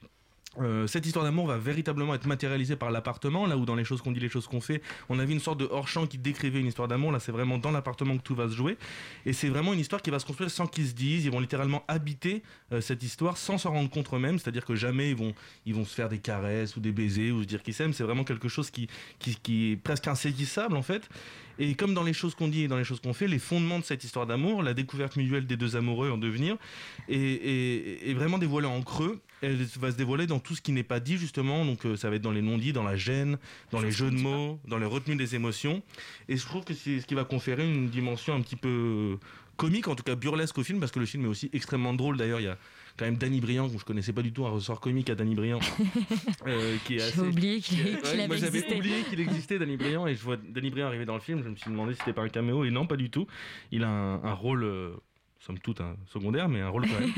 euh, 0.59 0.85
cette 0.85 1.05
histoire 1.05 1.23
d'amour 1.23 1.47
va 1.47 1.57
véritablement 1.57 2.13
être 2.13 2.25
matérialisée 2.27 2.75
par 2.75 2.91
l'appartement, 2.91 3.47
là 3.47 3.55
où 3.55 3.65
dans 3.65 3.75
les 3.75 3.85
choses 3.85 4.01
qu'on 4.01 4.11
dit, 4.11 4.19
les 4.19 4.27
choses 4.27 4.47
qu'on 4.47 4.59
fait, 4.59 4.81
on 5.07 5.17
avait 5.17 5.31
une 5.31 5.39
sorte 5.39 5.59
de 5.59 5.65
hors-champ 5.71 6.07
qui 6.07 6.17
décrivait 6.17 6.59
une 6.59 6.67
histoire 6.67 6.89
d'amour. 6.89 7.13
Là, 7.13 7.19
c'est 7.21 7.31
vraiment 7.31 7.57
dans 7.57 7.71
l'appartement 7.71 8.17
que 8.17 8.21
tout 8.21 8.35
va 8.35 8.49
se 8.49 8.53
jouer. 8.55 8.77
Et 9.25 9.31
c'est 9.31 9.47
vraiment 9.47 9.71
une 9.71 9.79
histoire 9.79 10.01
qui 10.01 10.09
va 10.09 10.19
se 10.19 10.25
construire 10.25 10.51
sans 10.51 10.67
qu'ils 10.67 10.87
se 10.87 10.93
disent. 10.93 11.23
Ils 11.23 11.31
vont 11.31 11.39
littéralement 11.39 11.85
habiter 11.87 12.43
euh, 12.73 12.81
cette 12.81 13.01
histoire 13.01 13.37
sans 13.37 13.57
s'en 13.57 13.71
rendre 13.71 13.89
compte 13.89 14.13
eux-mêmes. 14.13 14.39
C'est-à-dire 14.39 14.65
que 14.65 14.75
jamais 14.75 15.11
ils 15.11 15.15
vont, 15.15 15.33
ils 15.65 15.73
vont 15.73 15.85
se 15.85 15.95
faire 15.95 16.09
des 16.09 16.19
caresses 16.19 16.75
ou 16.75 16.81
des 16.81 16.91
baisers 16.91 17.31
ou 17.31 17.41
se 17.43 17.47
dire 17.47 17.63
qu'ils 17.63 17.73
s'aiment. 17.73 17.93
C'est 17.93 18.03
vraiment 18.03 18.25
quelque 18.25 18.49
chose 18.49 18.69
qui, 18.71 18.87
qui, 19.19 19.35
qui 19.37 19.71
est 19.71 19.75
presque 19.77 20.07
insaisissable 20.07 20.75
en 20.75 20.81
fait. 20.83 21.07
Et 21.59 21.75
comme 21.75 21.93
dans 21.93 22.03
les 22.03 22.13
choses 22.13 22.35
qu'on 22.35 22.47
dit 22.49 22.63
et 22.63 22.67
dans 22.67 22.77
les 22.77 22.83
choses 22.83 22.99
qu'on 22.99 23.13
fait, 23.13 23.27
les 23.27 23.39
fondements 23.39 23.79
de 23.79 23.85
cette 23.85 24.03
histoire 24.03 24.25
d'amour, 24.25 24.63
la 24.63 24.73
découverte 24.73 25.15
mutuelle 25.15 25.45
des 25.47 25.55
deux 25.57 25.75
amoureux 25.77 26.09
en 26.09 26.17
devenir, 26.17 26.57
est, 27.07 27.15
est- 27.15 28.09
est 28.09 28.13
vraiment 28.13 28.37
dévoilée 28.37 28.67
en 28.67 28.81
creux. 28.81 29.19
Elle 29.41 29.55
va 29.79 29.91
se 29.91 29.97
dévoiler 29.97 30.27
dans 30.27 30.39
tout 30.39 30.55
ce 30.55 30.61
qui 30.61 30.71
n'est 30.71 30.83
pas 30.83 30.99
dit 30.99 31.17
justement, 31.17 31.65
donc 31.65 31.85
euh, 31.85 31.95
ça 31.95 32.09
va 32.09 32.15
être 32.17 32.21
dans 32.21 32.31
les 32.31 32.41
non-dits, 32.41 32.73
dans 32.73 32.83
la 32.83 32.95
gêne, 32.95 33.37
dans 33.71 33.79
les 33.81 33.91
jeux 33.91 34.11
de 34.11 34.15
mots, 34.21 34.59
dans 34.67 34.77
les 34.77 34.85
retenues 34.85 35.15
des 35.15 35.35
émotions. 35.35 35.81
Et 36.29 36.37
je 36.37 36.45
trouve 36.45 36.63
que 36.63 36.73
c'est 36.73 36.99
ce 36.99 37.05
qui 37.07 37.15
va 37.15 37.23
conférer 37.23 37.67
une 37.67 37.89
dimension 37.89 38.33
un 38.35 38.41
petit 38.41 38.55
peu 38.55 39.17
comique, 39.57 39.87
en 39.87 39.95
tout 39.95 40.03
cas 40.03 40.15
burlesque 40.15 40.57
au 40.57 40.63
film, 40.63 40.79
parce 40.79 40.91
que 40.91 40.99
le 40.99 41.05
film 41.05 41.25
est 41.25 41.27
aussi 41.27 41.49
extrêmement 41.53 41.93
drôle. 41.93 42.17
D'ailleurs, 42.17 42.39
il 42.39 42.43
y 42.45 42.47
a 42.47 42.57
quand 42.97 43.05
même 43.05 43.17
Danny 43.17 43.39
Briand, 43.41 43.69
que 43.69 43.77
je 43.79 43.85
connaissais 43.85 44.13
pas 44.13 44.21
du 44.21 44.31
tout, 44.33 44.45
un 44.45 44.49
ressort 44.49 44.79
comique 44.79 45.09
à 45.09 45.15
Danny 45.15 45.33
Briand. 45.35 45.59
euh, 46.47 46.77
qui 46.85 46.97
est 46.97 47.01
assez- 47.01 47.19
oublié 47.19 47.59
qu'il- 47.61 47.77
Ouais, 48.03 48.27
Moi 48.27 48.35
j'avais 48.37 48.75
oublié 48.75 49.01
qu'il 49.09 49.19
existait, 49.21 49.57
Danny 49.59 49.77
Briand, 49.77 50.07
et 50.07 50.15
je 50.15 50.21
vois 50.23 50.37
Danny 50.37 50.69
Briand 50.71 50.87
arriver 50.87 51.05
dans 51.05 51.15
le 51.15 51.19
film, 51.21 51.41
je 51.43 51.49
me 51.49 51.55
suis 51.55 51.69
demandé 51.71 51.93
si 51.93 51.99
c'était 51.99 52.13
pas 52.13 52.21
un 52.23 52.29
caméo, 52.29 52.63
et 52.65 52.71
non, 52.71 52.85
pas 52.87 52.97
du 52.97 53.09
tout. 53.09 53.27
Il 53.71 53.83
a 53.83 53.89
un, 53.89 54.23
un 54.23 54.33
rôle, 54.33 54.63
euh, 54.63 54.91
somme 55.41 55.59
toute, 55.59 55.81
un 55.81 55.95
secondaire, 56.05 56.47
mais 56.47 56.61
un 56.61 56.69
rôle 56.69 56.87
quand 56.87 56.99
même. 56.99 57.11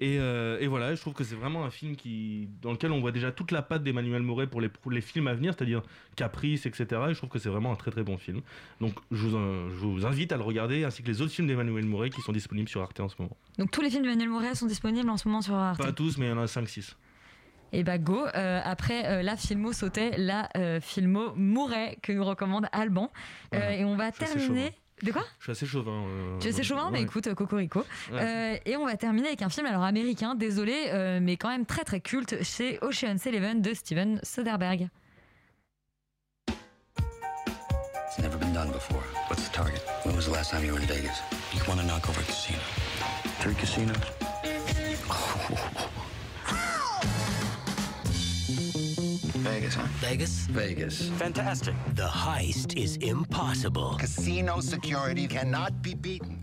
et, 0.00 0.18
euh, 0.18 0.58
et 0.60 0.66
voilà, 0.66 0.94
je 0.94 1.00
trouve 1.00 1.12
que 1.12 1.24
c'est 1.24 1.34
vraiment 1.34 1.64
un 1.64 1.70
film 1.70 1.94
qui, 1.94 2.48
dans 2.62 2.72
lequel 2.72 2.90
on 2.90 3.00
voit 3.00 3.12
déjà 3.12 3.32
toute 3.32 3.50
la 3.52 3.62
patte 3.62 3.82
d'Emmanuel 3.82 4.22
Moret 4.22 4.46
pour 4.46 4.60
les, 4.60 4.68
pour 4.68 4.90
les 4.90 5.02
films 5.02 5.28
à 5.28 5.34
venir, 5.34 5.54
c'est-à-dire 5.56 5.82
Caprice, 6.16 6.64
etc. 6.64 6.86
Et 7.08 7.12
je 7.12 7.18
trouve 7.18 7.28
que 7.28 7.38
c'est 7.38 7.50
vraiment 7.50 7.72
un 7.72 7.76
très 7.76 7.90
très 7.90 8.02
bon 8.02 8.16
film. 8.16 8.40
Donc 8.80 8.94
je 9.10 9.26
vous, 9.26 9.36
euh, 9.36 9.70
je 9.70 9.84
vous 9.86 10.06
invite 10.06 10.32
à 10.32 10.36
le 10.36 10.42
regarder, 10.42 10.84
ainsi 10.84 11.02
que 11.02 11.08
les 11.08 11.20
autres 11.20 11.32
films 11.32 11.48
d'Emmanuel 11.48 11.84
Moret 11.84 12.10
qui 12.10 12.22
sont 12.22 12.32
disponibles 12.32 12.68
sur 12.68 12.80
Arte 12.80 12.98
en 13.00 13.08
ce 13.08 13.16
moment. 13.18 13.36
Donc 13.58 13.70
tous 13.70 13.82
les 13.82 13.90
films 13.90 14.04
d'Emmanuel 14.04 14.30
Mouret 14.30 14.54
sont 14.54 14.66
disponibles 14.66 15.10
en 15.10 15.16
ce 15.18 15.28
moment 15.28 15.42
sur 15.42 15.54
Arte? 15.54 15.78
Pas 15.78 15.92
tous, 15.92 16.16
mais 16.18 16.26
il 16.26 16.30
y 16.30 16.32
en 16.32 16.38
a 16.38 16.46
5-6. 16.46 16.94
Et 17.72 17.82
bah 17.82 17.98
go, 17.98 18.24
euh, 18.34 18.60
après 18.64 19.06
euh, 19.06 19.22
la 19.22 19.36
filmo 19.36 19.72
sautait, 19.72 20.12
la 20.16 20.48
euh, 20.56 20.80
filmo 20.80 21.34
Mouret 21.34 21.98
que 22.02 22.12
nous 22.12 22.24
recommande 22.24 22.68
Alban. 22.72 23.10
Voilà. 23.52 23.76
et 23.76 23.84
on 23.84 23.96
va 23.96 24.12
terminer... 24.12 24.72
De 25.02 25.12
quoi 25.12 25.22
Je 25.38 25.44
suis 25.44 25.52
assez 25.52 25.66
chauvin. 25.66 26.04
euh, 26.06 26.38
Tu 26.38 26.46
es 26.48 26.50
assez 26.50 26.62
chauvin, 26.62 26.90
mais 26.90 27.02
écoute, 27.02 27.32
Cocorico. 27.34 27.84
Ouais. 28.10 28.18
Euh, 28.20 28.56
et 28.64 28.76
on 28.76 28.86
va 28.86 28.96
terminer 28.96 29.28
avec 29.28 29.42
un 29.42 29.50
film 29.50 29.66
alors 29.66 29.82
américain, 29.84 30.34
désolé, 30.34 30.86
euh, 30.88 31.18
mais 31.20 31.36
quand 31.36 31.50
même 31.50 31.66
très 31.66 31.84
très 31.84 32.00
culte, 32.00 32.42
c'est 32.42 32.78
Ocean's 32.82 33.26
Eleven 33.26 33.60
de 33.60 33.74
Steven 33.74 34.18
Soderbergh. 34.22 34.88
It's 36.48 38.18
never 38.20 38.38
been 38.38 38.54
done 38.54 38.70
before. 38.72 39.02
What's 39.28 39.46
the 39.46 39.52
target? 39.52 39.82
When 40.04 40.16
was 40.16 40.24
the 40.26 40.32
last 40.32 40.50
time 40.50 40.64
you 40.64 40.72
were 40.72 40.80
in 40.80 40.86
Vegas? 40.86 41.20
You 41.52 41.60
want 41.68 41.80
to 41.80 41.86
knock 41.86 42.08
over 42.08 42.20
a 42.20 42.24
casino. 42.24 42.58
Three 43.40 43.54
casinos? 43.54 43.96
Vegas, 49.66 49.78
huh? 49.78 49.88
Vegas? 50.00 50.46
Vegas. 50.50 51.10
Fantastic. 51.18 51.74
The 51.96 52.06
heist 52.06 52.74
is 52.76 52.98
impossible. 53.02 53.96
Casino 53.98 54.60
security 54.60 55.26
cannot 55.26 55.72
be 55.82 55.94
beaten. 55.96 56.36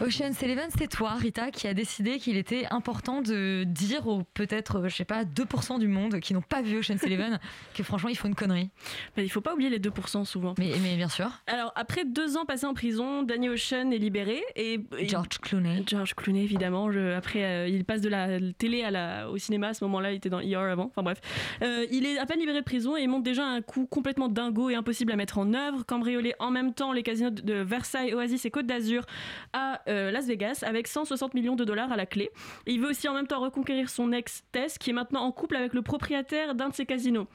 Ocean's 0.00 0.42
Eleven, 0.42 0.70
c'est 0.78 0.88
toi, 0.88 1.14
Rita, 1.14 1.50
qui 1.50 1.68
a 1.68 1.74
décidé 1.74 2.18
qu'il 2.18 2.38
était 2.38 2.64
important 2.70 3.20
de 3.20 3.64
dire 3.66 4.06
aux 4.06 4.22
peut-être, 4.34 4.88
je 4.88 4.96
sais 4.96 5.04
pas, 5.04 5.24
2% 5.24 5.78
du 5.78 5.88
monde 5.88 6.20
qui 6.20 6.32
n'ont 6.32 6.40
pas 6.40 6.62
vu 6.62 6.78
Ocean's 6.78 7.02
Eleven 7.06 7.38
que 7.74 7.82
franchement, 7.82 8.08
ils 8.08 8.16
font 8.16 8.28
une 8.28 8.34
connerie. 8.34 8.70
Mais 9.16 9.24
il 9.24 9.28
faut 9.28 9.42
pas 9.42 9.52
oublier 9.52 9.68
les 9.68 9.78
2% 9.80 10.24
souvent. 10.24 10.54
Mais, 10.58 10.72
mais 10.82 10.96
bien 10.96 11.08
sûr. 11.10 11.30
Alors, 11.46 11.72
après 11.76 12.04
deux 12.06 12.38
ans 12.38 12.46
passés 12.46 12.66
en 12.66 12.72
prison, 12.72 13.22
Danny 13.24 13.50
Ocean 13.50 13.90
est 13.90 13.98
libéré. 13.98 14.42
Et, 14.56 14.80
et- 14.98 15.08
George 15.08 15.38
Clooney. 15.42 15.82
George 15.86 16.14
Clooney, 16.14 16.42
évidemment. 16.44 16.90
Je- 16.90 17.12
après, 17.14 17.44
euh, 17.44 17.68
il 17.68 17.84
passe 17.84 18.00
de 18.00 18.08
la 18.08 18.38
télé 18.56 18.82
à 18.84 18.90
la, 18.90 19.28
au 19.28 19.36
cinéma. 19.36 19.68
À 19.68 19.74
ce 19.74 19.84
moment-là, 19.84 20.12
il 20.12 20.16
était 20.16 20.30
dans 20.30 20.40
ER 20.40 20.56
avant. 20.56 20.86
Enfin 20.86 21.02
bref. 21.02 21.20
Euh, 21.62 21.84
il 21.90 22.06
est 22.06 22.18
à 22.22 22.26
peine 22.26 22.38
libéré 22.40 22.60
de 22.60 22.64
prison 22.64 22.96
et 22.96 23.02
il 23.02 23.08
monte 23.08 23.22
déjà 23.24 23.44
un 23.44 23.60
coup 23.62 23.86
complètement 23.86 24.28
dingo 24.28 24.70
et 24.70 24.74
impossible 24.74 25.12
à 25.12 25.16
mettre 25.16 25.38
en 25.38 25.52
œuvre. 25.54 25.84
Cambrioler 25.84 26.34
en 26.38 26.50
même 26.50 26.72
temps 26.72 26.92
les 26.92 27.02
casinos 27.02 27.30
de 27.30 27.54
Versailles, 27.54 28.14
Oasis 28.14 28.44
et 28.44 28.50
Côte 28.50 28.66
d'Azur 28.66 29.04
à 29.52 29.80
euh, 29.88 30.10
Las 30.10 30.26
Vegas 30.26 30.62
avec 30.66 30.86
160 30.86 31.34
millions 31.34 31.56
de 31.56 31.64
dollars 31.64 31.90
à 31.92 31.96
la 31.96 32.06
clé. 32.06 32.30
Et 32.66 32.72
il 32.72 32.80
veut 32.80 32.88
aussi 32.90 33.08
en 33.08 33.14
même 33.14 33.26
temps 33.26 33.40
reconquérir 33.40 33.88
son 33.90 34.12
ex 34.12 34.44
Tess 34.52 34.78
qui 34.78 34.90
est 34.90 34.92
maintenant 34.92 35.22
en 35.22 35.32
couple 35.32 35.56
avec 35.56 35.74
le 35.74 35.82
propriétaire 35.82 36.54
d'un 36.54 36.68
de 36.68 36.74
ses 36.74 36.86
casinos. 36.86 37.26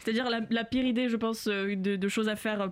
C'est-à-dire 0.00 0.30
la, 0.30 0.40
la 0.50 0.64
pire 0.64 0.84
idée, 0.84 1.08
je 1.08 1.16
pense, 1.16 1.48
euh, 1.48 1.74
de, 1.74 1.96
de 1.96 2.08
choses 2.08 2.28
à 2.28 2.36
faire 2.36 2.60
euh, 2.62 2.68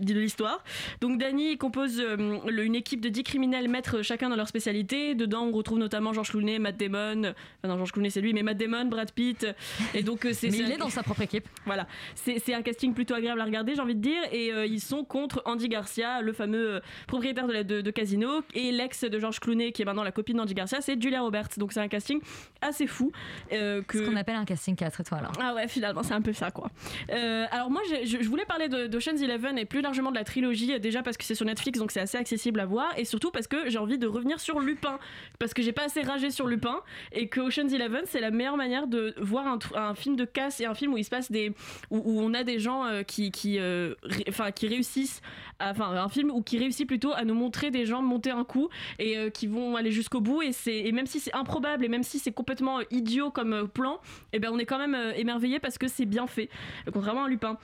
de 0.00 0.14
l'histoire. 0.14 0.64
Donc 1.02 1.18
Danny 1.18 1.58
compose 1.58 2.00
euh, 2.00 2.16
le- 2.46 2.64
une 2.64 2.74
équipe 2.74 3.00
de 3.02 3.08
10 3.10 3.22
criminels 3.24 3.68
maîtres 3.68 4.02
chacun 4.02 4.30
dans 4.30 4.36
leur 4.36 4.48
spécialité. 4.48 5.14
Dedans, 5.14 5.42
on 5.44 5.52
retrouve 5.52 5.78
notamment 5.78 6.12
George 6.14 6.30
Clooney, 6.30 6.58
Matt 6.58 6.78
Damon. 6.78 7.20
Enfin, 7.24 7.68
non, 7.68 7.76
George 7.76 7.92
Clooney, 7.92 8.08
c'est 8.10 8.20
lui, 8.22 8.32
mais 8.32 8.42
Matt 8.42 8.56
Damon, 8.56 8.86
Brad 8.86 9.12
Pitt. 9.12 9.46
Et 9.94 10.02
donc, 10.02 10.26
c'est. 10.32 10.48
Mais 10.50 10.56
il 10.58 10.70
est 10.72 10.76
dans 10.78 10.88
sa 10.88 11.02
propre 11.02 11.17
équipe. 11.22 11.48
Voilà. 11.66 11.86
C'est 12.14 12.54
un 12.54 12.62
casting 12.62 12.94
plutôt 12.94 13.14
agréable 13.14 13.40
à 13.40 13.44
regarder, 13.44 13.74
j'ai 13.74 13.80
envie 13.80 13.94
de 13.94 14.00
dire. 14.00 14.20
Et 14.32 14.52
euh, 14.52 14.66
ils 14.66 14.80
sont 14.80 15.04
contre 15.04 15.42
Andy 15.44 15.68
Garcia, 15.68 16.20
le 16.22 16.32
fameux 16.32 16.74
euh, 16.76 16.80
propriétaire 17.06 17.46
de, 17.46 17.52
la- 17.52 17.64
de, 17.64 17.80
de 17.80 17.90
Casino. 17.90 18.42
Et 18.54 18.72
l'ex 18.72 19.04
de 19.04 19.18
George 19.18 19.40
Clooney, 19.40 19.72
qui 19.72 19.82
est 19.82 19.84
maintenant 19.84 20.02
la 20.04 20.12
copine 20.12 20.36
d'Andy 20.36 20.54
Garcia, 20.54 20.80
c'est 20.80 21.00
Julia 21.00 21.20
Roberts. 21.20 21.48
Donc, 21.56 21.72
c'est 21.72 21.80
un 21.80 21.88
casting 21.88 22.20
assez 22.60 22.86
fou. 22.86 23.10
euh, 23.52 23.82
que... 23.82 23.98
Ce 24.04 24.10
qu'on 24.10 24.16
appelle 24.16 24.36
un 24.36 24.44
casting 24.44 24.76
4 24.76 25.00
étoiles. 25.00 25.28
Ah 25.40 25.54
ouais, 25.54 25.68
finalement, 25.68 26.02
c'est 26.02 26.14
un 26.14 26.22
peu 26.22 26.32
ça, 26.32 26.50
quoi. 26.50 26.70
Euh, 27.10 27.46
alors 27.50 27.70
moi, 27.70 27.82
je, 28.04 28.06
je 28.20 28.28
voulais 28.28 28.44
parler 28.44 28.68
de- 28.68 28.86
d'Ocean's 28.86 29.20
Eleven 29.22 29.58
et 29.58 29.64
plus 29.64 29.80
largement 29.80 30.10
de 30.10 30.16
la 30.16 30.24
trilogie, 30.24 30.78
déjà 30.80 31.02
parce 31.02 31.16
que 31.16 31.24
c'est 31.24 31.34
sur 31.34 31.46
Netflix, 31.46 31.78
donc 31.78 31.90
c'est 31.90 32.00
assez 32.00 32.18
accessible 32.18 32.60
à 32.60 32.66
voir, 32.66 32.92
et 32.96 33.04
surtout 33.04 33.30
parce 33.30 33.46
que 33.46 33.68
j'ai 33.68 33.78
envie 33.78 33.98
de 33.98 34.06
revenir 34.06 34.40
sur 34.40 34.60
Lupin, 34.60 34.98
parce 35.38 35.54
que 35.54 35.62
j'ai 35.62 35.72
pas 35.72 35.84
assez 35.84 36.02
ragé 36.02 36.30
sur 36.30 36.46
Lupin, 36.46 36.80
et 37.12 37.28
que 37.28 37.40
Ocean's 37.40 37.72
Eleven, 37.72 38.02
c'est 38.06 38.20
la 38.20 38.30
meilleure 38.30 38.56
manière 38.56 38.86
de 38.86 39.14
voir 39.18 39.46
un, 39.46 39.58
un 39.74 39.94
film 39.94 40.16
de 40.16 40.24
casse 40.24 40.60
et 40.60 40.66
un 40.66 40.74
film 40.74 40.94
où 40.94 40.98
il 40.98 41.04
se 41.08 41.10
passe 41.10 41.30
des... 41.32 41.52
où, 41.90 42.20
on 42.20 42.34
a 42.34 42.44
des 42.44 42.58
gens 42.60 42.84
euh, 42.84 43.02
qui, 43.02 43.30
qui, 43.30 43.58
euh, 43.58 43.94
enfin, 44.28 44.50
qui 44.52 44.66
réussissent, 44.68 45.20
enfin 45.60 45.90
un 45.90 46.08
film 46.08 46.30
où 46.30 46.42
qui 46.42 46.58
réussit 46.58 46.86
plutôt 46.86 47.12
à 47.12 47.24
nous 47.24 47.34
montrer 47.34 47.70
des 47.70 47.84
gens 47.86 48.02
monter 48.02 48.30
un 48.30 48.44
coup 48.44 48.68
et 48.98 49.16
euh, 49.18 49.30
qui 49.30 49.46
vont 49.46 49.76
aller 49.76 49.90
jusqu'au 49.90 50.20
bout, 50.20 50.42
et, 50.42 50.52
c'est- 50.52 50.78
et 50.86 50.92
même 50.92 51.06
si 51.06 51.18
c'est 51.20 51.34
improbable, 51.34 51.84
et 51.84 51.88
même 51.88 52.02
si 52.02 52.18
c'est 52.18 52.32
complètement 52.32 52.80
idiot 52.90 53.30
comme 53.30 53.68
plan, 53.68 54.00
et 54.32 54.38
ben 54.38 54.50
on 54.52 54.58
est 54.58 54.66
quand 54.66 54.78
même 54.78 54.96
émerveillé 55.16 55.58
parce 55.58 55.78
que 55.78 55.88
c'est 55.88 56.06
bien 56.06 56.26
fait, 56.26 56.48
contrairement 56.92 57.24
à 57.24 57.28
Lupin. 57.28 57.58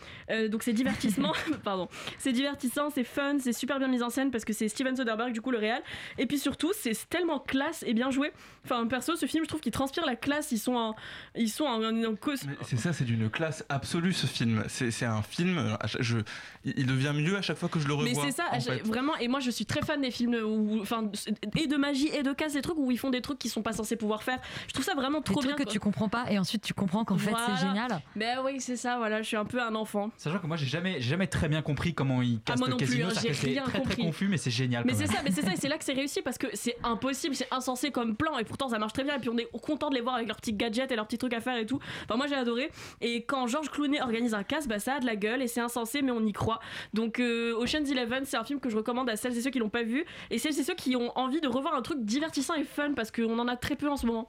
Donc 0.51 0.63
c'est 0.63 0.73
divertissement, 0.73 1.33
pardon, 1.65 1.89
c'est 2.19 2.33
divertissant, 2.33 2.91
c'est 2.91 3.05
fun, 3.05 3.37
c'est 3.39 3.53
super 3.53 3.79
bien 3.79 3.89
mis 3.89 4.03
en 4.03 4.11
scène 4.11 4.31
parce 4.31 4.45
que 4.45 4.53
c'est 4.53 4.69
Steven 4.69 4.97
Soderbergh 4.97 5.33
du 5.33 5.41
coup 5.41 5.51
le 5.51 5.59
réal, 5.59 5.83
et 6.19 6.27
puis 6.27 6.39
surtout 6.39 6.73
c'est 6.75 7.09
tellement 7.09 7.39
classe 7.39 7.85
et 7.87 7.95
bien 7.95 8.11
joué. 8.11 8.33
Enfin 8.65 8.87
perso 8.87 9.15
ce 9.17 9.27
film 9.27 9.45
je 9.45 9.49
trouve 9.49 9.61
qu'il 9.61 9.73
transpire 9.73 10.07
la 10.07 10.17
classe, 10.17 10.53
ils 10.53 10.59
sont 10.59 10.75
en, 10.75 10.95
ils 11.37 11.49
sont 11.51 11.65
en, 11.65 11.83
en- 11.85 12.15
C'est 12.63 12.77
ça, 12.79 12.93
c'est 12.93 13.05
d'une 13.05 13.29
classe 13.35 13.64
absolue 13.68 14.12
ce 14.12 14.26
film. 14.26 14.64
C'est 14.68 14.91
c'est 14.91 15.05
un 15.05 15.22
film, 15.22 15.76
je, 16.01 16.18
il 16.64 16.87
devient 16.87 17.12
mieux 17.14 17.37
à 17.37 17.43
chaque 17.43 17.57
fois 17.59 17.68
que 17.68 17.78
je 17.78 17.87
le 17.89 17.95
revois. 17.95 18.09
Mais 18.09 18.30
c'est 18.30 18.37
ça, 18.37 18.45
en 18.53 18.61
j'ai- 18.61 18.78
fait. 18.78 18.82
vraiment. 18.87 19.14
Et 19.16 19.28
moi, 19.28 19.41
je 19.41 19.51
suis 19.51 19.66
très 19.66 19.82
fan 19.82 20.01
des 20.01 20.11
films 20.11 20.35
où, 20.47 20.78
enfin, 20.80 21.11
et 21.57 21.66
de 21.66 21.76
magie 21.76 22.09
et 22.09 22.22
de 22.22 22.32
casse, 22.32 22.55
des 22.55 22.62
trucs 22.62 22.78
où 22.78 22.91
ils 22.91 22.99
font 22.99 23.11
des 23.11 23.20
trucs 23.20 23.39
qu'ils 23.39 23.51
sont 23.51 23.62
pas 23.62 23.72
censés 23.72 23.97
pouvoir 23.97 24.22
faire. 24.22 24.39
Je 24.68 24.72
trouve 24.72 24.85
ça 24.85 24.95
vraiment 24.95 25.18
Des 25.18 25.24
trop 25.24 25.35
trucs 25.41 25.47
bien. 25.49 25.57
que 25.57 25.64
quoi. 25.64 25.72
tu 25.72 25.80
comprends 25.80 26.09
pas 26.09 26.24
et 26.30 26.39
ensuite 26.39 26.62
tu 26.62 26.72
comprends 26.74 27.05
qu'en 27.05 27.18
fait 27.18 27.32
c'est 27.47 27.66
génial. 27.66 28.01
Ben 28.16 28.39
oui, 28.45 28.61
c'est 28.61 28.76
ça. 28.76 28.97
Voilà, 28.99 29.20
je 29.22 29.26
suis 29.28 29.37
un 29.37 29.45
peu 29.45 29.61
un 29.61 29.74
enfant. 29.74 30.11
Sachant 30.16 30.39
que 30.39 30.47
moi 30.47 30.57
j'ai 30.57 30.66
jamais, 30.66 30.95
j'ai 31.01 31.11
jamais 31.11 31.26
très 31.26 31.49
bien 31.49 31.61
compris 31.62 31.93
comment 31.95 32.22
ils 32.22 32.41
cassent 32.41 32.55
Ah, 32.57 32.59
moi 32.59 32.68
le 32.68 32.72
non 32.72 32.78
plus, 32.78 32.87
casino, 32.87 33.09
hein, 33.09 33.12
j'ai 33.20 33.28
que 33.30 33.47
rien 33.47 33.62
très 33.64 33.72
très 33.72 33.80
compris. 33.80 34.03
confus 34.03 34.28
mais 34.28 34.37
c'est 34.39 34.51
génial. 34.51 34.85
Mais 34.87 34.95
c'est 34.95 35.07
ça, 35.07 35.18
mais 35.24 35.30
c'est 35.32 35.43
ça, 35.43 35.53
et 35.53 35.57
c'est 35.57 35.68
là 35.68 35.76
que 35.76 35.85
c'est 35.85 35.93
réussi 35.93 36.22
parce 36.22 36.39
que 36.39 36.47
c'est 36.55 36.76
impossible, 36.85 37.35
c'est 37.35 37.49
insensé 37.53 37.91
comme 37.91 38.14
plan, 38.16 38.39
et 38.39 38.45
pourtant 38.45 38.68
ça 38.68 38.78
marche 38.78 38.93
très 38.93 39.05
bien. 39.05 39.16
Et 39.16 39.18
puis 39.18 39.28
on 39.28 39.37
est 39.39 39.49
content 39.61 39.91
de 39.91 39.95
les 39.97 40.01
voir 40.01 40.14
avec 40.14 40.28
leurs 40.28 40.37
petits 40.37 40.53
gadgets 40.53 40.91
et 40.93 40.97
leurs 40.97 41.07
petits 41.07 41.18
trucs 41.18 41.35
à 41.35 41.41
faire 41.41 41.57
et 41.57 41.66
tout. 41.66 41.80
Enfin, 42.05 42.16
moi 42.16 42.26
j'ai 42.28 42.35
adoré. 42.37 42.70
Et 43.01 43.24
quand 43.27 43.47
George 43.47 43.70
Clooney 43.70 44.01
organise 44.01 44.35
un 44.35 44.43
casse, 44.43 44.68
bah 44.68 44.79
ça 44.79 44.95
a 44.95 45.01
de 45.01 45.07
la 45.07 45.16
gueule 45.16 45.43
et 45.43 45.49
c'est 45.49 45.61
insensé, 45.61 46.03
mais 46.03 46.11
on 46.11 46.25
y 46.25 46.33
croit. 46.33 46.61
Donc 46.93 47.20
euh, 47.20 47.55
Ocean's 47.57 47.91
Eleven, 47.91 48.25
c'est 48.25 48.37
un 48.37 48.45
film 48.45 48.61
que 48.61 48.70
je 48.70 48.77
recommande 48.77 49.09
à 49.11 49.16
celles 49.16 49.37
et 49.37 49.41
ceux 49.41 49.51
qui 49.51 49.59
l'ont 49.59 49.68
pas 49.68 49.83
vu, 49.83 50.05
et 50.31 50.39
celles 50.39 50.59
et 50.59 50.62
ceux 50.62 50.75
qui 50.75 50.97
ont 50.97 51.16
envie 51.18 51.41
de 51.41 51.49
revoir 51.49 51.75
un 51.75 51.83
truc 51.83 52.05
divertissant 52.05 52.55
et 52.55 52.64
fun 52.64 52.93
parce 52.95 53.11
qu'on 53.11 53.39
en 53.39 53.49
a 53.49 53.57
très 53.57 53.77
peu 53.77 53.89
en 53.89 53.97
ce 53.97 54.07
moment. 54.07 54.29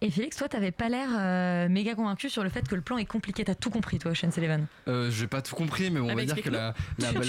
Et 0.00 0.12
Félix, 0.12 0.36
toi, 0.36 0.48
t'avais 0.48 0.70
pas 0.70 0.88
l'air 0.88 1.08
euh, 1.18 1.68
méga 1.68 1.96
convaincu 1.96 2.30
sur 2.30 2.44
le 2.44 2.50
fait 2.50 2.68
que 2.68 2.76
le 2.76 2.82
plan 2.82 2.98
est 2.98 3.04
compliqué. 3.04 3.44
T'as 3.44 3.56
tout 3.56 3.68
compris, 3.70 3.98
toi, 3.98 4.12
Ocean's 4.12 4.38
Eleven. 4.38 4.66
Euh, 4.86 5.10
j'ai 5.10 5.26
pas 5.26 5.42
tout 5.42 5.56
compris, 5.56 5.90
mais 5.90 5.98
bon, 5.98 6.06
Ah 6.08 6.12
on 6.12 6.14
bah, 6.14 6.22
va 6.24 6.34
dire 6.34 6.40
que 6.44 6.50
la, 6.50 6.72
la, 7.00 7.12
bombe, 7.12 7.24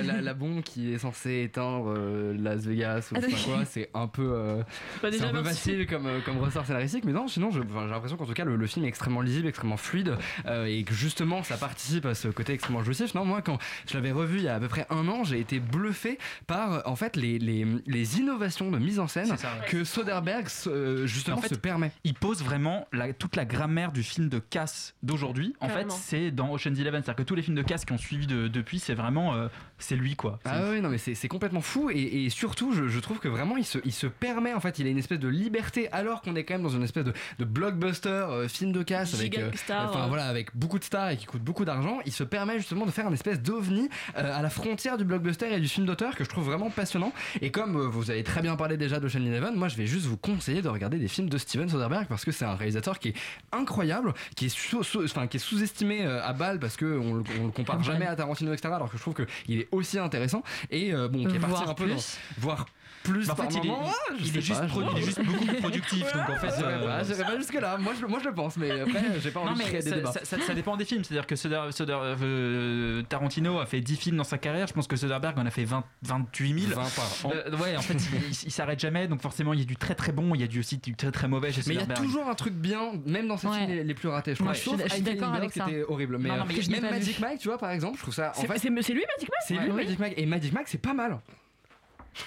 les- 0.00 0.06
la, 0.06 0.20
la 0.20 0.34
bombe 0.34 0.62
qui 0.62 0.92
est 0.92 0.98
censée 0.98 1.44
éteindre 1.44 1.94
euh, 1.96 2.36
Las 2.38 2.60
Vegas 2.66 3.08
ou 3.10 3.14
Ah, 3.16 3.20
je 3.22 3.26
sais 3.26 3.30
pas 3.32 3.36
oui. 3.38 3.42
quoi, 3.56 3.64
c'est 3.70 3.88
un 3.94 4.06
peu, 4.06 4.32
euh, 4.34 4.56
Bah, 4.58 4.64
c'est 5.04 5.12
déjà, 5.12 5.28
un 5.28 5.32
peu 5.32 5.40
merci. 5.40 5.56
facile 5.70 5.86
comme, 5.86 6.04
euh, 6.06 6.20
comme 6.26 6.36
ressort 6.40 6.66
scénaristique, 6.66 7.04
mais 7.06 7.12
non, 7.12 7.26
sinon 7.26 7.50
j'ai 7.50 7.60
l'impression 7.60 8.18
qu'en 8.18 8.26
tout 8.26 8.34
cas 8.34 8.44
le, 8.44 8.56
le 8.56 8.66
film 8.66 8.84
est 8.84 8.88
extrêmement 8.88 9.22
lisible, 9.22 9.48
extrêmement 9.48 9.78
fluide 9.78 10.14
euh, 10.44 10.66
et 10.66 10.84
que 10.84 10.92
justement 10.92 11.42
ça 11.42 11.56
participe 11.56 12.04
à 12.04 12.14
ce 12.14 12.28
côté 12.28 12.52
extrêmement 12.52 12.84
jouissif. 12.84 13.14
Non, 13.14 13.24
moi 13.24 13.40
quand 13.40 13.56
je 13.88 13.94
l'avais 13.94 14.12
revu 14.12 14.38
il 14.40 14.44
y 14.44 14.48
a 14.48 14.56
à 14.56 14.60
peu 14.60 14.68
près 14.68 14.86
un 14.90 15.08
an, 15.08 15.24
j'ai 15.24 15.40
été 15.40 15.58
bluffé 15.58 16.18
par 16.46 16.82
en 16.86 16.96
fait 16.96 17.16
les, 17.16 17.38
les, 17.38 17.66
les 17.86 18.18
innovations 18.18 18.70
de 18.70 18.78
mise 18.78 19.00
en 19.00 19.08
scène 19.08 19.28
C'est 19.30 19.38
ça, 19.38 19.48
ouais. 19.58 19.66
que 19.70 19.84
Soderbergh 19.84 20.48
euh, 20.66 21.06
justement 21.06 21.38
En 21.38 21.40
fait, 21.40 21.48
se 21.48 21.54
permet. 21.54 21.92
Il 22.02 22.14
pose 22.14 22.42
vraiment 22.42 22.86
la- 22.92 23.12
toute 23.12 23.36
la 23.36 23.44
grammaire 23.44 23.92
du 23.92 24.02
film 24.02 24.28
de 24.28 24.38
casse 24.38 24.94
d'aujourd'hui. 25.02 25.54
En 25.60 25.68
fait, 25.68 25.86
c'est 25.92 26.30
dans 26.30 26.50
Ocean's 26.52 26.78
Eleven. 26.78 27.02
C'est-à-dire 27.02 27.16
que 27.24 27.28
tous 27.28 27.34
les 27.34 27.42
films 27.42 27.56
de 27.56 27.62
casse 27.62 27.84
qui 27.84 27.92
ont 27.92 27.98
suivi 27.98 28.26
de- 28.26 28.48
depuis, 28.48 28.78
c'est 28.78 28.94
vraiment. 28.94 29.34
euh, 29.34 29.48
c'est 29.84 29.96
lui, 29.96 30.16
quoi. 30.16 30.38
Ah 30.44 30.62
oui, 30.70 30.80
non, 30.80 30.88
mais 30.88 30.98
c'est 30.98 31.28
complètement 31.28 31.60
fou 31.60 31.90
et, 31.90 32.24
et 32.24 32.30
surtout, 32.30 32.72
je, 32.72 32.88
je 32.88 32.98
trouve 33.00 33.18
que 33.18 33.28
vraiment, 33.28 33.56
il 33.56 33.64
se, 33.64 33.78
il 33.84 33.92
se 33.92 34.06
permet, 34.06 34.52
en 34.54 34.60
fait, 34.60 34.78
il 34.78 34.86
a 34.86 34.90
une 34.90 34.98
espèce 34.98 35.18
de 35.20 35.28
liberté 35.28 35.88
alors 35.92 36.22
qu'on 36.22 36.34
est 36.36 36.44
quand 36.44 36.54
même 36.54 36.62
dans 36.62 36.68
une 36.70 36.82
espèce 36.82 37.04
de, 37.04 37.12
de 37.38 37.44
blockbuster 37.44 38.08
euh, 38.08 38.48
film 38.48 38.72
de 38.72 38.82
casse 38.82 39.14
avec, 39.14 39.38
euh, 39.38 39.50
star, 39.54 39.90
enfin 39.90 40.02
ouais. 40.02 40.08
voilà, 40.08 40.26
avec 40.26 40.56
beaucoup 40.56 40.78
de 40.78 40.84
stars 40.84 41.10
et 41.10 41.16
qui 41.16 41.26
coûte 41.26 41.42
beaucoup 41.42 41.64
d'argent. 41.64 41.98
Il 42.06 42.12
se 42.12 42.24
permet 42.24 42.58
justement 42.58 42.86
de 42.86 42.90
faire 42.90 43.06
une 43.06 43.14
espèce 43.14 43.40
d'ovni 43.40 43.88
euh, 44.16 44.36
à 44.38 44.42
la 44.42 44.50
frontière 44.50 44.96
du 44.98 45.04
blockbuster 45.04 45.52
et 45.54 45.60
du 45.60 45.68
film 45.68 45.86
d'auteur 45.86 46.16
que 46.16 46.24
je 46.24 46.28
trouve 46.28 46.44
vraiment 46.44 46.70
passionnant. 46.70 47.12
Et 47.42 47.50
comme 47.50 47.76
euh, 47.76 47.86
vous 47.86 48.10
avez 48.10 48.22
très 48.24 48.42
bien 48.42 48.56
parlé 48.56 48.76
déjà 48.76 49.00
d'Ocean 49.00 49.20
Eleven, 49.24 49.54
moi 49.54 49.68
je 49.68 49.76
vais 49.76 49.86
juste 49.86 50.06
vous 50.06 50.16
conseiller 50.16 50.62
de 50.62 50.68
regarder 50.68 50.98
des 50.98 51.08
films 51.08 51.28
de 51.28 51.38
Steven 51.38 51.68
Soderbergh 51.68 52.06
parce 52.08 52.24
que 52.24 52.32
c'est 52.32 52.44
un 52.44 52.54
réalisateur 52.54 52.98
qui 52.98 53.08
est 53.08 53.14
incroyable, 53.52 54.14
qui 54.36 54.46
est 54.46 54.48
sous- 54.48 54.82
sous- 54.82 55.04
enfin, 55.04 55.26
qui 55.26 55.36
est 55.36 55.40
sous-estimé 55.40 56.02
euh, 56.04 56.22
à 56.24 56.32
balle 56.32 56.58
parce 56.58 56.76
que 56.76 56.98
on, 56.98 57.14
le- 57.14 57.24
on 57.40 57.46
le 57.46 57.52
compare 57.52 57.74
Ouais. 57.78 57.82
jamais 57.84 58.06
à 58.06 58.14
Tarantino 58.16 58.52
etc. 58.52 58.72
Alors 58.74 58.90
que 58.90 58.96
je 58.96 59.02
trouve 59.02 59.14
qu'il 59.14 59.58
est 59.58 59.68
aussi 59.74 59.98
intéressant. 59.98 60.42
Et 60.70 60.92
euh, 60.92 61.08
bon 61.08 61.24
qui 61.24 61.36
est 61.36 61.40
parti 61.40 61.68
un 61.68 61.74
peu 61.74 61.88
dans, 61.88 61.96
voire 62.38 62.66
plus 63.04 63.26
Bah, 63.28 63.34
en 63.34 63.36
par 63.36 63.46
fait, 63.52 63.58
il 63.62 63.70
est- 63.70 63.74
il 64.18 64.40
juste 64.40 64.60
pas, 64.60 64.66
pro- 64.66 64.80
je- 64.82 64.86
il 64.96 64.98
est 64.98 65.02
juste 65.02 65.22
beaucoup 65.24 65.44
plus 65.44 65.56
productif, 65.58 66.00
donc 66.12 66.28
en 66.30 66.36
fait, 66.36 66.52
J'irai 66.58 66.72
euh, 66.74 67.24
pas, 67.24 67.36
jusque 67.36 67.54
là. 67.54 67.76
Moi 67.78 67.92
je, 68.00 68.06
moi 68.06 68.18
je 68.20 68.28
le 68.28 68.34
pense, 68.34 68.56
mais 68.56 68.70
après 68.80 69.02
j'ai 69.22 69.30
pas 69.30 69.40
envie 69.40 69.50
Non, 69.50 69.54
de 69.54 69.58
mais 69.58 69.64
créer 69.66 69.82
des 69.82 69.90
ça, 69.90 69.96
débats. 69.96 70.12
ça- 70.12 70.24
ça- 70.24 70.40
ça 70.40 70.54
dépend 70.54 70.76
des 70.76 70.84
films. 70.84 71.04
C'est-à-dire 71.04 71.26
que 71.26 71.36
Soder- 71.36 71.70
Soder- 71.70 71.96
euh, 72.22 73.02
Tarantino 73.08 73.58
a 73.60 73.66
fait 73.66 73.80
10 73.80 73.96
films 73.96 74.16
dans 74.16 74.24
sa 74.24 74.38
carrière. 74.38 74.66
Je 74.66 74.72
pense 74.72 74.86
que 74.88 74.96
Soderbergh 74.96 75.38
en 75.38 75.46
a 75.46 75.50
fait 75.50 75.64
20, 75.64 75.84
28 76.02 76.60
000. 76.68 76.80
20 76.80 76.82
par 76.96 77.04
an. 77.24 77.32
Euh, 77.34 77.56
ouais, 77.58 77.76
en 77.76 77.82
fait, 77.82 77.94
il, 77.94 78.28
il- 78.30 78.44
il 78.46 78.50
s'arrête 78.50 78.80
jamais. 78.80 79.06
Donc 79.06 79.20
forcément, 79.22 79.52
il 79.52 79.60
y 79.60 79.62
a 79.62 79.66
du 79.66 79.76
très 79.76 79.94
très 79.94 80.12
bon, 80.12 80.34
il 80.34 80.40
y 80.40 80.44
a 80.44 80.48
du 80.48 80.60
aussi 80.60 80.78
du 80.78 80.94
très 80.94 81.10
très 81.10 81.28
mauvais 81.28 81.52
chez 81.52 81.62
Mais 81.66 81.74
il 81.74 81.80
y 81.80 81.82
a 81.82 81.94
toujours 81.94 82.28
un 82.28 82.34
truc 82.34 82.54
bien, 82.54 82.92
même 83.06 83.28
dans 83.28 83.36
ces 83.36 83.46
Ouais. 83.48 83.58
films 83.58 83.70
les, 83.70 83.84
les 83.84 83.94
plus 83.94 84.08
ratés. 84.08 84.32
Je 84.32 84.36
trouve. 84.36 84.48
Ouais, 84.48 84.54
je 84.54 84.60
suis- 84.60 84.70
Sauf 84.70 84.80
je 84.84 84.92
suis 84.94 85.02
d'accord 85.02 85.34
avec 85.34 85.52
ça. 85.52 85.66
C'était 85.66 85.82
horrible. 85.88 86.18
Mais, 86.18 86.28
Non, 86.30 86.36
non, 86.36 86.44
euh, 86.44 86.70
même 86.70 86.90
Magic. 86.90 87.18
Mike, 87.20 87.38
tu 87.40 87.48
vois, 87.48 87.58
par 87.58 87.70
exemple, 87.70 87.96
je 87.98 88.02
trouve 88.02 88.14
ça. 88.14 88.30
En 88.36 88.40
C'est 88.40 88.46
fait, 88.46 88.58
c'est- 88.58 88.82
c'est 88.82 88.92
lui 88.94 89.02
Magic 89.16 89.28
Mike? 89.30 89.44
C'est 89.46 89.54
lui. 89.54 89.72
Magic 89.72 89.98
Mike 89.98 90.14
et 90.16 90.26
Magic 90.26 90.52
Mike, 90.52 90.68
c'est 90.68 90.78
pas 90.80 90.94
mal. 90.94 91.18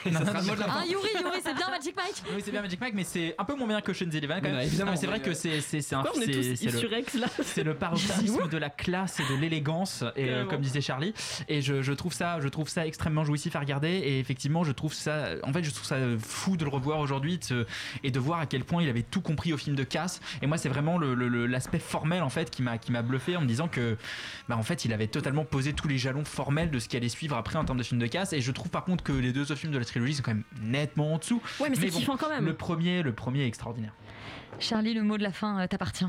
Ah. 0.05 0.83
Yuri, 0.87 1.07
Yuri, 1.19 1.39
c'est 1.43 1.53
bien 1.55 1.69
Magic 1.69 1.95
Mike. 1.95 2.23
Oui, 2.35 2.41
c'est 2.43 2.51
bien 2.51 2.61
Magic 2.61 2.79
Mike, 2.79 2.93
mais 2.95 3.03
c'est 3.03 3.35
un 3.37 3.43
peu 3.45 3.55
moins 3.55 3.67
bien 3.67 3.81
que 3.81 3.91
Ocean's 3.91 4.13
Eleven 4.13 4.37
quand 4.37 4.43
même. 4.43 4.55
non, 4.55 4.61
évidemment, 4.61 4.95
c'est 4.95 5.07
vrai 5.07 5.19
que 5.21 5.29
euh, 5.31 5.33
c'est 5.33 5.61
c'est 5.61 5.81
c'est 5.81 5.95
le- 6.71 6.77
Isurex 6.77 7.13
là 7.15 7.27
c'est 7.43 7.63
le 7.63 7.73
paroxysme 7.73 8.47
de 8.51 8.57
la 8.57 8.69
classe 8.69 9.19
et 9.19 9.23
de 9.33 9.39
l'élégance 9.39 10.03
et 10.15 10.29
euh, 10.29 10.45
comme 10.45 10.61
disait 10.61 10.81
Charlie. 10.81 11.13
Et 11.47 11.61
je, 11.61 11.81
je 11.81 11.93
trouve 11.93 12.13
ça 12.13 12.39
je 12.41 12.47
trouve 12.47 12.69
ça 12.69 12.85
extrêmement 12.85 13.23
jouissif 13.23 13.55
à 13.55 13.59
regarder 13.59 13.89
et 13.89 14.19
effectivement 14.19 14.63
je 14.63 14.71
trouve 14.71 14.93
ça 14.93 15.29
en 15.43 15.53
fait 15.53 15.63
je 15.63 15.71
trouve 15.71 15.85
ça 15.85 15.97
fou 16.19 16.57
de 16.57 16.63
le 16.63 16.69
revoir 16.69 16.99
aujourd'hui 16.99 17.39
et 18.03 18.11
de 18.11 18.19
voir 18.19 18.39
à 18.39 18.45
quel 18.45 18.63
point 18.63 18.83
il 18.83 18.89
avait 18.89 19.03
tout 19.03 19.21
compris 19.21 19.53
au 19.53 19.57
film 19.57 19.75
de 19.75 19.83
casse 19.83 20.19
et 20.41 20.47
moi 20.47 20.57
c'est 20.57 20.69
vraiment 20.69 20.97
le- 20.97 21.13
le- 21.13 21.27
le- 21.27 21.45
l'aspect 21.47 21.79
formel 21.79 22.23
en 22.23 22.29
fait 22.29 22.49
qui 22.49 22.61
m'a 22.61 22.77
qui 22.77 22.91
m'a 22.91 23.01
bluffé 23.01 23.35
en 23.37 23.41
me 23.41 23.47
disant 23.47 23.67
que 23.67 23.97
bah, 24.49 24.57
en 24.57 24.63
fait 24.63 24.85
il 24.85 24.93
avait 24.93 25.07
totalement 25.07 25.45
posé 25.45 25.73
tous 25.73 25.87
les 25.87 25.97
jalons 25.97 26.25
formels 26.25 26.71
de 26.71 26.79
ce 26.79 26.87
qui 26.87 26.97
allait 26.97 27.09
suivre 27.09 27.35
après 27.37 27.57
en 27.57 27.65
termes 27.65 27.77
de 27.77 27.83
film 27.83 27.99
de 27.99 28.07
casse 28.07 28.33
et 28.33 28.41
je 28.41 28.51
trouve 28.51 28.69
par 28.69 28.83
contre 28.83 29.03
que 29.03 29.11
les 29.13 29.31
deux 29.31 29.43
autres 29.43 29.55
films 29.55 29.73
de 29.73 29.76
la 29.79 29.85
trilogie 29.85 30.13
sont 30.13 30.23
quand 30.23 30.33
même 30.33 30.43
nettement 30.61 31.13
en 31.13 31.17
dessous 31.17 31.41
Ouais, 31.59 31.69
mais 31.69 31.75
c'est 31.75 32.05
bon, 32.05 32.17
quand 32.17 32.29
même. 32.29 32.45
le 32.45 32.53
premier 32.53 33.03
le 33.03 33.13
premier 33.13 33.41
est 33.43 33.47
extraordinaire 33.47 33.93
Charlie, 34.59 34.93
le 34.93 35.03
mot 35.03 35.17
de 35.17 35.23
la 35.23 35.31
fin 35.31 35.59
euh, 35.59 35.67
t'appartient. 35.67 36.05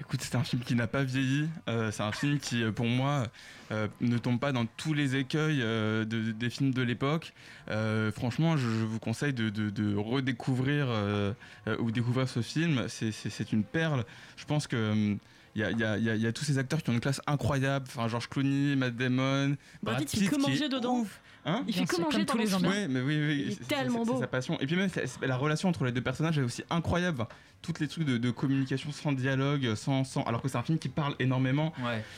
Écoute, 0.00 0.20
c'est 0.22 0.36
un 0.36 0.44
film 0.44 0.62
qui 0.62 0.74
n'a 0.76 0.86
pas 0.86 1.02
vieilli. 1.02 1.48
Euh, 1.68 1.90
c'est 1.90 2.02
un 2.04 2.12
film 2.12 2.38
qui, 2.38 2.62
euh, 2.62 2.70
pour 2.70 2.86
moi, 2.86 3.24
euh, 3.72 3.88
ne 4.00 4.16
tombe 4.18 4.38
pas 4.38 4.52
dans 4.52 4.64
tous 4.66 4.92
les 4.94 5.16
écueils 5.16 5.60
euh, 5.60 6.04
de- 6.04 6.30
des 6.30 6.50
films 6.50 6.72
de 6.72 6.82
l'époque. 6.82 7.32
Euh, 7.68 8.12
franchement, 8.12 8.56
je, 8.56 8.62
je 8.68 8.84
vous 8.84 9.00
conseille 9.00 9.32
de, 9.32 9.48
de- 9.48 9.70
de 9.70 9.96
redécouvrir 9.96 10.86
euh, 10.88 11.32
euh, 11.66 11.76
ou 11.80 11.90
découvrir 11.90 12.28
ce 12.28 12.42
film. 12.42 12.84
C'est- 12.88 13.10
une 13.52 13.64
perle. 13.64 14.04
Je 14.36 14.44
pense 14.44 14.66
que. 14.68 14.92
hum, 14.92 15.18
il 15.54 15.62
y 15.62 15.64
a, 15.64 15.70
il 15.72 15.78
y 15.78 15.84
a- 15.84 15.96
il 15.98 16.04
y 16.20 16.20
y 16.22 16.26
a 16.26 16.32
tous 16.32 16.44
ces 16.44 16.58
acteurs 16.58 16.80
qui 16.82 16.90
ont 16.90 16.92
une 16.92 17.00
classe 17.00 17.20
incroyable, 17.26 17.86
enfin 17.88 18.06
George 18.06 18.28
Clooney, 18.28 18.76
Matt 18.76 18.94
Damon, 18.94 19.56
Brad 19.82 19.96
Brad 19.96 19.98
Pitt, 20.06 20.10
qui 20.10 20.24
est 20.32 20.38
manger 20.38 20.68
dedans. 20.68 20.98
ouf. 20.98 21.20
Hein 21.48 21.64
Il 21.66 21.74
fait 21.74 21.84
que 21.86 22.00
manger 22.00 22.24
dans 22.24 22.34
le 22.34 22.46
film. 22.46 22.66
Ouais, 22.66 22.88
mais 22.88 23.00
oui, 23.00 23.16
oui, 23.18 23.42
Il 23.46 23.52
est 23.52 23.54
c'est- 23.54 23.64
tellement 23.68 24.04
beau. 24.04 24.14
C'est 24.14 24.20
sa 24.20 24.26
passion. 24.26 24.58
Et 24.60 24.66
puis 24.66 24.76
même 24.76 24.90
la 25.22 25.36
relation 25.36 25.68
entre 25.68 25.84
les 25.84 25.92
deux 25.92 26.00
personnages 26.02 26.38
est 26.38 26.42
aussi 26.42 26.62
incroyable. 26.70 27.26
Toutes 27.62 27.80
les 27.80 27.88
trucs 27.88 28.04
de, 28.04 28.18
de 28.18 28.30
communication 28.30 28.92
sans 28.92 29.10
dialogue, 29.12 29.74
sans, 29.74 30.04
sans, 30.04 30.22
alors 30.22 30.40
que 30.42 30.48
c'est 30.48 30.58
un 30.58 30.62
film 30.62 30.78
qui 30.78 30.88
parle 30.88 31.14
énormément. 31.18 31.72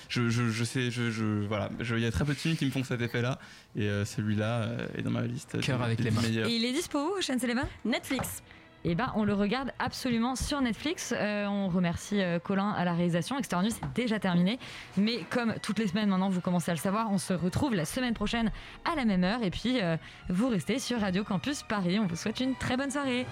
Je, 0.08 0.28
je, 0.28 0.50
je 0.50 0.64
sais, 0.64 0.90
je, 0.90 1.10
je- 1.10 1.46
voilà, 1.46 1.70
Je- 1.80 1.94
il 1.94 2.02
y 2.02 2.06
a 2.06 2.10
très 2.12 2.24
peu 2.24 2.34
de 2.34 2.38
films 2.38 2.56
qui 2.56 2.66
me 2.66 2.70
font 2.70 2.84
cet 2.84 3.00
effet-là. 3.00 3.38
Et 3.76 3.84
euh, 3.88 4.04
celui-là 4.04 4.62
euh, 4.62 4.86
est 4.98 5.02
dans 5.02 5.10
ma 5.10 5.22
liste. 5.22 5.58
Cœur 5.60 5.80
avec 5.82 6.00
les 6.00 6.10
mains. 6.10 6.20
meilleurs. 6.22 6.48
Et 6.48 6.56
il 6.56 6.64
est 6.64 6.72
dispo 6.72 6.98
où, 6.98 7.12
Eleven 7.42 7.64
Netflix. 7.84 8.42
Et 8.84 8.94
ben, 8.94 9.12
on 9.14 9.24
le 9.24 9.34
regarde 9.34 9.72
absolument 9.78 10.36
sur 10.36 10.60
Netflix. 10.60 11.12
Euh, 11.16 11.46
on 11.46 11.68
remercie 11.68 12.22
euh, 12.22 12.38
Colin 12.38 12.70
à 12.70 12.84
la 12.84 12.94
réalisation. 12.94 13.38
Extérieur 13.38 13.68
News, 13.68 13.88
déjà 13.94 14.18
terminé. 14.18 14.58
Mais 14.96 15.18
comme 15.28 15.54
toutes 15.62 15.78
les 15.78 15.86
semaines 15.86 16.08
maintenant, 16.08 16.30
vous 16.30 16.40
commencez 16.40 16.70
à 16.70 16.74
le 16.74 16.80
savoir, 16.80 17.10
on 17.10 17.18
se 17.18 17.34
retrouve 17.34 17.74
la 17.74 17.84
semaine 17.84 18.14
prochaine 18.14 18.50
à 18.90 18.96
la 18.96 19.04
même 19.04 19.24
heure. 19.24 19.42
Et 19.42 19.50
puis, 19.50 19.80
euh, 19.80 19.96
vous 20.28 20.48
restez 20.48 20.78
sur 20.78 21.00
Radio 21.00 21.24
Campus 21.24 21.62
Paris. 21.62 21.98
On 21.98 22.06
vous 22.06 22.16
souhaite 22.16 22.40
une 22.40 22.54
très 22.54 22.76
bonne 22.76 22.90
soirée. 22.90 23.26